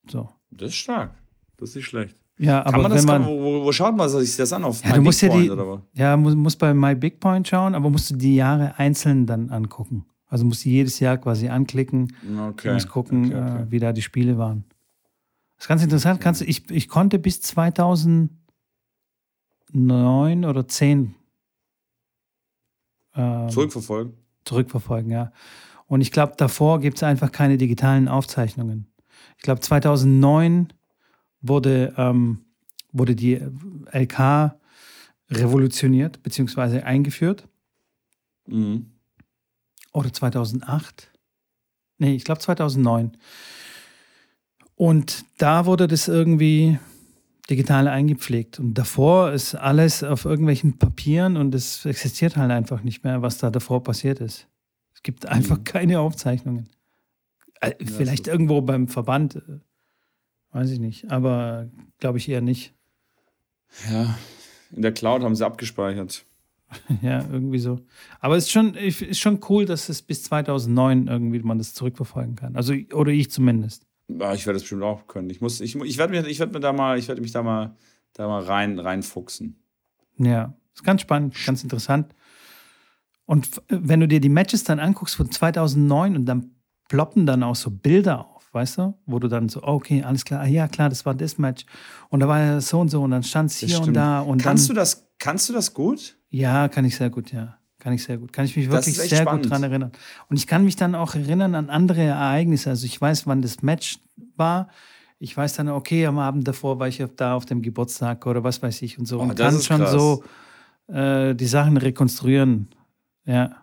So. 0.10 0.30
Das 0.50 0.70
ist 0.70 0.76
stark. 0.76 1.12
Das 1.58 1.70
ist 1.70 1.76
nicht 1.76 1.88
schlecht. 1.88 2.16
Ja, 2.38 2.62
aber 2.62 2.72
kann 2.72 2.82
man 2.84 2.92
das, 2.92 3.02
wenn 3.02 3.22
man, 3.22 3.28
wo, 3.28 3.66
wo, 3.66 3.72
schaut 3.74 3.98
man 3.98 4.08
sich 4.08 4.38
das 4.38 4.54
an? 4.54 4.64
Auf 4.64 4.84
ja, 4.84 4.96
du 4.96 5.02
musst 5.02 5.22
ja 5.22 5.30
die, 5.30 5.52
ja, 5.94 6.16
muss, 6.16 6.36
muss 6.36 6.56
bei 6.56 6.74
My 6.74 6.96
Big 6.96 7.20
Point 7.20 7.50
schauen, 7.50 7.76
aber 7.76 7.90
musst 7.90 8.10
du 8.10 8.16
die 8.16 8.36
Jahre 8.36 8.80
einzeln 8.80 9.26
dann 9.26 9.50
angucken. 9.50 10.06
Also 10.28 10.46
musst 10.46 10.64
du 10.64 10.70
jedes 10.70 11.02
Jahr 11.02 11.18
quasi 11.18 11.50
anklicken 11.50 12.16
okay. 12.48 12.70
und 12.70 12.74
musst 12.76 12.90
gucken, 12.90 13.26
okay, 13.26 13.36
okay. 13.36 13.64
Äh, 13.64 13.72
wie 13.72 13.80
da 13.80 13.92
die 13.92 14.02
Spiele 14.02 14.38
waren. 14.38 14.64
Das 15.58 15.66
ist 15.66 15.68
ganz 15.68 15.84
interessant. 15.84 16.16
Okay. 16.16 16.24
Kannst 16.24 16.42
du, 16.42 16.46
ich, 16.46 16.72
ich 16.72 16.88
konnte 16.88 17.20
bis 17.20 17.42
2009 19.72 20.46
oder 20.46 20.68
10 20.68 21.16
ähm, 23.16 23.50
zurückverfolgen. 23.50 24.14
Zurückverfolgen, 24.46 25.12
ja. 25.12 25.32
Und 25.88 26.02
ich 26.02 26.12
glaube, 26.12 26.34
davor 26.38 26.80
gibt 26.80 26.98
es 26.98 27.04
einfach 27.04 27.32
keine 27.32 27.58
digitalen 27.58 28.08
Aufzeichnungen. 28.08 28.88
Ich 29.38 29.44
glaube, 29.44 29.60
2009 29.60 30.72
wurde, 31.42 31.94
ähm, 31.98 32.46
wurde 32.92 33.16
die 33.16 33.42
LK 33.92 34.56
revolutioniert 35.30 36.24
bzw. 36.24 36.82
eingeführt. 36.82 37.48
Mhm. 38.48 38.92
Oder 39.94 40.14
2008. 40.14 41.12
Nee, 41.98 42.16
ich 42.16 42.24
glaube 42.24 42.40
2009. 42.40 43.18
Und 44.76 45.26
da 45.38 45.66
wurde 45.66 45.88
das 45.88 46.08
irgendwie 46.08 46.80
digital 47.52 47.88
eingepflegt. 47.88 48.60
Und 48.60 48.74
davor 48.76 49.32
ist 49.34 49.56
alles 49.56 50.04
auf 50.04 50.26
irgendwelchen 50.26 50.78
Papieren 50.78 51.38
und 51.38 51.54
es 51.54 51.86
existiert 51.86 52.38
halt 52.38 52.50
einfach 52.50 52.84
nicht 52.84 53.04
mehr, 53.04 53.22
was 53.22 53.38
da 53.38 53.52
davor 53.52 53.84
passiert 53.84 54.20
ist. 54.22 54.48
Es 54.94 55.04
gibt 55.04 55.28
einfach 55.28 55.60
mhm. 55.60 55.64
keine 55.66 56.00
Aufzeichnungen. 56.00 56.70
Äh, 57.60 57.74
vielleicht 57.86 58.28
irgendwo 58.28 58.62
beim 58.62 58.88
Verband, 58.88 59.36
äh, 59.36 59.60
weiß 60.52 60.72
ich 60.72 60.80
nicht, 60.80 61.12
aber 61.12 61.70
glaube 62.00 62.18
ich 62.18 62.30
eher 62.30 62.42
nicht. 62.42 62.74
Ja, 63.90 64.18
in 64.72 64.82
der 64.82 64.94
Cloud 64.94 65.22
haben 65.22 65.36
sie 65.36 65.46
abgespeichert. 65.46 66.26
ja, 67.02 67.20
irgendwie 67.30 67.60
so. 67.60 67.82
Aber 68.22 68.38
es 68.38 68.46
ist 68.46 68.52
schon, 68.52 68.76
ist 68.76 69.20
schon 69.20 69.42
cool, 69.50 69.66
dass 69.66 69.90
es 69.90 70.02
bis 70.02 70.24
2009 70.24 71.08
irgendwie 71.08 71.40
man 71.40 71.58
das 71.58 71.74
zurückverfolgen 71.74 72.36
kann. 72.36 72.56
Also, 72.56 72.74
oder 72.94 73.12
ich 73.12 73.30
zumindest. 73.30 73.86
Ja, 74.20 74.34
ich 74.34 74.46
werde 74.46 74.58
es 74.58 74.64
bestimmt 74.64 74.84
auch 74.84 75.08
können. 75.08 75.30
Ich 75.30 75.42
muss, 75.42 75.62
ich, 75.62 75.76
ich 75.76 75.98
werde 75.98 76.14
mich, 76.14 76.30
ich 76.30 76.40
werde 76.40 76.54
mir 76.54 76.60
da 76.60 76.74
mal, 76.74 76.98
ich 76.98 77.08
werde 77.08 77.22
mich 77.22 77.32
da 77.32 77.44
mal, 77.44 77.76
da 78.14 78.28
mal 78.28 78.44
rein, 78.44 78.80
reinfuchsen. 78.80 79.62
Ja, 80.18 80.54
ist 80.74 80.84
ganz 80.84 81.02
spannend, 81.02 81.36
ganz 81.46 81.64
interessant. 81.64 82.14
Und 83.26 83.62
wenn 83.70 84.00
du 84.02 84.08
dir 84.08 84.20
die 84.20 84.30
Matches 84.30 84.64
dann 84.64 84.80
anguckst 84.80 85.16
von 85.16 85.32
2009 85.32 86.16
und 86.16 86.26
dann 86.26 86.56
ploppen 86.90 87.26
dann 87.26 87.44
auch 87.44 87.56
so 87.56 87.72
Bilder 87.72 88.28
auf, 88.28 88.54
weißt 88.54 88.80
du? 88.80 88.94
Wo 89.06 89.20
du 89.20 89.30
dann 89.30 89.48
so, 89.48 89.64
okay, 89.64 90.04
alles 90.04 90.26
klar, 90.26 90.42
ah, 90.42 90.46
ja 90.46 90.68
klar, 90.68 90.90
das 90.90 91.06
war 91.06 91.16
das 91.16 91.38
Match. 91.38 91.66
Und 92.10 92.20
da 92.20 92.28
war 92.28 92.40
ja 92.40 92.62
so 92.62 92.82
und 92.82 92.90
so 92.90 93.02
und 93.02 93.12
dann 93.12 93.24
stand 93.24 93.52
es 93.52 93.58
hier 93.60 93.80
und 93.82 93.94
da. 93.94 94.20
Und 94.20 94.42
kannst, 94.42 94.68
dann, 94.70 94.76
du 94.76 94.80
das, 94.82 95.08
kannst 95.20 95.48
du 95.48 95.54
das 95.54 95.74
gut? 95.74 96.18
Ja, 96.30 96.68
kann 96.68 96.84
ich 96.84 96.98
sehr 96.98 97.10
gut, 97.10 97.32
ja. 97.32 97.58
Kann 97.82 97.94
ich 97.94 98.04
sehr 98.04 98.18
gut. 98.18 98.32
Kann 98.32 98.46
ich 98.46 98.56
mich 98.56 98.70
wirklich 98.70 98.96
sehr 98.96 99.22
spannend. 99.22 99.44
gut 99.44 99.52
dran 99.52 99.64
erinnern. 99.64 99.92
Und 100.30 100.38
ich 100.38 100.48
kann 100.48 100.64
mich 100.64 100.78
dann 100.78 100.96
auch 100.96 101.16
erinnern 101.16 101.56
an 101.56 101.70
andere 101.70 102.02
Ereignisse. 102.02 102.70
Also 102.70 102.86
ich 102.86 103.02
weiß, 103.02 103.28
wann 103.28 103.42
das 103.42 103.62
Match 103.62 104.00
war. 104.38 104.70
Ich 105.20 105.36
weiß 105.36 105.56
dann, 105.56 105.68
okay, 105.68 106.06
am 106.06 106.20
Abend 106.20 106.48
davor 106.48 106.80
war 106.80 106.88
ich 106.88 107.04
da 107.16 107.36
auf 107.36 107.46
dem 107.46 107.62
Geburtstag 107.62 108.26
oder 108.26 108.44
was 108.44 108.62
weiß 108.62 108.82
ich 108.84 108.98
und 108.98 109.06
so. 109.06 109.20
Oh, 109.20 109.24
und 109.24 109.36
kann 109.36 109.60
schon 109.60 109.82
krass. 109.82 109.92
so 109.92 110.24
äh, 110.88 111.36
die 111.36 111.48
Sachen 111.48 111.78
rekonstruieren. 111.78 112.70
Ja 113.26 113.62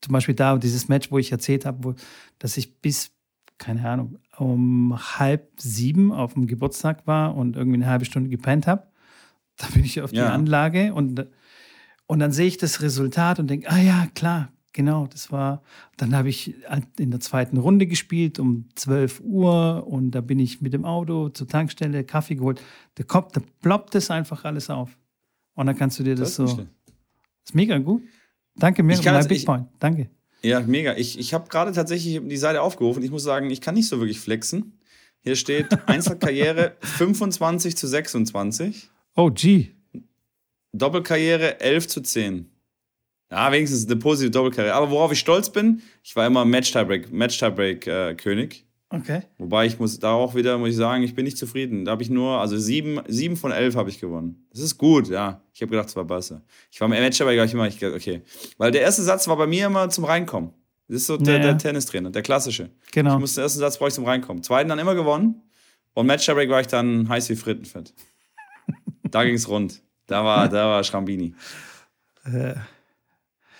zum 0.00 0.12
Beispiel 0.12 0.34
da 0.34 0.56
dieses 0.56 0.88
Match, 0.88 1.10
wo 1.10 1.18
ich 1.18 1.32
erzählt 1.32 1.64
habe, 1.64 1.94
dass 2.38 2.56
ich 2.56 2.80
bis, 2.80 3.10
keine 3.58 3.88
Ahnung, 3.88 4.18
um 4.36 4.96
halb 5.18 5.50
sieben 5.60 6.12
auf 6.12 6.34
dem 6.34 6.46
Geburtstag 6.46 7.06
war 7.06 7.36
und 7.36 7.56
irgendwie 7.56 7.76
eine 7.76 7.86
halbe 7.86 8.04
Stunde 8.04 8.30
gepennt 8.30 8.66
habe. 8.66 8.84
Da 9.56 9.66
bin 9.74 9.84
ich 9.84 10.00
auf 10.00 10.10
die 10.10 10.18
ja. 10.18 10.32
Anlage 10.32 10.94
und, 10.94 11.26
und 12.08 12.18
dann 12.20 12.32
sehe 12.32 12.46
ich 12.46 12.56
das 12.56 12.80
Resultat 12.80 13.38
und 13.38 13.48
denke, 13.48 13.70
ah 13.70 13.78
ja, 13.78 14.08
klar, 14.14 14.50
genau, 14.72 15.06
das 15.06 15.30
war. 15.30 15.62
Dann 15.98 16.16
habe 16.16 16.30
ich 16.30 16.54
in 16.98 17.10
der 17.10 17.20
zweiten 17.20 17.58
Runde 17.58 17.86
gespielt 17.86 18.38
um 18.38 18.64
12 18.76 19.20
Uhr 19.20 19.86
und 19.86 20.12
da 20.12 20.22
bin 20.22 20.38
ich 20.38 20.62
mit 20.62 20.72
dem 20.72 20.86
Auto 20.86 21.28
zur 21.28 21.46
Tankstelle, 21.46 22.04
Kaffee 22.04 22.36
geholt. 22.36 22.62
Da 22.94 23.04
kommt, 23.04 23.36
da 23.36 23.42
ploppt 23.60 23.94
das 23.94 24.10
einfach 24.10 24.46
alles 24.46 24.70
auf. 24.70 24.96
Und 25.54 25.66
dann 25.66 25.76
kannst 25.76 25.98
du 25.98 26.02
dir 26.02 26.14
das, 26.14 26.36
das 26.36 26.50
so. 26.50 26.56
Das 26.56 26.66
ist 27.44 27.54
mega 27.54 27.76
gut. 27.76 28.02
Danke, 28.56 28.82
mir, 28.82 28.98
mein 29.04 29.28
Big 29.28 29.44
Point. 29.44 29.68
Danke. 29.78 30.08
Ja, 30.42 30.60
mega. 30.60 30.96
Ich, 30.96 31.18
ich 31.18 31.34
habe 31.34 31.48
gerade 31.48 31.72
tatsächlich 31.72 32.20
die 32.24 32.36
Seite 32.38 32.62
aufgerufen. 32.62 33.02
Ich 33.02 33.10
muss 33.10 33.22
sagen, 33.22 33.50
ich 33.50 33.60
kann 33.60 33.74
nicht 33.74 33.88
so 33.88 33.98
wirklich 33.98 34.18
flexen. 34.18 34.78
Hier 35.20 35.36
steht 35.36 35.66
Einzelkarriere 35.86 36.76
25 36.80 37.76
zu 37.76 37.86
26. 37.86 38.88
Oh, 39.14 39.30
gee. 39.30 39.74
Doppelkarriere 40.72 41.60
11 41.60 41.88
zu 41.88 42.00
10. 42.00 42.50
Ja, 43.30 43.52
wenigstens 43.52 43.86
eine 43.86 43.96
positive 43.96 44.30
Doppelkarriere. 44.30 44.74
Aber 44.74 44.90
worauf 44.90 45.12
ich 45.12 45.18
stolz 45.18 45.50
bin, 45.50 45.82
ich 46.02 46.16
war 46.16 46.26
immer 46.26 46.44
Match-Tiebreak-König. 46.44 47.12
Match 47.12 47.42
äh, 47.42 48.14
König. 48.14 48.64
Okay. 48.90 49.22
Wobei 49.36 49.66
ich 49.66 49.78
muss 49.78 49.98
da 49.98 50.12
auch 50.12 50.34
wieder, 50.34 50.56
muss 50.56 50.70
ich 50.70 50.76
sagen, 50.76 51.02
ich 51.02 51.14
bin 51.14 51.26
nicht 51.26 51.36
zufrieden. 51.36 51.84
Da 51.84 51.90
habe 51.90 52.02
ich 52.02 52.08
nur, 52.08 52.40
also 52.40 52.56
sieben, 52.56 53.00
sieben 53.06 53.36
von 53.36 53.52
elf 53.52 53.76
habe 53.76 53.90
ich 53.90 54.00
gewonnen. 54.00 54.46
Das 54.50 54.60
ist 54.62 54.78
gut, 54.78 55.08
ja. 55.08 55.42
Ich 55.52 55.60
habe 55.60 55.70
gedacht, 55.70 55.90
es 55.90 55.96
war 55.96 56.04
besser. 56.04 56.42
Ich 56.70 56.80
war 56.80 56.86
im 56.86 56.92
Match 56.92 57.20
aber 57.20 57.34
ich 57.34 57.52
immer, 57.52 57.68
ich, 57.68 57.84
okay. 57.84 58.22
Weil 58.56 58.70
der 58.70 58.80
erste 58.80 59.02
Satz 59.02 59.28
war 59.28 59.36
bei 59.36 59.46
mir 59.46 59.66
immer 59.66 59.90
zum 59.90 60.04
Reinkommen. 60.04 60.52
Das 60.88 61.02
ist 61.02 61.06
so 61.06 61.18
der, 61.18 61.38
naja. 61.38 61.52
der 61.52 61.58
Tennistrainer, 61.58 62.10
der 62.10 62.22
klassische. 62.22 62.70
Genau. 62.92 63.14
Ich 63.14 63.20
musste 63.20 63.40
den 63.40 63.44
ersten 63.44 63.58
Satz 63.58 63.76
brauche 63.76 63.88
ich 63.88 63.94
zum 63.94 64.06
Reinkommen. 64.06 64.42
Zweiten 64.42 64.70
dann 64.70 64.78
immer 64.78 64.94
gewonnen. 64.94 65.42
Und 65.92 66.06
Match 66.06 66.26
war 66.28 66.60
ich 66.60 66.66
dann 66.66 67.10
heiß 67.10 67.28
wie 67.28 67.36
Frittenfett. 67.36 67.92
da 69.10 69.24
ging 69.24 69.34
es 69.34 69.48
rund. 69.48 69.82
Da 70.08 70.24
war, 70.24 70.48
da 70.48 70.66
war 70.66 70.82
Schrambini. 70.82 71.34
Äh. 72.24 72.54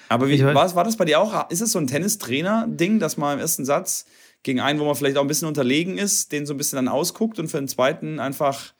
Aber 0.09 0.29
wie, 0.29 0.43
war, 0.43 0.75
war 0.75 0.85
das 0.85 0.97
bei 0.97 1.05
dir 1.05 1.21
auch? 1.21 1.51
Ist 1.51 1.61
es 1.61 1.73
so 1.73 1.79
ein 1.79 1.87
Tennistrainer-Ding, 1.87 2.99
dass 2.99 3.17
man 3.17 3.35
im 3.35 3.41
ersten 3.41 3.65
Satz 3.65 4.07
gegen 4.43 4.61
einen, 4.61 4.81
wo 4.81 4.85
man 4.85 4.95
vielleicht 4.95 5.19
auch 5.19 5.23
ein 5.23 5.29
bisschen 5.29 5.49
unterlegen 5.49 5.99
ist, 5.99 6.33
den 6.33 6.47
so 6.47 6.55
ein 6.55 6.57
bisschen 6.57 6.77
dann 6.77 6.89
ausguckt 6.89 7.39
und 7.39 7.49
für 7.49 7.59
den 7.59 7.69
zweiten 7.69 8.19
einfach. 8.19 8.73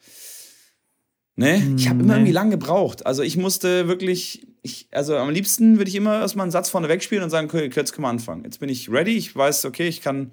Ne? 1.35 1.75
Ich 1.77 1.87
habe 1.87 2.01
immer 2.01 2.15
irgendwie 2.15 2.33
lange 2.33 2.51
gebraucht. 2.51 3.05
Also 3.05 3.23
ich 3.23 3.37
musste 3.37 3.87
wirklich, 3.87 4.47
ich, 4.61 4.87
also 4.91 5.15
am 5.15 5.29
liebsten 5.29 5.77
würde 5.77 5.89
ich 5.89 5.95
immer 5.95 6.19
erstmal 6.19 6.43
einen 6.43 6.51
Satz 6.51 6.69
vorne 6.69 6.89
wegspielen 6.89 7.23
und 7.23 7.29
sagen, 7.29 7.47
okay, 7.47 7.69
jetzt 7.73 7.93
können 7.93 8.03
wir 8.03 8.09
anfangen. 8.09 8.43
Jetzt 8.43 8.59
bin 8.59 8.67
ich 8.67 8.91
ready, 8.91 9.15
ich 9.15 9.35
weiß, 9.35 9.65
okay, 9.65 9.87
ich 9.87 10.01
kann. 10.01 10.31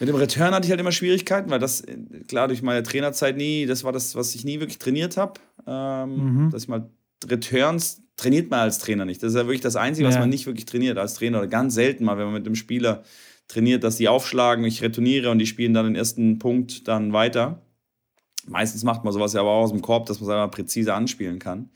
Mit 0.00 0.08
dem 0.08 0.16
Return 0.16 0.54
hatte 0.54 0.64
ich 0.64 0.70
halt 0.70 0.80
immer 0.80 0.92
Schwierigkeiten, 0.92 1.50
weil 1.50 1.58
das, 1.58 1.82
klar, 2.26 2.48
durch 2.48 2.62
meine 2.62 2.82
Trainerzeit 2.82 3.36
nie, 3.36 3.66
das 3.66 3.84
war 3.84 3.92
das, 3.92 4.14
was 4.16 4.34
ich 4.34 4.44
nie 4.44 4.58
wirklich 4.58 4.78
trainiert 4.78 5.16
habe. 5.16 5.34
Ähm, 5.66 6.46
mhm. 6.46 6.50
Dass 6.50 6.62
ich 6.62 6.68
mal 6.68 6.90
Returns 7.26 8.02
trainiert 8.16 8.50
man 8.50 8.60
als 8.60 8.78
Trainer 8.78 9.04
nicht. 9.04 9.22
Das 9.22 9.32
ist 9.32 9.36
ja 9.36 9.46
wirklich 9.46 9.60
das 9.60 9.76
Einzige, 9.76 10.06
was 10.06 10.18
man 10.18 10.28
nicht 10.28 10.46
wirklich 10.46 10.66
trainiert 10.66 10.98
als 10.98 11.14
Trainer. 11.14 11.38
Oder 11.38 11.48
ganz 11.48 11.74
selten 11.74 12.04
mal, 12.04 12.18
wenn 12.18 12.26
man 12.26 12.34
mit 12.34 12.46
einem 12.46 12.54
Spieler 12.54 13.02
trainiert, 13.48 13.82
dass 13.82 13.96
die 13.96 14.08
aufschlagen, 14.08 14.64
ich 14.64 14.82
retourniere 14.82 15.30
und 15.30 15.38
die 15.38 15.46
spielen 15.46 15.74
dann 15.74 15.86
den 15.86 15.96
ersten 15.96 16.38
Punkt 16.38 16.86
dann 16.86 17.12
weiter. 17.12 17.62
Meistens 18.46 18.84
macht 18.84 19.04
man 19.04 19.12
sowas 19.12 19.32
ja 19.32 19.40
aber 19.40 19.50
auch 19.50 19.64
aus 19.64 19.72
dem 19.72 19.82
Korb, 19.82 20.06
dass 20.06 20.20
man 20.20 20.28
es 20.28 20.34
einfach 20.34 20.50
präzise 20.50 20.94
anspielen 20.94 21.38
kann. 21.38 21.70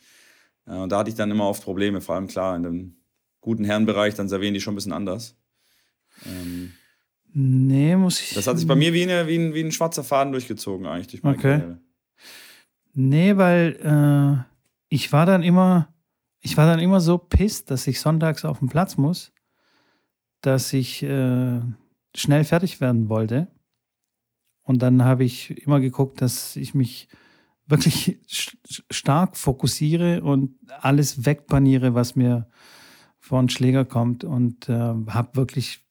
Äh, 0.67 0.77
und 0.77 0.93
da 0.93 0.99
hatte 0.99 1.11
ich 1.11 1.17
dann 1.17 1.31
immer 1.31 1.49
oft 1.49 1.63
Probleme, 1.63 2.01
vor 2.01 2.15
allem 2.15 2.27
klar 2.27 2.57
in 2.57 2.63
dem 2.63 2.97
guten 3.41 3.65
Herrenbereich, 3.65 4.15
dann 4.15 4.29
servieren 4.29 4.55
die 4.55 4.61
schon 4.61 4.73
ein 4.73 4.77
bisschen 4.77 4.93
anders. 4.93 5.37
Ähm, 6.25 6.73
nee, 7.33 7.97
muss 7.97 8.21
ich. 8.21 8.35
Das 8.35 8.47
hat 8.47 8.57
sich 8.59 8.67
bei 8.67 8.77
mir 8.77 8.93
wie, 8.95 9.03
eine, 9.03 9.27
wie, 9.27 9.37
ein, 9.37 9.55
wie 9.55 9.61
ein 9.61 9.73
schwarzer 9.73 10.05
Faden 10.05 10.33
durchgezogen, 10.33 10.87
eigentlich 10.87 11.09
durch 11.09 11.23
meine 11.23 11.37
okay. 11.37 11.59
Karriere. 11.59 11.79
Nee, 12.95 13.37
weil 13.37 13.77
äh, 13.83 14.45
ich 14.89 15.13
war 15.13 15.27
dann 15.27 15.43
immer, 15.43 15.93
ich 16.41 16.57
war 16.57 16.67
dann 16.67 16.79
immer 16.79 17.01
so 17.01 17.19
pisst, 17.19 17.71
dass 17.71 17.87
ich 17.87 18.01
sonntags 18.01 18.45
auf 18.45 18.61
den 18.61 18.69
Platz 18.69 18.97
muss 18.97 19.35
dass 20.45 20.73
ich 20.73 21.03
äh, 21.03 21.61
schnell 22.15 22.45
fertig 22.45 22.81
werden 22.81 23.09
wollte. 23.09 23.49
Und 24.63 24.83
dann 24.83 25.05
habe 25.05 25.25
ich 25.25 25.63
immer 25.63 25.81
geguckt, 25.81 26.21
dass 26.21 26.57
ich 26.57 26.75
mich 26.75 27.09
wirklich 27.67 28.19
stark 28.91 29.37
fokussiere 29.37 30.23
und 30.23 30.55
alles 30.81 31.25
wegpaniere, 31.25 31.95
was 31.95 32.15
mir 32.15 32.49
vor 33.19 33.41
den 33.41 33.49
Schläger 33.49 33.87
kommt. 33.87 34.23
Und 34.23 34.69
äh, 34.69 34.73
habe 34.75 35.37
wirklich, 35.37 35.87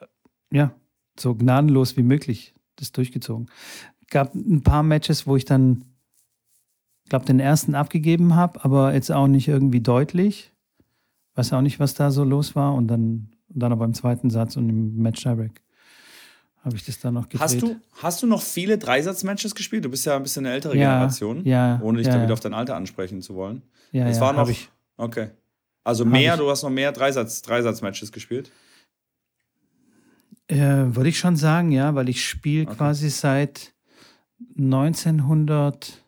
äh, 0.00 0.06
ja, 0.50 0.74
so 1.18 1.34
gnadenlos 1.34 1.98
wie 1.98 2.02
möglich 2.02 2.54
das 2.76 2.92
durchgezogen. 2.92 3.50
Gab 4.08 4.34
ein 4.34 4.62
paar 4.62 4.82
Matches, 4.82 5.26
wo 5.26 5.36
ich 5.36 5.44
dann, 5.44 5.84
glaube 7.12 7.26
den 7.26 7.40
ersten 7.40 7.74
abgegeben 7.74 8.34
habe, 8.34 8.64
aber 8.64 8.94
jetzt 8.94 9.12
auch 9.12 9.26
nicht 9.26 9.46
irgendwie 9.48 9.80
deutlich. 9.80 10.50
Weiß 11.34 11.52
auch 11.52 11.60
nicht, 11.60 11.78
was 11.78 11.92
da 11.94 12.10
so 12.10 12.24
los 12.24 12.56
war. 12.56 12.74
Und 12.74 12.88
dann 12.88 13.28
dann 13.48 13.70
aber 13.70 13.84
im 13.84 13.92
zweiten 13.92 14.30
Satz 14.30 14.56
und 14.56 14.68
im 14.70 14.96
Match 14.96 15.22
Direct 15.22 15.60
habe 16.64 16.74
ich 16.76 16.86
das 16.86 16.98
dann 17.00 17.12
noch 17.14 17.24
gedreht. 17.28 17.40
Hast 17.42 17.60
du, 17.60 17.76
hast 18.00 18.22
du 18.22 18.26
noch 18.26 18.40
viele 18.40 18.78
Dreisatzmatches 18.78 19.54
gespielt? 19.54 19.84
Du 19.84 19.90
bist 19.90 20.06
ja 20.06 20.16
ein 20.16 20.22
bisschen 20.22 20.46
eine 20.46 20.54
ältere 20.54 20.74
Ja, 20.76 20.92
Generation. 20.94 21.44
ja, 21.44 21.78
Ohne 21.82 21.98
dich 21.98 22.06
ja, 22.06 22.14
da 22.16 22.24
ja. 22.24 22.32
auf 22.32 22.40
dein 22.40 22.54
Alter 22.54 22.76
ansprechen 22.76 23.20
zu 23.20 23.34
wollen. 23.34 23.62
Ja, 23.90 24.06
es 24.08 24.16
ja, 24.16 24.22
war 24.22 24.32
noch. 24.32 24.48
ich. 24.48 24.70
Okay. 24.96 25.28
Also 25.84 26.04
Hab 26.04 26.12
mehr, 26.12 26.34
ich. 26.34 26.40
du 26.40 26.48
hast 26.48 26.62
noch 26.62 26.70
mehr 26.70 26.92
Dreisatz, 26.92 27.42
Dreisatzmatches 27.42 28.10
gespielt? 28.12 28.50
Äh, 30.48 30.56
Würde 30.94 31.08
ich 31.10 31.18
schon 31.18 31.36
sagen, 31.36 31.72
ja, 31.72 31.94
weil 31.94 32.08
ich 32.08 32.24
spiele 32.26 32.66
Okay. 32.66 32.76
quasi 32.76 33.10
seit 33.10 33.72
1900, 34.56 36.01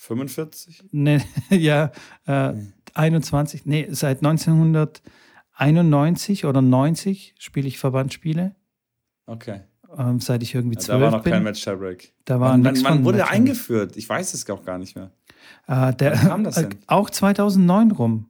45? 0.00 0.82
ne, 0.92 1.20
ja, 1.50 1.90
äh, 2.26 2.52
Nee. 2.52 2.66
21, 2.94 3.66
nee, 3.66 3.86
seit 3.90 4.18
1991 4.18 6.44
oder 6.44 6.60
90 6.62 7.34
spiele 7.38 7.68
ich 7.68 7.78
Verbandsspiele, 7.78 8.54
Okay. 9.26 9.60
ähm, 9.96 10.18
seit 10.20 10.42
ich 10.42 10.54
irgendwie 10.54 10.74
Ja, 10.76 10.80
da 10.80 10.86
zwölf 10.86 11.00
war 11.02 11.10
noch 11.12 11.22
bin. 11.22 11.32
kein 11.32 11.42
Match-Tiebreak. 11.44 12.12
Da 12.24 12.40
war 12.40 12.50
wann 12.62 12.76
von 12.76 13.04
wurde 13.04 13.18
der 13.18 13.26
Match- 13.26 13.34
eingeführt? 13.36 13.96
Ich 13.96 14.08
weiß 14.08 14.34
es 14.34 14.48
auch 14.50 14.64
gar 14.64 14.78
nicht 14.78 14.96
mehr. 14.96 15.10
Äh, 15.68 15.94
der, 15.94 16.12
Wann 16.12 16.28
kam 16.28 16.44
das 16.44 16.56
äh, 16.56 16.68
denn? 16.68 16.78
Auch 16.86 17.10
2009 17.10 17.92
rum, 17.92 18.28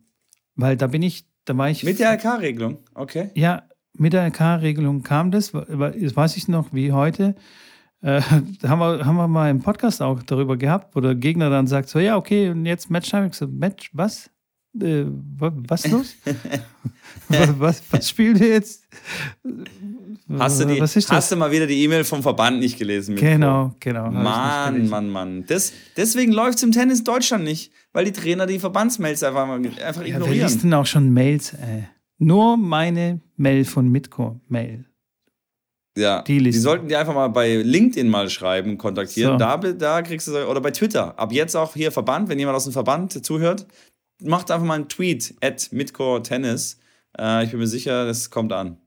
weil 0.57 0.77
da 0.77 0.87
bin 0.89 1.03
ich, 1.03 1.25
da 1.45 1.57
war 1.57 1.71
ich 1.71 1.83
Mit 1.85 1.99
der 1.99 2.13
LK-Regelung? 2.13 2.79
Okay. 2.95 3.31
Ja, 3.35 3.63
mit 3.95 4.13
der 4.13 4.27
LK-Regelung 4.27 5.03
kam 5.03 5.31
das 5.31 5.55
weiß 5.55 6.37
ich 6.37 6.49
noch 6.49 6.73
wie 6.75 6.93
heute. 6.93 7.35
Äh, 8.03 8.21
haben 8.23 8.79
wir, 8.81 9.05
haben 9.05 9.17
wir 9.17 9.29
mal 9.29 9.51
im 9.51 9.61
Podcast 9.61 10.01
auch 10.01 10.23
darüber 10.23 10.57
gehabt, 10.57 10.95
wo 10.97 11.01
der 11.01 11.15
Gegner 11.15 11.51
dann 11.51 11.67
sagt: 11.67 11.89
So, 11.89 11.99
ja, 11.99 12.17
okay, 12.17 12.49
und 12.51 12.65
jetzt 12.67 12.91
Matchtime. 12.91 13.29
Ich 13.29 13.35
so, 13.35 13.47
Match, 13.47 13.91
was? 13.93 14.31
Äh, 14.81 15.05
wa- 15.37 15.53
was 15.69 15.87
los? 15.89 16.15
was, 17.29 17.83
was, 17.91 18.09
spielen 18.09 18.39
wir 18.39 18.49
jetzt? 18.49 18.85
Hast 20.39 20.61
du, 20.61 20.65
die, 20.67 20.81
hast 20.81 21.33
du 21.33 21.37
mal 21.37 21.51
wieder 21.51 21.67
die 21.67 21.83
E-Mail 21.83 22.05
vom 22.05 22.23
Verband 22.23 22.61
nicht 22.61 22.79
gelesen? 22.79 23.17
Genau, 23.17 23.75
genau. 23.81 24.11
Mann. 24.11 24.89
Mann, 24.89 25.11
Mann. 25.11 25.45
Das, 25.47 25.73
deswegen 25.97 26.31
läuft 26.33 26.59
es 26.59 26.63
im 26.63 26.71
Tennis 26.73 27.03
Deutschland 27.03 27.43
nicht, 27.45 27.73
weil 27.93 28.05
die 28.05 28.13
Trainer 28.13 28.47
die 28.47 28.61
Verbandsmails 28.61 29.23
einfach, 29.25 29.47
mal, 29.47 29.57
einfach 29.59 29.77
Ja, 29.83 29.85
wer 29.85 30.03
liest 30.03 30.07
ignorieren. 30.29 30.59
denn 30.63 30.75
auch 30.75 30.87
schon 30.87 31.13
Mails? 31.13 31.53
Ey? 31.55 31.89
Nur 32.19 32.57
meine 32.57 33.21
Mail 33.37 33.65
von 33.65 33.89
Mitko, 33.89 34.41
Mail. 34.49 34.85
Ja, 36.01 36.23
Die 36.23 36.39
die, 36.39 36.45
listen. 36.45 36.63
sollten 36.63 36.89
die 36.89 36.97
einfach 36.97 37.15
mal 37.15 37.29
bei 37.29 37.57
LinkedIn 37.57 38.09
mal 38.09 38.31
schreiben, 38.31 38.79
kontaktieren. 38.79 39.33
So. 39.35 39.39
Da, 39.39 39.57
da 39.57 40.03
kriegst 40.03 40.29
du, 40.29 40.49
oder 40.49 40.61
bei 40.61 40.71
Twitter. 40.71 41.19
Ab 41.19 41.33
jetzt 41.33 41.55
auch 41.55 41.75
hier 41.75 41.93
Verband, 41.93 42.29
wenn 42.29 42.39
jemand 42.39 42.57
aus 42.57 42.65
dem 42.65 42.73
Verband 42.73 43.25
zuhört, 43.25 43.67
macht 44.23 44.51
einfach 44.51 44.67
mal 44.67 44.75
einen 44.75 44.89
Tweet, 44.89 45.35
at 45.41 45.69
Midcore 45.73 46.23
Tennis. 46.23 46.79
Äh, 47.19 47.45
ich 47.45 47.51
bin 47.51 47.61
mir 47.61 47.67
sicher, 47.67 48.07
das 48.07 48.31
kommt 48.31 48.53
an. 48.53 48.79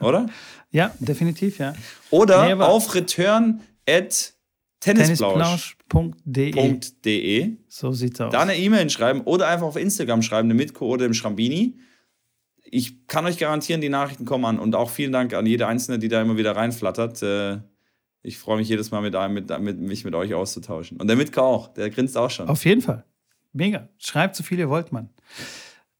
Oder? 0.00 0.26
Ja, 0.70 0.94
definitiv, 0.98 1.58
ja. 1.58 1.72
Oder 2.10 2.54
Nee, 2.54 2.62
auf 2.62 2.94
return 2.94 3.62
at 3.88 4.34
tennisplausch.de. 4.80 7.56
So 7.68 7.92
sieht's 7.92 8.20
aus. 8.20 8.32
Da 8.32 8.40
eine 8.40 8.56
E-Mail 8.56 8.88
schreiben 8.90 9.22
oder 9.22 9.48
einfach 9.48 9.66
auf 9.66 9.76
Instagram 9.76 10.22
schreiben, 10.22 10.48
dem 10.48 10.56
Mitko 10.58 10.86
oder 10.86 11.06
dem 11.06 11.14
Schrambini. 11.14 11.78
Ich 12.70 13.06
kann 13.06 13.24
euch 13.26 13.38
garantieren, 13.38 13.80
die 13.80 13.88
Nachrichten 13.88 14.24
kommen 14.24 14.44
an. 14.44 14.58
Und 14.58 14.74
auch 14.74 14.90
vielen 14.90 15.12
Dank 15.12 15.32
an 15.34 15.46
jede 15.46 15.66
Einzelne, 15.66 15.98
die 15.98 16.08
da 16.08 16.20
immer 16.22 16.36
wieder 16.36 16.54
reinflattert. 16.56 17.22
Äh, 17.22 17.58
Ich 18.22 18.36
freue 18.36 18.58
mich 18.58 18.68
jedes 18.68 18.90
Mal, 18.90 19.00
mit, 19.00 19.14
einem- 19.14 19.34
mit, 19.34 19.48
mit, 19.60 19.78
mich 19.78 20.04
mit 20.04 20.14
euch 20.14 20.34
auszutauschen. 20.34 21.00
Und 21.00 21.06
der 21.06 21.16
Mitko 21.16 21.40
auch, 21.40 21.68
der 21.68 21.88
grinst 21.88 22.16
auch 22.16 22.30
schon. 22.30 22.48
Auf 22.48 22.64
jeden 22.64 22.82
Fall. 22.82 23.04
Mega. 23.52 23.88
Schreibt 23.96 24.34
so 24.36 24.42
viel 24.42 24.58
ihr 24.58 24.68
wollt, 24.68 24.90
Mann. 24.92 25.08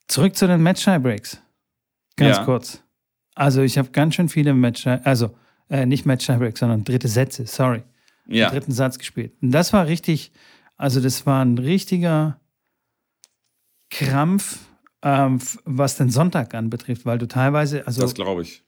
Zurück 0.09 0.35
zu 0.37 0.47
den 0.47 0.63
Match-Tie-Breaks. 0.63 1.41
Ganz 2.17 2.37
Ja. 2.39 2.45
kurz. 2.45 2.83
Also, 3.35 3.63
ich 3.63 3.79
habe 3.79 3.91
ganz 3.91 4.17
schön 4.17 4.29
viele 4.29 4.53
match 4.53 4.87
also 4.87 5.31
äh, 5.71 5.87
nicht 5.87 6.05
Match-Tie-Breaks, 6.07 6.59
sondern 6.61 6.83
dritte 6.85 7.07
Sätze, 7.09 7.47
sorry. 7.47 7.83
Ja, 8.27 8.51
Dritten 8.51 8.73
Satz 8.73 8.99
gespielt. 8.99 9.33
Und 9.41 9.53
das 9.53 9.73
war 9.73 9.87
richtig, 9.87 10.33
also 10.77 11.01
das 11.01 11.25
war 11.25 11.43
ein 11.43 11.57
richtiger 11.57 12.39
Krampf, 13.91 14.59
ähm, 15.03 15.39
was 15.65 15.97
den 15.97 16.11
Sonntag 16.11 16.55
anbetrifft, 16.55 17.07
weil 17.07 17.19
du 17.19 17.27
teilweise, 17.29 17.87
also 17.87 18.01
das 18.01 18.15
glaube 18.15 18.43
ich. 18.43 18.63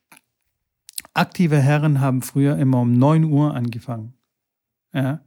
aktive 1.14 1.58
Herren 1.58 2.00
haben 2.00 2.22
früher 2.22 2.56
immer 2.56 2.80
um 2.80 2.92
9 2.92 3.24
Uhr 3.24 3.54
angefangen. 3.54 4.14
Ja. 4.92 5.20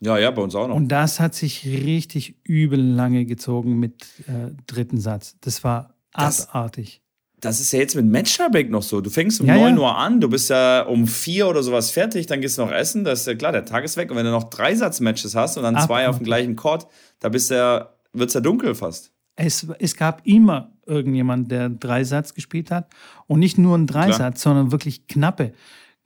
Ja, 0.00 0.18
ja, 0.18 0.30
bei 0.30 0.42
uns 0.42 0.54
auch 0.54 0.68
noch. 0.68 0.74
Und 0.76 0.88
das 0.88 1.20
hat 1.20 1.34
sich 1.34 1.64
richtig 1.66 2.36
übel 2.44 2.80
lange 2.80 3.24
gezogen 3.24 3.78
mit 3.78 4.04
äh, 4.28 4.50
dritten 4.66 5.00
Satz. 5.00 5.36
Das 5.40 5.64
war 5.64 5.94
Das- 6.12 6.48
abartig. 6.50 7.02
Das 7.38 7.60
ist 7.60 7.70
ja 7.72 7.78
jetzt 7.80 7.94
mit 7.94 8.06
Matchback 8.06 8.70
noch 8.70 8.82
so. 8.82 9.02
Du 9.02 9.10
fängst 9.10 9.40
um 9.42 9.46
Ja, 9.46 9.56
9 9.56 9.76
ja. 9.76 9.80
Uhr 9.82 9.96
an, 9.96 10.20
du 10.22 10.28
bist 10.28 10.48
ja 10.48 10.82
um 10.82 11.06
4 11.06 11.46
oder 11.46 11.62
sowas 11.62 11.90
fertig, 11.90 12.26
dann 12.26 12.40
gehst 12.40 12.56
du 12.56 12.62
noch 12.62 12.72
essen, 12.72 13.04
das 13.04 13.20
ist 13.20 13.26
ja 13.26 13.34
klar, 13.34 13.52
der 13.52 13.66
Tag 13.66 13.84
ist 13.84 13.98
weg. 13.98 14.10
Und 14.10 14.16
wenn 14.16 14.24
du 14.24 14.30
noch 14.32 14.44
Dreisatzmatches 14.44 15.34
hast 15.34 15.58
und 15.58 15.62
dann 15.62 15.78
zwei 15.80 16.08
auf 16.08 16.16
dem 16.16 16.24
gleichen 16.24 16.56
Court, 16.56 16.86
da 17.20 17.28
bist 17.28 17.50
du 17.50 17.56
ja, 17.56 17.90
wird 18.14 18.28
es 18.28 18.34
ja 18.34 18.40
dunkel 18.40 18.74
fast. 18.74 19.12
Es, 19.36 19.66
es 19.78 19.96
gab 19.96 20.26
immer 20.26 20.72
irgendjemand, 20.86 21.50
der 21.50 21.66
einen 21.66 21.78
Dreisatz 21.80 22.34
gespielt 22.34 22.70
hat. 22.70 22.88
Und 23.26 23.38
nicht 23.40 23.58
nur 23.58 23.74
einen 23.74 23.86
Dreisatz, 23.86 24.42
sondern 24.42 24.72
wirklich 24.72 25.06
knappe, 25.08 25.52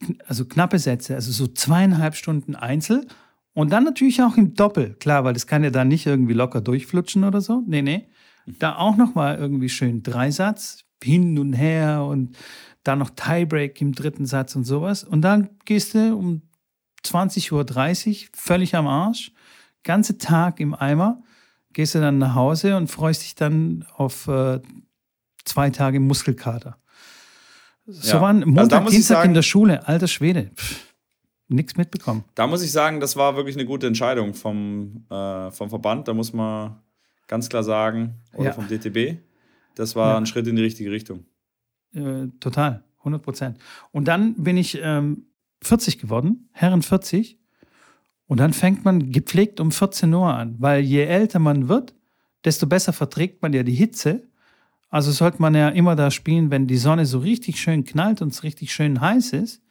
kn- 0.02 0.18
also 0.26 0.44
knappe 0.44 0.78
Sätze, 0.78 1.14
also 1.14 1.30
so 1.32 1.46
zweieinhalb 1.46 2.14
Stunden 2.16 2.56
Einzel. 2.56 3.06
Und 3.52 3.70
dann 3.72 3.84
natürlich 3.84 4.22
auch 4.22 4.36
im 4.36 4.54
Doppel, 4.54 4.94
klar, 4.94 5.24
weil 5.24 5.34
das 5.34 5.46
kann 5.46 5.64
ja 5.64 5.70
dann 5.70 5.88
nicht 5.88 6.06
irgendwie 6.06 6.32
locker 6.34 6.60
durchflutschen 6.60 7.24
oder 7.24 7.40
so. 7.40 7.62
Nee, 7.66 7.82
nee. 7.82 8.06
Da 8.58 8.76
auch 8.76 8.96
nochmal 8.96 9.36
irgendwie 9.38 9.68
schön 9.68 10.02
Dreisatz, 10.02 10.84
hin 11.02 11.38
und 11.38 11.52
her 11.52 12.04
und 12.04 12.36
dann 12.84 12.98
noch 12.98 13.10
Tiebreak 13.10 13.80
im 13.80 13.92
dritten 13.92 14.24
Satz 14.26 14.56
und 14.56 14.64
sowas. 14.64 15.04
Und 15.04 15.20
dann 15.22 15.50
gehst 15.66 15.94
du 15.94 16.16
um 16.16 16.42
20.30 17.04 17.52
Uhr 17.52 18.28
völlig 18.34 18.74
am 18.74 18.86
Arsch, 18.86 19.32
ganze 19.82 20.18
Tag 20.18 20.60
im 20.60 20.74
Eimer, 20.74 21.22
gehst 21.72 21.94
du 21.94 22.00
dann 22.00 22.18
nach 22.18 22.34
Hause 22.34 22.76
und 22.76 22.88
freust 22.88 23.22
dich 23.22 23.34
dann 23.34 23.84
auf 23.96 24.26
äh, 24.28 24.60
zwei 25.44 25.70
Tage 25.70 26.00
Muskelkater. 26.00 26.76
So 27.86 28.16
Ja. 28.16 28.20
waren 28.20 28.38
Also 28.42 28.50
Montag, 28.50 28.84
ich 28.84 28.90
Dienstag 28.90 29.16
in 29.16 29.20
sagen- 29.22 29.34
der 29.34 29.42
Schule, 29.42 29.86
alter 29.88 30.06
Schwede. 30.08 30.50
Pff, 30.54 30.94
nix 31.48 31.76
mitbekommen. 31.76 32.24
Da 32.34 32.46
muss 32.46 32.62
ich 32.62 32.70
sagen, 32.70 33.00
das 33.00 33.16
war 33.16 33.36
wirklich 33.36 33.56
eine 33.56 33.64
gute 33.64 33.86
Entscheidung 33.86 34.34
vom, 34.34 35.04
äh, 35.10 35.50
vom 35.50 35.68
Verband. 35.68 36.06
Da 36.06 36.14
muss 36.14 36.32
man 36.32 36.76
ganz 37.26 37.48
klar 37.48 37.62
sagen, 37.64 38.14
oder 38.34 38.46
Ja. 38.46 38.52
vom 38.52 38.68
DTB. 38.68 39.18
Das 39.74 39.96
war 39.96 40.12
Ja. 40.12 40.16
ein 40.18 40.26
Schritt 40.26 40.46
in 40.46 40.56
die 40.56 40.62
richtige 40.62 40.90
Richtung. 40.90 41.24
Äh, 41.94 42.26
total, 42.38 42.84
100 43.04 43.22
Prozent. 43.22 43.58
Und 43.90 44.06
dann 44.06 44.34
bin 44.34 44.56
ich 44.56 44.78
ähm, 44.80 45.26
40 45.62 45.98
geworden, 45.98 46.48
Herren 46.52 46.82
40. 46.82 47.39
Und 48.30 48.38
dann 48.38 48.52
fängt 48.52 48.84
man 48.84 49.10
gepflegt 49.10 49.58
um 49.58 49.72
14 49.72 50.14
Uhr 50.14 50.32
an, 50.32 50.54
weil 50.60 50.84
je 50.84 51.02
älter 51.02 51.40
man 51.40 51.66
wird, 51.66 51.96
desto 52.44 52.68
besser 52.68 52.92
verträgt 52.92 53.42
man 53.42 53.52
ja 53.52 53.64
die 53.64 53.74
Hitze. 53.74 54.28
Also 54.88 55.10
sollte 55.10 55.42
man 55.42 55.56
ja 55.56 55.68
immer 55.70 55.96
da 55.96 56.12
spielen, 56.12 56.52
wenn 56.52 56.68
die 56.68 56.76
Sonne 56.76 57.06
so 57.06 57.18
richtig 57.18 57.60
schön 57.60 57.84
knallt 57.84 58.22
und 58.22 58.28
es 58.28 58.44
richtig 58.44 58.72
schön 58.72 59.00
heiß 59.00 59.32
ist. 59.32 59.64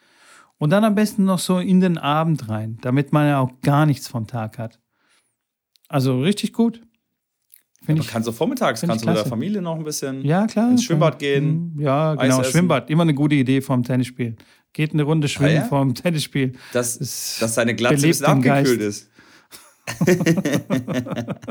Und 0.57 0.71
dann 0.71 0.83
am 0.83 0.93
besten 0.93 1.23
noch 1.23 1.39
so 1.39 1.59
in 1.59 1.79
den 1.79 1.97
Abend 1.97 2.49
rein, 2.49 2.77
damit 2.81 3.13
man 3.13 3.27
ja 3.27 3.39
auch 3.39 3.61
gar 3.61 3.85
nichts 3.85 4.09
vom 4.09 4.27
Tag 4.27 4.57
hat. 4.57 4.81
Also 5.87 6.19
richtig 6.19 6.51
gut. 6.51 6.81
Aber 7.97 8.05
ich. 8.05 8.07
kannst 8.11 8.27
du 8.27 8.31
vormittags, 8.31 8.79
find 8.81 8.89
kannst 8.91 9.05
du 9.05 9.09
mit 9.09 9.17
der. 9.17 9.25
Familie 9.25 9.61
noch 9.61 9.75
ein 9.75 9.83
bisschen. 9.83 10.23
Ja, 10.25 10.45
klar. 10.47 10.71
Ins 10.71 10.83
Schwimmbad 10.83 11.13
kann- 11.13 11.19
gehen, 11.19 11.73
Mhm, 11.75 11.81
Ja, 11.81 12.15
genau. 12.15 12.43
Schwimmbad. 12.43 12.89
Immer 12.89 13.03
eine 13.03 13.13
gute 13.13 13.35
Idee 13.35 13.61
vorm 13.61 13.83
Tennisspiel. 13.83 14.35
Geht 14.73 14.93
eine 14.93 15.03
Runde 15.03 15.27
schwimmen 15.27 15.55
ja? 15.55 15.63
vorm 15.65 15.95
Tennisspiel. 15.95 16.53
dass, 16.73 16.99
Das 16.99 17.37
dass 17.39 17.55
deine 17.55 17.73
Glatze 17.75 17.95
ein 17.95 18.01
bisschen 18.09 18.25
abgekühlt 18.25 18.81
ist. 18.81 19.09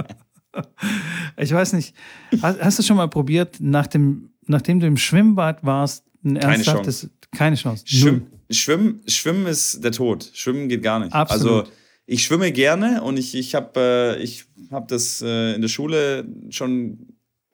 Ich 1.36 1.53
weiß 1.53 1.74
nicht. 1.74 1.95
Hast, 2.43 2.61
hast 2.61 2.78
du 2.78 2.82
schon 2.82 2.97
mal 2.97 3.09
probiert, 3.09 3.57
nach 3.61 3.86
dem, 3.86 4.30
nachdem 4.47 4.80
du 4.80 4.86
im 4.86 4.97
Schwimmbad 4.97 5.64
warst, 5.64 6.05
ein 6.24 6.34
Keine 6.39 6.55
ernsthaftes. 6.55 7.11
Keine 7.36 7.57
Chance. 7.57 7.84
Schwimm. 7.86 8.26
Schwimmen, 8.51 9.01
Schwimmen 9.07 9.47
ist 9.47 9.84
der 9.84 9.93
Tod. 9.93 10.30
Schwimmen 10.32 10.68
geht 10.68 10.82
gar 10.82 10.99
nicht. 11.01 11.12
Absolut. 11.12 11.66
Also 11.66 11.72
ich 12.11 12.24
schwimme 12.24 12.52
gerne 12.52 13.02
und 13.02 13.18
ich, 13.18 13.34
ich 13.34 13.54
habe 13.54 14.16
äh, 14.18 14.22
ich 14.22 14.46
hab 14.70 14.88
das 14.88 15.20
äh, 15.20 15.54
in 15.54 15.61
der 15.61 15.68
Schule 15.68 16.26
schon 16.48 17.06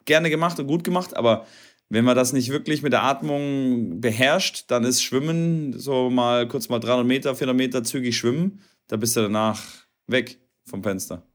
gerne 0.05 0.30
gemacht 0.30 0.61
und 0.61 0.68
gut 0.68 0.84
gemacht, 0.84 1.16
aber 1.16 1.44
wenn 1.88 2.05
man 2.05 2.14
das 2.14 2.32
nicht 2.32 2.50
wirklich 2.50 2.80
mit 2.80 2.92
der 2.92 3.02
Atmung 3.02 4.00
beherrscht, 4.00 4.66
dann 4.68 4.84
ist 4.84 5.02
Schwimmen 5.02 5.76
so 5.78 6.09
mal 6.09 6.46
kurz 6.46 6.68
mal 6.68 6.78
300 6.78 7.05
Meter, 7.05 7.34
400 7.34 7.57
Meter 7.57 7.84
zügig 7.84 8.16
schwimmen, 8.16 8.61
da 8.86 8.96
bist 8.96 9.16
du 9.16 9.22
danach 9.22 9.61
weg 10.07 10.38
vom 10.64 10.84
Fenster. 10.84 11.26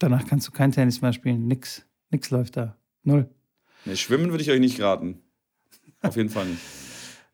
Danach 0.00 0.26
kannst 0.26 0.48
du 0.48 0.52
kein 0.52 0.72
Tennis 0.72 1.00
mehr 1.00 1.12
spielen. 1.12 1.46
Nix. 1.46 1.86
Nix 2.10 2.30
läuft 2.30 2.56
da. 2.56 2.76
Null. 3.04 3.30
Nee, 3.84 3.96
schwimmen 3.96 4.30
würde 4.30 4.42
ich 4.42 4.50
euch 4.50 4.60
nicht 4.60 4.80
raten. 4.80 5.22
Auf 6.02 6.16
jeden 6.16 6.30
Fall 6.30 6.46
nicht. 6.46 6.60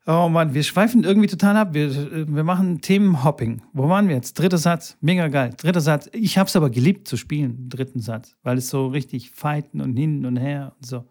Oh 0.05 0.27
Mann, 0.27 0.53
wir 0.53 0.63
schweifen 0.63 1.05
irgendwie 1.05 1.27
total 1.27 1.55
ab. 1.55 1.73
Wir, 1.73 2.27
wir 2.27 2.43
machen 2.43 2.81
Themenhopping. 2.81 3.61
Wo 3.71 3.87
waren 3.87 4.09
wir 4.09 4.15
jetzt? 4.15 4.37
Dritter 4.37 4.57
Satz. 4.57 4.97
Mega 4.99 5.29
geil. 5.29 5.53
Dritter 5.55 5.79
Satz. 5.79 6.09
Ich 6.11 6.37
habe 6.37 6.47
es 6.47 6.55
aber 6.57 6.69
geliebt 6.69 7.07
zu 7.07 7.15
spielen, 7.15 7.69
dritten 7.69 7.99
Satz, 8.01 8.35
weil 8.43 8.57
es 8.57 8.69
so 8.69 8.87
richtig 8.87 9.31
fighten 9.31 9.79
und 9.79 9.95
hin 9.95 10.25
und 10.25 10.35
her 10.35 10.75
und 10.77 10.85
so. 10.85 11.05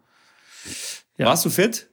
Ja. 1.17 1.25
Warst 1.25 1.43
du 1.45 1.49
fit? 1.49 1.89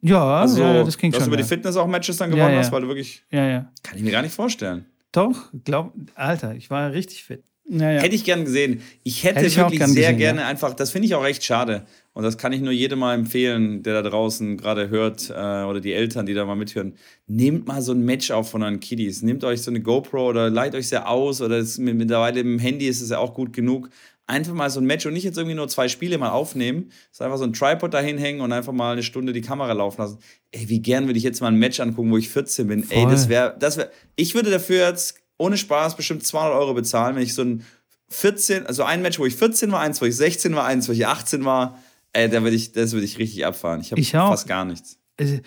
Ja, 0.00 0.40
Also, 0.40 0.62
ja, 0.62 0.84
das 0.84 0.96
ging 0.96 1.10
dass 1.10 1.20
schon. 1.20 1.30
du 1.30 1.34
über 1.34 1.40
ja. 1.40 1.42
die 1.42 1.48
Fitness 1.48 1.76
auch 1.76 1.86
Matches 1.86 2.16
dann 2.16 2.30
gewonnen 2.30 2.54
ja. 2.54 2.58
hast, 2.60 2.72
weil 2.72 2.82
du 2.82 2.88
wirklich. 2.88 3.24
ja, 3.30 3.46
ja. 3.46 3.72
Kann 3.82 3.98
ich 3.98 4.04
mir 4.04 4.12
gar 4.12 4.22
nicht 4.22 4.34
vorstellen. 4.34 4.86
Doch, 5.12 5.50
glaub, 5.64 5.92
Alter, 6.14 6.54
ich 6.54 6.70
war 6.70 6.92
richtig 6.92 7.24
fit. 7.24 7.44
Ja, 7.72 7.92
ja. 7.92 8.00
Hätte 8.00 8.14
ich 8.16 8.24
gern 8.24 8.44
gesehen. 8.44 8.80
Ich 9.04 9.22
hätte, 9.22 9.36
Hätte 9.36 9.46
ich 9.46 9.54
auch 9.60 9.64
wirklich 9.66 9.78
gern 9.78 9.90
sehr 9.90 10.02
gesehen, 10.12 10.18
gerne 10.18 10.40
ja. 10.40 10.48
einfach, 10.48 10.74
das 10.74 10.90
finde 10.90 11.06
ich 11.06 11.14
auch 11.14 11.22
recht 11.22 11.44
schade. 11.44 11.86
Und 12.12 12.24
das 12.24 12.36
kann 12.36 12.52
ich 12.52 12.60
nur 12.60 12.72
jedem 12.72 12.98
mal 12.98 13.14
empfehlen, 13.14 13.84
der 13.84 14.02
da 14.02 14.10
draußen 14.10 14.56
gerade 14.56 14.90
hört, 14.90 15.30
äh, 15.30 15.32
oder 15.64 15.80
die 15.80 15.92
Eltern, 15.92 16.26
die 16.26 16.34
da 16.34 16.44
mal 16.44 16.56
mithören. 16.56 16.94
Nehmt 17.28 17.68
mal 17.68 17.80
so 17.80 17.92
ein 17.92 18.04
Match 18.04 18.32
auf 18.32 18.50
von 18.50 18.62
euren 18.64 18.80
Kiddies. 18.80 19.22
Nehmt 19.22 19.44
euch 19.44 19.62
so 19.62 19.70
eine 19.70 19.80
GoPro 19.80 20.28
oder 20.28 20.50
leiht 20.50 20.74
euch 20.74 20.88
sehr 20.88 21.08
aus 21.08 21.40
oder 21.40 21.62
mit- 21.78 21.94
mittlerweile 21.96 22.40
im 22.40 22.58
Handy 22.58 22.88
ist 22.88 23.00
es 23.00 23.10
ja 23.10 23.18
auch 23.18 23.34
gut 23.34 23.52
genug. 23.52 23.88
Einfach 24.26 24.54
mal 24.54 24.70
so 24.70 24.80
ein 24.80 24.86
Match 24.86 25.06
und 25.06 25.12
nicht 25.12 25.24
jetzt 25.24 25.38
irgendwie 25.38 25.56
nur 25.56 25.66
zwei 25.68 25.88
Spiele 25.88 26.16
mal 26.18 26.30
aufnehmen, 26.30 26.90
sondern 27.10 27.32
einfach 27.32 27.44
so 27.44 27.48
ein 27.48 27.52
Tripod 27.52 27.92
da 27.94 28.00
hinhängen 28.00 28.40
und 28.40 28.52
einfach 28.52 28.72
mal 28.72 28.92
eine 28.92 29.02
Stunde 29.02 29.32
die 29.32 29.40
Kamera 29.40 29.72
laufen 29.72 30.00
lassen. 30.00 30.18
Ey, 30.52 30.68
wie 30.68 30.80
gern 30.80 31.06
würde 31.06 31.18
ich 31.18 31.24
jetzt 31.24 31.40
mal 31.40 31.48
ein 31.48 31.56
Match 31.58 31.78
angucken, 31.80 32.10
wo 32.12 32.16
ich 32.16 32.28
14 32.28 32.66
bin. 32.68 32.84
Ey, 32.90 33.02
Voll. 33.02 33.10
das 33.10 33.28
wäre, 33.28 33.56
das 33.58 33.76
wäre, 33.76 33.90
ich 34.16 34.34
würde 34.34 34.50
dafür 34.50 34.88
jetzt 34.88 35.19
ohne 35.40 35.56
Spaß 35.56 35.96
bestimmt 35.96 36.24
200 36.24 36.54
Euro 36.54 36.74
bezahlen, 36.74 37.16
wenn 37.16 37.22
ich 37.22 37.34
so 37.34 37.42
ein 37.42 37.64
14, 38.10 38.66
also 38.66 38.82
ein 38.82 39.02
Match, 39.02 39.18
wo 39.18 39.26
ich 39.26 39.36
14 39.36 39.72
war, 39.72 39.80
eins, 39.80 40.00
wo 40.00 40.04
ich 40.04 40.14
16 40.16 40.54
war, 40.54 40.64
eins, 40.66 40.88
wo 40.88 40.92
ich 40.92 41.06
18 41.06 41.44
war, 41.44 41.78
ey, 42.12 42.28
da 42.28 42.42
würde 42.42 42.56
ich, 42.56 42.72
das 42.72 42.92
würde 42.92 43.06
ich 43.06 43.18
richtig 43.18 43.46
abfahren. 43.46 43.80
Ich 43.80 43.92
habe 43.92 44.02
fast 44.30 44.46
gar 44.46 44.64
nichts. 44.64 44.98
Also, 45.18 45.38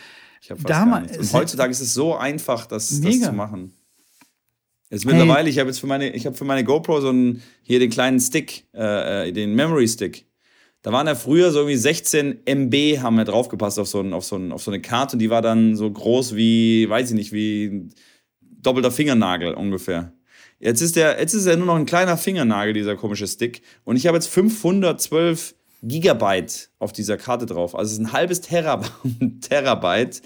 Ich 0.41 0.50
habe 0.50 0.60
fast 0.62 0.70
Damals- 0.72 1.08
gar 1.08 1.18
nichts. 1.18 1.34
Und 1.34 1.39
heutzutage 1.39 1.72
ist 1.72 1.82
es 1.82 1.94
so 1.94 2.16
einfach, 2.16 2.66
das, 2.66 3.02
das 3.02 3.20
zu 3.20 3.32
machen. 3.32 3.74
Jetzt 4.89 5.06
mittlerweile, 5.06 5.50
ich 5.50 5.60
habe 5.60 5.70
jetzt 5.70 5.80
für 5.80 5.88
meine, 5.88 6.12
ich 6.14 6.26
habe 6.26 6.36
für 6.36 6.46
meine 6.46 6.64
GoPro 6.64 7.02
so 7.02 7.10
einen, 7.10 7.41
hier 7.64 7.80
den 7.80 7.89
kleinen 7.89 8.20
Stick, 8.20 8.66
äh, 8.74 9.30
äh, 9.30 9.32
den 9.32 9.56
Memory 9.56 9.88
Stick. 9.88 10.26
Da 10.84 10.91
waren 10.91 11.08
ja 11.08 11.16
früher 11.16 11.52
so 11.52 11.60
irgendwie 11.60 11.78
16 11.78 12.46
MB 12.46 13.00
haben 13.02 13.16
wir 13.18 13.24
draufgepasst 13.26 13.80
auf 13.80 13.88
so, 13.88 14.02
ein, 14.02 14.14
auf, 14.14 14.26
so 14.26 14.36
ein, 14.36 14.52
auf 14.52 14.64
so 14.64 14.70
eine 14.70 14.82
Karte 14.82 15.16
und 15.16 15.20
die 15.20 15.30
war 15.30 15.41
dann 15.41 15.76
so 15.76 15.89
groß 15.89 16.36
wie, 16.36 16.88
weiß 16.89 17.10
ich 17.10 17.16
nicht, 17.16 17.32
wie 17.32 17.89
doppelter 18.64 18.91
Fingernagel 18.91 19.53
ungefähr. 19.53 20.14
Jetzt 20.59 20.82
ist 20.82 20.95
der, 20.95 21.20
jetzt 21.20 21.34
ist 21.34 21.45
er 21.45 21.57
nur 21.57 21.66
noch 21.68 21.76
ein 21.76 21.86
kleiner 21.86 22.16
Fingernagel, 22.18 22.74
dieser 22.74 22.95
komische 22.95 23.28
Stick. 23.28 23.61
Und 23.84 23.97
ich 23.97 24.07
habe 24.07 24.16
jetzt 24.18 24.28
512 24.30 25.55
Gigabyte 25.82 26.70
auf 26.80 26.93
dieser 26.93 27.18
Karte 27.18 27.45
drauf. 27.45 27.76
Also 27.76 27.91
es 27.91 27.99
ist 27.99 28.05
ein 28.05 28.14
halbes 28.14 28.41
Terab 28.41 28.89
Terabyte, 29.41 30.22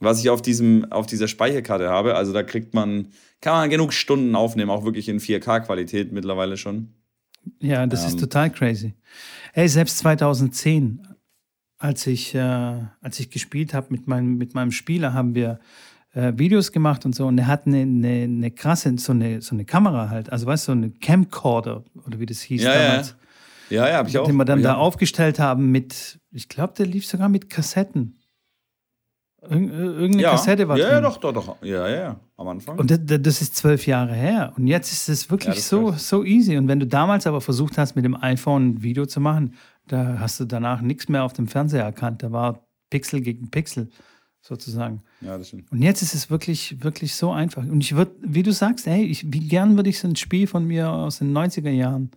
was 0.00 0.20
ich 0.20 0.30
auf, 0.30 0.40
diesem, 0.40 0.90
auf 0.90 1.06
dieser 1.06 1.28
Speicherkarte 1.28 1.88
habe. 1.90 2.14
Also 2.14 2.32
da 2.32 2.42
kriegt 2.42 2.72
man, 2.74 3.08
kann 3.40 3.52
man 3.54 3.68
genug 3.70 3.92
Stunden 3.92 4.34
aufnehmen, 4.34 4.70
auch 4.70 4.84
wirklich 4.84 5.08
in 5.08 5.20
4K-Qualität 5.20 6.12
mittlerweile 6.12 6.56
schon. 6.56 6.94
Ja, 7.60 7.86
das 7.86 8.02
Ähm. 8.02 8.08
ist 8.08 8.20
total 8.20 8.50
crazy. 8.50 8.94
Ey, 9.52 9.68
selbst 9.68 9.98
2010, 9.98 11.06
als 11.78 12.06
ich, 12.06 12.34
äh, 12.34 12.38
als 12.38 13.20
ich 13.20 13.28
gespielt 13.30 13.74
habe 13.74 13.88
mit 13.90 14.06
meinem, 14.06 14.38
mit 14.38 14.54
meinem 14.54 14.70
Spieler, 14.70 15.12
haben 15.12 15.34
wir 15.34 15.60
äh, 16.12 16.32
Videos 16.36 16.72
gemacht 16.72 17.04
und 17.04 17.14
so. 17.14 17.26
Und 17.26 17.38
er 17.38 17.46
hat 17.46 17.66
eine, 17.66 17.82
eine, 17.82 18.24
eine 18.24 18.50
krasse, 18.50 18.96
so 18.98 19.12
eine, 19.12 19.42
so 19.42 19.54
eine 19.54 19.64
Kamera 19.64 20.08
halt. 20.10 20.30
Also 20.30 20.46
weißt 20.46 20.68
du, 20.68 20.72
so 20.72 20.76
eine 20.76 20.90
Camcorder 20.90 21.84
oder 22.06 22.18
wie 22.20 22.26
das 22.26 22.40
hieß 22.40 22.62
Ja, 22.62 22.74
ja. 22.74 22.88
damals. 22.88 23.16
Ja, 23.70 23.88
ja, 23.88 23.96
habe 23.96 24.08
ich 24.08 24.18
auch. 24.18 24.26
Den 24.26 24.36
wir 24.36 24.44
dann 24.44 24.60
ja. 24.60 24.72
da 24.72 24.76
aufgestellt 24.76 25.38
haben 25.38 25.70
mit, 25.70 26.20
ich 26.30 26.48
glaube, 26.48 26.74
der 26.76 26.86
lief 26.86 27.06
sogar 27.06 27.28
mit 27.28 27.48
Kassetten. 27.48 28.18
Irgend, 29.40 29.72
irgendeine 29.72 30.22
ja. 30.22 30.30
Kassette 30.32 30.68
war 30.68 30.76
ja, 30.76 30.84
drin. 30.84 30.94
ja, 30.94 31.00
doch, 31.00 31.16
doch, 31.16 31.32
doch. 31.32 31.56
Ja, 31.62 31.88
ja, 31.88 31.96
ja. 31.96 32.20
Am 32.36 32.48
Anfang. 32.48 32.78
Und 32.78 32.90
das, 32.90 33.00
das 33.02 33.42
ist 33.42 33.56
zwölf 33.56 33.86
Jahre 33.86 34.14
her. 34.14 34.52
Und 34.56 34.66
jetzt 34.68 34.92
ist 34.92 35.08
es 35.08 35.24
Ja, 35.24 35.30
wirklich 35.30 35.56
ist 35.56 35.68
so, 35.68 35.92
so 35.92 36.22
easy. 36.22 36.56
Und 36.56 36.68
wenn 36.68 36.78
du 36.78 36.86
damals 36.86 37.26
aber 37.26 37.40
versucht 37.40 37.76
hast, 37.78 37.96
mit 37.96 38.04
dem 38.04 38.14
iPhone 38.22 38.68
ein 38.68 38.82
Video 38.82 39.06
zu 39.06 39.20
machen, 39.20 39.54
da 39.88 40.18
hast 40.20 40.38
du 40.38 40.44
danach 40.44 40.80
nichts 40.80 41.08
mehr 41.08 41.24
auf 41.24 41.32
dem 41.32 41.48
Fernseher 41.48 41.82
erkannt. 41.82 42.22
Da 42.22 42.30
war 42.30 42.68
Pixel 42.90 43.20
gegen 43.20 43.50
Pixel 43.50 43.88
sozusagen. 44.42 45.02
ja, 45.20 45.38
das 45.38 45.48
stimmt. 45.48 45.70
Und 45.72 45.80
jetzt 45.82 46.02
ist 46.02 46.14
es 46.14 46.28
wirklich, 46.28 46.82
wirklich 46.82 47.14
so 47.14 47.30
einfach. 47.30 47.62
Und 47.62 47.80
ich 47.80 47.94
würde, 47.96 48.12
wie 48.20 48.42
du 48.42 48.52
sagst, 48.52 48.86
hey, 48.86 49.04
ich, 49.04 49.32
wie 49.32 49.40
gern 49.48 49.76
würde 49.76 49.88
ich 49.88 49.98
so 50.00 50.08
ein 50.08 50.16
Spiel 50.16 50.46
von 50.46 50.66
mir 50.66 50.90
aus 50.90 51.18
den 51.18 51.32
90er 51.32 51.70
Jahren 51.70 52.10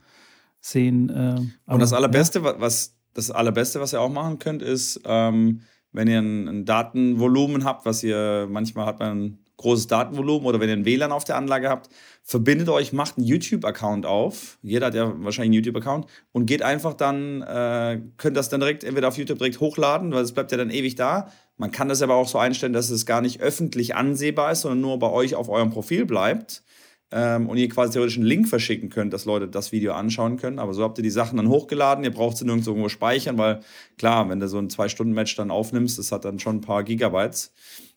sehen. 0.60 1.10
Äh, 1.10 1.40
Und 1.72 1.80
das 1.80 1.94
Allerbeste, 1.94 2.44
wa- 2.44 2.56
was 2.58 2.96
das 3.14 3.32
Allerbeste, 3.32 3.80
was 3.80 3.94
ihr 3.94 4.02
auch 4.02 4.10
machen 4.12 4.40
könnt, 4.40 4.62
ist, 4.62 5.00
ähm, 5.06 5.62
wenn 5.92 6.08
ihr 6.08 6.20
ein, 6.20 6.48
ein 6.48 6.66
Datenvolumen 6.66 7.64
habt, 7.64 7.86
was 7.86 8.04
ihr 8.04 8.48
manchmal 8.50 8.86
hat 8.86 9.00
man 9.00 9.18
ein 9.26 9.40
großes 9.58 9.88
Datenvolumen 9.88 10.46
oder 10.46 10.60
wenn 10.60 10.68
ihr 10.68 10.76
ein 10.76 10.84
WLAN 10.84 11.14
auf 11.14 11.24
der 11.24 11.38
Anlage 11.38 11.70
habt, 11.70 11.88
verbindet 12.24 12.68
euch, 12.68 12.92
macht 12.92 13.18
einen 13.18 13.26
YouTube-Account 13.26 14.06
auf. 14.06 14.58
Jeder 14.62 14.88
hat 14.88 14.96
ja 14.96 15.14
wahrscheinlich 15.24 15.56
einen 15.56 15.64
YouTube-Account 15.64 16.08
und 16.34 16.46
geht 16.46 16.62
einfach 16.62 16.94
dann, 16.94 17.42
äh, 17.44 18.02
könnt 18.18 18.36
das 18.36 18.50
dann 18.50 18.60
direkt 18.60 18.84
entweder 18.84 19.08
auf 19.08 19.18
YouTube 19.18 19.38
direkt 19.38 19.62
hochladen, 19.62 20.12
weil 20.12 20.24
es 20.24 20.34
bleibt 20.34 20.52
ja 20.52 20.58
dann 20.58 20.72
ewig 20.72 20.96
da. 20.96 21.32
Man 21.58 21.72
kann 21.72 21.88
das 21.88 22.02
aber 22.02 22.16
auch 22.16 22.28
so 22.28 22.38
einstellen, 22.38 22.74
dass 22.74 22.90
es 22.90 23.06
gar 23.06 23.22
nicht 23.22 23.40
öffentlich 23.40 23.96
ansehbar 23.96 24.52
ist, 24.52 24.62
sondern 24.62 24.82
nur 24.82 25.00
bei 25.00 25.10
euch 25.10 25.36
auf 25.36 25.50
eurem 25.50 25.70
Profil 25.70 26.06
bleibt 26.06 26.64
ähm, 27.12 27.48
und 27.48 27.58
ihr 27.58 27.70
quasi 27.70 27.94
theoretisch 27.94 28.18
einen 28.18 28.26
Link 28.26 28.48
verschicken 28.48 28.90
könnt, 28.90 29.14
dass 29.14 29.26
Leute 29.26 29.48
das 29.48 29.72
Video 29.72 29.94
anschauen 29.94 30.38
können. 30.38 30.60
Aber 30.60 30.74
so 30.74 30.84
habt 30.84 30.98
ihr 30.98 31.04
die 31.04 31.10
Sachen 31.10 31.38
dann 31.38 31.50
hochgeladen. 31.50 32.04
Ihr 32.04 32.12
braucht 32.12 32.38
sie 32.38 32.46
nirgends 32.46 32.68
irgendwo 32.68 32.90
speichern, 32.90 33.38
weil 33.38 33.62
klar, 33.98 34.28
wenn 34.30 34.40
du 34.40 34.48
so 34.50 34.58
ein 34.58 34.70
Zwei-Stunden-Match 34.70 35.36
dann 35.36 35.50
aufnimmst, 35.52 35.98
das 35.98 36.12
hat 36.12 36.26
dann 36.26 36.40
schon 36.40 36.58
ein 36.58 36.62
paar 36.62 36.84
Gigabytes. 36.84 37.54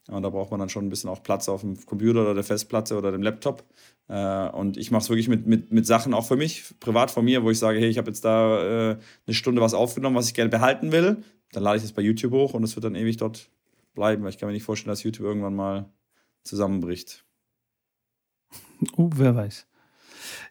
Und 0.09 0.23
da 0.23 0.31
braucht 0.31 0.51
man 0.51 0.61
dann 0.61 0.69
schon 0.69 0.87
ein 0.87 0.89
bisschen 0.89 1.11
auch 1.11 1.23
Platz 1.23 1.49
auf 1.49 1.61
dem 1.61 1.85
Computer 1.85 2.23
oder 2.23 2.35
der 2.35 2.45
Festplatte 2.45 2.97
oder 2.97 3.13
dem 3.13 3.23
Laptop. 3.23 3.65
Äh, 4.09 4.49
und 4.51 4.77
ich 4.77 4.91
mache 4.91 5.03
es 5.03 5.11
wirklich 5.11 5.29
mit, 5.29 5.47
mit, 5.47 5.73
mit 5.73 5.87
Sachen 5.87 6.15
auch 6.15 6.27
für 6.27 6.37
mich, 6.37 6.65
privat 6.81 7.11
von 7.11 7.25
mir, 7.25 7.43
wo 7.45 7.51
ich 7.51 7.59
sage, 7.59 7.79
hey, 7.79 7.89
ich 7.89 7.99
habe 7.99 8.09
jetzt 8.09 8.25
da 8.25 8.93
äh, 8.93 8.97
eine 9.27 9.35
Stunde 9.35 9.61
was 9.61 9.75
aufgenommen, 9.75 10.17
was 10.17 10.29
ich 10.29 10.35
gerne 10.35 10.51
behalten 10.51 10.93
will. 10.93 11.19
Dann 11.53 11.63
lade 11.63 11.77
ich 11.77 11.83
das 11.83 11.93
bei 11.93 12.03
YouTube 12.03 12.33
hoch 12.33 12.55
und 12.55 12.63
es 12.63 12.77
wird 12.77 12.85
dann 12.85 12.95
ewig 12.95 13.17
dort 13.17 13.51
bleiben, 13.95 14.23
weil 14.23 14.31
ich 14.31 14.39
kann 14.39 14.49
mir 14.49 14.53
nicht 14.53 14.65
vorstellen, 14.65 14.93
dass 14.93 15.03
YouTube 15.03 15.27
irgendwann 15.27 15.55
mal 15.55 15.91
zusammenbricht. 16.45 17.25
Uh, 18.97 19.11
wer 19.15 19.35
weiß. 19.35 19.67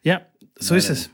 Ja, 0.02 0.26
so 0.58 0.74
Nein, 0.74 0.78
ist 0.78 0.90
es. 0.90 1.10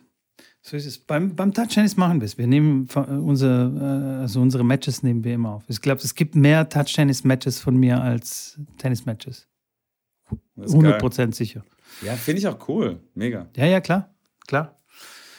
So 0.62 0.76
ist 0.76 0.86
es. 0.86 0.98
Beim, 0.98 1.36
beim 1.36 1.52
Touch 1.52 1.68
Tennis 1.68 1.96
machen 1.96 2.20
wir 2.20 2.26
es. 2.26 2.38
Wir 2.38 2.46
nehmen 2.46 2.88
äh, 2.94 2.98
unsere, 2.98 4.16
äh, 4.18 4.22
also 4.22 4.40
unsere 4.40 4.64
Matches 4.64 5.02
nehmen 5.02 5.22
wir 5.22 5.34
immer 5.34 5.50
auf. 5.56 5.64
Ich 5.68 5.80
glaube, 5.80 6.00
es 6.02 6.14
gibt 6.14 6.34
mehr 6.34 6.68
Touch 6.68 6.94
Tennis 6.94 7.22
Matches 7.22 7.60
von 7.60 7.76
mir 7.76 8.00
als 8.00 8.58
Tennis 8.78 9.04
Matches. 9.04 9.46
Das 10.56 10.72
ist 10.72 10.80
geil. 10.80 10.98
100% 11.00 11.34
sicher. 11.34 11.64
Ja, 12.02 12.14
finde 12.14 12.38
ich 12.38 12.48
auch 12.48 12.68
cool. 12.68 13.00
Mega. 13.14 13.48
Ja, 13.56 13.66
ja, 13.66 13.80
klar. 13.80 14.14
Klar. 14.46 14.78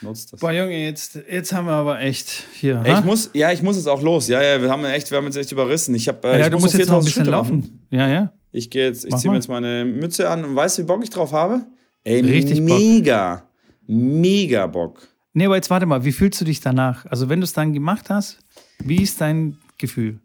Nutzt 0.05 0.31
das. 0.33 0.39
Boah, 0.39 0.51
Junge, 0.51 0.77
jetzt, 0.85 1.19
jetzt 1.29 1.51
haben 1.53 1.65
wir 1.67 1.73
aber 1.73 1.99
echt 1.99 2.29
hier. 2.53 2.81
Ey, 2.85 2.93
ich 2.99 3.03
muss, 3.03 3.29
ja, 3.33 3.51
ich 3.51 3.61
muss 3.61 3.75
jetzt 3.75 3.87
auch 3.87 4.01
los. 4.01 4.27
Ja, 4.27 4.41
ja, 4.41 4.61
wir 4.61 4.69
haben 4.69 4.85
echt, 4.85 5.11
wir 5.11 5.17
haben 5.17 5.25
jetzt 5.25 5.35
echt 5.37 5.51
überrissen. 5.51 5.93
Ich 5.95 6.07
habe, 6.07 6.27
äh, 6.27 6.39
ja, 6.39 6.45
ich 6.45 6.45
du 6.47 6.53
muss 6.53 6.61
musst 6.63 6.77
jetzt 6.77 6.87
noch 6.89 6.97
ein 6.97 7.03
4000 7.03 7.05
bisschen 7.05 7.23
Schritte 7.23 7.31
laufen. 7.31 7.57
machen. 7.59 7.87
Ja, 7.89 8.07
ja. 8.07 8.33
Ich 8.51 8.69
gehe 8.69 8.85
jetzt, 8.85 9.03
ich 9.05 9.15
ziehe 9.17 9.29
mir 9.29 9.35
jetzt 9.37 9.49
meine 9.49 9.83
Mütze 9.83 10.29
an 10.29 10.45
und 10.45 10.55
weißt 10.55 10.77
du, 10.77 10.83
wie 10.83 10.85
Bock 10.85 11.03
ich 11.03 11.09
drauf 11.09 11.33
habe? 11.33 11.65
Ey, 12.05 12.21
Richtig 12.21 12.59
Bock. 12.65 12.79
mega, 12.79 13.43
mega 13.87 14.67
Bock. 14.67 15.07
Nee, 15.33 15.45
aber 15.47 15.55
jetzt 15.55 15.69
warte 15.69 15.85
mal, 15.85 16.05
wie 16.05 16.13
fühlst 16.13 16.39
du 16.39 16.45
dich 16.45 16.61
danach? 16.61 17.05
Also, 17.07 17.27
wenn 17.27 17.41
du 17.41 17.43
es 17.43 17.51
dann 17.51 17.73
gemacht 17.73 18.09
hast, 18.09 18.39
wie 18.79 19.01
ist 19.01 19.19
dein 19.19 19.57
Gefühl? 19.77 20.19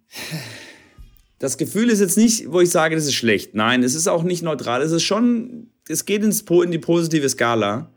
Das 1.40 1.56
Gefühl 1.56 1.88
ist 1.88 2.00
jetzt 2.00 2.16
nicht, 2.18 2.52
wo 2.52 2.60
ich 2.60 2.70
sage, 2.70 2.94
das 2.94 3.06
ist 3.06 3.14
schlecht. 3.14 3.54
Nein, 3.54 3.82
es 3.82 3.94
ist 3.94 4.06
auch 4.08 4.22
nicht 4.22 4.42
neutral. 4.42 4.82
Es 4.82 4.92
ist 4.92 5.02
schon, 5.02 5.70
es 5.88 6.04
geht 6.04 6.22
ins, 6.22 6.42
in 6.42 6.70
die 6.70 6.78
positive 6.78 7.28
Skala. 7.28 7.90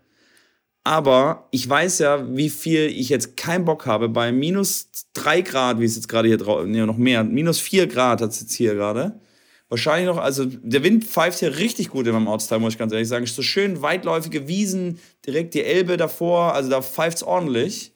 Aber 0.83 1.47
ich 1.51 1.67
weiß 1.67 1.99
ja, 1.99 2.35
wie 2.35 2.49
viel 2.49 2.87
ich 2.87 3.09
jetzt 3.09 3.37
keinen 3.37 3.63
Bock 3.63 3.85
habe. 3.85 4.09
Bei 4.09 4.31
minus 4.31 4.89
drei 5.13 5.41
Grad, 5.41 5.79
wie 5.79 5.85
es 5.85 5.95
jetzt 5.95 6.09
gerade 6.09 6.27
hier 6.27 6.37
draußen, 6.37 6.69
nee, 6.69 6.85
noch 6.85 6.97
mehr, 6.97 7.23
minus 7.23 7.59
vier 7.59 7.87
Grad 7.87 8.21
hat 8.21 8.31
es 8.31 8.41
jetzt 8.41 8.53
hier 8.53 8.75
gerade. 8.75 9.19
Wahrscheinlich 9.69 10.07
noch, 10.07 10.17
also 10.17 10.45
der 10.45 10.83
Wind 10.83 11.05
pfeift 11.05 11.39
hier 11.39 11.57
richtig 11.57 11.89
gut 11.89 12.05
in 12.05 12.13
meinem 12.13 12.27
Ortsteil, 12.27 12.59
muss 12.59 12.73
ich 12.73 12.79
ganz 12.79 12.91
ehrlich 12.91 13.07
sagen. 13.07 13.25
So 13.25 13.41
schön 13.41 13.81
weitläufige 13.81 14.47
Wiesen, 14.47 14.99
direkt 15.25 15.53
die 15.53 15.63
Elbe 15.63 15.97
davor, 15.97 16.53
also 16.53 16.69
da 16.69 16.81
pfeift 16.81 17.17
es 17.17 17.23
ordentlich. 17.23 17.93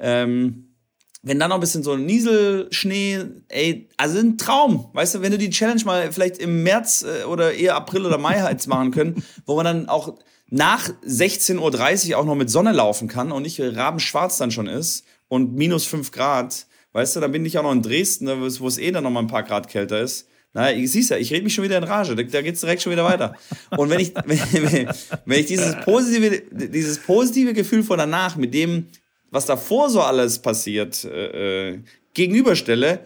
Ähm, 0.00 0.74
wenn 1.22 1.38
dann 1.38 1.48
noch 1.48 1.56
ein 1.56 1.60
bisschen 1.60 1.82
so 1.82 1.92
ein 1.92 2.04
Nieselschnee, 2.04 3.24
ey, 3.48 3.88
also 3.96 4.18
ein 4.18 4.36
Traum. 4.36 4.90
Weißt 4.92 5.14
du, 5.14 5.22
wenn 5.22 5.32
du 5.32 5.38
die 5.38 5.48
Challenge 5.48 5.82
mal 5.84 6.12
vielleicht 6.12 6.36
im 6.38 6.62
März 6.62 7.04
äh, 7.04 7.24
oder 7.24 7.54
eher 7.54 7.76
April 7.76 8.04
oder 8.04 8.18
Mai 8.18 8.40
halt 8.42 8.66
machen 8.66 8.90
können, 8.90 9.24
wo 9.46 9.56
man 9.56 9.64
dann 9.64 9.88
auch 9.88 10.18
nach 10.50 10.88
16.30 11.06 12.10
Uhr 12.10 12.18
auch 12.18 12.24
noch 12.24 12.34
mit 12.34 12.50
Sonne 12.50 12.72
laufen 12.72 13.08
kann 13.08 13.32
und 13.32 13.42
nicht 13.42 13.60
rabenschwarz 13.60 14.38
dann 14.38 14.50
schon 14.50 14.66
ist 14.66 15.04
und 15.28 15.54
minus 15.54 15.84
5 15.86 16.10
Grad, 16.12 16.66
weißt 16.92 17.16
du, 17.16 17.20
dann 17.20 17.32
bin 17.32 17.44
ich 17.44 17.58
auch 17.58 17.62
noch 17.62 17.72
in 17.72 17.82
Dresden, 17.82 18.28
wo 18.28 18.66
es 18.66 18.78
eh 18.78 18.92
dann 18.92 19.04
noch 19.04 19.10
mal 19.10 19.20
ein 19.20 19.26
paar 19.26 19.42
Grad 19.42 19.68
kälter 19.68 20.00
ist. 20.00 20.28
Na, 20.52 20.72
ich 20.72 20.92
siehst 20.92 21.10
ja, 21.10 21.16
ich 21.16 21.32
rede 21.32 21.42
mich 21.42 21.52
schon 21.52 21.64
wieder 21.64 21.78
in 21.78 21.84
Rage. 21.84 22.14
Da, 22.14 22.22
da 22.22 22.40
geht's 22.40 22.60
direkt 22.60 22.80
schon 22.80 22.92
wieder 22.92 23.04
weiter. 23.04 23.34
Und 23.76 23.90
wenn 23.90 23.98
ich, 23.98 24.14
wenn, 24.24 24.38
wenn, 24.72 24.88
wenn 25.24 25.40
ich 25.40 25.46
dieses 25.46 25.74
positive, 25.84 26.42
dieses 26.52 26.98
positive 27.00 27.52
Gefühl 27.52 27.82
von 27.82 27.98
danach 27.98 28.36
mit 28.36 28.54
dem, 28.54 28.86
was 29.30 29.46
davor 29.46 29.90
so 29.90 30.00
alles 30.00 30.38
passiert, 30.38 31.04
äh, 31.04 31.70
äh, 31.72 31.80
gegenüberstelle, 32.14 33.00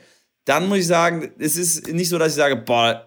dann 0.44 0.68
muss 0.68 0.78
ich 0.78 0.86
sagen, 0.86 1.32
es 1.38 1.56
ist 1.56 1.88
nicht 1.88 2.10
so, 2.10 2.18
dass 2.18 2.32
ich 2.32 2.34
sage, 2.34 2.56
boah, 2.56 3.06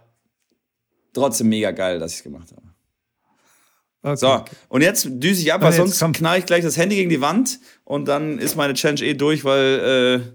trotzdem 1.13 1.49
mega 1.49 1.69
geil, 1.69 1.99
dass 1.99 2.13
ich 2.13 2.17
es 2.17 2.23
gemacht 2.23 2.51
habe. 2.51 2.70
Okay. 4.03 4.15
So, 4.17 4.43
und 4.69 4.81
jetzt 4.81 5.07
düse 5.11 5.41
ich 5.41 5.53
ab, 5.53 5.61
Und 5.61 5.67
weil 5.67 5.73
sonst 5.73 5.99
komm. 5.99 6.11
knall 6.13 6.39
ich 6.39 6.45
gleich 6.47 6.63
das 6.63 6.75
Handy 6.77 6.95
gegen 6.95 7.09
die 7.09 7.21
Wand 7.21 7.59
und 7.83 8.07
dann 8.07 8.39
ist 8.39 8.55
meine 8.55 8.73
Challenge 8.73 9.01
eh 9.03 9.13
durch, 9.13 9.45
weil 9.45 10.21
äh, 10.25 10.27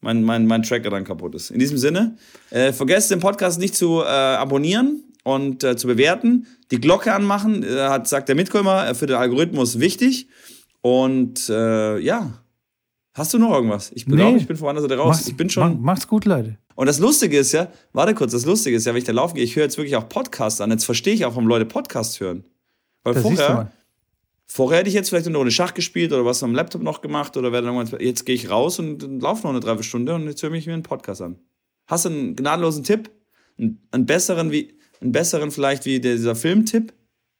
mein, 0.00 0.22
mein, 0.22 0.46
mein 0.46 0.62
Tracker 0.62 0.90
dann 0.90 1.04
kaputt 1.04 1.34
ist. 1.34 1.50
In 1.50 1.58
diesem 1.58 1.78
Sinne, 1.78 2.16
äh, 2.50 2.72
vergesst 2.72 3.10
den 3.10 3.20
Podcast 3.20 3.58
nicht 3.60 3.74
zu 3.74 4.02
äh, 4.02 4.06
abonnieren 4.06 5.04
und 5.24 5.64
äh, 5.64 5.76
zu 5.76 5.86
bewerten. 5.86 6.46
Die 6.70 6.80
Glocke 6.80 7.14
anmachen, 7.14 7.62
äh, 7.62 7.88
hat, 7.88 8.06
sagt 8.08 8.28
der 8.28 8.36
Mitkommer, 8.36 8.86
äh, 8.88 8.94
für 8.94 9.06
den 9.06 9.16
Algorithmus 9.16 9.78
wichtig. 9.80 10.28
Und 10.82 11.48
ja, 11.48 12.32
hast 13.14 13.34
du 13.34 13.38
noch 13.38 13.52
irgendwas? 13.52 13.90
Ich 13.94 14.06
glaube, 14.06 14.22
Nee. 14.32 14.36
ich 14.36 14.46
bin 14.46 14.56
von 14.56 14.74
der 14.74 14.82
Seite 14.82 14.96
raus. 14.96 15.16
Macht's, 15.16 15.28
ich 15.28 15.36
bin 15.36 15.50
schon. 15.50 15.74
mach- 15.74 15.80
Macht's 15.80 16.06
gut, 16.06 16.24
Leute. 16.24 16.56
Und 16.76 16.86
das 16.86 16.98
Lustige 17.00 17.36
ist 17.38 17.50
ja, 17.52 17.68
warte 17.92 18.14
kurz, 18.14 18.30
das 18.32 18.44
Lustige 18.46 18.76
ist 18.76 18.84
ja, 18.86 18.92
wenn 18.92 18.98
ich 18.98 19.04
da 19.04 19.12
laufen 19.12 19.34
gehe, 19.34 19.44
ich 19.44 19.56
höre 19.56 19.64
jetzt 19.64 19.76
wirklich 19.76 19.96
auch 19.96 20.08
Podcasts 20.08 20.60
an. 20.60 20.70
Jetzt 20.70 20.84
verstehe 20.84 21.14
ich 21.14 21.24
auch, 21.24 21.30
warum 21.30 21.48
Leute 21.48 21.64
Podcasts 21.64 22.20
hören. 22.20 22.44
Weil 23.08 23.14
Da 23.22 23.28
siehst 23.28 23.40
du 23.40 23.44
vorher, 23.44 23.72
vorher 24.46 24.78
hätte 24.80 24.88
ich 24.88 24.94
jetzt 24.94 25.08
vielleicht 25.10 25.26
eine 25.26 25.36
Runde 25.36 25.50
Schach 25.50 25.74
gespielt 25.74 26.12
oder 26.12 26.24
was 26.24 26.42
am 26.42 26.54
Laptop 26.54 26.82
noch 26.82 27.00
gemacht 27.00 27.36
oder 27.36 27.52
werde 27.52 27.66
dann 27.66 28.00
jetzt 28.00 28.24
gehe 28.26 28.34
ich 28.34 28.50
raus 28.50 28.78
und 28.78 29.02
laufe 29.22 29.42
noch 29.42 29.50
eine 29.50 29.60
Dreiviertelstunde 29.60 30.14
und 30.14 30.26
jetzt 30.26 30.42
höre 30.42 30.52
ich 30.54 30.66
mir 30.66 30.74
einen 30.74 30.82
Podcast 30.82 31.22
an. 31.22 31.36
Hast 31.86 32.04
du 32.04 32.10
einen 32.10 32.36
gnadenlosen 32.36 32.84
Tipp? 32.84 33.10
Einen, 33.58 33.80
einen 33.90 34.06
besseren 34.06 34.52
wie, 34.52 34.74
einen 35.00 35.12
besseren 35.12 35.50
vielleicht 35.50 35.84
wie 35.86 36.00
dieser 36.00 36.36
Filmtipp? 36.36 36.92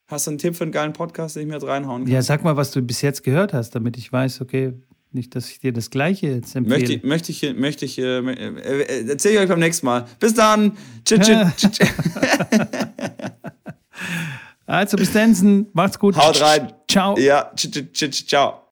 Hast 0.07 0.27
du 0.27 0.31
einen 0.31 0.39
Tipp 0.39 0.57
für 0.57 0.65
einen 0.65 0.73
geilen 0.73 0.95
Podcast, 0.95 1.37
den 1.37 1.43
ich 1.43 1.49
mir 1.49 1.55
jetzt 1.55 1.67
reinhauen 1.67 2.05
kann? 2.05 2.13
Ja, 2.13 2.23
sag 2.23 2.43
mal, 2.43 2.57
was 2.57 2.71
du 2.71 2.81
bis 2.83 3.03
jetzt 3.03 3.23
gehört 3.25 3.53
hast, 3.53 3.75
damit 3.75 3.99
ich 3.99 4.11
weiß, 4.11 4.41
okay, 4.41 4.73
nicht, 5.13 5.35
dass 5.35 5.51
ich 5.51 5.61
dir 5.61 5.73
das 5.73 5.91
Gleiche 5.91 6.29
jetzt 6.29 6.55
empfehle. 6.57 6.79
Möchte, 6.81 6.93
ich- 6.95 7.03
möchte 7.03 7.33
ich, 7.33 7.55
möchte 7.57 7.85
ich, 7.85 7.99
äh, 7.99 8.19
äh, 8.19 8.83
äh, 8.83 9.09
erzähle 9.09 9.35
ich 9.35 9.41
euch 9.41 9.49
beim 9.49 9.59
nächsten 9.59 9.87
Mal. 9.87 10.07
Bis 10.19 10.35
dann. 10.35 10.77
Tschüss, 11.05 11.21
tschüss, 11.27 11.57
tschüss. 11.73 11.89
Also 14.69 14.99
bis 14.99 15.13
dann, 15.13 15.67
macht's 15.73 15.99
gut. 15.99 16.15
Haut 16.17 16.41
rein. 16.43 16.73
Ciao. 16.89 17.17
Ja, 17.19 17.51
ciao. 17.57 18.63